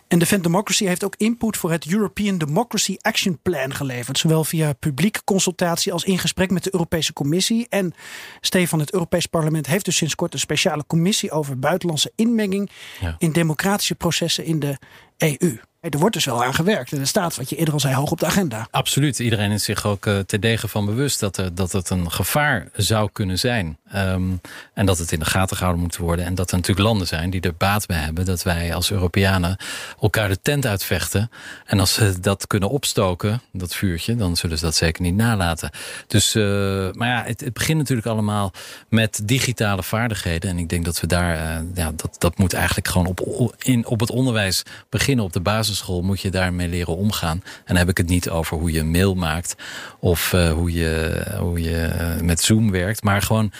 en 0.07 0.19
Defend 0.19 0.43
Democracy 0.43 0.85
heeft 0.85 1.03
ook 1.03 1.15
input 1.17 1.57
voor 1.57 1.71
het 1.71 1.91
European 1.91 2.37
Democracy 2.37 2.95
Action 3.01 3.39
Plan 3.41 3.73
geleverd. 3.73 4.17
Zowel 4.17 4.43
via 4.43 4.73
publieke 4.73 5.23
consultatie 5.23 5.93
als 5.93 6.03
in 6.03 6.19
gesprek 6.19 6.51
met 6.51 6.63
de 6.63 6.73
Europese 6.73 7.13
Commissie. 7.13 7.65
En 7.69 7.93
Stefan, 8.41 8.79
het 8.79 8.93
Europees 8.93 9.25
Parlement 9.25 9.67
heeft 9.67 9.85
dus 9.85 9.95
sinds 9.95 10.15
kort 10.15 10.33
een 10.33 10.39
speciale 10.39 10.83
commissie 10.87 11.31
over 11.31 11.59
buitenlandse 11.59 12.11
inmenging 12.15 12.69
ja. 12.99 13.15
in 13.17 13.31
democratische 13.31 13.95
processen 13.95 14.45
in 14.45 14.59
de 14.59 14.77
EU. 15.17 15.59
Er 15.79 15.99
wordt 15.99 16.15
dus 16.15 16.25
wel 16.25 16.43
aan 16.43 16.53
gewerkt. 16.53 16.91
En 16.91 16.99
er 16.99 17.07
staat, 17.07 17.35
wat 17.35 17.49
je 17.49 17.55
eerder 17.55 17.73
al 17.73 17.79
zei, 17.79 17.95
hoog 17.95 18.11
op 18.11 18.19
de 18.19 18.25
agenda. 18.25 18.67
Absoluut. 18.71 19.19
Iedereen 19.19 19.51
is 19.51 19.63
zich 19.63 19.85
ook 19.85 20.05
uh, 20.05 20.19
te 20.19 20.39
degen 20.39 20.69
van 20.69 20.85
bewust 20.85 21.19
dat, 21.19 21.37
er, 21.37 21.55
dat 21.55 21.71
het 21.71 21.89
een 21.89 22.11
gevaar 22.11 22.69
zou 22.73 23.09
kunnen 23.11 23.39
zijn. 23.39 23.77
Um, 23.95 24.41
en 24.73 24.85
dat 24.85 24.97
het 24.97 25.11
in 25.11 25.19
de 25.19 25.25
gaten 25.25 25.57
gehouden 25.57 25.83
moet 25.83 25.97
worden. 25.97 26.25
En 26.25 26.35
dat 26.35 26.51
er 26.51 26.55
natuurlijk 26.55 26.87
landen 26.87 27.07
zijn 27.07 27.29
die 27.29 27.41
er 27.41 27.55
baat 27.57 27.85
bij 27.85 27.97
hebben. 27.97 28.25
Dat 28.25 28.43
wij 28.43 28.73
als 28.73 28.91
Europeanen 28.91 29.57
elkaar 30.01 30.29
de 30.29 30.41
tent 30.41 30.65
uitvechten. 30.65 31.31
En 31.65 31.79
als 31.79 31.93
ze 31.93 32.19
dat 32.19 32.47
kunnen 32.47 32.69
opstoken, 32.69 33.41
dat 33.51 33.75
vuurtje, 33.75 34.15
dan 34.15 34.35
zullen 34.35 34.57
ze 34.57 34.65
dat 34.65 34.75
zeker 34.75 35.01
niet 35.01 35.15
nalaten. 35.15 35.69
Dus, 36.07 36.35
uh, 36.35 36.43
maar 36.91 37.07
ja, 37.07 37.23
het, 37.25 37.53
begint 37.53 37.77
natuurlijk 37.77 38.07
allemaal 38.07 38.51
met 38.89 39.21
digitale 39.23 39.83
vaardigheden. 39.83 40.49
En 40.49 40.57
ik 40.57 40.69
denk 40.69 40.85
dat 40.85 40.99
we 40.99 41.07
daar, 41.07 41.35
uh, 41.35 41.67
ja, 41.73 41.91
dat, 41.95 42.15
dat 42.17 42.37
moet 42.37 42.53
eigenlijk 42.53 42.87
gewoon 42.87 43.07
op, 43.07 43.53
in, 43.57 43.85
op 43.85 43.99
het 43.99 44.11
onderwijs 44.11 44.63
beginnen. 44.89 45.25
Op 45.25 45.33
de 45.33 45.39
basisschool 45.39 46.01
moet 46.01 46.21
je 46.21 46.29
daarmee 46.31 46.67
leren 46.67 46.95
omgaan. 46.95 47.41
En 47.43 47.63
dan 47.65 47.75
heb 47.75 47.89
ik 47.89 47.97
het 47.97 48.07
niet 48.07 48.29
over 48.29 48.57
hoe 48.57 48.71
je 48.71 48.83
mail 48.83 49.15
maakt. 49.15 49.55
Of 49.99 50.33
uh, 50.33 50.51
hoe 50.51 50.73
je, 50.73 51.23
hoe 51.39 51.61
je 51.61 52.15
met 52.21 52.41
Zoom 52.41 52.71
werkt. 52.71 53.03
Maar 53.03 53.21
gewoon 53.21 53.51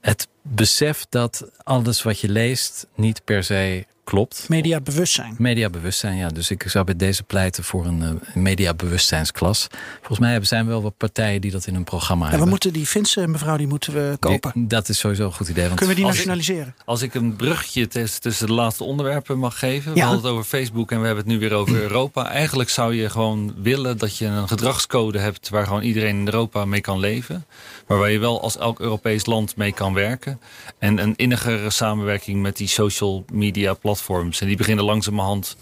het 0.00 0.28
besef 0.42 1.06
dat 1.08 1.50
alles 1.62 2.02
wat 2.02 2.20
je 2.20 2.28
leest 2.28 2.86
niet 2.94 3.24
per 3.24 3.44
se 3.44 3.86
klopt. 4.10 4.44
Mediabewustzijn. 4.48 5.34
Mediabewustzijn, 5.38 6.16
ja. 6.16 6.28
Dus 6.28 6.50
ik 6.50 6.64
zou 6.66 6.84
bij 6.84 6.96
deze 6.96 7.22
pleiten 7.22 7.64
voor 7.64 7.86
een 7.86 8.02
uh, 8.02 8.34
mediabewustzijnsklas. 8.34 9.66
Volgens 9.98 10.18
mij 10.18 10.44
zijn 10.44 10.66
wel 10.66 10.82
wat 10.82 10.96
partijen 10.96 11.40
die 11.40 11.50
dat 11.50 11.66
in 11.66 11.74
hun 11.74 11.84
programma 11.84 12.24
ja, 12.24 12.28
hebben. 12.30 12.44
we 12.46 12.52
moeten 12.52 12.72
die 12.72 12.86
Finse 12.86 13.26
mevrouw, 13.26 13.56
die 13.56 13.66
moeten 13.66 13.92
we 13.92 14.16
kopen. 14.20 14.50
Die, 14.54 14.66
dat 14.66 14.88
is 14.88 14.98
sowieso 14.98 15.24
een 15.24 15.32
goed 15.32 15.48
idee. 15.48 15.66
Want 15.66 15.78
Kunnen 15.78 15.96
we 15.96 16.00
die 16.02 16.10
als 16.10 16.16
nationaliseren? 16.16 16.66
Ik, 16.66 16.82
als 16.84 17.02
ik 17.02 17.14
een 17.14 17.36
brugje 17.36 17.88
tussen 17.88 18.46
de 18.46 18.52
laatste 18.52 18.84
onderwerpen 18.84 19.38
mag 19.38 19.58
geven. 19.58 19.90
Ja. 19.90 19.94
We 19.94 20.00
hadden 20.00 20.22
het 20.22 20.32
over 20.32 20.44
Facebook 20.44 20.90
en 20.90 21.00
we 21.00 21.06
hebben 21.06 21.24
het 21.24 21.32
nu 21.32 21.38
weer 21.38 21.52
over 21.52 21.82
Europa. 21.82 22.30
Eigenlijk 22.30 22.70
zou 22.70 22.94
je 22.94 23.10
gewoon 23.10 23.54
willen 23.62 23.98
dat 23.98 24.16
je 24.16 24.26
een 24.26 24.48
gedragscode 24.48 25.18
hebt... 25.18 25.48
waar 25.48 25.66
gewoon 25.66 25.82
iedereen 25.82 26.18
in 26.18 26.26
Europa 26.26 26.64
mee 26.64 26.80
kan 26.80 26.98
leven. 26.98 27.44
Maar 27.90 27.98
waar 27.98 28.10
je 28.10 28.18
wel 28.18 28.40
als 28.42 28.58
elk 28.58 28.80
Europees 28.80 29.26
land 29.26 29.56
mee 29.56 29.72
kan 29.72 29.94
werken. 29.94 30.40
En 30.78 30.98
een 30.98 31.16
innigere 31.16 31.70
samenwerking 31.70 32.42
met 32.42 32.56
die 32.56 32.68
social 32.68 33.24
media 33.32 33.74
platforms. 33.74 34.40
En 34.40 34.46
die 34.46 34.56
beginnen 34.56 34.84
langzamerhand 34.84 35.56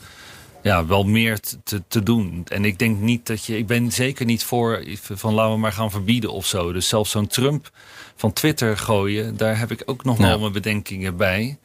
ja, 0.62 0.87
wel 0.87 1.05
meer 1.05 1.41
te, 1.64 1.83
te 1.89 2.03
doen. 2.03 2.43
En 2.49 2.64
ik 2.64 2.79
denk 2.79 2.99
niet 3.01 3.26
dat 3.26 3.45
je. 3.45 3.57
Ik 3.59 3.66
ben 3.66 3.93
zeker 3.93 4.26
niet 4.26 4.45
voor 4.45 4.85
van 5.01 5.35
laten 5.35 5.53
we 5.53 5.59
maar 5.59 5.72
gaan 5.72 5.91
verbieden 5.91 6.33
of 6.33 6.47
zo. 6.47 6.72
Dus 6.72 6.89
zelfs 6.89 7.11
zo'n 7.11 7.26
Trump 7.26 7.70
van 8.16 8.33
Twitter 8.33 8.76
gooien, 8.76 9.37
daar 9.37 9.59
heb 9.59 9.70
ik 9.70 9.83
ook 9.87 10.05
nog 10.05 10.16
wel 10.18 10.29
Ja. 10.31 10.37
mijn 10.39 10.53
bedenkingen 10.53 11.16
bij. 11.16 11.59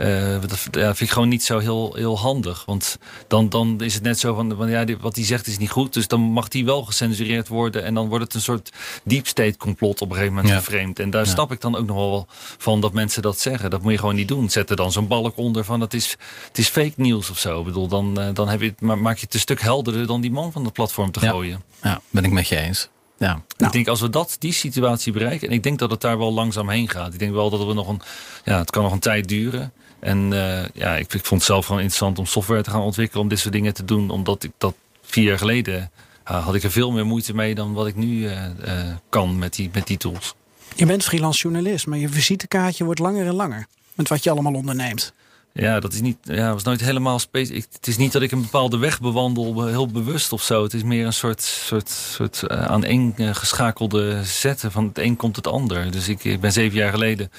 Eh, 0.00 0.40
dat 0.40 0.66
ja, 0.70 0.94
vind 0.94 1.00
ik 1.00 1.10
gewoon 1.10 1.28
niet 1.28 1.44
zo 1.44 1.58
heel, 1.58 1.94
heel 1.94 2.18
handig. 2.18 2.62
Want 2.66 2.98
dan, 3.28 3.48
dan 3.48 3.80
is 3.80 3.94
het 3.94 4.02
net 4.02 4.18
zo 4.18 4.34
van, 4.34 4.54
van 4.56 4.70
ja, 4.70 4.84
wat 5.00 5.16
hij 5.16 5.24
zegt 5.24 5.46
is 5.46 5.58
niet 5.58 5.70
goed. 5.70 5.92
Dus 5.92 6.08
dan 6.08 6.20
mag 6.20 6.48
die 6.48 6.64
wel 6.64 6.82
gecensureerd 6.84 7.48
worden. 7.48 7.84
En 7.84 7.94
dan 7.94 8.08
wordt 8.08 8.24
het 8.24 8.34
een 8.34 8.40
soort 8.40 8.70
deep 9.04 9.26
state 9.26 9.56
complot 9.58 10.00
op 10.00 10.08
een 10.08 10.14
gegeven 10.14 10.34
moment 10.34 10.52
Ja. 10.52 10.58
geframed. 10.60 10.98
En 10.98 11.10
daar 11.10 11.24
Ja. 11.24 11.30
snap 11.30 11.52
ik 11.52 11.60
dan 11.60 11.76
ook 11.76 11.86
nog 11.86 11.96
wel 11.96 12.26
van 12.58 12.80
dat 12.80 12.92
mensen 12.92 13.22
dat 13.22 13.38
zeggen. 13.38 13.70
Dat 13.70 13.82
moet 13.82 13.92
je 13.92 13.98
gewoon 13.98 14.14
niet 14.14 14.28
doen. 14.28 14.50
Zet 14.50 14.70
er 14.70 14.76
dan 14.76 14.92
zo'n 14.92 15.06
balk 15.08 15.36
onder 15.36 15.64
van 15.64 15.80
het 15.80 15.94
is, 15.94 16.16
het 16.48 16.58
is 16.58 16.68
fake 16.68 16.92
nieuws 16.96 17.30
of 17.30 17.38
zo. 17.38 17.58
Ik 17.58 17.64
bedoel, 17.64 17.88
dan, 17.88 18.20
eh, 18.20 18.28
dan 18.34 18.48
heb 18.48 18.60
je 18.60 18.66
het, 18.78 18.80
maak 18.80 19.16
je 19.18 19.24
het 19.24 19.34
een 19.34 19.40
stuk 19.40 19.60
helderder 19.60 20.06
dan 20.06 20.20
die 20.20 20.30
man 20.32 20.52
van 20.52 20.64
het 20.64 20.72
platform 20.72 21.10
te 21.10 21.20
Ja. 21.20 21.30
gooien. 21.30 21.62
Ja, 21.82 22.00
ben 22.10 22.24
ik 22.24 22.30
met 22.32 22.48
je 22.48 22.56
eens. 22.56 22.88
Ja. 23.18 23.26
Nou. 23.26 23.40
Ik 23.58 23.72
denk 23.72 23.88
als 23.88 24.00
we 24.00 24.10
dat, 24.10 24.36
die 24.38 24.52
situatie 24.52 25.12
bereiken, 25.12 25.48
en 25.48 25.54
ik 25.54 25.62
denk 25.62 25.78
dat 25.78 25.90
het 25.90 26.00
daar 26.00 26.18
wel 26.18 26.32
langzaam 26.32 26.68
heen 26.68 26.88
gaat. 26.88 27.12
Ik 27.12 27.18
denk 27.18 27.32
wel 27.32 27.50
dat 27.50 27.64
we 27.66 27.72
nog 27.74 27.88
een, 27.88 28.00
ja, 28.44 28.58
het 28.58 28.70
kan 28.70 28.82
nog 28.82 28.92
een 28.92 28.98
tijd 28.98 29.28
duren. 29.28 29.72
En 30.00 30.32
eh, 30.32 30.68
ja, 30.74 30.96
ik, 30.96 31.14
ik 31.14 31.24
vond 31.24 31.40
het 31.40 31.50
zelf 31.50 31.66
gewoon 31.66 31.80
interessant 31.80 32.18
om 32.18 32.26
software 32.26 32.62
te 32.62 32.70
gaan 32.70 32.80
ontwikkelen 32.80 33.22
om 33.22 33.28
dit 33.28 33.38
soort 33.38 33.52
dingen 33.52 33.74
te 33.74 33.84
doen. 33.84 34.10
Omdat 34.10 34.42
ik 34.42 34.52
dat 34.58 34.74
vier 35.02 35.24
jaar 35.24 35.38
geleden 35.38 35.90
had 36.38 36.54
ik 36.54 36.62
er 36.62 36.70
veel 36.70 36.92
meer 36.92 37.06
moeite 37.06 37.34
mee 37.34 37.54
dan 37.54 37.72
wat 37.72 37.86
ik 37.86 37.96
nu 37.96 38.26
eh, 38.26 38.44
eh, 38.44 38.96
kan 39.08 39.38
met 39.38 39.54
die, 39.54 39.70
met 39.72 39.86
die 39.86 39.96
tools. 39.96 40.34
Je 40.74 40.86
bent 40.86 41.04
freelance 41.04 41.40
journalist, 41.40 41.86
maar 41.86 41.98
je 41.98 42.08
visitekaartje 42.08 42.84
wordt 42.84 43.00
langer 43.00 43.26
en 43.26 43.34
langer. 43.34 43.66
Met 43.94 44.08
wat 44.08 44.24
je 44.24 44.30
allemaal 44.30 44.54
onderneemt. 44.54 45.12
Ja, 45.52 45.80
dat 45.80 45.92
is 45.92 46.00
niet, 46.00 46.16
ja, 46.22 46.52
was 46.52 46.62
nooit 46.62 46.80
helemaal 46.80 47.18
specifiek. 47.18 47.66
Het 47.72 47.86
is 47.86 47.96
niet 47.96 48.12
dat 48.12 48.22
ik 48.22 48.32
een 48.32 48.42
bepaalde 48.42 48.78
weg 48.78 49.00
bewandel, 49.00 49.66
heel 49.66 49.86
bewust 49.86 50.32
of 50.32 50.42
zo. 50.42 50.62
Het 50.62 50.74
is 50.74 50.82
meer 50.82 51.06
een 51.06 51.12
soort, 51.12 51.42
soort, 51.42 51.88
soort 51.88 52.48
aan 52.48 52.84
één 52.84 53.14
geschakelde 53.34 54.24
zetten. 54.24 54.72
Van 54.72 54.84
het 54.84 54.98
een 54.98 55.16
komt 55.16 55.36
het 55.36 55.46
ander. 55.46 55.90
Dus 55.90 56.08
ik, 56.08 56.24
ik 56.24 56.40
ben 56.40 56.52
zeven 56.52 56.78
jaar 56.78 56.90
geleden 56.90 57.30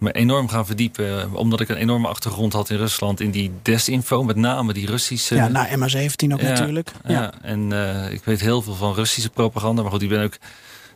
me 0.00 0.12
enorm 0.12 0.48
gaan 0.48 0.66
verdiepen. 0.66 1.20
eh, 1.20 1.34
Omdat 1.34 1.60
ik 1.60 1.68
een 1.68 1.76
enorme 1.76 2.08
achtergrond 2.08 2.52
had 2.52 2.70
in 2.70 2.76
Rusland. 2.76 3.20
In 3.20 3.30
die 3.30 3.52
desinfo, 3.62 4.22
met 4.24 4.36
name 4.36 4.72
die 4.72 4.86
Russische. 4.86 5.34
ja, 5.34 5.48
na 5.48 5.68
MH17 5.68 6.32
ook 6.32 6.40
Ja, 6.40 6.48
natuurlijk. 6.48 6.92
Ja. 7.04 7.12
Ja, 7.12 7.32
en 7.42 7.72
eh, 7.72 8.12
ik 8.12 8.24
weet 8.24 8.40
heel 8.40 8.62
veel 8.62 8.74
van 8.74 8.94
Russische 8.94 9.30
propaganda. 9.30 9.82
Maar 9.82 9.90
goed, 9.90 10.02
ik 10.02 10.08
ben 10.08 10.22
ook, 10.24 10.34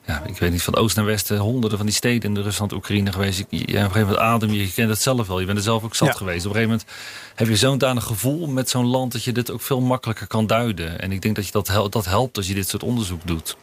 ja, 0.07 0.23
ik 0.27 0.39
weet 0.39 0.51
niet, 0.51 0.63
van 0.63 0.77
oost 0.77 0.97
naar 0.97 1.05
west, 1.05 1.31
eh, 1.31 1.41
honderden 1.41 1.79
van 1.79 1.87
die 1.87 1.95
steden 1.97 2.23
in 2.29 2.35
de 2.35 2.43
Rusland-Oekraïne 2.43 3.13
geweest. 3.13 3.39
Ik, 3.39 3.47
ja, 3.51 3.59
op 3.63 3.69
een 3.69 3.75
gegeven 3.77 4.01
moment 4.01 4.19
adem 4.19 4.51
je, 4.51 4.61
je 4.61 4.73
kent 4.73 4.89
het 4.91 5.03
zelf 5.03 5.27
wel. 5.27 5.41
Je 5.41 5.47
bent 5.47 5.59
er 5.59 5.65
zelf 5.65 5.83
ook 5.85 5.95
zat 5.95 6.09
Ja. 6.09 6.15
geweest. 6.15 6.47
Op 6.47 6.55
een 6.55 6.57
gegeven 6.61 6.79
moment 6.79 6.89
heb 7.35 7.49
je 7.49 7.57
zo'n 7.57 7.79
danig 7.79 8.05
gevoel 8.05 8.47
met 8.47 8.69
zo'n 8.71 8.87
land 8.87 9.13
dat 9.13 9.25
je 9.25 9.33
dit 9.33 9.51
ook 9.51 9.61
veel 9.61 9.81
makkelijker 9.81 10.27
kan 10.27 10.47
duiden. 10.47 11.01
En 11.01 11.13
ik 11.13 11.23
denk 11.23 11.37
dat 11.37 11.47
je 11.47 11.53
dat, 11.53 11.69
hel- 11.69 11.91
dat 11.91 12.05
helpt 12.05 12.37
als 12.37 12.47
je 12.47 12.55
dit 12.55 12.69
soort 12.69 12.83
onderzoek 12.83 13.21
doet. 13.27 13.57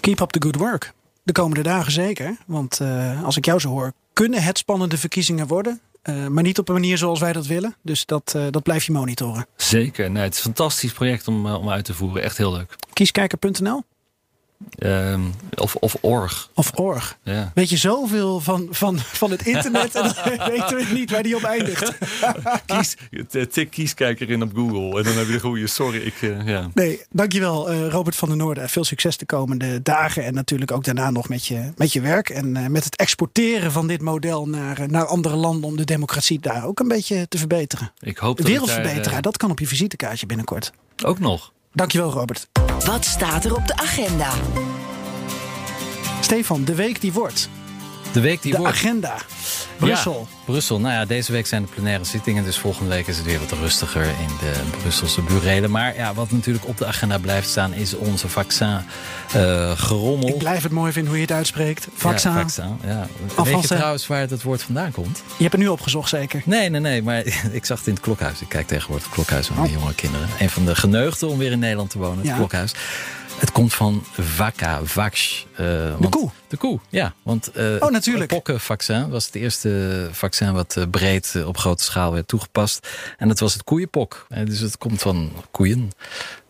Keep 0.00 0.20
up 0.20 0.30
the 0.30 0.42
good 0.42 0.56
work. 0.56 0.92
De 1.22 1.32
komende 1.32 1.62
dagen 1.62 1.92
zeker. 1.92 2.36
Want 2.46 2.80
als 3.24 3.36
ik 3.36 3.44
jou 3.44 3.60
zo 3.60 3.68
hoor, 3.68 3.92
kunnen 4.16 4.42
het 4.42 4.58
spannende 4.58 4.98
verkiezingen 4.98 5.46
worden. 5.46 5.80
Eh, 6.02 6.26
maar 6.26 6.42
niet 6.42 6.58
op 6.58 6.68
een 6.68 6.74
manier 6.74 6.98
zoals 6.98 7.20
wij 7.20 7.32
dat 7.32 7.46
willen. 7.46 7.76
Dus 7.82 8.06
dat, 8.06 8.32
eh, 8.36 8.46
dat 8.50 8.62
blijf 8.62 8.84
je 8.84 8.92
monitoren. 8.92 9.46
Zeker. 9.56 10.10
Nee, 10.10 10.22
het 10.22 10.32
is 10.32 10.38
een 10.38 10.44
fantastisch 10.44 10.92
project 10.92 11.28
om, 11.28 11.46
eh, 11.46 11.54
om 11.54 11.70
uit 11.70 11.84
te 11.84 11.94
voeren. 11.94 12.22
Echt 12.22 12.36
heel 12.36 12.52
leuk. 12.52 12.76
Kieskijker.nl 12.92 13.82
Ehm, 14.78 15.20
of, 15.54 15.74
of 15.74 15.96
org. 16.00 16.50
of 16.54 16.72
org. 16.74 17.18
Ja. 17.22 17.52
Weet 17.54 17.70
je 17.70 17.76
zoveel 17.76 18.40
van, 18.40 18.68
van, 18.70 18.98
van 18.98 19.30
het 19.30 19.46
internet 19.46 19.94
en 19.94 20.02
dan 20.02 20.48
weten 20.50 20.76
we 20.76 20.86
niet 20.92 21.10
waar 21.10 21.22
die 21.22 21.36
op 21.36 21.42
eindigt. 21.42 21.92
Kies, 22.66 22.96
tik 23.50 23.70
kieskijker 23.70 24.30
in 24.30 24.42
op 24.42 24.50
Google 24.54 24.98
en 24.98 25.04
dan 25.04 25.16
heb 25.16 25.26
je 25.26 25.32
de 25.32 25.40
goede. 25.40 25.66
Sorry, 25.66 25.98
ik, 25.98 26.22
eh, 26.22 26.46
ja. 26.46 26.70
Nee, 26.74 27.00
dankjewel 27.10 27.70
eh, 27.70 27.88
Robert 27.88 28.16
van 28.16 28.28
der 28.28 28.36
Noorden. 28.36 28.68
Veel 28.68 28.84
succes 28.84 29.16
de 29.16 29.26
komende 29.26 29.82
dagen 29.82 30.24
en 30.24 30.34
natuurlijk 30.34 30.70
ook 30.70 30.84
daarna 30.84 31.10
nog 31.10 31.28
met 31.28 31.46
je, 31.46 31.72
met 31.76 31.92
je 31.92 32.00
werk. 32.00 32.28
En 32.28 32.56
eh, 32.56 32.66
met 32.66 32.84
het 32.84 32.96
exporteren 32.96 33.72
van 33.72 33.86
dit 33.86 34.02
model 34.02 34.48
naar, 34.48 34.88
naar 34.88 35.06
andere 35.06 35.36
landen 35.36 35.64
om 35.64 35.76
de 35.76 35.84
democratie 35.84 36.38
daar 36.40 36.66
ook 36.66 36.80
een 36.80 36.88
beetje 36.88 37.28
te 37.28 37.38
verbeteren. 37.38 37.92
Ik 38.00 38.18
hoop 38.18 38.36
De 38.36 38.42
dat 38.42 38.52
ik 38.52 38.58
wereldverbeteraar, 38.58 39.22
dat 39.22 39.36
kan 39.36 39.50
op 39.50 39.58
je 39.58 39.66
visitekaartje 39.66 40.26
binnenkort. 40.26 40.72
ook 41.04 41.18
nog. 41.18 41.52
Dankjewel 41.76 42.10
Robert. 42.10 42.48
Wat 42.84 43.04
staat 43.04 43.44
er 43.44 43.54
op 43.54 43.66
de 43.66 43.76
agenda? 43.76 44.30
Stefan, 46.20 46.64
de 46.64 46.74
week 46.74 47.00
die 47.00 47.12
wordt. 47.12 47.48
De 48.16 48.22
week 48.22 48.42
die 48.42 48.52
de 48.52 48.58
wordt. 48.58 48.72
agenda. 48.72 49.14
Brussel. 49.76 50.26
Ja, 50.30 50.36
Brussel. 50.44 50.80
Nou 50.80 50.94
ja, 50.94 51.04
deze 51.04 51.32
week 51.32 51.46
zijn 51.46 51.62
de 51.62 51.68
plenaire 51.68 52.04
zittingen. 52.04 52.44
Dus 52.44 52.58
volgende 52.58 52.90
week 52.90 53.06
is 53.06 53.16
het 53.16 53.26
weer 53.26 53.38
wat 53.38 53.50
rustiger 53.58 54.02
in 54.04 54.28
de 54.40 54.52
Brusselse 54.80 55.22
burelen. 55.22 55.70
Maar 55.70 55.94
ja, 55.96 56.14
wat 56.14 56.30
natuurlijk 56.30 56.66
op 56.66 56.76
de 56.78 56.86
agenda 56.86 57.18
blijft 57.18 57.48
staan 57.48 57.72
is 57.74 57.94
onze 57.94 58.28
vaccin 58.28 58.78
eh 59.32 59.70
gerommel. 59.76 60.28
Ik 60.28 60.38
blijf 60.38 60.62
het 60.62 60.72
mooi 60.72 60.92
vinden 60.92 61.10
hoe 61.10 61.20
je 61.20 61.26
het 61.26 61.36
uitspreekt. 61.36 61.88
Vaccin. 61.94 62.30
Ja, 62.30 62.38
vaccin, 62.38 62.78
ja. 62.86 63.06
Weet 63.44 63.60
je 63.60 63.66
trouwens 63.68 64.06
waar 64.06 64.28
dat 64.28 64.42
woord 64.42 64.62
vandaan 64.62 64.90
komt? 64.90 65.16
Je 65.36 65.42
hebt 65.42 65.52
het 65.52 65.62
nu 65.62 65.68
opgezocht 65.68 66.08
zeker. 66.08 66.42
Nee, 66.44 66.68
nee, 66.68 66.80
nee. 66.80 67.02
Maar 67.02 67.24
ik 67.58 67.64
zag 67.64 67.78
het 67.78 67.86
in 67.86 67.92
het 67.94 68.02
klokhuis. 68.02 68.40
Ik 68.40 68.48
kijk 68.48 68.66
tegenwoordig 68.66 69.04
het 69.06 69.14
klokhuis 69.14 69.48
mijn 69.48 69.60
Oh. 69.60 69.72
jonge 69.72 69.94
kinderen. 69.94 70.28
Een 70.38 70.50
van 70.50 70.64
de 70.64 70.74
geneugden 70.74 71.28
om 71.28 71.38
weer 71.38 71.50
in 71.52 71.58
Nederland 71.58 71.90
te 71.90 71.98
wonen. 71.98 72.18
Het 72.18 72.26
Ja. 72.26 72.34
klokhuis. 72.36 72.72
Het 73.38 73.52
komt 73.52 73.74
van 73.74 74.04
vacca, 74.12 74.80
vax. 74.84 75.46
eh, 75.52 75.56
De 75.56 75.94
want- 75.98 76.14
koe. 76.14 76.30
De 76.48 76.56
koe, 76.56 76.78
ja. 76.88 77.14
Want 77.22 77.50
eh, 77.52 77.64
Oh, 77.78 77.90
natuurlijk. 77.90 78.30
het 78.30 78.44
pokkenvaccin 78.44 79.08
was 79.08 79.26
het 79.26 79.34
eerste 79.34 80.08
vaccin 80.12 80.52
wat 80.52 80.76
eh, 80.76 80.84
breed 80.90 81.34
op 81.46 81.56
grote 81.58 81.84
schaal 81.84 82.12
werd 82.12 82.28
toegepast. 82.28 82.88
En 83.16 83.28
dat 83.28 83.38
was 83.38 83.52
het 83.52 83.64
koeienpok. 83.64 84.26
Dus 84.44 84.58
het 84.60 84.78
komt 84.78 85.02
van 85.02 85.32
koeien. 85.50 85.90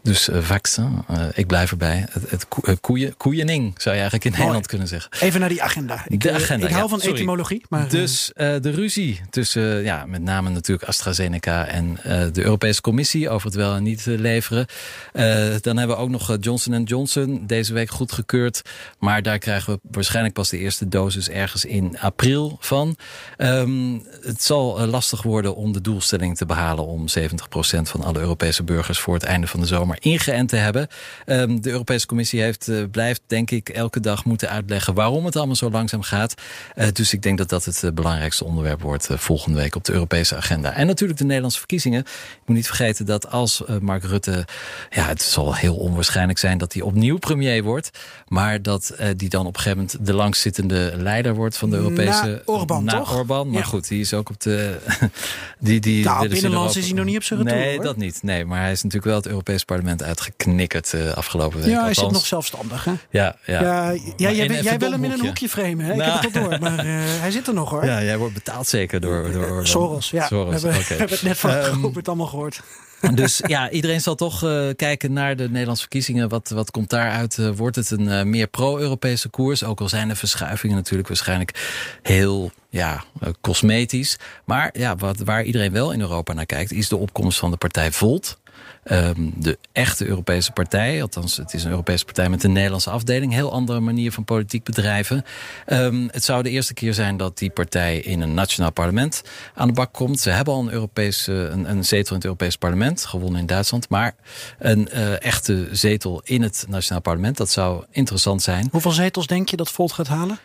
Dus 0.06 0.28
eh, 0.28 0.42
vaccin, 0.42 1.04
eh, 1.08 1.24
ik 1.34 1.46
blijf 1.46 1.70
erbij. 1.70 2.06
Het, 2.10 2.46
eh, 2.64 2.74
koeien, 2.80 3.16
koeiening 3.16 3.72
zou 3.76 3.94
je 3.94 4.00
eigenlijk 4.00 4.24
in 4.24 4.30
Mooi. 4.30 4.42
Nederland 4.42 4.66
kunnen 4.66 4.88
zeggen. 4.88 5.10
Even 5.20 5.40
naar 5.40 5.48
die 5.48 5.62
agenda. 5.62 6.04
Ik, 6.08 6.20
De 6.20 6.32
agenda, 6.32 6.66
ik 6.66 6.72
hou 6.72 6.82
ja, 6.82 6.88
van 6.88 7.00
sorry. 7.00 7.14
etymologie. 7.14 7.62
Maar, 7.68 7.88
Dus 7.88 8.30
de 8.34 8.70
ruzie 8.70 9.20
tussen 9.30 9.82
ja, 9.82 10.06
met 10.06 10.22
name 10.22 10.50
natuurlijk 10.50 10.88
AstraZeneca 10.88 11.66
en 11.66 11.98
de 12.32 12.44
Europese 12.44 12.80
Commissie 12.80 13.28
over 13.28 13.46
het 13.46 13.56
wel 13.56 13.74
en 13.74 13.82
niet 13.82 14.04
leveren. 14.06 14.66
Dan 15.60 15.76
hebben 15.76 15.96
we 15.96 16.02
ook 16.02 16.08
nog 16.08 16.36
Johnson 16.40 16.82
Johnson 16.82 17.46
deze 17.46 17.72
week 17.72 17.90
goedgekeurd. 17.90 18.62
Maar 18.98 19.22
daar 19.22 19.38
krijgen 19.38 19.72
we 19.72 19.80
waarschijnlijk 19.90 20.34
pas 20.34 20.48
de 20.48 20.58
eerste 20.58 20.88
dosis 20.88 21.28
ergens 21.28 21.64
in 21.64 21.98
april 21.98 22.56
van. 22.60 22.96
Ehm, 23.36 23.98
het 24.22 24.42
zal 24.42 24.86
lastig 24.86 25.22
worden 25.22 25.56
om 25.56 25.72
de 25.72 25.80
doelstelling 25.80 26.36
te 26.36 26.46
behalen 26.46 26.86
om 26.86 27.08
70% 27.08 27.88
van 27.88 28.02
alle 28.02 28.18
Europese 28.18 28.62
burgers 28.62 28.98
voor 28.98 29.14
het 29.14 29.22
einde 29.22 29.46
van 29.46 29.60
de 29.60 29.66
zomer 29.66 29.95
ingeënt 30.00 30.48
te 30.48 30.56
hebben. 30.56 30.88
Ehm, 31.26 31.60
de 31.60 31.70
Europese 31.70 32.06
Commissie 32.06 32.40
heeft, 32.40 32.68
eh, 32.68 32.76
blijft 32.90 33.20
denk 33.26 33.50
ik 33.50 33.68
elke 33.68 34.00
dag 34.00 34.24
moeten 34.24 34.48
uitleggen 34.48 34.94
waarom 34.94 35.24
het 35.24 35.36
allemaal 35.36 35.56
zo 35.56 35.70
langzaam 35.70 36.02
gaat. 36.02 36.34
Eh, 36.74 36.86
dus 36.92 37.12
ik 37.12 37.22
denk 37.22 37.38
dat 37.38 37.48
dat 37.48 37.64
het 37.64 37.84
eh, 37.84 37.90
belangrijkste 37.90 38.44
onderwerp 38.44 38.80
wordt 38.82 39.08
volgende 39.10 39.58
week 39.58 39.74
op 39.74 39.84
de 39.84 39.92
Europese 39.92 40.36
agenda. 40.36 40.72
En 40.72 40.86
natuurlijk 40.86 41.18
de 41.18 41.24
Nederlandse 41.24 41.58
verkiezingen. 41.58 42.00
Ik 42.00 42.42
moet 42.46 42.56
niet 42.56 42.66
vergeten 42.66 43.06
dat 43.06 43.30
als 43.30 43.62
Mark 43.80 44.04
Rutte, 44.04 44.46
ja 44.90 45.06
het 45.06 45.22
zal 45.22 45.54
heel 45.54 45.76
onwaarschijnlijk 45.76 46.38
zijn 46.38 46.58
dat 46.58 46.72
hij 46.72 46.82
opnieuw 46.82 47.18
premier 47.18 47.62
wordt. 47.62 47.90
Maar 48.28 48.62
dat 48.62 48.94
die 49.16 49.28
dan 49.28 49.46
op 49.46 49.56
een 49.56 49.60
gegeven 49.62 49.78
moment 49.78 50.06
de 50.06 50.12
langzittende 50.14 50.92
leider 50.96 51.34
wordt 51.34 51.56
van 51.56 51.70
de 51.70 51.76
Europese... 51.76 52.26
Na 52.26 52.40
Orbán, 52.44 52.84
na 52.84 52.98
toch? 52.98 53.16
Orbán, 53.16 53.50
maar 53.50 53.58
Ja. 53.58 53.64
goed, 53.66 53.88
die 53.88 54.00
is 54.00 54.14
ook 54.14 54.28
op 54.28 54.40
de... 54.40 54.76
die, 55.58 55.80
die 55.80 56.04
Nou, 56.04 56.28
binnenlands 56.28 56.76
is 56.76 56.84
hij 56.86 56.94
nog 56.94 57.04
niet 57.04 57.16
op 57.16 57.22
zijn 57.22 57.42
retour, 57.42 57.60
Nee, 57.60 57.74
hoor. 57.74 57.84
dat 57.84 57.96
niet. 57.96 58.22
Nee, 58.22 58.44
maar 58.44 58.60
hij 58.60 58.72
is 58.72 58.82
natuurlijk 58.82 59.04
wel 59.04 59.16
het 59.16 59.26
Europees 59.26 59.64
parlement 59.64 59.85
uitgeknikkerd 59.94 60.94
eh, 60.94 61.12
afgelopen 61.12 61.58
week. 61.60 61.68
ja, 61.68 61.84
hij 61.84 61.94
zit 61.94 62.10
nog 62.10 62.26
zelfstandig. 62.26 62.84
Hè? 62.84 62.92
Ja, 63.10 63.36
ja. 63.46 63.60
Ja, 63.60 63.94
jij, 64.16 64.46
jij 64.62 64.78
wil 64.78 64.90
hem 64.92 65.04
in 65.04 65.10
een 65.12 65.20
hoekje 65.20 65.48
framen. 65.48 65.84
Hè? 65.84 65.92
Ik 65.92 65.98
Nou. 65.98 66.10
heb 66.10 66.22
het 66.22 66.42
al 66.42 66.48
door. 66.50 66.60
Maar 66.60 66.78
eh, 66.78 66.84
hij 67.20 67.30
zit 67.30 67.46
er 67.46 67.54
nog 67.54 67.70
hoor. 67.70 67.84
Ja, 67.84 68.02
jij 68.02 68.18
wordt 68.18 68.34
betaald 68.34 68.66
zeker 68.68 69.00
door... 69.00 69.32
door 69.32 69.44
Orbán. 69.44 69.66
Soros, 69.66 70.10
ja. 70.10 70.26
Soros, 70.26 70.62
we, 70.62 70.68
hebben, 70.68 70.80
oké. 70.80 70.88
we 70.92 70.94
hebben 70.98 71.16
het 71.16 71.22
net 71.22 71.38
van 71.38 71.50
Ehm, 71.50 71.80
Robert 71.80 72.08
allemaal 72.08 72.26
gehoord. 72.26 72.60
Dus 73.14 73.40
ja, 73.46 73.70
iedereen 73.70 74.00
zal 74.00 74.14
toch 74.14 74.44
uh, 74.44 74.68
kijken 74.76 75.12
naar 75.12 75.36
de 75.36 75.48
Nederlandse 75.48 75.82
verkiezingen. 75.82 76.28
Wat, 76.28 76.48
wat 76.48 76.70
komt 76.70 76.90
daaruit? 76.90 77.36
Uh, 77.36 77.50
wordt 77.56 77.76
het 77.76 77.90
een 77.90 78.06
uh, 78.08 78.22
meer 78.22 78.46
pro-Europese 78.46 79.28
koers? 79.28 79.64
Ook 79.64 79.80
al 79.80 79.88
zijn 79.88 80.08
de 80.08 80.16
verschuivingen 80.16 80.76
natuurlijk 80.76 81.08
waarschijnlijk 81.08 81.52
heel 82.02 82.50
ja, 82.70 83.04
cosmetisch. 83.40 84.18
Maar 84.44 84.70
ja, 84.72 84.96
wat, 84.96 85.18
waar 85.18 85.42
iedereen 85.44 85.72
wel 85.72 85.92
in 85.92 86.00
Europa 86.00 86.32
naar 86.32 86.46
kijkt, 86.46 86.72
is 86.72 86.88
de 86.88 86.96
opkomst 86.96 87.38
van 87.38 87.50
de 87.50 87.56
partij 87.56 87.92
Volt. 87.92 88.38
Um, 88.90 89.32
de 89.36 89.58
echte 89.72 90.06
Europese 90.06 90.52
partij, 90.52 91.02
althans 91.02 91.36
het 91.36 91.54
is 91.54 91.64
een 91.64 91.70
Europese 91.70 92.04
partij 92.04 92.28
met 92.28 92.44
een 92.44 92.52
Nederlandse 92.52 92.90
afdeling, 92.90 93.32
heel 93.32 93.52
andere 93.52 93.80
manier 93.80 94.12
van 94.12 94.24
politiek 94.24 94.64
bedrijven. 94.64 95.24
Um, 95.66 96.08
het 96.12 96.24
zou 96.24 96.42
de 96.42 96.50
eerste 96.50 96.74
keer 96.74 96.94
zijn 96.94 97.16
dat 97.16 97.38
die 97.38 97.50
partij 97.50 97.98
in 97.98 98.20
een 98.20 98.34
nationaal 98.34 98.72
parlement 98.72 99.22
aan 99.54 99.68
de 99.68 99.74
bak 99.74 99.92
komt. 99.92 100.20
Ze 100.20 100.30
hebben 100.30 100.54
al 100.54 100.60
een, 100.60 100.70
Europese, 100.70 101.32
een, 101.32 101.70
een 101.70 101.84
zetel 101.84 102.10
in 102.10 102.14
het 102.14 102.24
Europese 102.24 102.58
parlement, 102.58 103.04
gewonnen 103.04 103.40
in 103.40 103.46
Duitsland, 103.46 103.88
maar 103.88 104.14
een 104.58 104.88
uh, 104.94 105.22
echte 105.22 105.68
zetel 105.72 106.20
in 106.24 106.42
het 106.42 106.64
nationaal 106.68 107.02
parlement, 107.02 107.36
dat 107.36 107.50
zou 107.50 107.84
interessant 107.90 108.42
zijn. 108.42 108.68
Hoeveel 108.70 108.90
zetels 108.90 109.26
denk 109.26 109.48
je 109.48 109.56
dat 109.56 109.70
Volt 109.70 109.92
gaat 109.92 110.08
halen? 110.08 110.38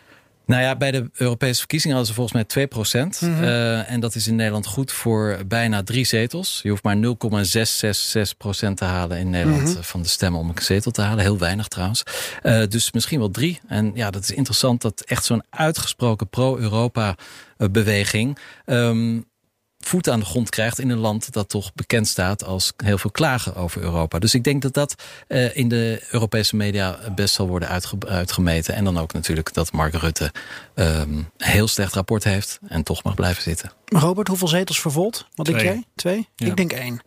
Nou 0.46 0.62
ja, 0.62 0.76
bij 0.76 0.90
de 0.90 1.10
Europese 1.12 1.58
verkiezingen 1.58 1.96
hadden 1.96 2.14
ze 2.14 2.20
volgens 2.20 2.36
mij 2.36 2.48
2 2.48 2.66
procent. 2.66 3.20
Mm 3.20 3.34
-hmm. 3.34 3.42
uh, 3.42 3.90
en 3.90 4.00
dat 4.00 4.14
is 4.14 4.26
in 4.26 4.36
Nederland 4.36 4.66
goed 4.66 4.92
voor 4.92 5.38
bijna 5.46 5.82
drie 5.82 6.04
zetels. 6.04 6.60
Je 6.62 6.68
hoeft 6.68 6.82
maar 6.82 6.96
0,666 6.96 8.36
procent 8.36 8.76
te 8.76 8.84
halen 8.84 9.18
in 9.18 9.30
Nederland 9.30 9.66
mm 9.66 9.74
-hmm. 9.74 9.82
van 9.82 10.02
de 10.02 10.08
stemmen 10.08 10.40
om 10.40 10.48
een 10.48 10.62
zetel 10.62 10.90
te 10.90 11.02
halen. 11.02 11.24
Heel 11.24 11.38
weinig 11.38 11.68
trouwens. 11.68 12.02
Uh, 12.42 12.62
dus 12.68 12.92
misschien 12.92 13.18
wel 13.18 13.30
drie. 13.30 13.60
En 13.68 13.90
ja, 13.94 14.10
dat 14.10 14.22
is 14.22 14.30
interessant 14.30 14.82
dat 14.82 15.00
echt 15.00 15.24
zo'n 15.24 15.44
uitgesproken 15.50 16.28
pro-Europa 16.28 17.16
beweging... 17.56 18.38
Um, 18.66 19.30
voet 19.86 20.08
aan 20.08 20.20
de 20.20 20.24
grond 20.24 20.50
krijgt 20.50 20.78
in 20.78 20.90
een 20.90 20.98
land 20.98 21.32
dat 21.32 21.48
toch 21.48 21.74
bekend 21.74 22.08
staat 22.08 22.44
als 22.44 22.72
heel 22.76 22.98
veel 22.98 23.10
klagen 23.10 23.54
over 23.54 23.82
Europa. 23.82 24.18
Dus 24.18 24.34
ik 24.34 24.44
denk 24.44 24.62
dat 24.62 24.74
dat 24.74 24.94
uh, 25.28 25.56
in 25.56 25.68
de 25.68 26.06
Europese 26.10 26.56
media 26.56 26.98
best 27.14 27.34
zal 27.34 27.48
worden 27.48 27.68
uitge 27.68 27.96
uitgemeten. 28.08 28.74
En 28.74 28.84
dan 28.84 28.98
ook 28.98 29.12
natuurlijk 29.12 29.52
dat 29.52 29.72
Mark 29.72 29.94
Rutte 29.94 30.32
um, 30.74 30.86
een 30.86 31.26
heel 31.36 31.68
slecht 31.68 31.94
rapport 31.94 32.24
heeft 32.24 32.58
en 32.68 32.82
toch 32.82 33.02
mag 33.02 33.14
blijven 33.14 33.42
zitten. 33.42 33.72
Robert, 33.84 34.28
hoeveel 34.28 34.48
zetels 34.48 34.80
vervolt? 34.80 35.26
Wat 35.34 35.46
denk 35.46 35.60
jij? 35.60 35.84
Twee? 35.94 36.28
Ja. 36.36 36.46
Ik 36.46 36.56
denk 36.56 36.72
één. 36.72 37.00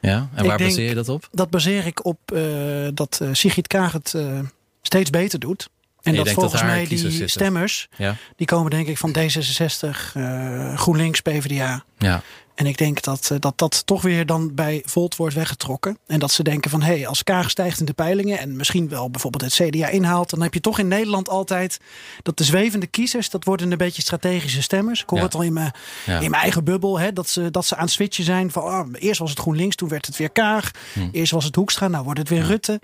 Ja, 0.00 0.28
en 0.34 0.46
waar 0.46 0.58
baseer 0.58 0.88
je 0.88 0.94
dat 0.94 1.08
op? 1.08 1.28
Dat 1.30 1.50
baseer 1.50 1.86
ik 1.86 2.04
op 2.04 2.18
uh, 2.32 2.88
dat 2.94 3.18
uh, 3.22 3.28
Sigrid 3.32 3.66
Kaag 3.66 3.92
het 3.92 4.12
uh, 4.16 4.38
steeds 4.82 5.10
beter 5.10 5.38
doet. 5.38 5.68
En, 6.04 6.14
en 6.14 6.24
dat 6.24 6.30
volgens 6.30 6.60
dat 6.60 6.70
mij 6.70 6.86
die 6.86 7.28
stemmers, 7.28 7.88
ja. 7.96 8.16
die 8.36 8.46
komen 8.46 8.70
denk 8.70 8.86
ik 8.86 8.98
van 8.98 9.16
D66, 9.18 10.16
uh, 10.16 10.78
GroenLinks, 10.78 11.20
PvdA. 11.20 11.84
Ja. 11.98 12.22
En 12.54 12.66
ik 12.66 12.78
denk 12.78 13.02
dat, 13.02 13.28
uh, 13.32 13.38
dat 13.40 13.58
dat 13.58 13.86
toch 13.86 14.02
weer 14.02 14.26
dan 14.26 14.54
bij 14.54 14.82
Volt 14.84 15.16
wordt 15.16 15.34
weggetrokken. 15.34 15.98
En 16.06 16.18
dat 16.18 16.32
ze 16.32 16.42
denken 16.42 16.70
van, 16.70 16.82
hé, 16.82 16.94
hey, 16.94 17.06
als 17.06 17.22
Kaag 17.22 17.50
stijgt 17.50 17.80
in 17.80 17.86
de 17.86 17.92
peilingen... 17.92 18.38
en 18.38 18.56
misschien 18.56 18.88
wel 18.88 19.10
bijvoorbeeld 19.10 19.42
het 19.42 19.68
CDA 19.68 19.88
inhaalt... 19.88 20.30
dan 20.30 20.42
heb 20.42 20.54
je 20.54 20.60
toch 20.60 20.78
in 20.78 20.88
Nederland 20.88 21.28
altijd 21.28 21.80
dat 22.22 22.38
de 22.38 22.44
zwevende 22.44 22.86
kiezers... 22.86 23.30
dat 23.30 23.44
worden 23.44 23.72
een 23.72 23.78
beetje 23.78 24.02
strategische 24.02 24.62
stemmers. 24.62 25.02
Ik 25.02 25.08
hoor 25.08 25.18
ja. 25.18 25.24
het 25.24 25.34
al 25.34 25.42
in 25.42 25.52
mijn, 25.52 25.72
ja. 26.06 26.20
in 26.20 26.30
mijn 26.30 26.42
eigen 26.42 26.64
bubbel... 26.64 26.98
Hè, 26.98 27.12
dat, 27.12 27.28
ze, 27.28 27.50
dat 27.50 27.66
ze 27.66 27.76
aan 27.76 27.84
het 27.84 27.92
switchen 27.92 28.24
zijn 28.24 28.50
van... 28.50 28.62
Oh, 28.62 28.88
eerst 28.92 29.20
was 29.20 29.30
het 29.30 29.38
GroenLinks, 29.38 29.76
toen 29.76 29.88
werd 29.88 30.06
het 30.06 30.16
weer 30.16 30.30
Kaag. 30.30 30.70
Hm. 30.92 31.08
Eerst 31.12 31.32
was 31.32 31.44
het 31.44 31.54
Hoekstra, 31.54 31.88
nou 31.88 32.04
wordt 32.04 32.18
het 32.18 32.28
weer 32.28 32.42
Rutte. 32.42 32.80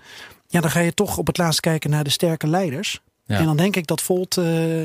Ja, 0.46 0.60
dan 0.60 0.70
ga 0.70 0.80
je 0.80 0.94
toch 0.94 1.18
op 1.18 1.26
het 1.26 1.38
laatst 1.38 1.60
kijken 1.60 1.90
naar 1.90 2.04
de 2.04 2.10
sterke 2.10 2.46
leiders... 2.46 3.00
Ja. 3.30 3.38
En 3.38 3.44
dan 3.44 3.56
denk 3.56 3.76
ik 3.76 3.86
dat 3.86 4.02
Volt 4.02 4.36
uh, 4.36 4.82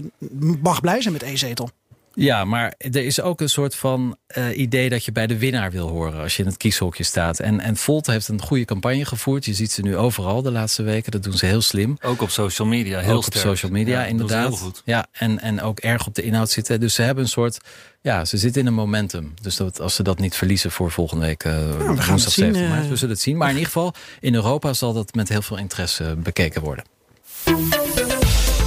mag 0.62 0.82
blij 0.82 1.02
zijn 1.02 1.14
met 1.14 1.24
één 1.24 1.38
zetel. 1.38 1.70
Ja, 2.14 2.46
maar 2.46 2.74
er 2.78 3.06
is 3.06 3.22
ook 3.22 3.42
een 3.42 3.50
soort 3.50 3.76
van 3.76 4.18
uh, 4.38 4.58
idee 4.58 4.90
dat 4.90 5.06
je 5.06 5.12
bij 5.12 5.28
de 5.28 5.38
winnaar 5.38 5.72
wil 5.72 5.88
horen 5.88 6.22
als 6.22 6.36
je 6.36 6.42
in 6.42 6.48
het 6.48 6.58
kieshokje 6.58 7.04
staat. 7.04 7.40
En, 7.40 7.60
en 7.60 7.76
Volt 7.76 8.08
heeft 8.08 8.28
een 8.28 8.42
goede 8.42 8.66
campagne 8.66 9.06
gevoerd. 9.06 9.46
Je 9.46 9.54
ziet 9.54 9.72
ze 9.72 9.82
nu 9.82 9.98
overal 9.98 10.42
de 10.42 10.52
laatste 10.52 10.84
weken. 10.84 11.12
Dat 11.12 11.24
doen 11.24 11.34
ze 11.34 11.46
heel 11.46 11.62
slim. 11.62 11.98
Ook 12.02 12.22
op 12.22 12.30
social 12.30 12.68
media. 12.68 13.00
Heel 13.00 13.16
ook 13.16 13.24
sterk. 13.24 13.46
op 13.46 13.50
social 13.52 13.72
media, 13.72 14.00
ja, 14.00 14.06
inderdaad. 14.06 14.48
Heel 14.48 14.58
goed. 14.58 14.82
Ja, 14.86 15.08
en, 15.12 15.40
en 15.42 15.62
ook 15.62 15.80
erg 15.80 16.08
op 16.08 16.16
de 16.16 16.22
inhoud 16.22 16.50
zitten. 16.50 16.80
Dus 16.80 16.94
ze 16.94 17.02
hebben 17.02 17.24
een 17.24 17.30
soort. 17.30 17.58
Ja, 18.02 18.26
ze 18.26 18.38
zitten 18.38 18.62
in 18.62 18.68
een 18.68 18.74
momentum. 18.74 19.34
Dus 19.42 19.56
dat, 19.56 19.80
als 19.80 19.96
ze 19.96 20.04
dat 20.04 20.20
niet 20.20 20.36
verliezen 20.36 20.72
voor 20.72 20.92
volgende 20.92 21.26
week. 21.26 21.44
Uh, 21.44 21.54
ja, 21.54 21.94
we 21.94 22.02
gaan 22.02 22.20
het 22.20 22.32
zien. 22.32 22.56
Uh... 22.56 22.70
Maart, 22.70 22.90
we 22.90 22.96
zullen 22.96 23.14
het 23.14 23.24
zien. 23.24 23.38
Maar 23.38 23.50
in 23.50 23.56
ieder 23.56 23.72
geval, 23.72 23.94
in 24.20 24.36
Europa 24.36 24.74
zal 24.74 24.94
dat 24.94 25.14
met 25.14 25.30
heel 25.30 25.42
veel 25.42 25.58
interesse 25.58 26.16
bekeken 26.16 26.62
worden. 26.62 26.84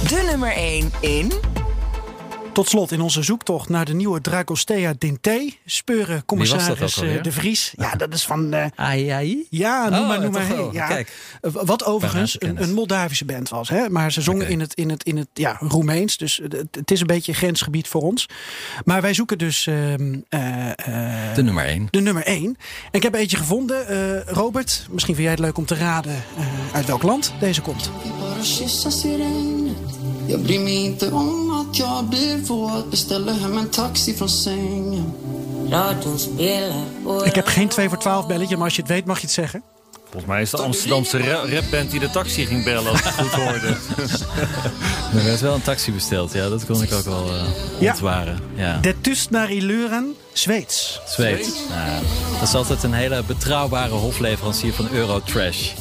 De 0.07 0.27
nummer 0.29 0.51
1 0.51 0.91
in... 1.01 1.31
Tot 2.53 2.69
slot 2.69 2.91
in 2.91 3.01
onze 3.01 3.23
zoektocht 3.23 3.69
naar 3.69 3.85
de 3.85 3.93
nieuwe 3.93 4.21
Dragostea 4.21 4.93
Dinte 4.97 5.53
speuren 5.65 6.25
commissaris 6.25 6.95
De 6.95 7.31
Vries. 7.31 7.73
Ja, 7.77 7.91
dat 7.95 8.13
is 8.13 8.25
van. 8.25 8.53
Uh, 8.53 8.65
ai, 8.75 9.07
ai? 9.07 9.47
Ja, 9.49 9.89
noem 9.89 9.99
oh, 9.99 10.07
maar, 10.07 10.21
noem 10.21 10.31
maar. 10.31 10.47
Hey. 10.47 10.69
Ja. 10.71 10.87
Kijk. 10.87 11.11
Wat 11.41 11.85
overigens 11.85 12.35
een, 12.39 12.61
een 12.61 12.73
Moldavische 12.73 13.25
band 13.25 13.49
was, 13.49 13.69
hè? 13.69 13.89
maar 13.89 14.11
ze 14.11 14.21
zongen 14.21 14.41
okay. 14.41 14.53
in 14.53 14.59
het, 14.59 14.73
in 14.73 14.89
het, 14.89 15.03
in 15.03 15.17
het 15.17 15.27
ja, 15.33 15.57
Roemeens. 15.59 16.17
Dus 16.17 16.39
het, 16.43 16.53
het, 16.71 16.91
is 16.91 16.99
een 16.99 17.07
beetje 17.07 17.33
grensgebied 17.33 17.87
voor 17.87 18.01
ons. 18.01 18.25
Maar 18.85 19.01
wij 19.01 19.13
zoeken 19.13 19.37
dus. 19.37 19.65
Uh, 19.65 19.91
uh, 19.91 19.97
de 21.35 21.43
nummer 21.43 21.65
1. 21.65 21.87
De 21.89 22.01
nummer 22.01 22.23
1. 22.23 22.43
En 22.45 22.57
ik 22.91 23.03
heb 23.03 23.13
eentje 23.13 23.37
gevonden. 23.37 24.23
Robert, 24.25 24.87
misschien 24.89 25.15
vind 25.15 25.27
jij 25.27 25.35
het 25.35 25.45
leuk 25.45 25.57
om 25.57 25.65
te 25.65 25.75
raden 25.75 26.23
uit 26.73 26.85
welk 26.85 27.03
land 27.03 27.33
deze 27.39 27.61
komt. 27.61 27.91
Jag 30.29 30.39
bryr 30.39 30.59
mig 30.59 30.85
inte 30.85 31.11
om 31.11 31.51
att 31.51 31.79
jag 31.79 32.05
blir 32.05 32.37
våt 32.37 32.91
Beställer 32.91 33.33
hem 33.33 33.57
en 33.57 33.69
taxi 33.69 34.13
från 34.13 34.29
sängen 34.29 35.13
Ik 37.25 37.35
heb 37.35 37.47
geen 37.47 37.67
2 37.67 37.89
voor 37.89 37.97
12 37.97 38.27
belletje, 38.27 38.55
maar 38.55 38.65
als 38.65 38.75
je 38.75 38.81
het 38.81 38.91
weet 38.91 39.05
mag 39.05 39.19
je 39.19 39.25
het 39.25 39.31
zeggen. 39.31 39.63
Volgens 40.03 40.25
mij 40.25 40.41
is 40.41 40.51
het 40.51 40.59
de 40.59 40.65
Amsterdamse 40.65 41.17
rapband 41.45 41.91
die 41.91 41.99
de 41.99 42.09
taxi 42.09 42.45
ging 42.45 42.63
bellen, 42.63 42.91
als 42.91 42.99
ik 42.99 43.05
het 43.05 43.13
goed 43.13 43.31
hoorde. 43.31 43.67
er 45.17 45.23
werd 45.23 45.41
wel 45.41 45.53
een 45.53 45.61
taxi 45.61 45.91
besteld, 45.91 46.33
ja, 46.33 46.49
dat 46.49 46.65
kon 46.65 46.83
ik 46.83 46.93
ook 46.93 47.03
wel 47.03 47.25
uh, 47.79 47.89
ontwaren. 47.89 48.39
Ja. 48.55 48.63
ja. 48.63 48.77
De 48.77 49.01
Tust 49.01 49.29
naar 49.29 49.51
Iluren, 49.51 50.15
Zweeds. 50.39 51.01
Zweeds. 51.05 51.49
Nou, 51.69 52.03
dat 52.33 52.47
is 52.47 52.53
altijd 52.53 52.83
een 52.83 52.93
hele 52.93 53.23
betrouwbare 53.23 53.93
hofleverancier 53.93 54.73
van 54.73 54.89
Eurotrash. 54.91 55.71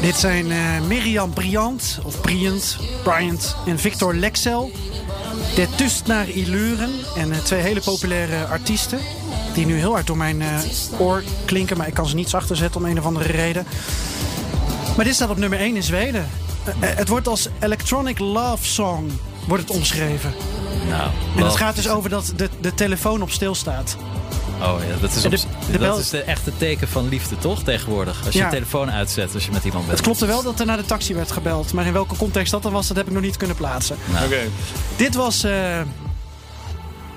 Dit 0.00 0.16
zijn 0.16 0.46
uh, 0.46 0.80
Miriam 0.80 1.32
Briant, 1.32 1.98
of 2.04 2.20
Briant, 2.20 2.78
Bryant 3.02 3.56
en 3.66 3.78
Victor 3.78 4.14
Lexel. 4.14 4.70
De 5.54 5.68
Tust 5.76 6.06
naar 6.06 6.28
Iluren. 6.28 6.90
En 7.16 7.28
uh, 7.28 7.36
twee 7.36 7.60
hele 7.60 7.80
populaire 7.80 8.44
artiesten. 8.44 8.98
Die 9.54 9.66
nu 9.66 9.78
heel 9.78 9.92
hard 9.92 10.06
door 10.06 10.16
mijn 10.16 10.40
uh, 10.40 10.58
oor 10.98 11.22
klinken. 11.44 11.76
Maar 11.76 11.88
ik 11.88 11.94
kan 11.94 12.08
ze 12.08 12.14
niet 12.14 12.30
zachter 12.30 12.56
zetten 12.56 12.80
om 12.80 12.86
een 12.86 12.98
of 12.98 13.04
andere 13.04 13.32
reden. 13.32 13.66
Maar 14.96 15.04
dit 15.04 15.14
staat 15.14 15.30
op 15.30 15.38
nummer 15.38 15.58
1 15.58 15.76
in 15.76 15.82
Zweden. 15.82 16.28
het 16.80 17.08
wordt 17.08 17.28
als 17.28 17.48
Electronic 17.60 18.18
Love 18.18 18.64
Song 18.64 19.10
wordt 19.46 19.62
het 19.62 19.76
omschreven. 19.76 20.34
Nou, 20.88 21.10
en 21.36 21.44
het 21.44 21.56
gaat 21.56 21.76
dus 21.76 21.88
over 21.88 22.10
dat 22.10 22.32
de, 22.36 22.48
de 22.60 22.74
telefoon 22.74 23.22
op 23.22 23.30
stil 23.30 23.54
staat. 23.54 23.96
Oh 24.60 24.74
ja, 24.88 25.00
dat 25.00 25.14
is, 25.14 25.24
op, 25.24 25.30
de, 25.30 25.72
de 25.72 25.78
dat 25.78 25.98
is 25.98 26.10
de 26.10 26.22
echte 26.22 26.56
teken 26.56 26.88
van 26.88 27.08
liefde, 27.08 27.38
toch? 27.38 27.62
Tegenwoordig. 27.62 28.24
Als 28.24 28.34
je 28.34 28.38
ja. 28.38 28.44
je 28.44 28.50
telefoon 28.50 28.90
uitzet 28.90 29.34
als 29.34 29.44
je 29.44 29.50
met 29.52 29.64
iemand 29.64 29.86
bent. 29.86 29.96
Het 29.96 30.06
klopte 30.06 30.26
wel 30.26 30.42
dat 30.42 30.60
er 30.60 30.66
naar 30.66 30.76
de 30.76 30.84
taxi 30.84 31.14
werd 31.14 31.32
gebeld. 31.32 31.72
Maar 31.72 31.86
in 31.86 31.92
welke 31.92 32.16
context 32.16 32.50
dat 32.50 32.62
dan 32.62 32.72
was, 32.72 32.88
dat 32.88 32.96
heb 32.96 33.06
ik 33.06 33.12
nog 33.12 33.22
niet 33.22 33.36
kunnen 33.36 33.56
plaatsen. 33.56 33.96
Nou. 34.12 34.24
Oké. 34.24 34.34
Okay. 34.34 34.48
Dit 34.96 35.14
was 35.14 35.44
uh, 35.44 35.80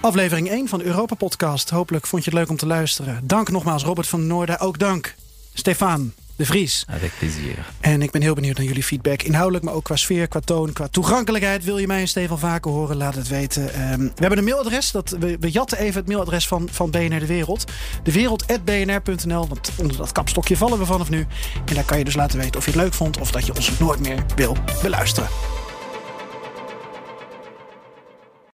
aflevering 0.01 0.49
1 0.49 0.67
van 0.67 0.79
de 0.79 0.85
Europa 0.85 1.15
Podcast. 1.15 1.69
Hopelijk 1.69 2.07
vond 2.07 2.23
je 2.23 2.29
het 2.29 2.39
leuk 2.39 2.49
om 2.49 2.57
te 2.57 2.67
luisteren. 2.67 3.19
Dank 3.23 3.49
nogmaals 3.49 3.83
Robert 3.83 4.07
van 4.07 4.27
Noorden. 4.27 4.59
Ook 4.59 4.79
dank 4.79 5.15
Stefan 5.53 6.13
de 6.37 6.45
Vries. 6.45 6.85
Avec 6.89 7.11
plezier. 7.17 7.55
En 7.79 8.01
ik 8.01 8.11
ben 8.11 8.21
heel 8.21 8.33
benieuwd 8.33 8.57
naar 8.57 8.65
jullie 8.65 8.83
feedback. 8.83 9.21
Inhoudelijk, 9.21 9.63
maar 9.63 9.73
ook 9.73 9.83
qua 9.83 9.95
sfeer, 9.95 10.27
qua 10.27 10.39
toon, 10.39 10.73
qua 10.73 10.87
toegankelijkheid. 10.87 11.63
Wil 11.63 11.77
je 11.77 11.87
mij 11.87 11.99
en 11.99 12.07
Stefan 12.07 12.39
vaker 12.39 12.71
horen? 12.71 12.97
Laat 12.97 13.15
het 13.15 13.27
weten. 13.27 13.91
Um, 13.91 13.99
we 13.99 14.11
hebben 14.15 14.37
een 14.37 14.43
mailadres. 14.43 14.91
Dat, 14.91 15.15
we, 15.19 15.37
we 15.39 15.51
jatten 15.51 15.77
even 15.77 15.99
het 15.99 16.07
mailadres 16.07 16.47
van, 16.47 16.67
van 16.71 16.91
BNR 16.91 17.19
De 17.19 17.25
Wereld. 17.25 17.71
Dewereld.bnr.nl. 18.03 19.47
Want 19.47 19.71
onder 19.75 19.97
dat 19.97 20.11
kapstokje 20.11 20.57
vallen 20.57 20.79
we 20.79 20.85
vanaf 20.85 21.09
nu. 21.09 21.27
En 21.65 21.75
daar 21.75 21.85
kan 21.85 21.97
je 21.97 22.03
dus 22.03 22.15
laten 22.15 22.39
weten 22.39 22.57
of 22.57 22.65
je 22.65 22.71
het 22.71 22.79
leuk 22.79 22.93
vond... 22.93 23.19
of 23.19 23.31
dat 23.31 23.45
je 23.45 23.55
ons 23.55 23.79
nooit 23.79 23.99
meer 23.99 24.25
wil 24.35 24.57
beluisteren. 24.81 25.29